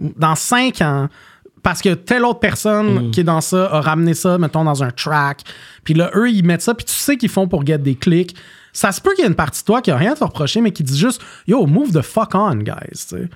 [0.01, 1.09] dans cinq ans,
[1.63, 4.91] parce que telle autre personne qui est dans ça a ramené ça, mettons, dans un
[4.91, 5.43] track.
[5.85, 8.35] Puis là, eux, ils mettent ça, puis tu sais qu'ils font pour get des clics.
[8.73, 10.25] Ça se peut qu'il y ait une partie de toi qui a rien à te
[10.25, 12.75] reprocher, mais qui dit juste Yo, move the fuck on, guys.
[12.95, 13.29] C'est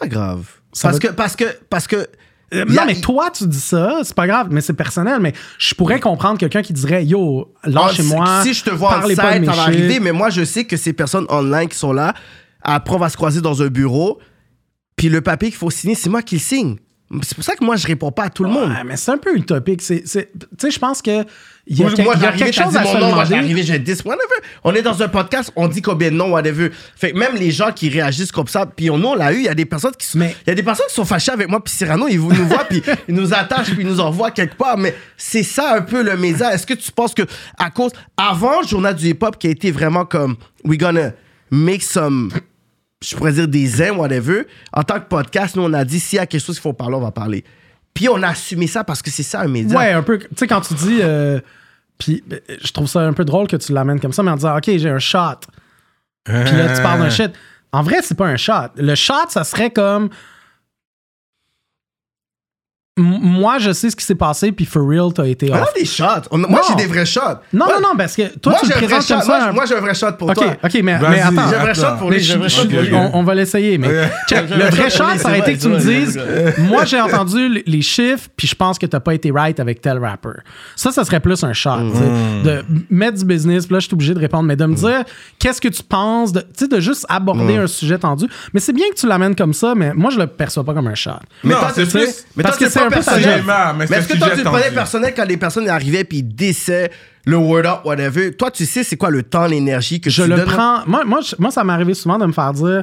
[0.00, 0.48] pas grave.
[0.72, 2.06] Ça parce, va- que, parce que, parce que.
[2.54, 5.18] Euh, a- non, mais toi, tu dis ça, c'est pas grave, mais c'est personnel.
[5.20, 8.24] Mais je pourrais comprendre quelqu'un qui dirait Yo, lâchez-moi.
[8.28, 10.64] Ah, Si je te vois en site, pas ça va arriver, mais moi, je sais
[10.64, 12.14] que ces personnes online qui sont là,
[12.62, 14.18] après, on va se croiser dans un bureau,
[14.96, 16.76] puis le papier qu'il faut signer, c'est moi qui le signe.
[17.22, 18.72] C'est pour ça que moi, je réponds pas à tout le monde.
[18.86, 19.80] Mais c'est un peu utopique.
[19.80, 20.28] Tu sais,
[20.62, 21.24] je pense que
[21.66, 24.02] il y a, Moi, quelque t'as chose à mon se nom, moi, j'arrivais, j'ai 10,
[24.04, 24.22] whatever.
[24.64, 26.70] On est dans un podcast, on dit combien de noms, whatever.
[26.94, 29.44] Fait que même les gens qui réagissent comme ça, puis on, on l'a eu, il
[29.44, 31.32] y a des personnes qui sont, Mais- il y a des personnes qui sont fâchées
[31.32, 34.30] avec moi, puis Cyrano, ils nous voient, puis ils nous attachent, puis ils nous envoient
[34.30, 34.76] quelque part.
[34.76, 36.52] Mais c'est ça un peu le média.
[36.52, 37.22] Est-ce que tu penses que,
[37.56, 41.12] à cause, avant le journal du hip-hop qui a été vraiment comme, we gonna
[41.50, 42.30] make some,
[43.04, 46.16] je pourrais dire des aims, whatever, en tant que podcast, nous, on a dit, s'il
[46.16, 47.44] y a quelque chose qu'il faut parler, on va parler.
[47.92, 49.78] Puis on a assumé ça parce que c'est ça un média.
[49.78, 50.18] Ouais, un peu.
[50.18, 50.98] Tu sais, quand tu dis.
[51.00, 51.40] euh,
[51.98, 54.36] puis euh, je trouve ça un peu drôle que tu l'amènes comme ça, mais en
[54.36, 55.40] disant OK, j'ai un shot.
[56.24, 57.32] Puis là, tu parles d'un shit.
[57.72, 58.70] En vrai, c'est pas un shot.
[58.76, 60.08] Le shot, ça serait comme.
[62.96, 65.74] Moi, je sais ce qui s'est passé, puis for real, t'as été On a off.
[65.76, 66.04] des shots.
[66.30, 67.20] On- moi, j'ai des vrais shots.
[67.52, 69.14] Non, Moi- non, non, parce que toi, moi, tu vrai présentes shot.
[69.14, 69.26] comme ça.
[69.38, 70.46] Moi, un- moi, j'ai un vrai shot pour Ok, toi.
[70.62, 71.48] ok, mais, mais attends.
[71.50, 72.22] J'ai un vrai shot pour Mais lui.
[72.22, 73.88] je- je- on, on va l'essayer, mais
[74.28, 76.20] check, le vrai shot, ça aurait été que tu me dises,
[76.60, 79.98] moi j'ai entendu les- chiffres, puis je pense que t'as pas été right avec tel
[79.98, 80.28] rapper.
[80.76, 81.76] Ça, ça serait plus un shot.
[81.78, 82.42] Mm.
[82.44, 85.02] De mettre du business, puis là, je suis obligé de répondre, mais de me dire,
[85.40, 87.14] qu'est-ce que tu penses, de, tu sais, de juste Mm.
[87.16, 88.26] aborder un sujet tendu.
[88.54, 90.86] Mais c'est bien que tu l'amènes comme ça, mais moi, je le perçois pas comme
[90.86, 91.10] un shot.
[91.42, 93.42] Mais parce toi, que c'est un peu personnel.
[93.76, 96.90] mais est-ce que toi, tu le prenais personnel quand les personnes arrivaient puis ils disaient
[97.26, 98.32] le word up, whatever?
[98.36, 100.46] Toi, tu sais c'est quoi le temps, l'énergie que je tu le donnes?
[100.46, 100.80] prends.
[100.86, 102.82] Moi, moi, je- moi, ça m'est arrivé souvent de me faire dire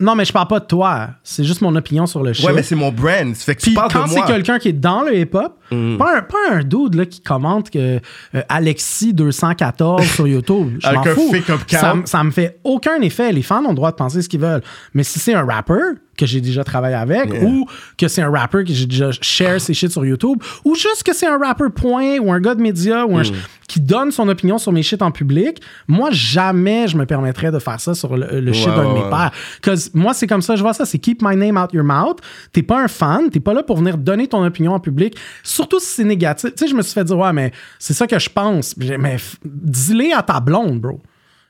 [0.00, 1.10] Non, mais je parle pas de toi.
[1.22, 2.44] C'est juste mon opinion sur le shit.
[2.44, 3.32] Ouais, mais c'est mon brand.
[3.36, 4.26] Ça fait que tu Puis parles quand de c'est moi.
[4.26, 8.00] quelqu'un qui est dans le hip-hop, pas, un, pas un dude là, qui commente que
[8.34, 10.78] euh, Alexis214 sur YouTube.
[10.82, 11.30] Je m'en Avec un fous.
[11.32, 13.32] fake up Ça, ça me fait aucun effet.
[13.32, 14.62] Les fans ont le droit de penser ce qu'ils veulent.
[14.94, 15.74] Mais si c'est un rapper
[16.16, 17.66] que j'ai déjà travaillé avec, ou
[17.98, 21.14] que c'est un rapper que j'ai déjà share ses shit sur YouTube, ou juste que
[21.14, 23.24] c'est un rapper point, ou un gars de médias, ou un Mm.
[23.24, 23.36] ch-
[23.66, 27.58] qui donne son opinion sur mes shit en public, moi, jamais je me permettrais de
[27.58, 29.32] faire ça sur le, le shit d'un de mes pères.
[29.62, 32.18] Cause moi, c'est comme ça, je vois ça, c'est keep my name out your mouth.
[32.52, 35.80] T'es pas un fan, t'es pas là pour venir donner ton opinion en public, surtout
[35.80, 36.50] si c'est négatif.
[36.54, 38.76] Tu sais, je me suis fait dire, ouais, mais c'est ça que je pense.
[38.76, 41.00] Mais dis-le à ta blonde, bro.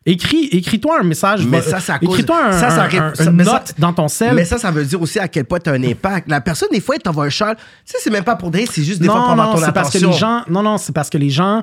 [0.07, 1.47] Écris, écris-toi un message.
[1.47, 4.35] Mais ça, ça Écris-toi un, ça, ça un- un- une note dans ton sel.
[4.35, 6.29] Mais ça, ça veut dire aussi à quel point tu as un impact.
[6.29, 7.47] La personne, des fois, elle t'envoie un shot.
[7.55, 9.55] Tu sais, c'est même pas pour dire, c'est juste des fois pour non, avoir non,
[9.55, 10.11] ton c'est parce que attention.
[10.11, 11.63] les gens, non, non, c'est parce que les gens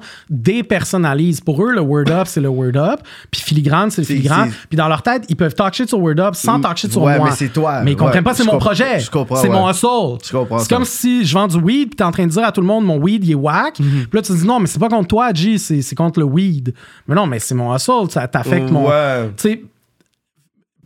[0.56, 1.42] dépersonnalisent.
[1.42, 3.00] Pour eux, le word up, c'est le word up,
[3.30, 4.52] puis filigrane, c'est le filigrane.
[4.70, 7.02] Puis dans leur tête, ils peuvent talk shit sur word up sans talk shit sur
[7.04, 7.30] Ouais, moi.
[7.30, 7.82] mais c'est toi.
[7.82, 9.00] Mais ils comprennent Ouais, pas, c'est mon projet.
[9.00, 9.54] je comprends, C'est ouais.
[9.54, 10.18] mon hustle.
[10.26, 12.44] Je comprends C'est comme si je vends du weed, puis t'es en train de dire
[12.44, 13.80] à tout le monde, mon weed, il est whack.
[13.80, 13.88] Mhm.
[14.10, 16.20] Puis là, tu te dis, non, mais c'est pas contre toi, G, c'est c'est contre
[16.20, 16.74] le weed.
[17.08, 18.88] Mais non, mais c'est mon hustle, ça t'affecte mon.
[18.88, 19.30] Ouais.
[19.38, 19.62] Tu sais,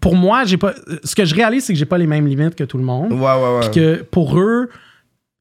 [0.01, 0.73] pour moi, j'ai pas.
[1.03, 3.11] Ce que je réalise, c'est que j'ai pas les mêmes limites que tout le monde.
[3.13, 3.59] Ouais, ouais, ouais.
[3.61, 4.69] Puis que pour eux,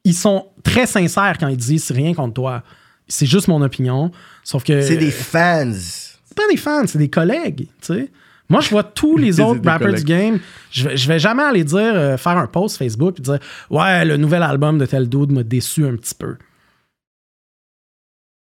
[0.05, 2.63] ils sont très sincères quand ils disent c'est rien contre toi.
[3.07, 4.11] C'est juste mon opinion.
[4.43, 4.81] Sauf que.
[4.81, 5.73] C'est des fans.
[5.73, 8.11] C'est pas des fans, c'est des collègues, tu sais.
[8.49, 10.05] Moi, je vois tous les autres rappers collègues.
[10.05, 10.39] du game.
[10.71, 13.39] Je vais, je vais jamais aller dire, euh, faire un post Facebook et dire
[13.71, 16.37] Ouais, le nouvel album de tel dude m'a déçu un petit peu.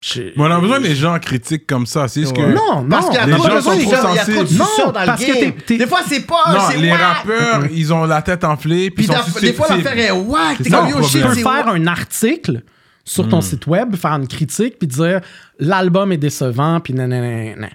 [0.08, 2.08] Je- Mais on a besoin des gens critiques comme ça.
[2.08, 2.42] C'est juste que.
[2.42, 2.90] Non, non.
[2.90, 4.60] Parce qu'il y a Les gens sont gens, trop il y a trop de sensibles.
[4.60, 6.44] Non, parce que Des fois, c'est pas.
[6.54, 8.92] Non, les rappeurs, ils ont la tête enflée.
[8.92, 9.08] Puis
[9.42, 10.62] des fois, l'affaire est whack.
[10.62, 12.62] T'es comme yo, shit, tu peux c'est faire un article
[13.04, 13.30] sur Hmm.
[13.30, 15.22] ton site web, faire une critique, puis dire
[15.58, 17.70] l'album est décevant, puis nan, nan, nan, nan.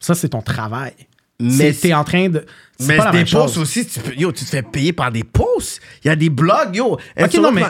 [0.00, 0.92] Ça, c'est ton travail.
[1.38, 2.44] Mais t'es en train de.
[2.80, 5.80] Mais des posts aussi, tu, peux- yo, tu te fais payer par des posts.
[6.04, 6.98] Il y a des blogs, yo.
[7.40, 7.62] non, mais-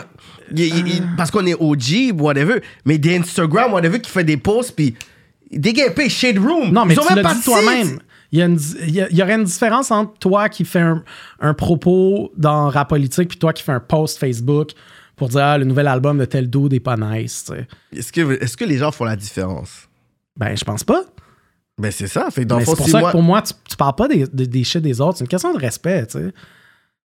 [0.51, 2.61] il- il- il- parce qu'on est OG, whatever.
[2.85, 4.95] Mais des Instagram, whatever, qui fait des posts, puis
[5.51, 6.71] des gars payent Shade Room.
[6.71, 7.99] Non, mais Ils ont tu même l'as pas dit de toi-même.
[8.33, 10.65] Il y, a une- il y a- il y aurait une différence entre toi qui
[10.65, 11.01] fais un,
[11.39, 14.71] un propos dans rap politique puis toi qui fais un post Facebook
[15.15, 17.45] pour dire ah, le nouvel album de tel dude est pas nice.
[17.47, 17.67] tu sais.
[17.95, 19.87] Est-ce que, est-ce que les gens font la différence?
[20.35, 21.03] Ben, je pense pas.
[21.79, 22.29] Ben, c'est ça.
[22.29, 23.53] Fait que dans le Mais fond, c'est pour si ça moi- que pour moi, tu,
[23.69, 25.19] tu parles pas des, des, des shit des autres.
[25.19, 26.33] C'est une question de respect, tu sais.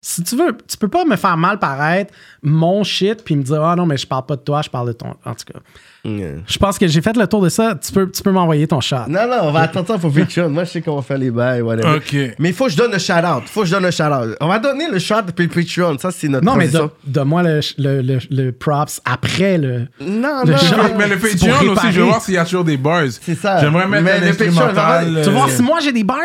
[0.04, 2.12] Si tu veux, tu peux pas me faire mal paraître
[2.42, 4.88] mon shit puis me dire ah non mais je parle pas de toi, je parle
[4.88, 5.10] de ton.
[5.24, 5.60] En tout cas,
[6.04, 6.38] Yeah.
[6.48, 7.76] je pense que j'ai fait le tour de ça.
[7.76, 9.06] Tu peux, tu peux m'envoyer ton shot.
[9.06, 10.48] Non, non, on va attendre ça pour Patreon.
[10.48, 11.94] Moi, je sais comment faire les bails, whatever.
[11.94, 12.34] Ok.
[12.40, 13.44] Mais il faut que je donne le shout-out.
[13.46, 14.36] faut que je donne le shout-out.
[14.40, 15.96] On va donner le shout puis le Patreon.
[15.98, 16.90] Ça, c'est notre Non mais transition.
[17.06, 19.86] donne-moi le, le, le, le props après le.
[20.00, 20.58] Non, le non.
[20.58, 20.74] shout.
[20.98, 23.04] Mais le Patreon aussi, je veux voir s'il y a toujours des bars.
[23.20, 23.60] C'est ça.
[23.60, 25.14] J'aimerais mettre Mais un le Patreon, instrumental.
[25.14, 26.18] va- Tu euh, si moi j'ai des bars?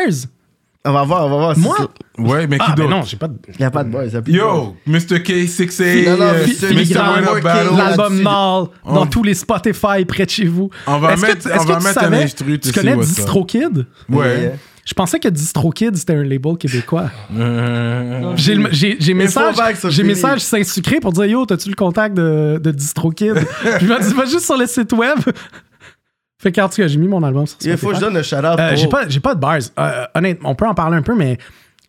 [0.88, 1.56] On va voir, on va voir.
[1.56, 1.76] si Moi?
[1.80, 2.90] c'est- Ouais, mais qui Ah d'autre?
[2.90, 3.36] non, j'ai pas de.
[3.50, 4.06] Il n'y a pas de boys.
[4.06, 4.48] il y a plus de boys.
[4.48, 5.20] Yo, Mr.
[5.22, 6.48] K6A, Non, non, euh, Mr.
[6.48, 6.68] Mr.
[6.68, 7.76] Filigrane, Win Up Working, Battle.
[7.78, 8.24] L'album là-dessus.
[8.24, 10.70] Nall dans tous les Spotify près de chez vous.
[10.88, 12.72] On va Est-ce que- mettre- est-ce on que va tu mettre un savais- instru, Tu
[12.72, 13.16] tu connais sais what's up?
[13.18, 13.86] DistroKid?
[14.10, 14.54] Ouais.
[14.86, 17.10] Je pensais que DistroKid c'était un label québécois.
[17.38, 21.76] Euh, J'ai le- J'ai j'ai message, faut j'ai message Saint-Sucré pour dire Yo, t'as-tu le
[21.76, 23.34] contact de, de DistroKid?
[23.62, 25.20] Puis il m'a dit Va juste sur le site web.
[26.42, 28.02] Fait qu'en tout cas, j'ai mis mon album sur Il faut que je Spotify.
[28.02, 28.60] donne le shout-out.
[28.60, 29.58] Euh, pour- j'ai pas, j'ai pas de bars.
[29.80, 31.38] Euh, honnêtement, on peut en parler un peu, mais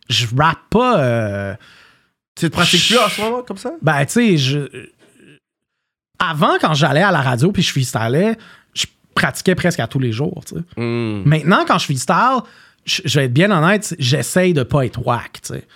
[0.09, 0.99] je rappe pas.
[0.99, 1.55] euh,
[2.35, 3.73] Tu te pratiques plus en ce moment comme ça?
[3.81, 4.67] Ben, tu sais, je.
[6.19, 8.37] Avant, quand j'allais à la radio puis je freestylais,
[8.73, 8.85] je
[9.15, 10.61] pratiquais presque à tous les jours, tu sais.
[10.81, 11.23] Hmm.
[11.25, 12.39] Maintenant, quand je freestyle,
[12.85, 15.67] je je vais être bien honnête, j'essaye de pas être whack, tu sais.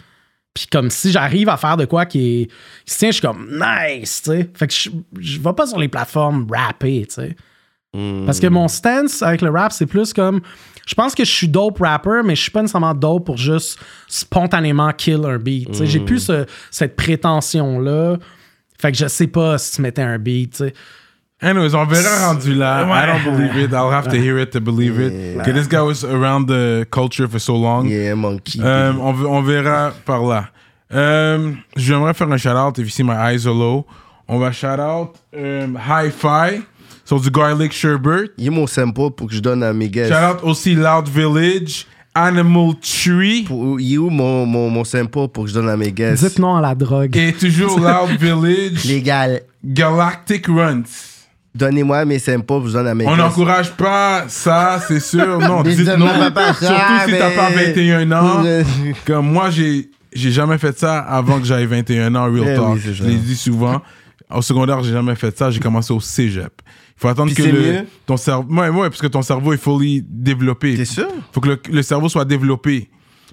[0.53, 2.47] Puis comme si j'arrive à faire de quoi qui est.
[2.85, 4.49] tient, je suis comme nice, tu sais.
[4.53, 4.89] Fait que je,
[5.19, 7.35] je vais pas sur les plateformes rapper, tu sais.
[8.25, 10.41] Parce que mon stance avec le rap, c'est plus comme.
[10.85, 13.79] Je pense que je suis dope rapper, mais je suis pas nécessairement dope pour juste
[14.07, 15.73] spontanément kill un beat.
[15.75, 15.85] sais.
[15.85, 18.17] J'ai plus ce- cette prétention-là.
[18.79, 20.73] Fait que je sais pas si tu mettais un beat, tu sais.
[21.41, 22.83] Anyways, on verra rendu là.
[22.85, 23.71] I don't believe it.
[23.73, 25.13] I'll have to hear it to believe it.
[25.45, 25.53] Yeah.
[25.53, 27.87] This guy was around the culture for so long.
[27.87, 28.59] Yeah, monkey.
[28.61, 30.49] Euh, on, on verra par là.
[30.93, 33.85] Euh, J'aimerais faire un shout-out, if you see my eyes are low.
[34.27, 36.63] On va shout out euh, Hi-Fi
[37.05, 38.31] sur du garlic sherbet.
[38.37, 40.11] Il est mon sample pour que je donne à mes guests.
[40.13, 41.85] Shout out aussi Loud Village,
[42.15, 43.43] Animal Tree.
[43.43, 46.23] Pour- Il est où mon, mon, mon sample pour que je donne à mes guests?
[46.23, 47.15] Dites non à la drogue.
[47.17, 49.41] Et toujours Loud Village, Légal.
[49.63, 50.83] Galactic Runs.
[51.55, 55.37] Donnez-moi mes samples pour que je donne à mes On n'encourage pas ça, c'est sûr.
[55.39, 56.07] Non, dites non.
[56.33, 58.43] pas ça, Surtout si t'as pas 21 ans.
[59.05, 62.73] Comme moi, j'ai j'ai jamais fait ça avant que j'aie 21 ans, Real Eh Talk.
[62.73, 63.81] oui, je l'ai dit souvent.
[64.31, 65.51] Au secondaire, j'ai jamais fait ça.
[65.51, 66.53] J'ai commencé au cégep.
[67.03, 67.85] Faut attendre Puis que c'est le, mieux?
[68.05, 68.51] ton cerveau.
[68.53, 70.75] Ouais, ouais, parce que ton cerveau est fully développé.
[70.77, 71.07] T'es sûr?
[71.33, 72.89] faut que le, le cerveau soit développé.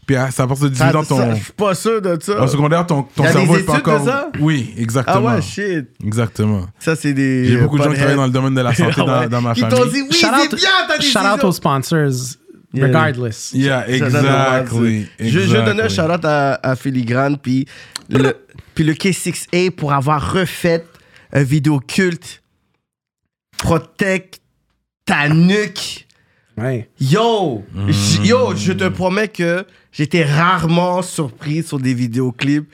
[0.06, 2.18] Puis à, c'est à partir de 18 ça- ans, ton, Je suis pas sûr de
[2.20, 2.42] ça.
[2.42, 4.04] au secondaire, ton, ton Y a cerveau des est pas études de encore.
[4.04, 4.30] ça?
[4.40, 5.34] Oui, Ah exactement.
[5.34, 5.86] ouais, shit.
[6.04, 6.66] Exactement.
[6.80, 7.44] Ça, c'est des.
[7.46, 9.28] J'ai beaucoup de gens qui travaillent dans le domaine de la santé Ah dans, ouais.
[9.28, 9.78] dans ma famille.
[9.78, 12.10] t'ont dit oui, Shout c'est out- bien Shout out aux sponsors,
[12.72, 12.86] Yeah.
[12.86, 13.50] regardless.
[13.52, 15.06] Yeah, donne exactly.
[15.18, 15.94] Je, je donnais un exactly.
[15.96, 17.66] shout-out à, à Filigrane, puis
[18.08, 18.32] le,
[18.74, 20.84] puis le K6A pour avoir refait
[21.32, 22.42] un vidéo culte.
[23.60, 24.40] Protect
[25.04, 26.06] ta nuque.
[26.56, 26.90] Ouais.
[27.00, 27.64] Yo!
[28.22, 32.68] Yo, je te promets que j'étais rarement surpris sur des vidéoclips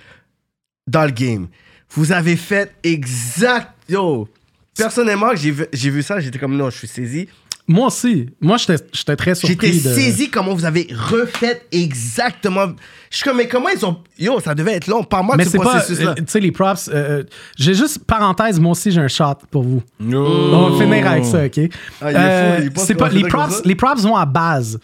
[0.87, 1.49] dans le game.
[1.91, 3.73] Vous avez fait exact.
[3.89, 4.29] Yo!
[4.77, 7.29] Personnellement, j'ai vu, j'ai vu ça, j'étais comme non, je suis saisi.
[7.69, 8.29] Moi aussi.
[8.41, 9.73] Moi, j'étais très surpris.
[9.73, 9.95] J'étais de...
[9.95, 12.67] saisi comment vous avez refait exactement.
[13.11, 13.99] Je suis comme, mais comment ils ont.
[14.19, 15.03] Yo, ça devait être long.
[15.03, 15.79] Parle-moi de Mais ce c'est pas.
[15.91, 16.89] euh, Tu sais, les props.
[16.93, 17.25] euh,
[17.57, 19.83] j'ai juste, parenthèse, moi aussi, j'ai un shot pour vous.
[20.01, 21.59] On va finir avec ça, OK?
[21.59, 21.71] Ah, il est fou,
[22.03, 24.79] Euh, il pense c'est pas, les, props, les props vont à base,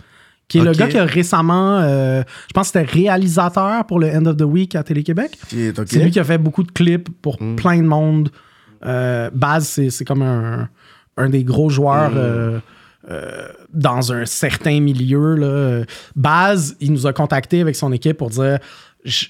[0.48, 4.08] qui est le gars qui a récemment, euh, je pense que c'était réalisateur pour le
[4.14, 5.38] End of the Week à Télé-Québec.
[5.48, 7.56] C'est lui qui a fait beaucoup de clips pour Mm.
[7.56, 8.30] plein de monde.
[8.84, 10.68] Euh, Baz, c'est c'est comme un,
[11.16, 12.16] un des gros joueurs Mm.
[12.18, 12.60] euh,
[13.10, 15.34] euh, dans un certain milieu.
[15.34, 15.84] Là.
[16.16, 18.58] Baz, il nous a contacté avec son équipe pour dire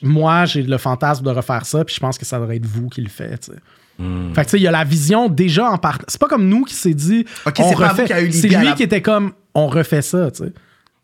[0.03, 2.89] Moi, j'ai le fantasme de refaire ça, puis je pense que ça devrait être vous
[2.89, 3.47] qui le faites.
[3.47, 3.59] tu sais.
[3.99, 4.35] Mm.
[4.35, 5.99] Fait que tu sais, il y a la vision déjà en part.
[6.09, 8.03] C'est pas comme nous qui s'est dit Ok, on refait.
[8.03, 10.53] vous qui a eu C'est lui la- qui était comme on refait ça, tu sais.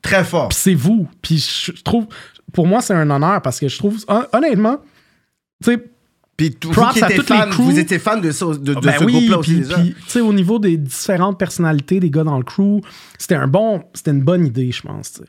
[0.03, 0.49] Très fort.
[0.49, 1.09] Puis c'est vous.
[1.23, 2.07] Puis je trouve,
[2.53, 4.79] pour moi, c'est un honneur parce que je trouve, hon- honnêtement,
[5.65, 5.85] tu sais,
[6.39, 9.05] Puis tout- vous qui étiez fan, vous étiez fan de, ça- de, de ben ce
[9.05, 12.45] oui, groupe-là aussi puis, tu sais, au niveau des différentes personnalités des gars dans le
[12.45, 12.81] crew,
[13.19, 15.21] c'était un bon, c'était une bonne idée, je pense.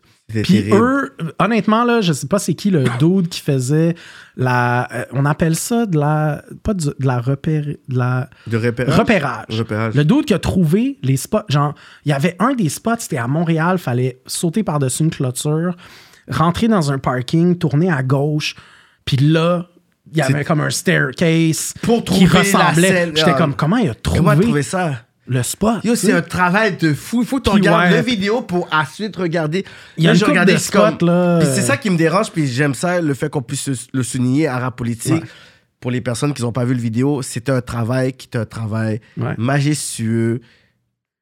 [0.44, 3.96] Puis eux, honnêtement là, je sais pas c'est qui le dude qui faisait
[4.38, 8.58] la, euh, on appelle ça de la, pas de, de la repère, de la De
[8.58, 8.96] repérage?
[9.00, 9.46] repérage.
[9.50, 9.96] Repérage.
[9.96, 11.74] Le dude qui a trouvé les spots, genre,
[12.06, 15.76] il y avait un des spots, c'était à Montréal, fallait sauter par-dessus une clôture,
[16.30, 18.56] rentrer dans un parking, tourner à gauche,
[19.06, 19.68] puis là,
[20.12, 23.12] il y avait comme un staircase Pour qui ressemblait.
[23.16, 25.04] J'étais comme, comment il a trouvé, Comment trouver ça?
[25.28, 25.84] le spot?
[25.84, 27.22] Yo, c'est un travail de fou.
[27.22, 29.64] Il faut que tu regardes la vidéo pour ensuite regarder.
[29.98, 31.38] Il y a Là, une de comme- spots, là.
[31.40, 34.02] Puis c'est ça qui me dérange, puis j'aime ça, le fait qu'on puisse se- le
[34.04, 35.14] souligner à rap politique.
[35.14, 35.30] Ouais.
[35.80, 38.46] Pour les personnes qui n'ont pas vu le vidéo, c'est un travail qui est un
[38.46, 39.36] travail Ouais.
[39.38, 40.42] majestueux.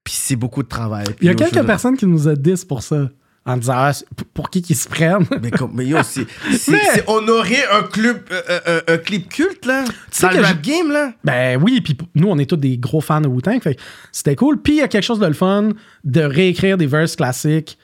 [0.06, 1.06] Puis c'est beaucoup de travail.
[1.22, 3.10] Il y a quelques personnes qui nous a dit pour ça.
[3.48, 3.92] En disant, ah,
[4.34, 5.26] pour- qui qu'ils se prennent?
[5.42, 8.98] Mais, comme, mais yo, c'est, c'est, Mais- c'est honorer un, club, euh, euh, euh, un
[8.98, 9.86] clip culte, là.
[10.12, 11.14] sais Dans que le rap game, là.
[11.24, 13.80] Ben oui, puis nous, on est tous des gros fans de Wu-Tang, fait
[14.12, 14.62] c'était cool.
[14.62, 15.70] Puis il y a quelque chose de le fun
[16.04, 17.78] de réécrire des verses classiques,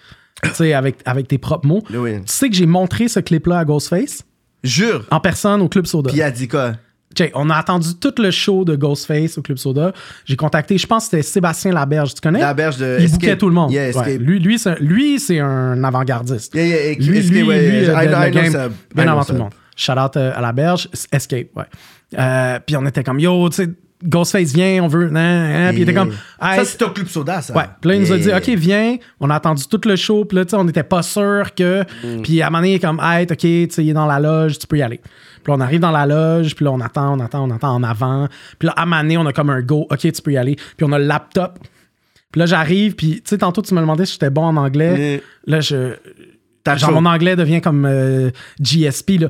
[0.43, 1.81] tu sais, avec, avec tes propres mots.
[1.93, 2.15] Oui.
[2.17, 4.23] Tu sais que j'ai montré ce clip-là à Ghostface,
[4.63, 5.05] Jure.
[5.11, 6.09] en personne, au Club Soda.
[6.09, 6.73] Puis il a dit quoi?
[7.15, 9.93] Check, on a attendu tout le show de Ghostface au Club Soda.
[10.25, 12.39] J'ai contacté, je pense que c'était Sébastien Laberge, tu connais?
[12.39, 13.71] La berge de Il bouquait tout le monde.
[13.71, 14.17] Yeah, Ouais.
[14.17, 16.53] Lui, lui, c'est un, un avant-gardiste.
[16.55, 19.27] Yeah, yeah, Lui, Escape, lui, ouais, lui, I de- game, avant ça.
[19.27, 19.53] tout le monde.
[19.75, 21.63] Shout out euh, à la berge, Escape, ouais.
[22.17, 23.69] Euh, puis on était comme, yo, tu sais,
[24.03, 25.69] Ghostface vient, on veut, nan, nan.
[25.69, 27.55] puis il était comme, Ça, c'est un club soda, ça.
[27.55, 27.63] Ouais.
[27.79, 28.33] Puis là, il nous a dit.
[28.33, 28.97] OK, viens.
[29.19, 30.25] On a attendu tout le show.
[30.25, 31.83] Puis là, tu sais, on n'était pas sûr que.
[32.03, 32.21] Mm.
[32.21, 34.05] Puis à un moment donné, il est comme, hey, OK, tu sais, il est dans
[34.05, 34.99] la loge, tu peux y aller.
[35.43, 37.75] Puis là, on arrive dans la loge, puis là, on attend, on attend, on attend
[37.75, 38.27] en avant.
[38.59, 40.37] Puis là, à un moment donné, on a comme un go, OK, tu peux y
[40.37, 40.55] aller.
[40.55, 41.59] Puis on a le laptop.
[42.31, 45.21] Puis là, j'arrive, puis tu sais, tantôt, tu me demandais si j'étais bon en anglais.
[45.45, 45.95] Là, je.
[46.63, 48.31] T'as Genre, mon anglais devient comme euh,
[48.61, 49.27] GSP, là.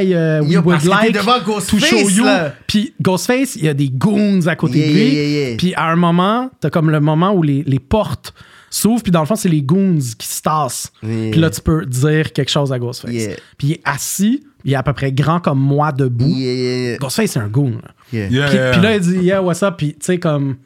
[0.00, 2.24] I, uh, we Yo, would like devant to show you.
[2.24, 2.54] là.
[2.66, 5.00] Puis Ghostface, il y a des goons à côté Yeah, de lui.
[5.00, 5.56] yeah, yeah, yeah.
[5.56, 8.34] Puis à un moment, t'as comme le moment où les, les portes
[8.68, 10.92] s'ouvrent, puis dans le fond, c'est les goons qui se tassent.
[11.04, 11.30] Yeah.
[11.30, 13.12] Puis là, tu peux dire quelque chose à Ghostface.
[13.12, 13.36] Yeah.
[13.58, 16.26] Puis il est assis, il est à peu près grand comme moi debout.
[16.26, 16.96] Yeah, yeah, yeah.
[16.98, 17.78] Ghostface, c'est un goon.
[17.82, 17.90] là.
[18.12, 18.28] Yeah.
[18.28, 18.70] Yeah, Puis, yeah.
[18.72, 19.74] puis là, il dit, yeah, what's up?
[19.78, 20.56] Puis tu sais, comme,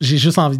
[0.00, 0.58] j'ai juste envie.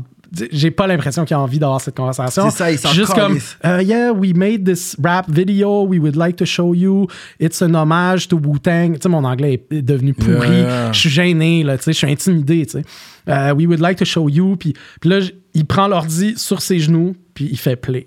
[0.51, 2.51] J'ai pas l'impression qu'il a envie d'avoir cette conversation.
[2.51, 5.85] C'est ça, il s'en Juste comme, uh, yeah, we made this rap video.
[5.86, 7.06] We would like to show you.
[7.39, 8.94] It's an hommage to Wu-Tang.
[8.94, 10.48] Tu sais, mon anglais est devenu pourri.
[10.48, 10.93] Yeah.
[10.93, 12.85] Je suis gêné, là, tu sais, je suis intimidé, tu sais.
[13.27, 14.56] Uh, we would like to show you.
[14.56, 15.20] Puis, puis là,
[15.55, 18.06] il prend l'ordi sur ses genoux, puis il fait play.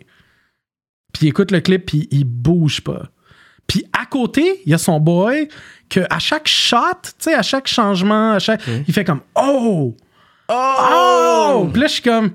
[1.13, 3.09] Puis il écoute le clip, puis il bouge pas.
[3.67, 5.49] Puis à côté, il y a son boy
[5.89, 9.95] que à chaque shot, tu sais, à chaque changement, à chaque, il fait comme oh,
[10.49, 12.31] oh, Puis là, je suis comme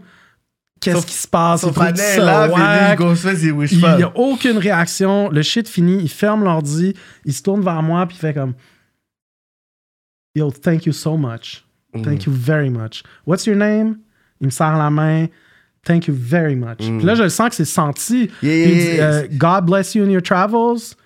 [0.80, 1.62] qu'est-ce qui se passe?
[1.62, 5.30] Son Il panel là, puis Ghostface, wish Il n'y a aucune réaction.
[5.30, 6.94] Le shit finit, il ferme l'ordi,
[7.24, 8.54] il se tourne vers moi, puis il fait comme
[10.34, 11.64] Yo, thank you so much.
[11.94, 12.02] Mm.
[12.02, 13.02] Thank you very much.
[13.26, 13.98] What's your name?
[14.40, 15.28] Il me serre la main.
[15.84, 16.78] Thank you very much.
[16.78, 18.30] Puis là, je le sens que c'est senti.
[18.42, 18.46] Mm.
[18.46, 20.96] Yeah, Puis dit, euh, God bless you in your travels.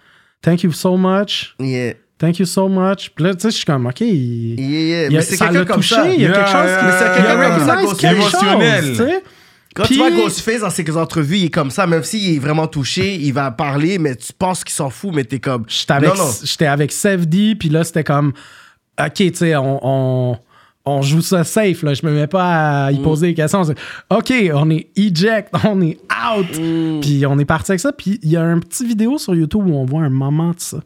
[0.42, 1.56] Thank you so much.
[1.58, 3.10] Yeah, Thank you so much.
[3.14, 4.00] Puis là, tu sais, je suis comme, OK.
[4.00, 5.22] Il, yeah, yeah.
[5.22, 5.94] c'est quelqu'un comme touché.
[5.94, 6.08] ça.
[6.08, 8.96] Il y a quelque chose qui Mais c'est quelqu'un comme ça, chose, Émotionnel.
[8.96, 9.22] sais.
[9.74, 12.66] Quand tu vois Ghostface dans ses entrevues, il est comme ça, même s'il est vraiment
[12.66, 15.64] touché, il va parler, mais tu penses qu'il s'en fout, mais t'es comme.
[15.68, 16.66] J'étais avec, Non, non.
[16.66, 18.32] avec Sevdi, puis là, c'était comme,
[18.98, 20.38] OK, tu sais, on, on,
[20.86, 21.94] on joue ça safe, là.
[21.94, 22.94] Je me mets pas à Mm.
[22.94, 23.62] y poser des questions.
[24.10, 25.98] OK, on est eject, on est
[26.32, 26.46] out.
[26.58, 27.00] Mm.
[27.00, 27.92] Puis on est parti avec ça.
[27.92, 30.60] Puis il y a un petit vidéo sur YouTube où on voit un moment de
[30.60, 30.78] ça.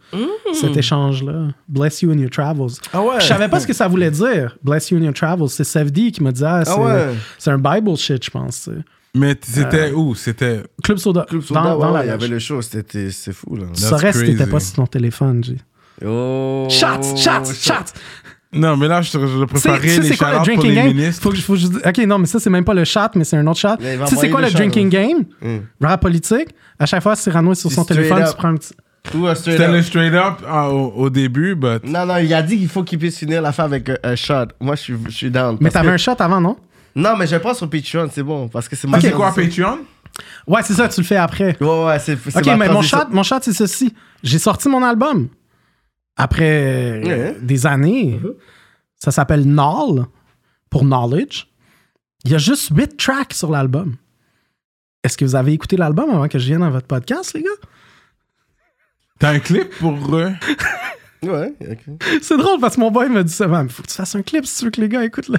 [0.55, 1.49] Cet échange-là.
[1.69, 2.67] Bless you in your travels.
[2.67, 2.89] Mm.
[2.95, 3.21] Ah ouais.
[3.21, 4.57] Je savais pas ce que ça voulait dire.
[4.65, 5.49] Bless you in your travels.
[5.49, 7.15] C'est Sevdi qui m'a dit, ah, c'est, ouais.
[7.39, 8.69] c'est un Bible shit, je pense.
[9.15, 10.15] Mais c'était où?
[10.15, 10.63] C'était.
[10.85, 11.27] Club Soda.
[11.29, 13.57] Club Soda, dans, ouais, dans ouais, la il y avait le show, c'était c'est fou,
[13.57, 13.65] là.
[13.75, 15.57] Tu saurais si t'étais pas sur ton téléphone, G.
[16.07, 16.67] Oh.
[16.71, 17.93] Shots, shots, shots.
[18.53, 20.75] Non, mais là, je, je préparais tu sais, les c'est quoi le pour drinking les
[20.75, 20.87] game?
[20.89, 21.23] ministres.
[21.23, 23.23] Faut que, je- faut que ok, non, mais ça, c'est même pas le chat, mais
[23.25, 23.77] c'est un autre chat.
[23.77, 25.19] Tu sais, c'est quoi le le chat, drinking game?
[25.41, 25.59] Mm.
[25.81, 26.49] Rap politique.
[26.79, 28.29] À chaque fois, Cyrano est sur son téléphone, up.
[28.31, 28.75] tu prends un petit.
[29.15, 31.85] Ou un straight C'était le straight up ah, au, au début, but.
[31.85, 34.47] Non, non, il a dit qu'il faut qu'il puisse finir l'affaire avec un, un shot.
[34.61, 35.57] Moi, je suis, je suis down.
[35.61, 36.57] Mais t'avais que- un shot avant, non?
[36.97, 38.49] Non, mais je prends sur Patreon, c'est bon.
[38.49, 39.33] Parce que c'est Ça, ma c'est quoi.
[39.33, 39.79] Patreon?
[40.47, 41.57] Ouais, c'est ça, tu le fais après.
[41.61, 43.95] Ouais, ouais, c'est Ok, ma mais mon shot, mon shot, c'est ceci.
[44.23, 45.29] J'ai sorti mon album.
[46.23, 47.37] Après Ouais.
[47.41, 48.19] des années.
[48.23, 48.35] Uh-huh.
[48.97, 50.05] Ça s'appelle Null,
[50.69, 51.47] pour Knowledge.
[52.25, 53.97] Il y a juste 8 tracks sur l'album.
[55.03, 57.49] Est-ce que vous avez écouté l'album avant que je vienne dans votre podcast, les gars?
[59.19, 60.15] T'as un clip pour.
[60.15, 60.31] euh,
[61.23, 61.79] Ouais, ok.
[62.23, 63.45] C'est drôle parce que mon boy m'a dit ça.
[63.63, 65.39] Il faut que tu fasses un clip si tu veux que les gars écoutent le.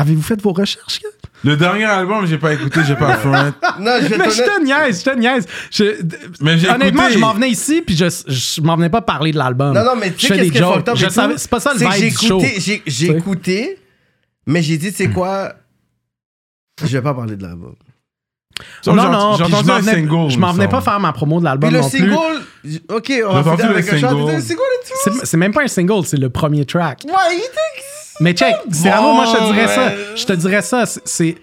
[0.00, 1.08] Avez-vous fait vos recherches, gars?
[1.44, 3.32] Le dernier album, j'ai pas écouté, j'ai pas front.
[3.80, 5.46] Non, je vais Mais je te niaise, je te niaise.
[5.72, 6.02] Je-
[6.40, 7.14] Mais j'ai honnêtement, écouté.
[7.14, 9.72] je m'en venais ici, puis je, je m'en venais pas parler de l'album.
[9.74, 11.38] Non, non, mais tu sais fais qu'est-ce qui est savais-?
[11.38, 12.38] C'est pas ça le vibe j'ai du show.
[12.40, 13.78] écouté, j'ai- écouté,
[14.46, 15.52] mais j'ai dit, tu sais quoi,
[16.82, 17.74] je vais pas parler de l'album.
[18.86, 20.30] Non, j'ai- non, j'ai entendu m'en un venais, single.
[20.30, 21.98] je m'en venais pas faire ma promo de l'album Puis le non plus.
[21.98, 24.32] single, j- ok, on va le avec un single.
[24.32, 24.94] Le single et tout.
[25.20, 27.02] C'est c'est même pas un single, c'est le premier track.
[27.06, 27.84] Ouais, il était...
[28.20, 29.92] Mais check, Cyrano, moi, je te dirais ça.
[30.16, 30.86] Je te dirais ça.
[30.86, 31.36] c'est- C'est.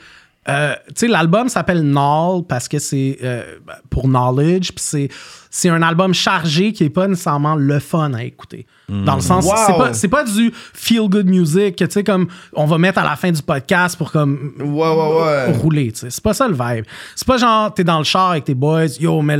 [0.47, 3.43] euh, tu sais, l'album s'appelle Null parce que c'est euh,
[3.89, 5.10] pour knowledge, puis c'est,
[5.49, 8.68] c'est un album chargé qui est pas nécessairement le fun à écouter.
[8.88, 9.53] Dans le sens, Wow.
[9.65, 12.99] c'est, pas, c'est pas du feel good music que tu sais, comme on va mettre
[12.99, 15.52] à la fin du podcast pour comme Ouais, ouais, ouais.
[15.57, 15.91] rouler.
[15.95, 16.85] C'est pas ça le vibe.
[17.15, 19.38] C'est pas genre, t'es dans le char avec tes boys, yo, mais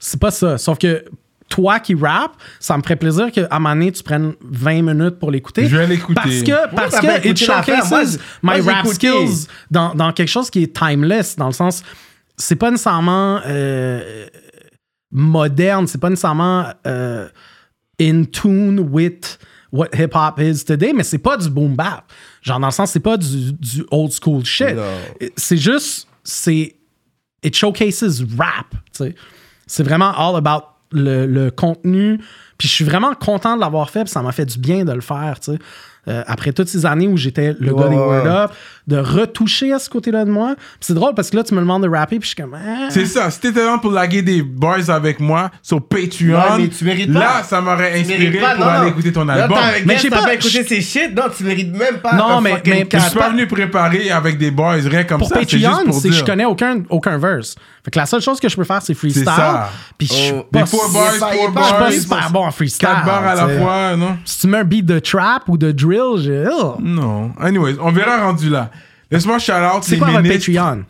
[0.00, 0.58] c'est pas ça.
[0.58, 1.04] Sauf que
[1.48, 5.18] toi qui rap, ça me ferait plaisir qu'à un moment donné, tu prennes 20 minutes
[5.18, 5.66] pour l'écouter.
[5.66, 6.14] Je vais l'écouter.
[6.14, 8.94] Parce que, parce que it showcases my rap écouté.
[8.94, 11.82] skills dans, dans quelque chose qui est timeless, dans le sens,
[12.36, 14.26] c'est pas nécessairement euh,
[15.10, 17.28] moderne, c'est pas nécessairement euh,
[18.00, 19.38] in tune with
[19.72, 22.04] what hip hop is today, mais c'est pas du boom bap.
[22.42, 24.76] Genre, dans le sens, c'est pas du, du old school shit.
[25.36, 26.74] C'est juste, c'est.
[27.42, 29.14] It showcases rap, tu sais.
[29.66, 32.18] C'est vraiment all about le, le contenu.
[32.58, 34.92] Puis je suis vraiment content de l'avoir fait, puis ça m'a fait du bien de
[34.92, 35.58] le faire, tu sais.
[36.06, 38.26] Euh, après toutes ces années où j'étais le Ouais, gars des Word.
[38.26, 38.50] Up,
[38.86, 40.54] de retoucher à ce côté-là de moi.
[40.56, 42.54] Puis c'est drôle parce que là, tu me demandes de rapper, puis je suis comme.
[42.56, 42.86] ah.
[42.88, 43.30] C'est ça.
[43.30, 47.12] Si t'étais là pour laguer des boys avec moi sur Patreon, Ouais, mais tu mérites
[47.12, 47.18] pas.
[47.18, 48.92] là, ça m'aurait inspiré pas, pour non, aller non.
[48.92, 49.58] écouter ton Là, album.
[49.84, 51.14] Mais j'ai pas- pas écouté ces shit.
[51.14, 54.50] Non, tu mérites même pas Non, mais- mais- Je suis pas venu préparer avec des
[54.50, 55.34] boys, rien comme pour ça.
[55.42, 57.54] c'est juste Patreon, pour c'est que je connais aucun, aucun verse.
[57.88, 59.24] Fait que la seule chose que je peux faire, c'est freestyle.
[59.96, 60.42] Puis je suis Oh.
[60.52, 61.32] pas, four boys, pas-
[61.78, 62.86] four super bon en freestyle.
[62.86, 64.18] quatre bars à la fois, non?
[64.26, 66.44] Si tu mets un beat de trap ou de drill, j'ai.
[66.52, 66.76] oh.
[66.80, 67.32] Non.
[67.40, 68.70] Anyways, on verra rendu là.
[69.10, 70.52] Laisse-moi shout out C'est quoi votre ministres.
[70.52, 70.84] Patreon?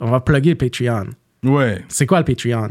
[0.00, 1.08] On va plugger le Patreon.
[1.44, 1.84] Ouais.
[1.88, 2.70] C'est quoi le Patreon?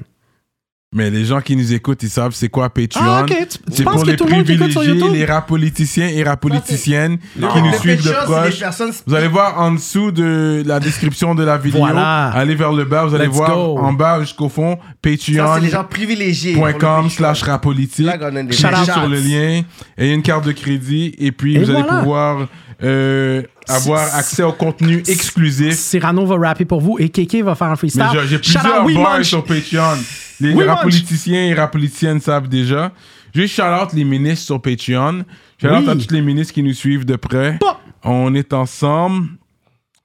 [0.95, 3.01] Mais les gens qui nous écoutent, ils savent c'est quoi Patreon.
[3.03, 3.27] Ah, ok.
[3.29, 7.39] Tu- tu C'est pour que les le privilégiés, les rap politiciens et rap politiciennes qui
[7.41, 8.59] nous le suivent de Patreon, des proche.
[8.59, 11.79] personnes- Vous allez voir en dessous de la description de la vidéo.
[11.81, 12.27] Voilà.
[12.29, 13.77] Allez vers le bas, vous allez Let's voir go.
[13.79, 16.53] en bas jusqu'au fond Ça, c'est les patreon.com gens privilégiés.
[16.53, 17.09] pour le Patreon.
[17.09, 18.05] slash rap politique.
[18.05, 18.99] Là, on a des Shout out Cliquez shots.
[18.99, 19.65] sur le lien et
[19.97, 22.47] il y a une carte de crédit et puis Et vous allez pouvoir
[22.83, 25.73] euh, avoir accès au contenu exclusif.
[25.75, 28.03] Cyrano va rapper pour vous et Kéké va faire un freestyle.
[28.27, 29.27] j'ai- plusieurs Munch.
[29.27, 29.97] sur Patreon.
[30.39, 32.91] Les We rap politiciens et rap politiciennes savent déjà.
[33.33, 35.23] Juste shout out les ministres sur Patreon.
[35.61, 35.89] Shout out Oui.
[35.89, 37.57] à tous les ministres qui nous suivent de près.
[38.03, 39.27] On est ensemble.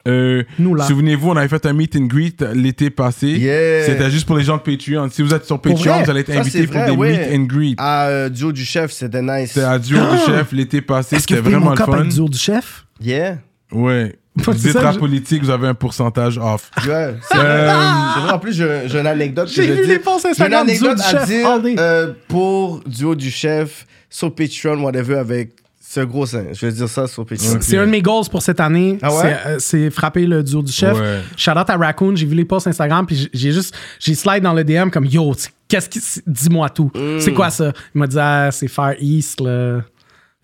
[0.07, 0.44] Euh.
[0.86, 3.26] Souvenez-vous, on avait fait un meet and greet l'été passé.
[3.28, 3.84] Yeah.
[3.84, 5.08] C'était juste pour les gens de Patreon.
[5.10, 6.05] Si vous êtes sur Patreon, vrai?
[6.05, 7.10] vous allez être invité pour vrai, des ouais.
[7.28, 7.74] meet and greet.
[7.78, 9.52] À euh, Duo du chef, c'était nice.
[9.52, 11.16] C'était à Duo du Chef l'été passé.
[11.16, 12.05] Est-ce que C'était vraiment le fun.
[12.05, 12.86] du haut du chef?
[13.00, 13.39] Yeah.
[13.70, 14.16] Ouais.
[14.81, 16.70] Rap je- politique, vous avez un pourcentage off.
[16.86, 17.67] Ouais, c'est vrai.
[18.15, 18.33] C'est vrai.
[18.33, 19.89] En plus, j'ai j'ai une anecdote que J'ai je vu dis.
[19.89, 21.75] les posts J'ai une Instagram du anecdote Duo du à Chef all day.
[21.75, 25.50] dire euh, pour Duo du chef sur Patreon, whatever, avec
[25.81, 26.44] ce gros sein.
[26.52, 27.58] Je vais dire ça sur Patreon.
[27.60, 28.99] C'est un de mes goals pour cette année.
[29.02, 29.20] Ah ouais?
[29.23, 30.99] C'est, euh, C'est frapper le duo du chef.
[30.99, 31.20] Ouais.
[31.36, 32.15] Shout out à Raccoon.
[32.15, 33.07] J'ai vu les posts Instagram.
[33.07, 33.75] Puis j'ai- j'ai juste.
[33.99, 35.34] J'ai slide dans le DM comme Yo,
[35.67, 36.00] qu'est-ce qui.
[36.26, 36.91] Dis-moi tout.
[36.94, 37.20] Mm.
[37.20, 37.73] C'est quoi ça?
[37.94, 39.81] Il m'a dit Ah, c'est Far East, là.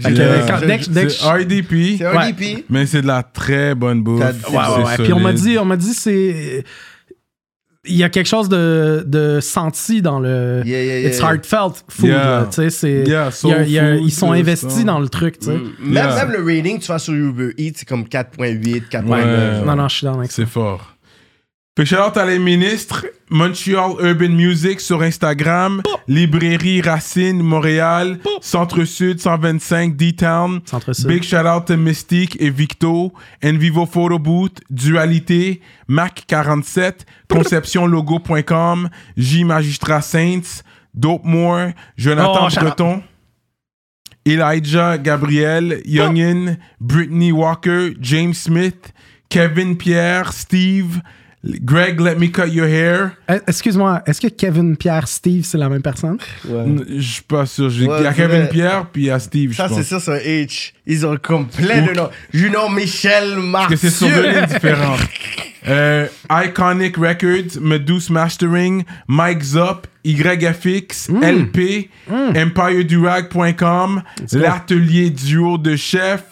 [0.02, 0.47] Fait que, Yeah.
[0.48, 2.32] quand- dès que- dès que C'est RDP, C'est un Ouais.
[2.32, 2.64] DP.
[2.68, 4.20] mais c'est de la très bonne bouffe.
[4.20, 5.05] T'as- C'est Ouais, Ouais, ouais, ouais.
[5.05, 6.64] Puis on m'a dit, on m'a dit, c'est.
[7.86, 10.62] Il y a quelque chose de, de senti dans le.
[10.64, 11.28] Yeah, yeah, yeah, It's yeah.
[11.32, 12.06] heartfelt food.
[12.08, 12.16] Yeah.
[12.24, 13.05] là, Tu sais, c'est.
[13.06, 14.82] Yeah, il y a- il y a- soul food, ils sont investis ça.
[14.84, 15.52] dans le truc, tu sais.
[15.52, 16.24] Même, Yeah.
[16.26, 19.24] même le rating, tu vas sur Uber Eats, c'est comme 4.8, 4.9.
[19.26, 19.56] Ouais.
[19.58, 19.66] genre.
[19.66, 20.36] Non, non, je suis dans avec ça.
[20.42, 20.93] C'est fort.
[21.76, 29.18] Fait shout out à les ministres, Montreal Urban Music sur Instagram, Librairie Racine Montréal, Centre-Sud
[29.20, 30.60] 125 D-Town.
[31.08, 33.12] Big shout out to Mystique et Victo,
[33.44, 40.62] Envivo Photo Booth, Dualité, Mac47, ConceptionLogo.com, J Magistrat Saints,
[40.94, 42.60] Dope More, Jonathan Oh.
[42.60, 43.02] Breton.
[44.26, 48.92] Elijah Gabriel, Youngin, Brittany Walker, James Smith,
[49.28, 51.00] Kevin Pierre, Steve,
[51.62, 53.10] Greg Let Me Cut Your Hair.
[53.31, 56.16] Euh, Excuse-moi, est-ce que Kevin, Pierre, Steve, c'est la même personne?
[56.44, 57.66] Je suis pas sûr.
[57.66, 58.48] Ouais, Il y a Kevin vrai.
[58.48, 60.73] Pierre puis il y a Steve, je Ça, c'est c'est un H.
[60.86, 62.08] Ils ont comme plein de noms.
[62.32, 65.00] Junior Michel Parce que c'est sur deux lignes différentes.
[65.66, 71.23] Euh, Iconic Records, Meduse Mastering, Mike Zop, YFX, Hmm.
[71.24, 71.89] LP,
[72.34, 76.24] EmpireDurag.com, l'atelier duo de chef,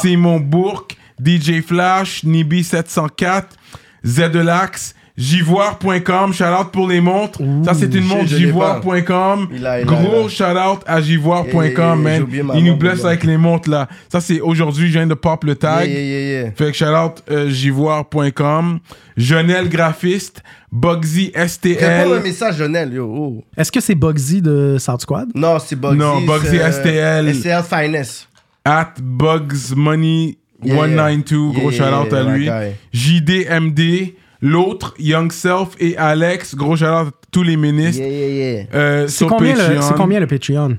[0.00, 3.44] Simon Bourque, DJ Flash, Nibi704,
[4.04, 7.38] Zedelax, Jivoire.com, shout out pour les montres.
[7.64, 9.48] Ça, c'est une montre Jivoire.com.
[9.84, 12.56] Gros shout out à Jivoire.com, j'ai man.
[12.56, 13.88] Il nous blesse avec les montres là.
[14.10, 15.88] Ça, c'est aujourd'hui, je viens de pop le tag.
[15.88, 16.50] yeah, yeah, yeah.
[16.52, 18.78] Fait que shout out euh, jivoire.com,
[19.16, 22.22] Jonel Graphiste, Bugsy Réponds un STL.
[22.22, 23.04] message, Jonel, yo.
[23.14, 23.44] oh.
[23.56, 25.28] Est-ce que c'est Bugsy de South Squad?
[25.34, 25.96] Non, c'est Bugsy.
[25.98, 27.34] Non, Bugsy c'est, euh, STL.
[27.34, 28.28] STL Finest.
[28.64, 31.60] At Bugs Money Yeah, 192, yeah.
[31.60, 32.72] gros Yeah, shout out yeah, à lui.
[32.92, 38.02] JDMD, l'autre, Young Self et Alex, gros shout out à tous les ministres.
[38.02, 38.64] Yeah, yeah, yeah.
[38.74, 39.82] Euh, C'est combien, le- Patreon.
[39.82, 40.78] c'est combien le Patreon?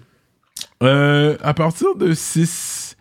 [0.81, 2.95] Euh, à partir de 6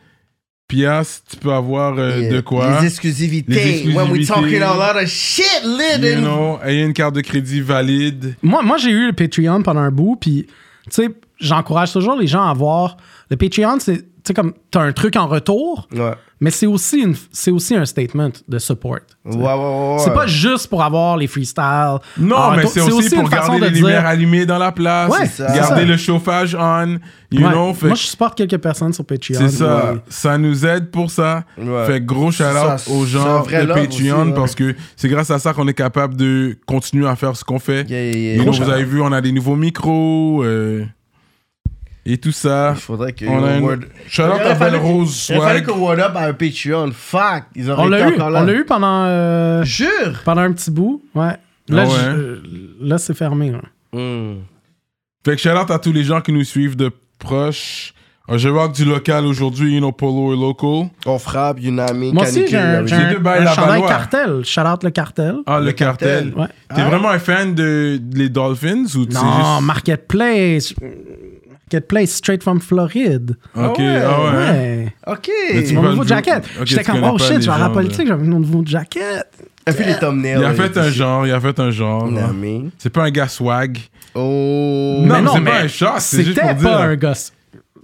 [0.69, 2.33] piastres, tu peux avoir euh, Yeah.
[2.33, 2.81] de quoi?
[2.81, 3.83] Les exclusivités.
[3.85, 6.07] Les When we talking a lot of shit, lit.
[6.09, 8.35] You know, ayez une carte de crédit valide.
[8.43, 10.47] Moi, moi j'ai eu le Patreon pendant un bout, puis,
[10.87, 11.09] tu sais,
[11.41, 12.97] j'encourage toujours les gens à voir.
[13.31, 16.13] Le Patreon, c'est, sais, comme, t'as un truc en retour, Ouais.
[16.41, 18.99] mais c'est aussi, une, c'est aussi un statement de support.
[19.25, 19.99] Ouais, ouais, ouais, ouais.
[19.99, 21.99] C'est pas juste pour avoir les freestyles.
[22.19, 25.11] Non, en mais c'est aussi, pour garder les de lumières dire- allumées dans la place,
[25.11, 25.55] Ouais, c'est ça.
[25.55, 25.85] garder c'est ça.
[25.85, 26.99] le chauffage on,
[27.31, 27.53] you Ouais.
[27.53, 27.75] know.
[27.75, 29.39] Fait, Moi, je supporte quelques personnes sur Patreon.
[29.39, 29.99] c'est ça, Ouais.
[30.09, 31.45] ça nous aide pour ça.
[31.59, 31.87] Ouais.
[31.87, 34.35] Fait gros shout Ça, out aux gens de Patreon aussi, ouais.
[34.35, 37.59] parce que c'est grâce à ça qu'on est capable de continuer à faire ce qu'on
[37.59, 37.89] fait.
[37.91, 38.37] Yeah, yeah, yeah.
[38.37, 40.85] You know, vous avez vu, on a des nouveaux micros euh,
[42.05, 42.73] et tout ça.
[42.77, 43.25] Il faudrait que.
[43.27, 43.65] On a une...
[43.65, 43.79] Word-
[44.45, 46.91] à Belle Rose Il fallait que Word Up a un Patreon.
[46.93, 47.45] Fuck.
[47.55, 48.43] Ils auraient On l'a eu, encore là.
[48.43, 50.21] on l'a eu pendant, euh, Jure?
[50.25, 51.03] pendant un petit bout.
[51.15, 51.37] Ouais.
[51.69, 51.95] Là, Ah ouais?
[52.01, 52.43] je- euh,
[52.81, 53.51] là c'est fermé.
[53.53, 53.61] là.
[53.93, 54.39] Hmm.
[55.25, 57.95] Fait que shout out à tous les gens qui nous suivent de proche.
[58.31, 60.91] Euh, Je rock du local aujourd'hui, you know, Polo et Local.
[61.07, 64.45] On frappe, Unami, Moi aussi, j'ai un, un, un chandail cartel.
[64.45, 65.37] Shout out le cartel.
[65.47, 66.33] Ah, le, Le cartel.
[66.33, 66.41] cartel.
[66.41, 66.47] Ouais.
[66.75, 69.67] T'es vraiment un fan de, de les Dolphins ou tu sais Non, juste...
[69.67, 70.75] Marketplace.
[71.73, 73.37] Marketplace, straight from Floride.
[73.55, 74.33] Ok, Ah ouais, ah ouais.
[74.37, 74.95] Ouais.
[75.07, 75.29] Ok.
[75.55, 76.45] Mais tu Mon nouveau jacket.
[76.61, 78.25] Ok, J'étais tu comme, connais oh pas shit, les je vais à la politique, j'avais
[78.25, 79.27] mon nouveau jacket.
[79.65, 80.37] T'as fait les thumbnails.
[80.39, 82.05] Il a fait un genre, il a fait un genre.
[82.05, 82.11] ouais.
[82.11, 82.71] Unami.
[82.79, 83.79] C'est pas un gars swag.
[84.15, 84.99] Oh.
[85.01, 86.71] Non, Mais mais c'est pas un shot, c'est juste C'était pour dire.
[86.71, 87.33] pas un gosse.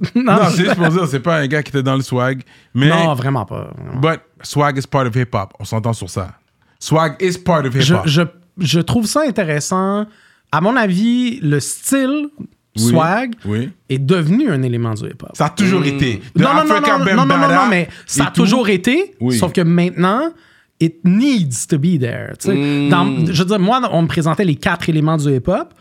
[0.15, 2.43] non, Non, c'est juste pour dire, c'est pas un gars qui était dans le swag.
[2.75, 3.71] Mais, non, vraiment pas.
[4.03, 5.55] but swag is part of hip-hop.
[5.59, 6.33] On s'entend sur ça.
[6.79, 8.07] Swag is part of Je, hip-hop.
[8.07, 8.23] je,
[8.59, 10.07] je trouve ça intéressant.
[10.53, 12.29] À mon avis, le style
[12.77, 12.83] Oui.
[12.91, 13.71] swag Oui.
[13.89, 15.31] est devenu un élément du hip-hop.
[15.35, 16.21] Ça a toujours été.
[16.37, 18.43] De Non, non, non, non, non, non, non, mais ça a tout.
[18.43, 19.37] toujours été, Oui.
[19.37, 20.33] sauf que maintenant,
[20.81, 22.35] it needs to be there.
[22.39, 22.55] tu sais.
[22.55, 22.89] Mm.
[22.89, 25.75] Dans- je veux dire, moi, on me présentait les quatre éléments du hip-hop,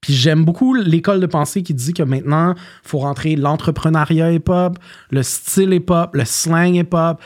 [0.00, 4.78] puis j'aime beaucoup l'école de pensée qui dit que maintenant, il faut rentrer l'entrepreneuriat hip-hop,
[5.10, 7.20] le style hip-hop, le slang hip-hop.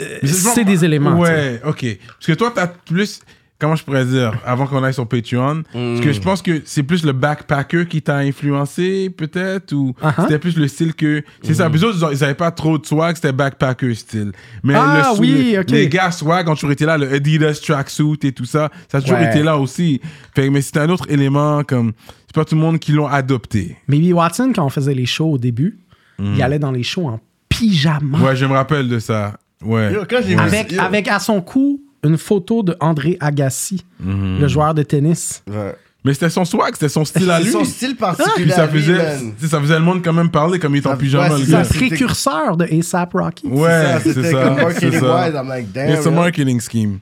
[0.00, 1.18] Euh, c'est des éléments.
[1.18, 1.84] Ouais, ok.
[2.06, 3.20] Parce que toi, t'as plus.
[3.58, 6.82] Comment je pourrais dire, avant qu'on aille sur Patreon, parce que je pense que c'est
[6.82, 10.22] plus le backpacker qui t'a influencé, peut-être, ou Uh-huh.
[10.22, 11.22] c'était plus le style que.
[11.42, 14.32] C'est ça, les autres, ils avaient pas trop de swag, c'était backpacker style.
[14.62, 18.18] Mais Ah, le, oui, le- les gars swag ont toujours été là, le Adidas tracksuit
[18.22, 19.28] et tout ça, ça a toujours Ouais.
[19.28, 20.00] été là aussi.
[20.34, 21.92] Fait, mais c'était un autre élément, comme.
[22.26, 23.76] C'est pas tout le monde qui l'ont adopté.
[23.88, 25.78] Maybe Watson, quand on faisait les shows au début,
[26.18, 28.18] il allait dans les shows en pyjama.
[28.18, 29.38] Ouais, je me rappelle de ça.
[29.62, 29.92] Ouais.
[29.92, 34.46] Yo, quand j'ai vu Avec, avec à son cou une photo de André Agassi, le
[34.48, 35.42] joueur de tennis.
[35.50, 35.74] Ouais.
[36.04, 37.50] Mais c'était son swag, c'était son style à lui.
[37.50, 38.52] son style Puis particulier.
[38.52, 39.18] ça faisait,
[39.48, 41.44] ça faisait le monde quand même parler comme il est en Ça- pyjama, ouais, le
[41.44, 41.58] c'est.
[41.58, 43.48] Le précurseur de ASAP Rocky.
[43.48, 44.42] Ouais, Ça, c'est C'était ça.
[44.44, 45.24] comme c'est marketing ça.
[45.26, 45.34] wise.
[45.34, 45.90] I'm like, damn.
[45.90, 46.14] It's a yo.
[46.14, 46.98] marketing scheme.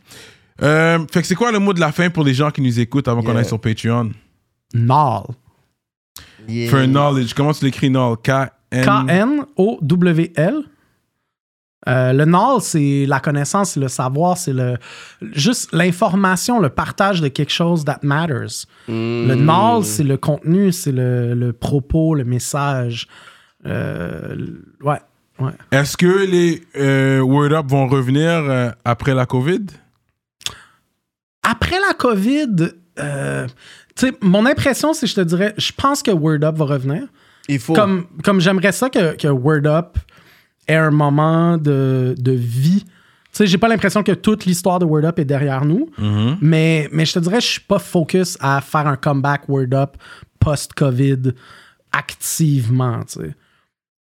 [0.63, 2.81] Euh, fait que c'est quoi le mot de la fin pour les gens qui nous
[2.81, 4.11] écoutent avant qu'on aille sur Patreon?
[4.73, 5.25] Nall.
[6.49, 6.71] Yeah.
[6.71, 8.17] For knowledge, comment tu l'écris Null?
[8.23, 8.83] K-N...
[8.83, 10.63] K-N-O-W-L.
[11.87, 14.77] Euh, le Nall, c'est la connaissance, c'est le savoir, c'est le
[15.33, 18.67] juste l'information, le partage de quelque chose that matters.
[18.89, 19.29] Mm.
[19.29, 23.07] Le Nall, c'est le contenu, c'est le, le propos, le message.
[23.67, 24.37] Euh,
[24.83, 25.01] ouais,
[25.39, 25.53] ouais.
[25.73, 29.67] Est-ce que les euh, Word Up vont revenir euh, après la COVID?
[31.43, 33.47] Après la COVID, euh,
[33.95, 37.09] tu sais, mon impression, c'est, je te dirais, je pense que Word Up va revenir.
[37.49, 37.75] Il faut.
[37.75, 39.99] Comme, comme j'aimerais ça que, que Word Up
[40.69, 42.85] ait un moment de, de vie.
[42.85, 45.89] Tu sais, j'ai pas l'impression que toute l'histoire de Word Up est derrière nous,
[46.41, 49.97] mais, mais je te dirais, je suis pas focus à faire un comeback Word Up
[50.39, 51.33] post-COVID
[51.93, 53.35] activement, tu sais.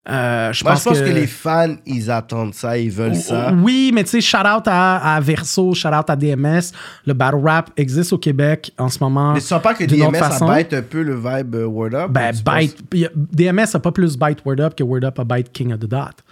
[0.09, 1.05] Euh, je Moi, pense, je pense que...
[1.05, 3.53] les fans, ils attendent ça, ils veulent ça.
[3.53, 6.71] oui, mais tu sais, shout out à, à Verso, shout out à DMS.
[7.07, 9.33] Le battle rap existe au Québec en ce moment.
[9.33, 10.55] Mais tu sens pas que DMS, ça façon.
[10.55, 12.11] bite un peu le vibe euh, Word Up?
[12.13, 12.77] Ben, bite.
[13.17, 15.87] DMS a pas plus bite Word Up que Word Up a bite King of the
[15.87, 16.23] Dot.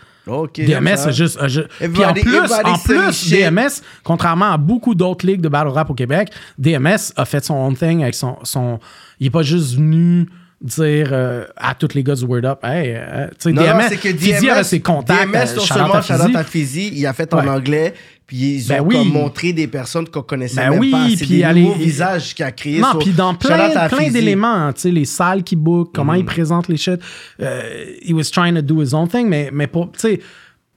[0.67, 1.39] DMS a juste.
[1.41, 3.31] a ju- Puis en plus, en plus.
[3.31, 7.55] DMS, contrairement à beaucoup d'autres ligues de battle rap au Québec, DMS a fait son
[7.55, 8.37] own thing avec son.
[8.43, 8.79] son
[9.21, 10.29] il est pas juste venu
[10.65, 13.97] dire euh, à tous les gars du Word Up, hey, euh, tu sais, DMS, c'est
[13.99, 15.31] que DMS, ses contacts.
[15.31, 17.49] DMS, euh, shout out seulement à Fizzy, il a fait en Ouais.
[17.49, 17.93] anglais,
[18.27, 18.95] puis ils Ben ont oui.
[18.97, 21.07] comme montré des personnes qu'on connaissait Ben même oui, pas.
[21.17, 22.81] C'est des nouveaux visages qu'il a créés.
[22.81, 26.69] Non, puis dans plein, plein d'éléments, tu sais, les salles qui book, comment il présente
[26.69, 26.99] les shit.
[27.41, 30.21] Euh, he was trying to do his own thing, mais, mais pour, tu sais,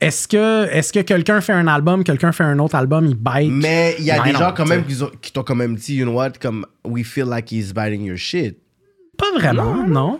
[0.01, 3.51] est-ce que, est-ce que quelqu'un fait un album, quelqu'un fait un autre album, il bite?
[3.51, 4.83] Mais il y a des non, gens quand même
[5.21, 8.17] qui t'ont quand même dit, you know what, comme, we feel like he's biting your
[8.17, 8.57] shit.
[9.17, 10.19] Pas vraiment, non.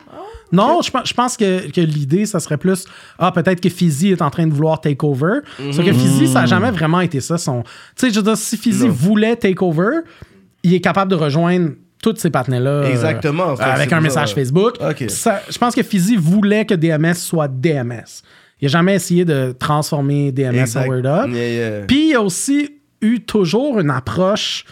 [0.52, 2.86] Non, je, pense- je pense que, que l'idée, ça serait plus
[3.20, 5.40] Ah, peut-être que Fizzy est en train de vouloir take over.
[5.74, 7.38] Sauf que Fizzy, ça n'a jamais vraiment été ça.
[7.38, 7.64] Son...
[7.64, 8.92] Tu sais, je veux dire, si Fizzy Non.
[8.94, 9.90] voulait take over,
[10.64, 12.70] il est capable de rejoindre toutes ces partenaires-là.
[12.70, 13.56] euh, Exactement.
[13.60, 14.36] Avec un message ça.
[14.36, 14.76] Facebook.
[15.10, 18.24] Ça- je pense que Fizzy voulait que DMS soit DMS.
[18.62, 20.86] Il n'a jamais essayé de transformer DMS Exact.
[20.86, 21.28] en Word Up.
[21.30, 21.86] Yeah, yeah.
[21.86, 22.70] Puis il y a aussi
[23.02, 24.64] eu toujours une approche.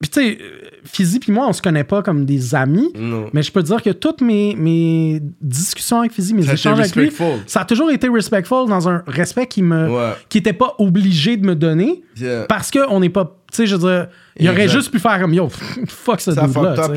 [0.00, 0.46] Puis tu sais, euh,
[0.84, 2.88] Fizzy puis moi, on se connaît pas comme des amis.
[2.98, 3.28] Non.
[3.34, 6.80] Mais je peux te dire que toutes mes, mes discussions avec Fizzy, mes Ça échanges
[6.80, 7.12] avec lui,
[7.46, 10.12] ça a toujours été respectful dans un respect qui me Ouais.
[10.30, 12.44] qui était pas obligé de me donner Yeah.
[12.48, 13.36] parce qu'on n'est pas.
[13.52, 15.48] Tu sais, je veux dire, il aurait juste pu faire comme yo,
[15.88, 16.30] fuck ce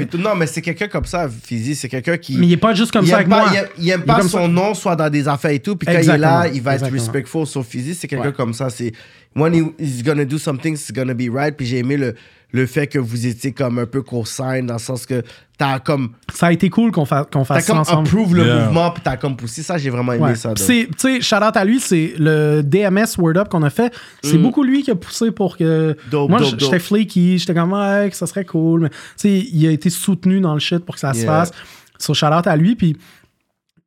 [0.06, 0.18] tout.
[0.18, 1.76] Non, mais c'est quelqu'un comme ça, Fizzy.
[1.76, 2.38] C'est quelqu'un qui.
[2.38, 3.50] Mais il est pas juste comme ça avec pas, moi.
[3.52, 4.48] Il aime, il aime pas son ça.
[4.48, 5.76] nom soit dans des affaires et tout.
[5.76, 7.46] Puis quand il est là, il va être respectful.
[7.48, 8.34] So Fizzy, c'est quelqu'un Ouais.
[8.34, 8.70] comme ça.
[8.70, 8.92] C'est
[9.36, 11.56] when he- he's gonna do something, it's gonna be right.
[11.58, 12.16] Puis j'ai aimé le,
[12.54, 15.24] le fait que vous étiez comme un peu co-sign dans le sens que
[15.58, 18.08] t'as comme Ça a été cool qu'on fa- qu'on t'as fasse ça comme ensemble.
[18.08, 18.66] approve le Yeah.
[18.66, 19.78] mouvement puis t'as comme poussé ça.
[19.80, 20.36] J'ai vraiment aimé Ouais.
[20.36, 20.54] ça.
[20.54, 20.68] Puis donc.
[20.68, 23.92] c'est, tu sais, shout out à lui, c'est le DMS Word Up qu'on a fait.
[24.24, 25.92] C'est beaucoup lui qui a poussé pour que.
[25.94, 26.10] Mm.
[26.12, 28.82] Dope, Moi, j'étais flaky, j'étais comme, ouais, que ça serait cool.
[28.84, 31.28] Mais, tu sais, il a été soutenu dans le shit pour que ça se Yeah.
[31.28, 31.52] fasse.
[31.98, 32.76] So, shout out à lui.
[32.76, 32.96] Puis,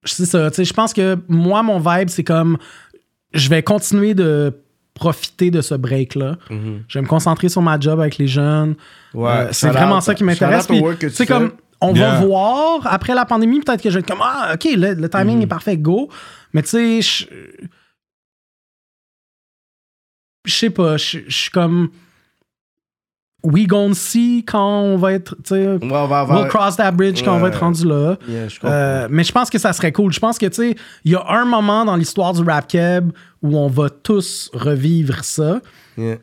[0.04, 2.58] c'est ça, tu sais, je pense que moi, mon vibe, c'est comme,
[3.32, 4.52] je vais continuer de
[4.96, 6.36] profiter de ce break-là.
[6.88, 8.74] Je vais me concentrer sur ma job avec les jeunes.
[9.14, 10.66] Ouais, Euh, c'est vraiment ça qui m'intéresse.
[10.66, 11.26] fais.
[11.26, 12.20] comme, on Yeah.
[12.20, 15.08] va voir après la pandémie, peut-être que je vais être comme, ah, OK, le, le
[15.08, 16.08] timing est parfait, go.
[16.54, 17.26] Mais tu sais, je
[20.44, 21.90] je sais pas, je je suis comme.
[23.44, 25.36] We gonna see quand on va être.
[25.36, 26.38] tu sais, Ouais, on va avoir.
[26.40, 27.48] We'll cross that bridge quand on va Ouais.
[27.50, 28.16] être rendu là.
[28.28, 28.58] Yeah, je.
[28.64, 30.12] Euh, mais je pense que ça serait cool.
[30.12, 30.74] Je pense que, tu sais,
[31.04, 35.22] il y a un moment dans l'histoire du rap keb où on va tous revivre
[35.22, 35.60] ça.
[35.96, 36.16] Yeah.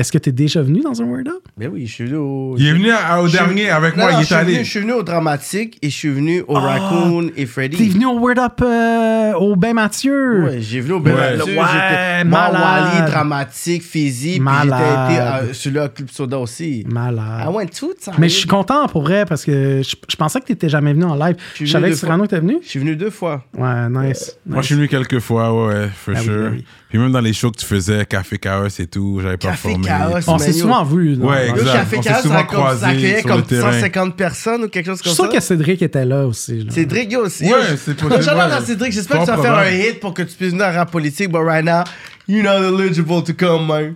[0.00, 1.44] Est-ce que tu es déjà venu dans un Word Up?
[1.58, 2.54] Mais oui, je suis venu au.
[2.56, 4.34] Il est venu à- au Je suis- dernier avec Non, moi, non, il est suis
[4.34, 4.64] venu- allé.
[4.64, 6.60] Je suis venu au dramatique et je suis venu au Ah.
[6.60, 7.88] Raccoon et T'es Freddy.
[7.90, 10.44] venu au Word Up euh, au Ben Mathieu.
[10.44, 11.36] Ouais, j'ai venu au Ben Ouais.
[11.36, 12.84] Mathieu, Ouais, j'étais- Moi, malade.
[12.96, 14.80] Wally, dramatique, puis Malade.
[15.08, 16.86] j'étais été euh, celui-là à Club Soda aussi.
[16.90, 17.44] Malade.
[17.44, 18.12] I went tout ça.
[18.16, 21.04] Mais je suis content pour vrai parce que je, je pensais que t'étais jamais venu
[21.04, 21.36] en live.
[21.54, 22.56] Je savais que Cyrano était venu?
[22.62, 23.44] Je suis venu deux fois.
[23.56, 24.34] Ouais, nice.
[24.46, 26.44] Moi, je suis venu quelques fois, ouais, ouais, for Ah oui, sure.
[26.46, 26.64] ah oui.
[26.88, 29.86] Puis même dans les shows que tu faisais, Café Chaos et tout, j'avais performé.
[29.98, 31.14] Chaos, On s'est souvent vu.
[31.16, 31.26] là.
[31.26, 31.72] Ouais, exact.
[31.72, 33.72] Café On s'est Chaos, ça, souvent a comme- ça accueillait sur comme le terrain.
[33.72, 35.36] 150 personnes ou quelque chose Je comme suis sûr ça.
[35.38, 36.64] que Cédric était là aussi.
[36.64, 36.72] là.
[36.72, 37.46] Cédric, yo, c'est.
[37.46, 38.40] Ouais, c'est possible, out ouais.
[38.54, 40.72] à Cédric, j'espère que tu vas faire un hit pour que tu puisses venir à
[40.72, 41.84] rap politique, but right now,
[42.28, 43.94] you're not eligible to come, man.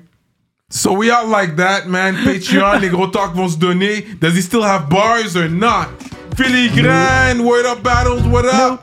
[0.70, 2.16] So we out like that, man.
[2.24, 4.04] Patreon, les gros talks vont se donner.
[4.20, 5.88] Does he still have bars or not?
[6.36, 8.80] Filigrane, word up battles, what up?